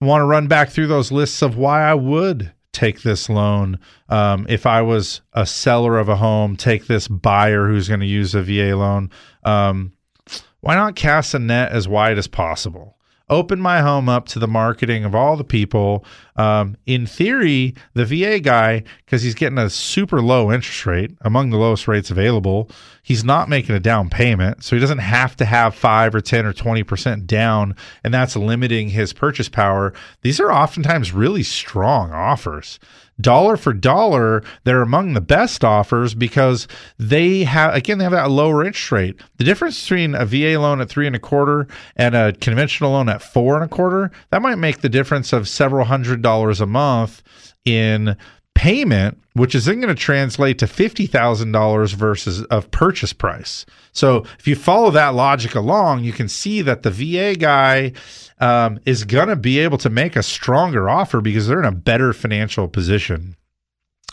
want 0.00 0.20
to 0.20 0.26
run 0.26 0.46
back 0.46 0.68
through 0.68 0.88
those 0.88 1.10
lists 1.10 1.40
of 1.40 1.56
why 1.56 1.82
I 1.82 1.94
would 1.94 2.52
take 2.72 3.00
this 3.00 3.30
loan 3.30 3.78
um, 4.10 4.46
if 4.50 4.66
I 4.66 4.82
was 4.82 5.22
a 5.32 5.46
seller 5.46 5.98
of 5.98 6.10
a 6.10 6.16
home. 6.16 6.56
Take 6.56 6.86
this 6.86 7.08
buyer 7.08 7.66
who's 7.66 7.88
going 7.88 8.00
to 8.00 8.06
use 8.06 8.34
a 8.34 8.42
VA 8.42 8.76
loan. 8.76 9.10
Um, 9.42 9.92
why 10.60 10.74
not 10.74 10.96
cast 10.96 11.32
a 11.32 11.38
net 11.38 11.72
as 11.72 11.88
wide 11.88 12.18
as 12.18 12.26
possible? 12.26 12.95
Open 13.28 13.60
my 13.60 13.80
home 13.80 14.08
up 14.08 14.26
to 14.28 14.38
the 14.38 14.46
marketing 14.46 15.04
of 15.04 15.14
all 15.14 15.36
the 15.36 15.42
people. 15.42 16.04
Um, 16.36 16.76
in 16.86 17.06
theory, 17.06 17.74
the 17.94 18.04
VA 18.04 18.38
guy, 18.38 18.84
because 19.04 19.22
he's 19.22 19.34
getting 19.34 19.58
a 19.58 19.68
super 19.68 20.22
low 20.22 20.52
interest 20.52 20.86
rate, 20.86 21.16
among 21.22 21.50
the 21.50 21.56
lowest 21.56 21.88
rates 21.88 22.08
available, 22.10 22.70
he's 23.02 23.24
not 23.24 23.48
making 23.48 23.74
a 23.74 23.80
down 23.80 24.10
payment. 24.10 24.62
So 24.62 24.76
he 24.76 24.80
doesn't 24.80 24.98
have 24.98 25.34
to 25.36 25.44
have 25.44 25.74
five 25.74 26.14
or 26.14 26.20
10 26.20 26.46
or 26.46 26.52
20% 26.52 27.26
down, 27.26 27.74
and 28.04 28.14
that's 28.14 28.36
limiting 28.36 28.90
his 28.90 29.12
purchase 29.12 29.48
power. 29.48 29.92
These 30.22 30.38
are 30.38 30.52
oftentimes 30.52 31.12
really 31.12 31.42
strong 31.42 32.12
offers 32.12 32.78
dollar 33.20 33.56
for 33.56 33.72
dollar, 33.72 34.42
they're 34.64 34.82
among 34.82 35.14
the 35.14 35.20
best 35.20 35.64
offers 35.64 36.14
because 36.14 36.68
they 36.98 37.44
have 37.44 37.74
again 37.74 37.98
they 37.98 38.04
have 38.04 38.12
that 38.12 38.30
lower 38.30 38.64
interest 38.64 38.92
rate. 38.92 39.20
The 39.36 39.44
difference 39.44 39.82
between 39.82 40.14
a 40.14 40.26
VA 40.26 40.58
loan 40.60 40.80
at 40.80 40.88
three 40.88 41.06
and 41.06 41.16
a 41.16 41.20
quarter 41.20 41.66
and 41.96 42.14
a 42.14 42.32
conventional 42.34 42.92
loan 42.92 43.08
at 43.08 43.22
four 43.22 43.56
and 43.56 43.64
a 43.64 43.68
quarter 43.68 44.10
that 44.30 44.42
might 44.42 44.56
make 44.56 44.80
the 44.80 44.88
difference 44.88 45.32
of 45.32 45.48
several 45.48 45.86
hundred 45.86 46.22
dollars 46.22 46.60
a 46.60 46.66
month 46.66 47.22
in 47.64 48.16
payment, 48.66 49.16
which 49.34 49.54
is 49.54 49.66
then 49.66 49.80
going 49.80 49.94
to 49.94 50.00
translate 50.00 50.58
to 50.58 50.66
fifty 50.66 51.06
thousand 51.06 51.52
dollars 51.52 51.92
versus 51.92 52.42
of 52.46 52.68
purchase 52.72 53.12
price. 53.12 53.64
So 53.92 54.24
if 54.40 54.48
you 54.48 54.56
follow 54.56 54.90
that 54.90 55.14
logic 55.14 55.54
along, 55.54 56.02
you 56.02 56.12
can 56.12 56.28
see 56.28 56.62
that 56.62 56.82
the 56.82 56.90
VA 56.90 57.36
guy 57.38 57.92
um, 58.40 58.80
is 58.84 59.04
going 59.04 59.28
to 59.28 59.36
be 59.36 59.60
able 59.60 59.78
to 59.78 59.88
make 59.88 60.16
a 60.16 60.22
stronger 60.22 60.88
offer 60.88 61.20
because 61.20 61.46
they're 61.46 61.60
in 61.60 61.64
a 61.64 61.70
better 61.70 62.12
financial 62.12 62.66
position. 62.66 63.36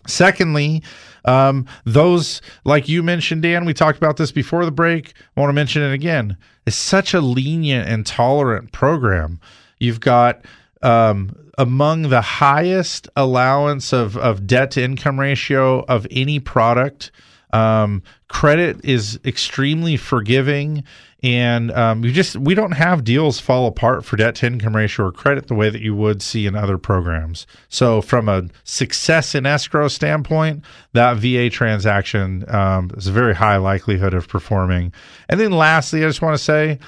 Secondly, 0.06 0.84
um, 1.26 1.66
those 1.84 2.40
like 2.64 2.88
you 2.88 3.02
mentioned, 3.02 3.42
Dan, 3.42 3.66
we 3.66 3.74
talked 3.74 3.98
about 3.98 4.18
this 4.18 4.32
before 4.32 4.66
the 4.66 4.72
break. 4.72 5.14
I 5.36 5.40
want 5.40 5.50
to 5.50 5.54
mention 5.56 5.82
it 5.82 5.94
again. 5.94 6.38
It's 6.68 6.76
such 6.76 7.16
a 7.16 7.22
lenient 7.22 7.90
and 7.90 8.06
tolerant 8.06 8.72
program. 8.72 9.40
You've 9.80 10.00
got 10.00 10.46
um, 10.84 11.43
among 11.58 12.04
the 12.04 12.22
highest 12.22 13.08
allowance 13.16 13.94
of, 13.94 14.18
of 14.18 14.48
debt 14.48 14.72
to 14.72 14.84
income 14.84 15.20
ratio 15.20 15.84
of 15.86 16.08
any 16.12 16.40
product. 16.40 17.12
Um, 17.52 18.02
credit 18.30 18.84
is 18.84 19.20
extremely 19.24 19.96
forgiving, 19.96 20.84
and 21.22 21.72
um, 21.72 22.02
we 22.02 22.12
just 22.12 22.36
we 22.36 22.56
don't 22.56 22.72
have 22.72 23.04
deals 23.04 23.40
fall 23.40 23.68
apart 23.68 24.04
for 24.04 24.18
debt 24.18 24.34
to 24.36 24.48
income 24.48 24.76
ratio 24.76 25.06
or 25.06 25.12
credit 25.12 25.48
the 25.48 25.54
way 25.54 25.70
that 25.70 25.82
you 25.82 25.96
would 25.96 26.24
see 26.24 26.48
in 26.48 26.56
other 26.56 26.80
programs. 26.80 27.46
So, 27.70 28.02
from 28.02 28.28
a 28.28 28.50
success 28.64 29.36
in 29.36 29.46
escrow 29.46 29.88
standpoint, 29.88 30.66
that 30.94 31.18
VA 31.18 31.52
transaction 31.52 32.44
um, 32.48 32.90
is 32.98 33.06
a 33.06 33.12
very 33.12 33.36
high 33.36 33.58
likelihood 33.58 34.16
of 34.16 34.28
performing. 34.28 34.92
And 35.30 35.40
then, 35.40 35.52
lastly, 35.52 36.04
I 36.04 36.08
just 36.08 36.24
want 36.24 36.36
to 36.36 36.44
say, 36.44 36.80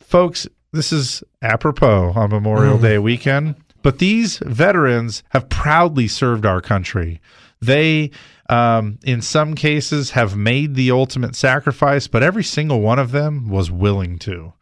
folks, 0.00 0.46
this 0.72 0.92
is 0.92 1.22
apropos 1.42 2.12
on 2.14 2.30
Memorial 2.30 2.78
Day 2.78 2.98
weekend, 2.98 3.56
but 3.82 3.98
these 3.98 4.38
veterans 4.38 5.22
have 5.30 5.48
proudly 5.48 6.08
served 6.08 6.46
our 6.46 6.60
country. 6.60 7.20
They, 7.60 8.10
um, 8.48 8.98
in 9.04 9.22
some 9.22 9.54
cases, 9.54 10.10
have 10.10 10.36
made 10.36 10.74
the 10.74 10.90
ultimate 10.90 11.36
sacrifice, 11.36 12.08
but 12.08 12.22
every 12.22 12.44
single 12.44 12.80
one 12.80 12.98
of 12.98 13.12
them 13.12 13.48
was 13.48 13.70
willing 13.70 14.18
to. 14.20 14.52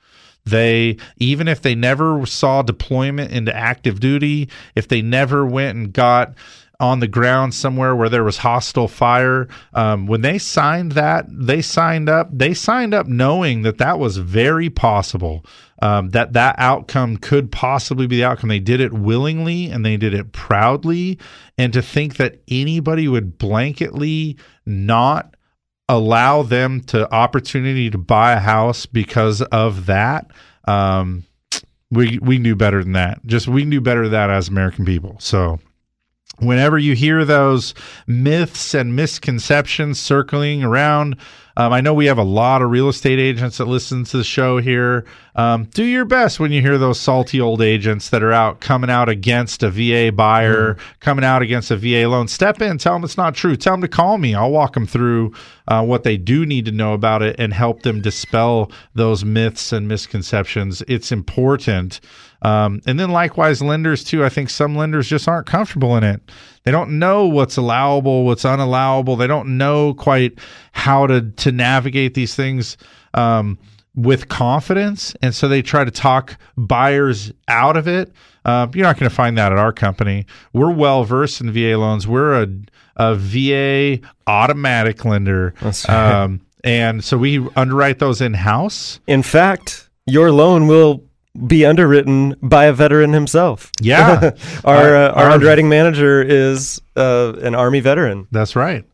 They, 0.45 0.97
even 1.17 1.49
if 1.49 1.63
they 1.63 1.75
never 1.75 2.25
saw 2.27 2.63
deployment 2.63 3.33
into 3.33 3.55
active 3.55 4.01
duty, 4.01 4.49
if 4.75 4.89
they 4.89 5.03
never 5.03 5.47
went 5.47 5.77
and 5.77 5.93
got 5.93 6.35
on 6.81 7.01
the 7.01 7.09
ground 7.09 7.55
somewhere 7.55 7.95
where 7.95 8.09
there 8.09 8.25
was 8.25 8.39
hostile 8.39 8.89
fire, 8.89 9.49
um, 9.75 10.07
when 10.07 10.23
they 10.23 10.39
signed 10.39 10.93
that, 10.93 11.27
they 11.29 11.63
signed 11.63 12.09
up, 12.09 12.29
they 12.33 12.55
signed 12.55 12.95
up 12.95 13.07
knowing 13.07 13.63
that 13.63 13.79
that 13.79 13.99
was 13.99 14.17
very 14.17 14.71
possible. 14.71 15.45
Um, 15.83 16.11
that 16.11 16.35
that 16.35 16.57
outcome 16.59 17.17
could 17.17 17.51
possibly 17.51 18.07
be 18.07 18.17
the 18.17 18.25
outcome. 18.25 18.51
They 18.51 18.59
did 18.59 18.83
it 18.83 18.93
willingly 18.93 19.71
and 19.71 19.85
they 19.85 19.97
did 19.97 20.13
it 20.13 20.33
proudly. 20.33 21.19
And 21.57 21.73
to 21.73 21.81
think 21.81 22.17
that 22.17 22.43
anybody 22.49 23.09
would 23.09 23.39
blanketly 23.39 24.39
not 24.67 25.35
allow 25.91 26.43
them 26.43 26.81
to 26.81 27.13
opportunity 27.13 27.91
to 27.91 27.99
buy 27.99 28.33
a 28.33 28.39
house 28.39 28.87
because 28.87 29.43
of 29.43 29.87
that 29.87 30.31
um, 30.69 31.25
we 31.91 32.19
we 32.21 32.39
knew 32.39 32.55
better 32.55 32.83
than 32.83 32.93
that 32.93 33.21
just 33.27 33.49
we 33.49 33.65
knew 33.65 33.81
better 33.81 34.03
than 34.03 34.13
that 34.13 34.31
as 34.31 34.49
american 34.49 34.85
people 34.85 35.17
so 35.19 35.59
whenever 36.41 36.79
you 36.79 36.95
hear 36.95 37.25
those 37.25 37.75
myths 38.07 38.75
and 38.75 38.97
misconceptions 38.97 40.01
circling 40.01 40.65
around 40.65 41.17
um, 41.61 41.73
i 41.73 41.81
know 41.81 41.93
we 41.93 42.07
have 42.07 42.19
a 42.19 42.25
lot 42.25 42.63
of 42.63 42.71
real 42.71 42.89
estate 42.89 43.19
agents 43.19 43.59
that 43.59 43.67
listen 43.67 44.05
to 44.05 44.17
the 44.17 44.25
show 44.25 44.59
here. 44.59 45.05
Um, 45.35 45.65
do 45.65 45.85
your 45.85 46.05
best 46.05 46.41
when 46.41 46.53
you 46.53 46.61
hear 46.61 46.79
those 46.79 46.99
salty 46.99 47.41
old 47.41 47.63
agents 47.63 48.11
that 48.11 48.23
are 48.23 48.33
out 48.33 48.61
coming 48.61 48.91
out 48.91 49.09
against 49.09 49.63
a 49.63 49.71
va 49.71 50.13
buyer 50.13 50.77
coming 51.01 51.25
out 51.25 51.43
against 51.43 51.71
a 51.71 51.77
va 51.77 52.09
loan. 52.09 52.29
Step 52.29 52.61
in 52.61 52.79
tell 52.79 52.95
them 52.95 53.05
it's 53.05 53.17
not 53.17 53.35
true. 53.35 53.57
Tell 53.57 53.75
them 53.75 53.83
to 53.83 53.89
call 53.89 54.19
me. 54.19 54.35
I'll 54.35 54.51
walk 54.51 54.75
them 54.75 54.87
through 54.87 55.33
uh, 55.69 55.85
what 55.85 56.03
they 56.03 56.17
do 56.17 56.45
need 56.47 56.65
to 56.65 56.73
know 56.73 56.95
about 56.95 57.23
it 57.23 57.37
and 57.39 57.53
help 57.53 57.83
them 57.83 58.01
dispel 58.01 58.71
those 58.95 59.25
myths 59.25 59.73
and 59.73 59.87
misconceptions. 59.87 60.83
It's 60.89 61.13
important. 61.13 62.01
Um, 62.43 62.81
and 62.87 62.99
then 62.99 63.11
likewise, 63.11 63.63
lenders 63.63 64.03
too. 64.03 64.25
I 64.25 64.31
think 64.31 64.51
some 64.51 64.75
lenders 64.75 65.09
just 65.09 65.29
aren't 65.29 65.47
comfortable 65.47 65.97
in 65.97 66.05
it. 66.05 66.23
They 66.65 66.71
don't 66.71 66.99
know 66.99 67.27
what's 67.27 67.57
allowable, 67.57 68.25
what's 68.25 68.45
unallowable. 68.45 69.19
They 69.19 69.27
don't 69.27 69.57
know 69.57 69.95
quite 69.95 70.39
how 70.73 71.07
to 71.07 71.23
to 71.23 71.53
navigate 71.53 72.15
these 72.15 72.35
things 72.35 72.77
um, 73.15 73.59
with 73.95 74.29
confidence, 74.29 75.15
and 75.23 75.35
so 75.35 75.49
they 75.49 75.63
try 75.63 75.85
to 75.85 75.91
talk 75.91 76.37
buyers 76.57 77.33
out 77.49 77.77
of 77.77 77.89
it. 77.89 78.13
Uh, 78.45 78.67
you're 78.75 78.85
not 78.85 78.99
going 78.99 79.09
to 79.09 79.15
find 79.15 79.37
that 79.39 79.53
at 79.53 79.59
our 79.59 79.73
company. 79.73 80.27
We're 80.53 80.73
well 80.73 81.05
versed 81.05 81.41
in 81.41 81.53
VA 81.53 81.77
loans. 81.77 82.07
We're 82.07 82.43
a, 82.43 82.49
a 82.97 83.15
VA 83.15 84.07
automatic 84.27 85.05
lender. 85.05 85.55
That's 85.61 85.87
right. 85.89 86.23
Um, 86.23 86.41
and 86.65 87.03
so 87.03 87.17
we 87.19 87.47
underwrite 87.57 87.99
those 87.99 88.21
in 88.21 88.35
house. 88.35 89.01
In 89.07 89.23
fact, 89.23 89.89
your 90.07 90.31
loan 90.33 90.67
will 90.67 91.05
be 91.47 91.65
underwritten 91.65 92.35
by 92.43 92.65
a 92.67 92.73
veteran 92.73 93.13
himself. 93.13 93.71
Yeah. 93.81 94.33
our 94.65 94.77
Our- 94.77 94.97
uh, 94.97 95.09
our 95.13 95.25
our- 95.25 95.31
underwriting 95.31 95.69
manager 95.69 96.23
is 96.23 96.81
uh, 96.97 97.35
an 97.43 97.55
army 97.55 97.81
veteran. 97.81 98.27
That's 98.31 98.57
right. 98.57 98.85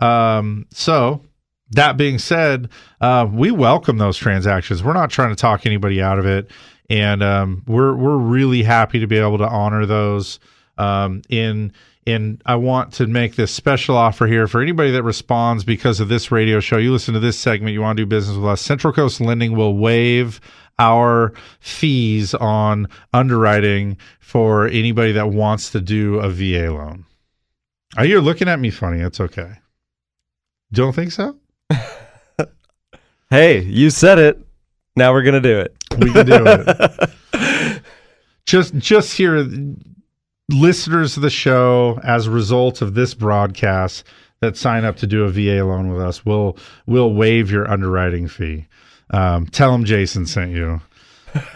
Um, 0.00 0.66
so 0.72 1.22
that 1.70 1.96
being 1.96 2.18
said, 2.18 2.68
uh, 3.00 3.26
we 3.30 3.50
welcome 3.50 3.98
those 3.98 4.16
transactions. 4.16 4.82
We're 4.82 4.92
not 4.94 5.10
trying 5.10 5.30
to 5.30 5.36
talk 5.36 5.64
anybody 5.66 6.02
out 6.02 6.18
of 6.18 6.26
it, 6.26 6.50
and 6.90 7.22
um, 7.22 7.62
we're 7.66 7.94
we're 7.94 8.16
really 8.16 8.62
happy 8.62 8.98
to 9.00 9.06
be 9.06 9.16
able 9.18 9.38
to 9.38 9.48
honor 9.48 9.86
those. 9.86 10.40
Um, 10.78 11.22
in 11.28 11.72
in 12.06 12.40
I 12.46 12.56
want 12.56 12.92
to 12.94 13.06
make 13.06 13.36
this 13.36 13.52
special 13.52 13.96
offer 13.96 14.26
here 14.26 14.48
for 14.48 14.60
anybody 14.60 14.90
that 14.92 15.02
responds 15.02 15.64
because 15.64 16.00
of 16.00 16.08
this 16.08 16.32
radio 16.32 16.60
show. 16.60 16.76
You 16.76 16.92
listen 16.92 17.14
to 17.14 17.20
this 17.20 17.38
segment, 17.38 17.72
you 17.72 17.80
want 17.80 17.96
to 17.96 18.02
do 18.02 18.06
business 18.06 18.36
with 18.36 18.46
us. 18.46 18.60
Central 18.60 18.92
Coast 18.92 19.20
Lending 19.20 19.56
will 19.56 19.76
waive 19.76 20.40
our 20.78 21.32
fees 21.60 22.34
on 22.34 22.88
underwriting 23.12 23.96
for 24.20 24.66
anybody 24.68 25.12
that 25.12 25.30
wants 25.30 25.70
to 25.70 25.80
do 25.80 26.18
a 26.18 26.28
VA 26.28 26.72
loan. 26.72 27.04
Are 27.96 28.06
you 28.06 28.20
looking 28.20 28.48
at 28.48 28.58
me 28.58 28.70
funny? 28.70 29.00
It's 29.00 29.20
okay. 29.20 29.52
Don't 30.72 30.94
think 30.94 31.12
so? 31.12 31.36
Hey, 33.32 33.60
you 33.60 33.88
said 33.88 34.18
it. 34.18 34.38
Now 34.94 35.14
we're 35.14 35.22
gonna 35.22 35.40
do 35.40 35.58
it. 35.60 35.74
We 35.96 36.12
can 36.12 36.26
do 36.26 36.44
it. 36.46 37.82
just 38.46 38.74
just 38.76 39.16
here 39.16 39.48
listeners 40.48 41.16
of 41.16 41.22
the 41.22 41.30
show 41.30 41.98
as 42.04 42.26
a 42.26 42.30
result 42.30 42.82
of 42.82 42.94
this 42.94 43.14
broadcast 43.14 44.04
that 44.40 44.56
sign 44.56 44.84
up 44.84 44.96
to 44.96 45.06
do 45.06 45.24
a 45.24 45.28
VA 45.30 45.64
loan 45.64 45.92
with 45.92 46.02
us 46.02 46.26
will 46.26 46.56
will 46.86 47.14
waive 47.14 47.50
your 47.50 47.70
underwriting 47.70 48.26
fee. 48.28 48.66
Um, 49.10 49.46
tell 49.46 49.72
them 49.72 49.84
Jason 49.84 50.26
sent 50.26 50.50
you. 50.52 50.80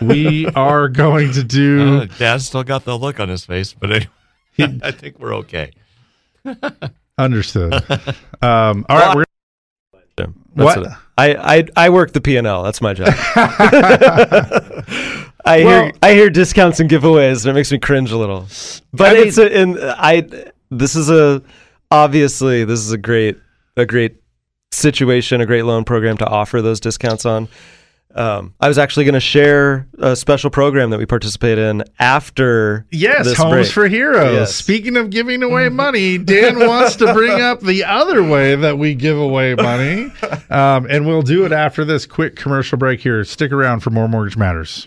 We 0.01 0.47
are 0.55 0.89
going 0.89 1.33
to 1.33 1.45
do 1.45 1.99
Uh, 2.01 2.05
Dad 2.19 2.41
still 2.41 2.63
got 2.65 2.85
the 2.87 2.97
look 2.97 3.21
on 3.21 3.29
his 3.29 3.45
face, 3.45 3.75
but 3.75 3.91
anyway, 3.93 4.79
I 4.83 4.91
think 4.91 5.19
we're 5.19 5.35
okay. 5.37 5.73
understood. 7.19 7.75
Um, 8.41 8.87
all 8.89 8.97
right, 8.99 9.17
we're 9.17 9.25
That's 10.17 10.31
What? 10.55 10.79
it. 10.83 10.93
I, 11.19 11.35
I 11.59 11.65
I 11.77 11.91
work 11.91 12.13
the 12.13 12.21
P 12.23 12.37
and 12.39 12.47
L. 12.47 12.63
That's 12.63 12.81
my 12.81 12.95
job. 12.95 13.09
I 15.47 15.65
Well- 15.65 15.83
hear 15.85 15.93
I 16.03 16.13
hear 16.15 16.31
discounts 16.31 16.81
and 16.81 16.91
giveaways, 16.91 17.45
and 17.45 17.51
it 17.51 17.55
makes 17.55 17.71
me 17.73 17.79
cringe 17.79 18.11
a 18.13 18.17
little. 18.17 18.47
But 18.93 19.17
I 19.17 19.21
it's 19.21 19.39
a, 19.39 19.61
in 19.61 19.79
I. 19.81 20.27
This 20.71 20.97
is 20.97 21.09
a 21.11 21.43
obviously 21.91 22.65
this 22.65 22.81
is 22.81 22.93
a 22.93 22.99
great 22.99 23.39
a 23.77 23.87
great 23.87 24.17
situation, 24.73 25.41
a 25.41 25.47
great 25.47 25.63
loan 25.63 25.85
program 25.85 26.17
to 26.19 26.27
offer 26.27 26.61
those 26.61 26.81
discounts 26.81 27.25
on. 27.25 27.49
Um, 28.15 28.55
I 28.61 28.69
was 28.69 28.79
actually 28.79 29.05
going 29.05 29.13
to 29.15 29.21
share 29.21 29.87
a 29.99 30.17
special 30.17 30.49
program 30.49 30.89
that 30.89 30.99
we 30.99 31.05
participate 31.05 31.59
in 31.59 31.85
after 31.99 32.87
Yes, 32.91 33.35
Homes 33.35 33.51
break. 33.53 33.67
for 33.69 33.89
Heroes. 33.89 34.33
Yes. 34.33 34.55
Speaking 34.55 34.97
of 34.97 35.11
giving 35.11 35.43
away 35.43 35.69
money, 35.69 36.17
Dan 36.17 36.59
wants 36.67 36.97
to 36.97 37.13
bring 37.13 37.43
up 37.43 37.61
the 37.61 37.85
other 37.85 38.23
way 38.23 38.57
that 38.57 38.79
we 38.79 38.95
give 38.95 39.19
away 39.19 39.55
money. 39.55 40.13
Um, 40.49 40.87
and 40.89 41.07
we'll 41.07 41.23
do 41.23 41.45
it 41.45 41.51
after 41.53 41.85
this 41.85 42.07
quick 42.07 42.37
commercial 42.37 42.79
break 42.79 43.01
here. 43.01 43.23
Stick 43.25 43.51
around 43.53 43.81
for 43.81 43.91
more 43.91 44.07
Mortgage 44.09 44.37
Matters. 44.37 44.87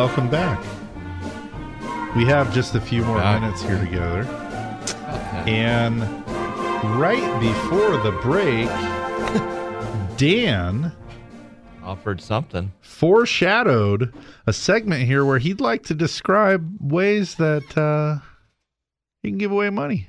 Welcome 0.00 0.30
back. 0.30 0.58
We 2.16 2.24
have 2.24 2.54
just 2.54 2.74
a 2.74 2.80
few 2.80 3.04
more 3.04 3.18
Back. 3.18 3.42
minutes 3.42 3.60
here 3.60 3.78
together. 3.78 4.22
And 5.46 6.00
right 6.98 7.38
before 7.38 7.98
the 7.98 8.18
break, 8.22 8.66
Dan 10.16 10.90
Offered 11.84 12.22
something. 12.22 12.72
foreshadowed 12.80 14.14
a 14.46 14.54
segment 14.54 15.02
here 15.02 15.22
where 15.22 15.38
he'd 15.38 15.60
like 15.60 15.82
to 15.82 15.94
describe 15.94 16.78
ways 16.80 17.34
that 17.34 17.76
uh, 17.76 18.24
he 19.22 19.28
can 19.28 19.36
give 19.36 19.52
away 19.52 19.68
money. 19.68 20.08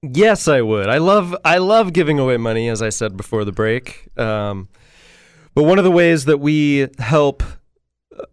Yes, 0.00 0.48
I 0.48 0.62
would. 0.62 0.88
I 0.88 0.96
love 0.96 1.36
I 1.44 1.58
love 1.58 1.92
giving 1.92 2.18
away 2.18 2.38
money, 2.38 2.70
as 2.70 2.80
I 2.80 2.88
said 2.88 3.18
before 3.18 3.44
the 3.44 3.52
break. 3.52 4.08
Um, 4.18 4.70
but 5.54 5.64
one 5.64 5.76
of 5.76 5.84
the 5.84 5.90
ways 5.90 6.24
that 6.24 6.38
we 6.38 6.88
help 6.98 7.42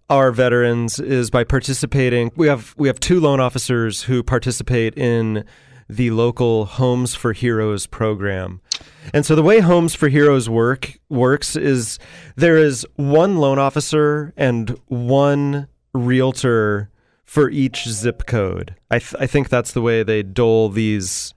our 0.10 0.32
veterans 0.32 1.00
is 1.00 1.30
by 1.30 1.44
participating. 1.44 2.32
We 2.36 2.48
have 2.48 2.74
we 2.78 2.88
have 2.88 3.00
two 3.00 3.20
loan 3.20 3.40
officers 3.40 4.04
who 4.04 4.24
participate 4.24 4.98
in 4.98 5.46
the 5.90 6.12
local 6.12 6.66
Homes 6.66 7.16
for 7.16 7.34
Heroes 7.34 7.88
program. 7.88 8.62
And 9.14 9.26
so 9.26 9.36
the 9.36 9.44
way 9.44 9.60
Homes 9.60 9.96
for 9.96 10.10
Heroes 10.10 10.50
work 10.50 11.00
works 11.10 11.56
is 11.56 11.98
there 12.36 12.58
is 12.58 12.86
one 12.96 13.38
loan 13.38 13.58
officer 13.58 14.34
and 14.36 14.78
one 14.88 15.68
realtor 15.94 16.90
for 17.24 17.50
each 17.50 17.88
zip 17.88 18.26
code. 18.26 18.76
I 18.92 19.00
th- 19.00 19.16
I 19.20 19.28
think 19.28 19.50
that's 19.50 19.74
the 19.74 19.82
way 19.82 20.04
they 20.04 20.24
dole 20.24 20.70
these 20.70 21.34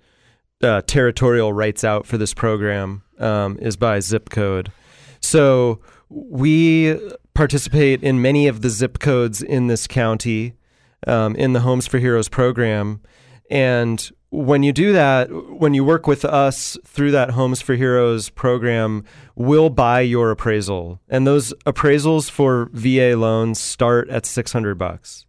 uh, 0.62 0.82
territorial 0.86 1.52
rights 1.52 1.84
out 1.84 2.06
for 2.06 2.18
this 2.18 2.34
program 2.34 3.02
um, 3.18 3.58
is 3.60 3.76
by 3.76 4.00
zip 4.00 4.30
code. 4.30 4.72
So 5.20 5.80
we 6.08 6.98
participate 7.34 8.02
in 8.02 8.20
many 8.22 8.46
of 8.46 8.62
the 8.62 8.70
zip 8.70 8.98
codes 8.98 9.42
in 9.42 9.66
this 9.66 9.86
county 9.86 10.54
um, 11.06 11.34
in 11.36 11.52
the 11.52 11.60
Homes 11.60 11.86
for 11.86 11.98
Heroes 11.98 12.28
program. 12.28 13.00
And 13.50 14.10
when 14.30 14.62
you 14.62 14.72
do 14.72 14.92
that, 14.92 15.28
when 15.30 15.74
you 15.74 15.84
work 15.84 16.06
with 16.06 16.24
us 16.24 16.78
through 16.84 17.10
that 17.12 17.30
Homes 17.30 17.60
for 17.60 17.74
Heroes 17.74 18.30
program, 18.30 19.04
we'll 19.34 19.70
buy 19.70 20.00
your 20.00 20.30
appraisal. 20.30 21.00
And 21.08 21.26
those 21.26 21.52
appraisals 21.66 22.30
for 22.30 22.70
VA 22.72 23.16
loans 23.16 23.60
start 23.60 24.08
at 24.08 24.26
600 24.26 24.76
bucks. 24.76 25.26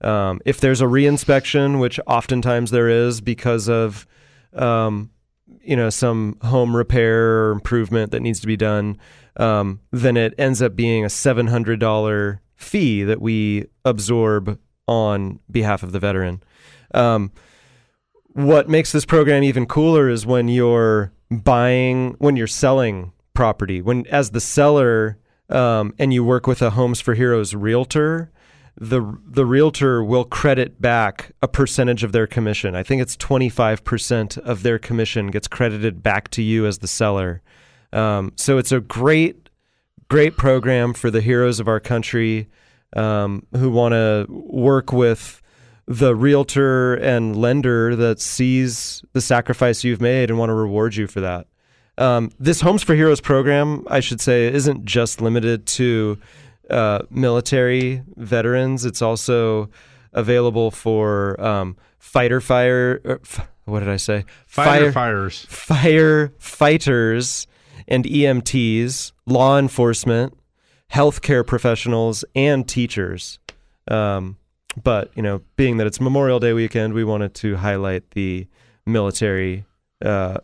Um, 0.00 0.40
if 0.44 0.60
there's 0.60 0.80
a 0.80 0.86
reinspection, 0.86 1.80
which 1.80 1.98
oftentimes 2.06 2.70
there 2.70 2.88
is 2.88 3.20
because 3.20 3.68
of, 3.68 4.06
um, 4.54 5.10
you 5.62 5.74
know, 5.74 5.90
some 5.90 6.38
home 6.42 6.76
repair 6.76 7.48
or 7.48 7.52
improvement 7.52 8.12
that 8.12 8.20
needs 8.20 8.38
to 8.40 8.46
be 8.46 8.56
done, 8.56 8.98
um, 9.36 9.80
then 9.90 10.16
it 10.16 10.34
ends 10.38 10.62
up 10.62 10.76
being 10.76 11.04
a 11.04 11.08
$700 11.08 12.38
fee 12.56 13.04
that 13.04 13.20
we 13.20 13.66
absorb 13.84 14.58
on 14.88 15.40
behalf 15.50 15.82
of 15.82 15.92
the 15.92 16.00
veteran. 16.00 16.42
Um, 16.94 17.32
what 18.32 18.68
makes 18.68 18.92
this 18.92 19.04
program 19.04 19.42
even 19.42 19.66
cooler 19.66 20.08
is 20.08 20.26
when 20.26 20.48
you're 20.48 21.12
buying, 21.30 22.14
when 22.18 22.36
you're 22.36 22.46
selling 22.46 23.12
property, 23.34 23.82
when 23.82 24.06
as 24.06 24.30
the 24.30 24.40
seller, 24.40 25.18
um, 25.48 25.94
and 25.98 26.12
you 26.12 26.24
work 26.24 26.46
with 26.46 26.60
a 26.62 26.70
Homes 26.70 27.00
for 27.00 27.14
Heroes 27.14 27.54
realtor, 27.54 28.30
the 28.78 29.18
the 29.26 29.46
realtor 29.46 30.04
will 30.04 30.24
credit 30.24 30.80
back 30.80 31.32
a 31.40 31.48
percentage 31.48 32.04
of 32.04 32.12
their 32.12 32.26
commission. 32.26 32.74
I 32.74 32.82
think 32.82 33.00
it's 33.00 33.16
25% 33.16 34.38
of 34.38 34.62
their 34.62 34.78
commission 34.78 35.28
gets 35.28 35.48
credited 35.48 36.02
back 36.02 36.28
to 36.30 36.42
you 36.42 36.66
as 36.66 36.78
the 36.78 36.88
seller. 36.88 37.42
Um, 37.96 38.32
so 38.36 38.58
it's 38.58 38.72
a 38.72 38.80
great, 38.80 39.48
great 40.08 40.36
program 40.36 40.92
for 40.92 41.10
the 41.10 41.20
heroes 41.20 41.58
of 41.60 41.68
our 41.68 41.80
country 41.80 42.48
um, 42.94 43.46
who 43.52 43.70
want 43.70 43.92
to 43.92 44.26
work 44.28 44.92
with 44.92 45.42
the 45.86 46.14
realtor 46.14 46.94
and 46.94 47.36
lender 47.36 47.96
that 47.96 48.20
sees 48.20 49.02
the 49.12 49.20
sacrifice 49.20 49.82
you've 49.84 50.00
made 50.00 50.30
and 50.30 50.38
want 50.38 50.50
to 50.50 50.54
reward 50.54 50.96
you 50.96 51.06
for 51.06 51.20
that. 51.20 51.46
Um, 51.98 52.30
this 52.38 52.60
Homes 52.60 52.82
for 52.82 52.94
Heroes 52.94 53.22
program, 53.22 53.86
I 53.88 54.00
should 54.00 54.20
say, 54.20 54.52
isn't 54.52 54.84
just 54.84 55.22
limited 55.22 55.64
to 55.66 56.18
uh, 56.68 56.98
military 57.08 58.02
veterans. 58.16 58.84
It's 58.84 59.00
also 59.00 59.70
available 60.12 60.70
for 60.70 61.40
um, 61.40 61.76
fighter 61.98 62.40
fire. 62.42 63.00
er, 63.06 63.20
f- 63.22 63.48
what 63.64 63.80
did 63.80 63.88
I 63.88 63.96
say? 63.96 64.26
Fighter 64.46 64.92
Fire- 64.92 64.92
fires. 64.92 65.46
firefighters 65.48 67.46
and 67.88 68.04
EMTs, 68.04 69.12
law 69.26 69.58
enforcement, 69.58 70.36
healthcare 70.92 71.46
professionals, 71.46 72.24
and 72.34 72.68
teachers. 72.68 73.38
Um, 73.88 74.36
but 74.82 75.10
you 75.14 75.22
know, 75.22 75.42
being 75.56 75.78
that 75.78 75.86
it's 75.86 76.00
Memorial 76.00 76.40
Day 76.40 76.52
weekend, 76.52 76.94
we 76.94 77.04
wanted 77.04 77.34
to 77.34 77.56
highlight 77.56 78.10
the 78.12 78.46
military, 78.84 79.64
uh, 80.04 80.38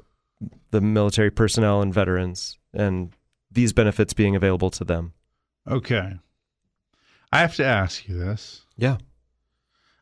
the 0.70 0.80
military 0.80 1.30
personnel 1.30 1.82
and 1.82 1.92
veterans, 1.92 2.58
and 2.72 3.12
these 3.50 3.72
benefits 3.72 4.14
being 4.14 4.34
available 4.34 4.70
to 4.70 4.84
them. 4.84 5.12
Okay. 5.68 6.14
I 7.32 7.38
have 7.38 7.54
to 7.56 7.64
ask 7.64 8.08
you 8.08 8.16
this. 8.18 8.62
Yeah. 8.76 8.98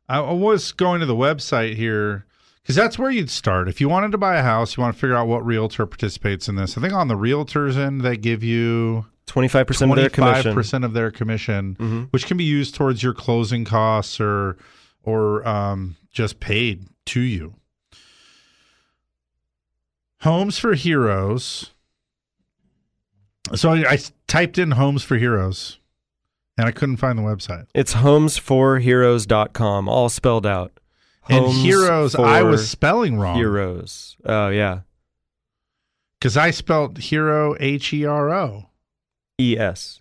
I 0.08 0.18
I 0.18 0.32
was 0.32 0.72
going 0.72 1.00
to 1.00 1.06
the 1.06 1.14
website 1.14 1.76
here 1.76 2.26
because 2.74 2.82
that's 2.84 2.98
where 2.98 3.10
you'd 3.10 3.30
start. 3.30 3.68
If 3.68 3.80
you 3.80 3.88
wanted 3.88 4.12
to 4.12 4.18
buy 4.18 4.36
a 4.36 4.42
house, 4.42 4.76
you 4.76 4.82
want 4.82 4.94
to 4.94 5.01
figure 5.01 5.16
out 5.16 5.26
what 5.28 5.44
realtor 5.44 5.86
participates 5.86 6.48
in 6.48 6.56
this. 6.56 6.76
I 6.78 6.80
think 6.80 6.92
on 6.94 7.09
the 7.09 7.14
realtors 7.16 7.76
end, 7.76 8.01
they 8.02 8.16
give 8.16 8.42
you 8.44 9.06
Twenty-five 9.26 9.66
percent 9.66 9.90
of 9.92 9.97
their 9.97 10.10
commission. 10.10 10.55
25% 10.55 10.84
of 10.84 10.92
their 10.92 11.10
commission, 11.12 11.76
Mhm. 11.78 12.09
which 12.10 12.26
can 12.26 12.36
be 12.36 12.44
used 12.44 12.74
towards 12.74 13.02
your 13.02 13.14
closing 13.14 13.64
costs 13.64 14.20
or 14.20 14.56
or 15.05 15.47
um, 15.47 15.97
just 16.12 16.40
paid 16.40 16.86
to 17.06 17.20
you. 17.20 17.55
Homes 20.22 20.59
for 20.59 20.74
Heroes. 20.74 21.70
So 23.55 23.70
I, 23.72 23.92
I 23.92 23.98
typed 24.26 24.59
in 24.59 24.72
Homes 24.72 25.02
for 25.02 25.16
Heroes 25.16 25.78
and 26.59 26.66
I 26.68 26.72
couldn't 26.72 26.98
find 26.98 27.18
the 27.18 27.22
website. 27.22 27.66
It's 27.74 27.94
homesforheroes.com, 27.94 29.88
all 29.88 30.09
spelled 30.09 30.47
out. 30.47 30.72
And 31.28 31.47
Heroes, 31.47 32.14
I 32.14 32.42
was 32.42 32.68
spelling 32.68 33.18
wrong 33.18 33.36
Heroes. 33.36 34.16
Oh 34.24 34.48
yeah. 34.48 34.80
because 36.18 36.36
I 36.36 36.51
spelled 36.51 36.98
hero 36.98 37.55
H 37.60 37.92
E 37.92 38.05
R 38.05 38.30
O. 38.30 38.66
E 39.38 39.56
S. 39.59 40.01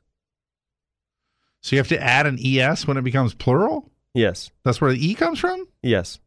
So 1.61 1.75
you 1.75 1.79
have 1.79 1.87
to 1.89 2.01
add 2.01 2.25
an 2.25 2.39
ES 2.43 2.87
when 2.87 2.97
it 2.97 3.03
becomes 3.03 3.33
plural? 3.33 3.91
Yes. 4.13 4.49
That's 4.63 4.81
where 4.81 4.91
the 4.91 5.05
E 5.07 5.13
comes 5.13 5.39
from? 5.39 5.67
Yes. 5.83 6.19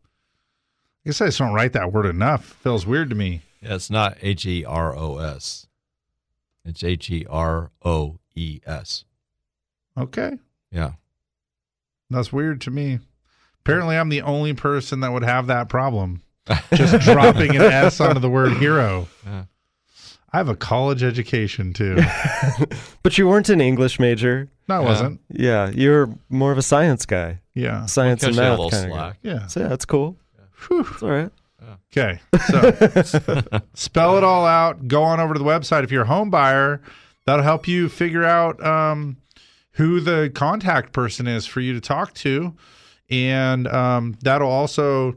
I 1.04 1.08
guess 1.08 1.20
I 1.20 1.26
just 1.26 1.38
don't 1.38 1.52
write 1.54 1.72
that 1.72 1.92
word 1.92 2.06
enough. 2.06 2.44
Feels 2.44 2.86
weird 2.86 3.10
to 3.10 3.16
me. 3.16 3.42
Yeah, 3.60 3.74
it's 3.74 3.90
not 3.90 4.16
H 4.22 4.46
E 4.46 4.64
R 4.64 4.96
O 4.96 5.18
S. 5.18 5.66
It's 6.64 6.84
H 6.84 7.10
E 7.10 7.26
R 7.28 7.70
O 7.84 8.18
E 8.34 8.60
S. 8.66 9.04
Okay. 9.98 10.38
Yeah. 10.70 10.92
That's 12.08 12.32
weird 12.32 12.60
to 12.62 12.70
me. 12.70 13.00
Apparently, 13.64 13.96
I'm 13.96 14.08
the 14.08 14.22
only 14.22 14.54
person 14.54 15.00
that 15.00 15.12
would 15.12 15.22
have 15.22 15.46
that 15.46 15.68
problem. 15.68 16.22
Just 16.74 17.04
dropping 17.04 17.54
an 17.54 17.62
S 17.62 18.00
onto 18.00 18.20
the 18.20 18.28
word 18.28 18.54
hero. 18.54 19.06
Yeah. 19.24 19.44
I 20.32 20.38
have 20.38 20.48
a 20.48 20.56
college 20.56 21.02
education 21.02 21.72
too. 21.72 21.98
But 23.02 23.18
you 23.18 23.26
weren't 23.28 23.48
an 23.48 23.60
English 23.60 23.98
major. 23.98 24.48
No, 24.68 24.76
I 24.76 24.78
wasn't. 24.80 25.20
Yeah, 25.28 25.70
you're 25.70 26.08
more 26.30 26.52
of 26.52 26.58
a 26.58 26.62
science 26.62 27.04
guy. 27.04 27.40
Yeah. 27.52 27.86
Science 27.86 28.22
and 28.22 28.34
Catch 28.36 28.38
a 28.38 28.48
math 28.48 28.58
little 28.58 28.70
kind 28.70 28.92
of 28.92 28.96
guy. 28.96 29.14
Yeah. 29.22 29.46
So 29.48 29.60
yeah, 29.60 29.68
that's 29.68 29.84
cool. 29.84 30.16
It's 30.70 31.02
all 31.02 31.10
right. 31.10 31.30
Okay. 31.90 32.20
So 32.48 33.42
spell 33.74 34.16
it 34.18 34.24
all 34.24 34.46
out. 34.46 34.86
Go 34.86 35.02
on 35.02 35.18
over 35.18 35.34
to 35.34 35.38
the 35.38 35.44
website. 35.44 35.82
If 35.82 35.90
you're 35.90 36.02
a 36.02 36.06
home 36.06 36.30
buyer, 36.30 36.80
that'll 37.26 37.44
help 37.44 37.66
you 37.66 37.88
figure 37.88 38.24
out 38.24 38.64
um, 38.64 39.16
who 39.72 40.00
the 40.00 40.30
contact 40.32 40.92
person 40.92 41.26
is 41.26 41.44
for 41.44 41.60
you 41.60 41.72
to 41.74 41.80
talk 41.80 42.14
to. 42.14 42.54
And 43.12 43.68
um, 43.68 44.16
that'll 44.22 44.50
also 44.50 45.16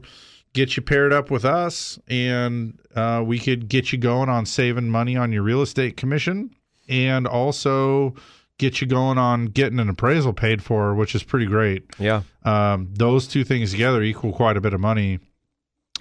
get 0.52 0.76
you 0.76 0.82
paired 0.82 1.12
up 1.12 1.30
with 1.30 1.44
us. 1.44 1.98
And 2.08 2.78
uh, 2.94 3.22
we 3.26 3.38
could 3.38 3.68
get 3.68 3.90
you 3.92 3.98
going 3.98 4.28
on 4.28 4.46
saving 4.46 4.90
money 4.90 5.16
on 5.16 5.32
your 5.32 5.42
real 5.42 5.62
estate 5.62 5.96
commission 5.96 6.50
and 6.88 7.26
also 7.26 8.14
get 8.58 8.80
you 8.80 8.86
going 8.86 9.18
on 9.18 9.46
getting 9.46 9.80
an 9.80 9.88
appraisal 9.88 10.32
paid 10.32 10.62
for, 10.62 10.94
which 10.94 11.14
is 11.14 11.22
pretty 11.22 11.46
great 11.46 11.84
Yeah. 11.98 12.22
um, 12.44 12.88
those 12.94 13.26
two 13.26 13.44
things 13.44 13.72
together 13.72 14.02
equal 14.02 14.32
quite 14.32 14.56
a 14.56 14.60
bit 14.60 14.72
of 14.72 14.80
money. 14.80 15.18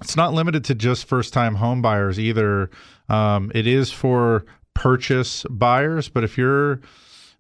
It's 0.02 0.16
not 0.16 0.34
limited 0.34 0.64
to 0.66 0.76
just 0.76 1.06
first 1.06 1.34
time 1.34 1.56
home 1.56 1.82
buyers 1.82 2.20
either. 2.20 2.70
Um, 3.10 3.52
it 3.56 3.68
is 3.68 3.92
for 3.92 4.46
purchase 4.74 5.46
buyers, 5.50 6.08
but 6.10 6.24
if 6.24 6.38
you're 6.38 6.82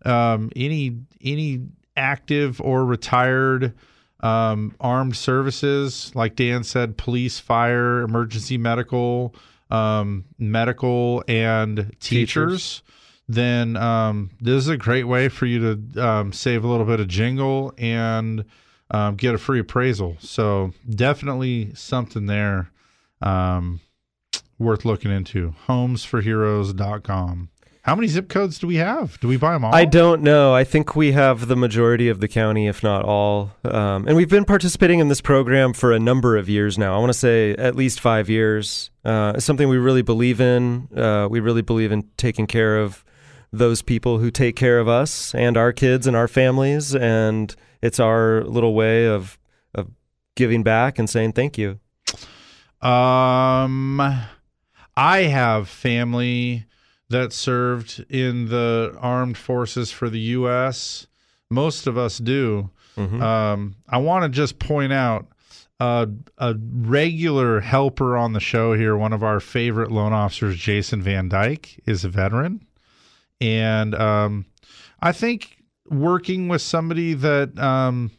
um, 0.05 0.51
any 0.55 0.99
any 1.21 1.61
active 1.97 2.59
or 2.61 2.85
retired 2.85 3.73
um, 4.21 4.75
armed 4.79 5.15
services, 5.15 6.11
like 6.15 6.35
Dan 6.35 6.63
said, 6.63 6.97
police, 6.97 7.39
fire, 7.39 8.01
emergency 8.01 8.57
medical, 8.57 9.35
um, 9.69 10.25
medical, 10.37 11.23
and 11.27 11.93
teachers, 11.99 12.83
then 13.27 13.75
um, 13.77 14.31
this 14.39 14.55
is 14.55 14.67
a 14.67 14.77
great 14.77 15.05
way 15.05 15.29
for 15.29 15.45
you 15.45 15.59
to 15.75 16.05
um, 16.07 16.33
save 16.33 16.63
a 16.63 16.67
little 16.67 16.85
bit 16.85 16.99
of 16.99 17.07
jingle 17.07 17.73
and 17.77 18.45
um, 18.91 19.15
get 19.15 19.33
a 19.33 19.37
free 19.37 19.59
appraisal. 19.59 20.17
So 20.19 20.73
definitely 20.89 21.73
something 21.73 22.27
there 22.27 22.71
um, 23.21 23.79
worth 24.59 24.85
looking 24.85 25.11
into. 25.11 25.55
Homesforheroes.com. 25.67 27.49
How 27.85 27.93
many 27.93 28.07
zip 28.07 28.29
codes 28.29 28.57
do 28.57 28.65
we 28.65 28.77
have? 28.77 29.19
Do 29.19 29.27
we 29.27 29.37
buy 29.37 29.53
them 29.53 29.63
all? 29.63 29.75
I 29.75 29.85
don't 29.85 30.23
know. 30.23 30.55
I 30.55 30.63
think 30.63 30.95
we 30.95 31.11
have 31.11 31.47
the 31.47 31.55
majority 31.55 32.09
of 32.09 32.19
the 32.19 32.27
county, 32.27 32.65
if 32.67 32.81
not 32.81 33.05
all. 33.05 33.51
Um, 33.63 34.07
and 34.07 34.17
we've 34.17 34.27
been 34.27 34.43
participating 34.43 34.97
in 34.97 35.07
this 35.07 35.21
program 35.21 35.71
for 35.71 35.93
a 35.93 35.99
number 35.99 36.35
of 36.35 36.49
years 36.49 36.79
now. 36.79 36.95
I 36.95 36.97
want 36.97 37.11
to 37.11 37.19
say 37.19 37.51
at 37.51 37.75
least 37.75 37.99
five 37.99 38.27
years. 38.27 38.89
Uh, 39.03 39.33
it's 39.35 39.45
something 39.45 39.69
we 39.69 39.77
really 39.77 40.01
believe 40.01 40.41
in. 40.41 40.87
Uh, 40.97 41.27
we 41.29 41.39
really 41.39 41.61
believe 41.61 41.91
in 41.91 42.09
taking 42.17 42.47
care 42.47 42.79
of 42.79 43.05
those 43.53 43.83
people 43.83 44.17
who 44.17 44.31
take 44.31 44.55
care 44.55 44.79
of 44.79 44.87
us 44.87 45.35
and 45.35 45.55
our 45.55 45.71
kids 45.71 46.07
and 46.07 46.15
our 46.15 46.27
families. 46.27 46.95
And 46.95 47.55
it's 47.83 47.99
our 47.99 48.43
little 48.45 48.73
way 48.73 49.05
of, 49.05 49.37
of 49.75 49.91
giving 50.33 50.63
back 50.63 50.97
and 50.97 51.07
saying 51.07 51.33
thank 51.33 51.55
you. 51.59 51.79
Um, 52.81 54.01
I 54.97 55.19
have 55.29 55.69
family 55.69 56.65
that 57.09 57.33
served 57.33 58.05
in 58.09 58.47
the 58.49 58.95
armed 58.99 59.37
forces 59.37 59.91
for 59.91 60.09
the 60.09 60.19
U.S. 60.19 61.07
Most 61.49 61.87
of 61.87 61.97
us 61.97 62.17
do. 62.17 62.71
Mhm. 62.97 63.21
Um, 63.21 63.75
I 63.87 63.97
want 63.97 64.23
to 64.23 64.29
just 64.29 64.57
point 64.57 64.93
out 64.93 65.27
a, 65.79 66.07
a 66.37 66.55
regular 66.57 67.59
helper 67.59 68.15
on 68.17 68.33
the 68.33 68.39
show 68.39 68.73
here, 68.73 68.95
one 68.95 69.13
of 69.13 69.23
our 69.23 69.39
favorite 69.39 69.91
loan 69.91 70.13
officers, 70.13 70.55
Jason 70.57 71.01
Van 71.01 71.27
Dyke, 71.27 71.79
is 71.85 72.05
a 72.05 72.09
veteran. 72.09 72.65
And 73.41 73.93
um, 73.93 74.45
I 75.01 75.11
think 75.11 75.57
working 75.89 76.47
with 76.47 76.61
somebody 76.61 77.13
that, 77.15 77.59
um, 77.59 78.11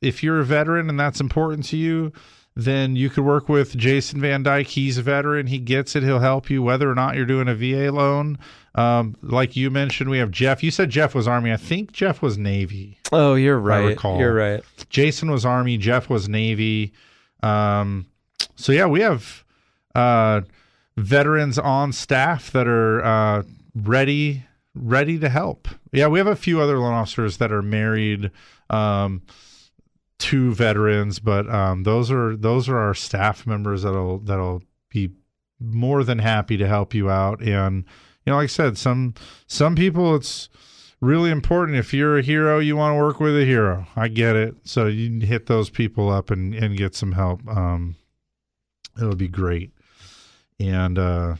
if 0.00 0.22
you're 0.22 0.40
a 0.40 0.44
veteran 0.44 0.88
and 0.88 0.98
that's 0.98 1.20
important 1.20 1.66
to 1.66 1.76
you, 1.76 2.12
then 2.54 2.96
you 2.96 3.08
could 3.08 3.24
work 3.24 3.48
with 3.48 3.76
Jason 3.76 4.20
Van 4.20 4.42
Dyke. 4.42 4.66
He's 4.66 4.98
a 4.98 5.02
veteran. 5.02 5.46
He 5.46 5.58
gets 5.58 5.96
it. 5.96 6.02
He'll 6.02 6.18
help 6.18 6.50
you 6.50 6.62
whether 6.62 6.90
or 6.90 6.94
not 6.94 7.16
you're 7.16 7.26
doing 7.26 7.48
a 7.48 7.54
VA 7.54 7.90
loan. 7.90 8.38
Um, 8.74 9.16
like 9.22 9.56
you 9.56 9.70
mentioned, 9.70 10.10
we 10.10 10.18
have 10.18 10.30
Jeff. 10.30 10.62
You 10.62 10.70
said 10.70 10.90
Jeff 10.90 11.14
was 11.14 11.26
Army. 11.28 11.52
I 11.52 11.56
think 11.56 11.92
Jeff 11.92 12.22
was 12.22 12.38
Navy. 12.38 12.98
Oh, 13.10 13.34
you're 13.34 13.58
right. 13.58 13.86
recall. 13.86 14.18
You're 14.18 14.34
right. 14.34 14.62
Jason 14.90 15.30
was 15.30 15.44
Army. 15.44 15.76
Jeff 15.78 16.08
was 16.08 16.28
Navy. 16.28 16.92
Um, 17.42 18.06
so 18.54 18.72
yeah, 18.72 18.86
we 18.86 19.00
have 19.00 19.44
uh, 19.94 20.42
veterans 20.96 21.58
on 21.58 21.92
staff 21.92 22.50
that 22.52 22.66
are 22.66 23.04
uh, 23.04 23.42
ready 23.74 24.44
ready 24.74 25.18
to 25.18 25.28
help. 25.28 25.68
Yeah, 25.92 26.08
we 26.08 26.18
have 26.18 26.26
a 26.26 26.36
few 26.36 26.60
other 26.60 26.78
loan 26.78 26.94
officers 26.94 27.38
that 27.38 27.52
are 27.52 27.62
married. 27.62 28.30
Um, 28.70 29.22
to 30.18 30.54
veterans, 30.54 31.18
but 31.18 31.48
um, 31.48 31.82
those 31.82 32.10
are 32.10 32.36
those 32.36 32.68
are 32.68 32.78
our 32.78 32.94
staff 32.94 33.46
members 33.46 33.82
that'll 33.82 34.18
that'll 34.18 34.62
be 34.88 35.10
more 35.58 36.04
than 36.04 36.18
happy 36.18 36.56
to 36.56 36.66
help 36.66 36.94
you 36.94 37.10
out. 37.10 37.40
And 37.42 37.84
you 38.24 38.30
know, 38.30 38.36
like 38.36 38.44
I 38.44 38.46
said, 38.46 38.78
some 38.78 39.14
some 39.46 39.74
people 39.74 40.14
it's 40.14 40.48
really 41.00 41.30
important. 41.30 41.78
If 41.78 41.92
you're 41.92 42.18
a 42.18 42.22
hero, 42.22 42.58
you 42.58 42.76
want 42.76 42.94
to 42.94 43.02
work 43.02 43.20
with 43.20 43.36
a 43.36 43.44
hero. 43.44 43.86
I 43.96 44.08
get 44.08 44.36
it. 44.36 44.54
So 44.64 44.86
you 44.86 45.26
hit 45.26 45.46
those 45.46 45.70
people 45.70 46.08
up 46.10 46.30
and 46.30 46.54
and 46.54 46.76
get 46.76 46.94
some 46.94 47.12
help. 47.12 47.46
Um, 47.48 47.96
it'll 48.96 49.16
be 49.16 49.28
great. 49.28 49.72
And 50.60 50.98
uh, 50.98 51.36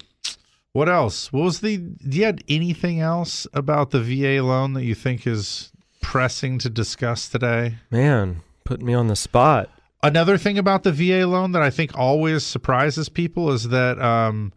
what 0.72 0.88
else? 0.88 1.32
What 1.32 1.42
was 1.42 1.60
the? 1.60 1.76
Do 1.76 2.18
you 2.18 2.24
have 2.24 2.38
anything 2.48 3.00
else 3.00 3.46
about 3.52 3.90
the 3.90 4.00
VA 4.00 4.42
loan 4.42 4.72
that 4.72 4.84
you 4.84 4.94
think 4.94 5.26
is 5.26 5.70
pressing 6.00 6.58
to 6.58 6.70
discuss 6.70 7.28
today? 7.28 7.76
Man, 7.90 8.42
putting 8.64 8.86
me 8.86 8.94
on 8.94 9.08
the 9.08 9.16
spot. 9.16 9.68
Another 10.02 10.36
thing 10.36 10.58
about 10.58 10.82
the 10.82 10.92
VA 10.92 11.26
loan 11.26 11.52
that 11.52 11.62
I 11.62 11.70
think 11.70 11.96
always 11.96 12.44
surprises 12.44 13.08
people 13.08 13.52
is 13.52 13.68
that 13.68 14.00
um, 14.00 14.52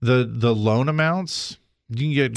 the 0.00 0.30
the 0.30 0.54
loan 0.54 0.88
amounts 0.88 1.56
you 1.88 1.96
can 1.96 2.12
get 2.12 2.36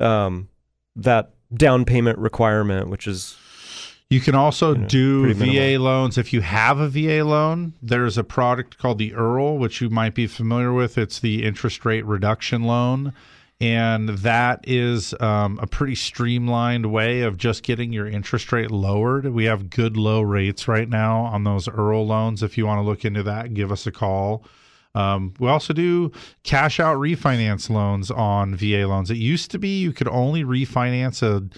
um, 0.00 0.48
that 0.96 1.30
down 1.52 1.84
payment 1.84 2.18
requirement, 2.18 2.88
which 2.88 3.06
is 3.06 3.36
You 4.10 4.20
can 4.20 4.34
also 4.34 4.74
You 4.74 4.80
know, 4.80 4.86
do 4.88 5.34
VA 5.34 5.78
loans. 5.78 6.18
If 6.18 6.32
you 6.32 6.40
have 6.40 6.78
a 6.78 6.88
VA 6.88 7.24
loan, 7.24 7.74
there's 7.82 8.18
a 8.18 8.24
product 8.24 8.78
called 8.78 8.98
the 8.98 9.12
IRRRL, 9.12 9.58
which 9.58 9.80
you 9.80 9.88
might 9.90 10.14
be 10.14 10.26
familiar 10.26 10.72
with. 10.72 10.98
It's 10.98 11.18
the 11.18 11.44
interest 11.44 11.84
rate 11.84 12.04
reduction 12.04 12.62
loan. 12.64 13.12
And 13.60 14.08
that 14.08 14.64
is 14.64 15.14
um, 15.20 15.58
a 15.62 15.66
pretty 15.66 15.94
streamlined 15.94 16.86
way 16.86 17.22
of 17.22 17.36
just 17.36 17.62
getting 17.62 17.92
your 17.92 18.06
interest 18.06 18.52
rate 18.52 18.70
lowered. 18.70 19.26
We 19.26 19.44
have 19.44 19.70
good 19.70 19.96
low 19.96 20.22
rates 20.22 20.66
right 20.66 20.88
now 20.88 21.22
on 21.22 21.44
those 21.44 21.68
IRRRL 21.68 22.06
loans. 22.06 22.42
If 22.42 22.58
you 22.58 22.66
want 22.66 22.78
to 22.78 22.82
look 22.82 23.04
into 23.04 23.22
that, 23.22 23.54
give 23.54 23.70
us 23.70 23.86
a 23.86 23.92
call. 23.92 24.44
Um, 24.94 25.34
we 25.38 25.48
also 25.48 25.72
do 25.72 26.12
cash 26.42 26.78
out 26.78 26.98
refinance 26.98 27.68
loans 27.68 28.10
on 28.10 28.54
VA 28.54 28.86
loans. 28.86 29.10
It 29.10 29.16
used 29.16 29.50
to 29.52 29.58
be 29.58 29.80
you 29.80 29.92
could 29.92 30.08
only 30.08 30.44
refinance 30.44 31.22
a, 31.22 31.48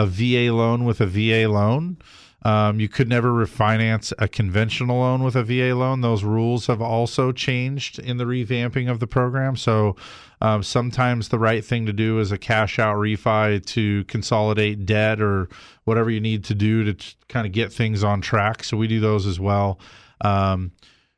a 0.00 0.06
VA 0.06 0.52
loan 0.52 0.84
with 0.84 1.00
a 1.00 1.06
VA 1.06 1.48
loan. 1.48 1.98
Um, 2.44 2.78
you 2.78 2.88
could 2.88 3.08
never 3.08 3.30
refinance 3.30 4.12
a 4.18 4.28
conventional 4.28 4.98
loan 4.98 5.22
with 5.22 5.34
a 5.34 5.42
VA 5.42 5.74
loan. 5.74 6.02
Those 6.02 6.24
rules 6.24 6.66
have 6.66 6.82
also 6.82 7.32
changed 7.32 7.98
in 7.98 8.18
the 8.18 8.24
revamping 8.24 8.90
of 8.90 9.00
the 9.00 9.06
program. 9.06 9.56
So 9.56 9.96
um, 10.42 10.62
sometimes 10.62 11.28
the 11.28 11.38
right 11.38 11.64
thing 11.64 11.86
to 11.86 11.92
do 11.92 12.20
is 12.20 12.32
a 12.32 12.38
cash 12.38 12.78
out 12.78 12.96
refi 12.96 13.64
to 13.66 14.04
consolidate 14.04 14.84
debt 14.84 15.22
or 15.22 15.48
whatever 15.84 16.10
you 16.10 16.20
need 16.20 16.44
to 16.44 16.54
do 16.54 16.92
to 16.92 17.14
kind 17.28 17.46
of 17.46 17.52
get 17.52 17.72
things 17.72 18.04
on 18.04 18.20
track. 18.20 18.62
So 18.62 18.76
we 18.76 18.88
do 18.88 19.00
those 19.00 19.26
as 19.26 19.40
well. 19.40 19.80
Um, 20.20 20.72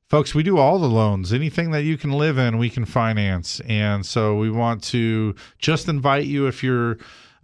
folks 0.08 0.36
we 0.36 0.42
do 0.44 0.56
all 0.56 0.78
the 0.78 0.88
loans 0.88 1.32
anything 1.32 1.72
that 1.72 1.82
you 1.82 1.98
can 1.98 2.12
live 2.12 2.38
in 2.38 2.58
we 2.58 2.70
can 2.70 2.84
finance 2.84 3.58
and 3.66 4.06
so 4.06 4.36
we 4.36 4.48
want 4.48 4.80
to 4.80 5.34
just 5.58 5.88
invite 5.88 6.26
you 6.26 6.46
if 6.46 6.62
you're 6.62 6.96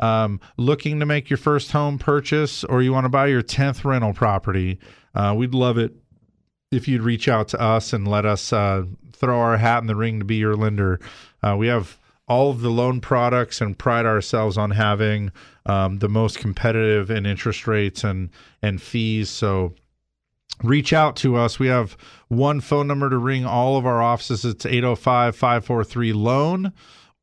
um, 0.03 0.41
looking 0.57 1.01
to 1.01 1.07
make 1.07 1.31
your 1.31 1.37
first 1.37 1.73
home 1.73 1.99
purchase 1.99 2.65
or 2.65 2.83
you 2.83 2.93
want 2.93 3.05
to 3.05 3.09
buy 3.09 3.27
your 3.27 3.43
10th 3.43 3.85
rental 3.85 4.12
property 4.12 4.79
uh, 5.15 5.35
we'd 5.37 5.55
love 5.55 5.79
it 5.79 5.95
if 6.70 6.89
you'd 6.89 7.03
reach 7.03 7.29
out 7.29 7.49
to 7.49 7.61
us 7.61 7.93
and 7.93 8.09
let 8.09 8.27
us 8.27 8.53
uh, 8.53 8.85
throw 9.12 9.39
our 9.39 9.57
hat 9.57 9.81
in 9.81 9.87
the 9.87 9.97
ring 9.97 10.19
to 10.19 10.24
be 10.24 10.37
your 10.37 10.57
lender 10.57 11.01
uh, 11.43 11.57
we 11.57 11.66
have 11.66 11.99
all 12.29 12.51
of 12.51 12.61
the 12.61 12.70
loan 12.70 13.01
products 13.01 13.61
and 13.61 13.79
pride 13.79 14.07
ourselves 14.07 14.57
on 14.57 14.70
having 14.70 15.31
um, 15.66 15.99
the 15.99 16.09
most 16.09 16.39
competitive 16.39 17.11
in 17.11 17.27
interest 17.27 17.66
rates 17.66 18.05
and 18.05 18.31
and 18.62 18.83
fees 18.83 19.31
so 19.31 19.74
reach 20.62 20.93
out 20.93 21.16
to 21.16 21.37
us. 21.37 21.59
We 21.59 21.69
have 21.69 21.97
one 22.29 22.61
phone 22.61 22.87
number 22.87 23.11
to 23.11 23.19
ring 23.19 23.45
all 23.45 23.77
of 23.77 23.87
our 23.87 24.03
offices. 24.03 24.45
It's 24.45 24.66
805 24.66 25.37
543 25.37 26.12
loan. 26.12 26.73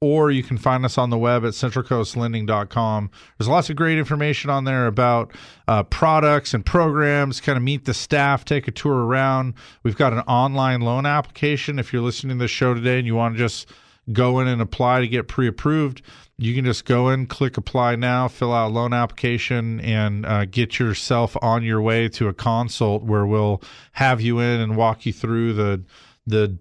Or 0.01 0.31
you 0.31 0.43
can 0.43 0.57
find 0.57 0.85
us 0.85 0.97
on 0.97 1.09
the 1.09 1.17
web 1.17 1.43
at 1.43 1.51
centralcoastlending.com. 1.51 3.11
There's 3.37 3.49
lots 3.49 3.69
of 3.69 3.75
great 3.75 3.97
information 3.97 4.49
on 4.49 4.63
there 4.63 4.87
about 4.87 5.33
uh, 5.67 5.83
products 5.83 6.53
and 6.53 6.65
programs. 6.65 7.41
Kind 7.41 7.57
of 7.57 7.63
meet 7.63 7.83
the 7.83 7.93
staff, 7.93 8.45
take 8.45 8.69
a 8.69 8.71
tour 8.71 9.05
around. 9.05 9.55
We've 9.83 9.97
got 9.97 10.13
an 10.13 10.19
online 10.19 10.79
loan 10.79 11.05
application. 11.05 11.79
If 11.79 11.91
you're 11.91 12.01
listening 12.01 12.37
to 12.37 12.43
the 12.43 12.47
show 12.47 12.73
today 12.73 12.97
and 12.97 13.05
you 13.05 13.15
want 13.15 13.35
to 13.35 13.39
just 13.39 13.67
go 14.13 14.39
in 14.39 14.47
and 14.47 14.61
apply 14.61 15.01
to 15.01 15.07
get 15.07 15.27
pre-approved 15.27 16.01
you 16.37 16.55
can 16.55 16.65
just 16.65 16.85
go 16.85 17.09
in 17.09 17.27
click 17.27 17.57
apply 17.57 17.95
now 17.95 18.27
fill 18.27 18.53
out 18.53 18.69
a 18.69 18.73
loan 18.73 18.93
application 18.93 19.79
and 19.81 20.25
uh, 20.25 20.45
get 20.45 20.79
yourself 20.79 21.35
on 21.41 21.63
your 21.63 21.81
way 21.81 22.07
to 22.07 22.27
a 22.27 22.33
consult 22.33 23.03
where 23.03 23.25
we'll 23.25 23.61
have 23.93 24.21
you 24.21 24.39
in 24.39 24.61
and 24.61 24.75
walk 24.75 25.05
you 25.05 25.13
through 25.13 25.53
the 25.53 25.83
the 26.25 26.57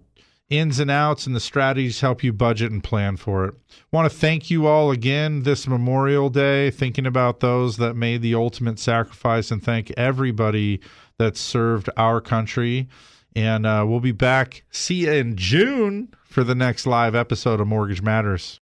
ins 0.49 0.79
and 0.79 0.89
outs 0.89 1.27
and 1.27 1.35
the 1.35 1.39
strategies 1.39 2.01
help 2.01 2.23
you 2.23 2.33
budget 2.33 2.71
and 2.71 2.83
plan 2.83 3.17
for 3.17 3.45
it. 3.45 3.53
Want 3.91 4.11
to 4.11 4.17
thank 4.17 4.49
you 4.49 4.65
all 4.65 4.89
again 4.91 5.43
this 5.43 5.67
memorial 5.67 6.29
day 6.29 6.71
thinking 6.71 7.05
about 7.05 7.39
those 7.39 7.77
that 7.77 7.93
made 7.95 8.21
the 8.21 8.33
ultimate 8.33 8.79
sacrifice 8.79 9.51
and 9.51 9.63
thank 9.63 9.91
everybody 9.97 10.79
that 11.17 11.37
served 11.37 11.89
our 11.97 12.19
country. 12.19 12.87
And 13.35 13.65
uh, 13.65 13.85
we'll 13.87 13.99
be 13.99 14.11
back 14.11 14.63
see 14.71 15.05
you 15.05 15.11
in 15.11 15.35
june 15.35 16.11
for 16.23 16.43
the 16.43 16.55
next 16.55 16.87
live 16.87 17.13
episode 17.13 17.61
of 17.61 17.67
mortgage 17.67 18.01
matters 18.01 18.57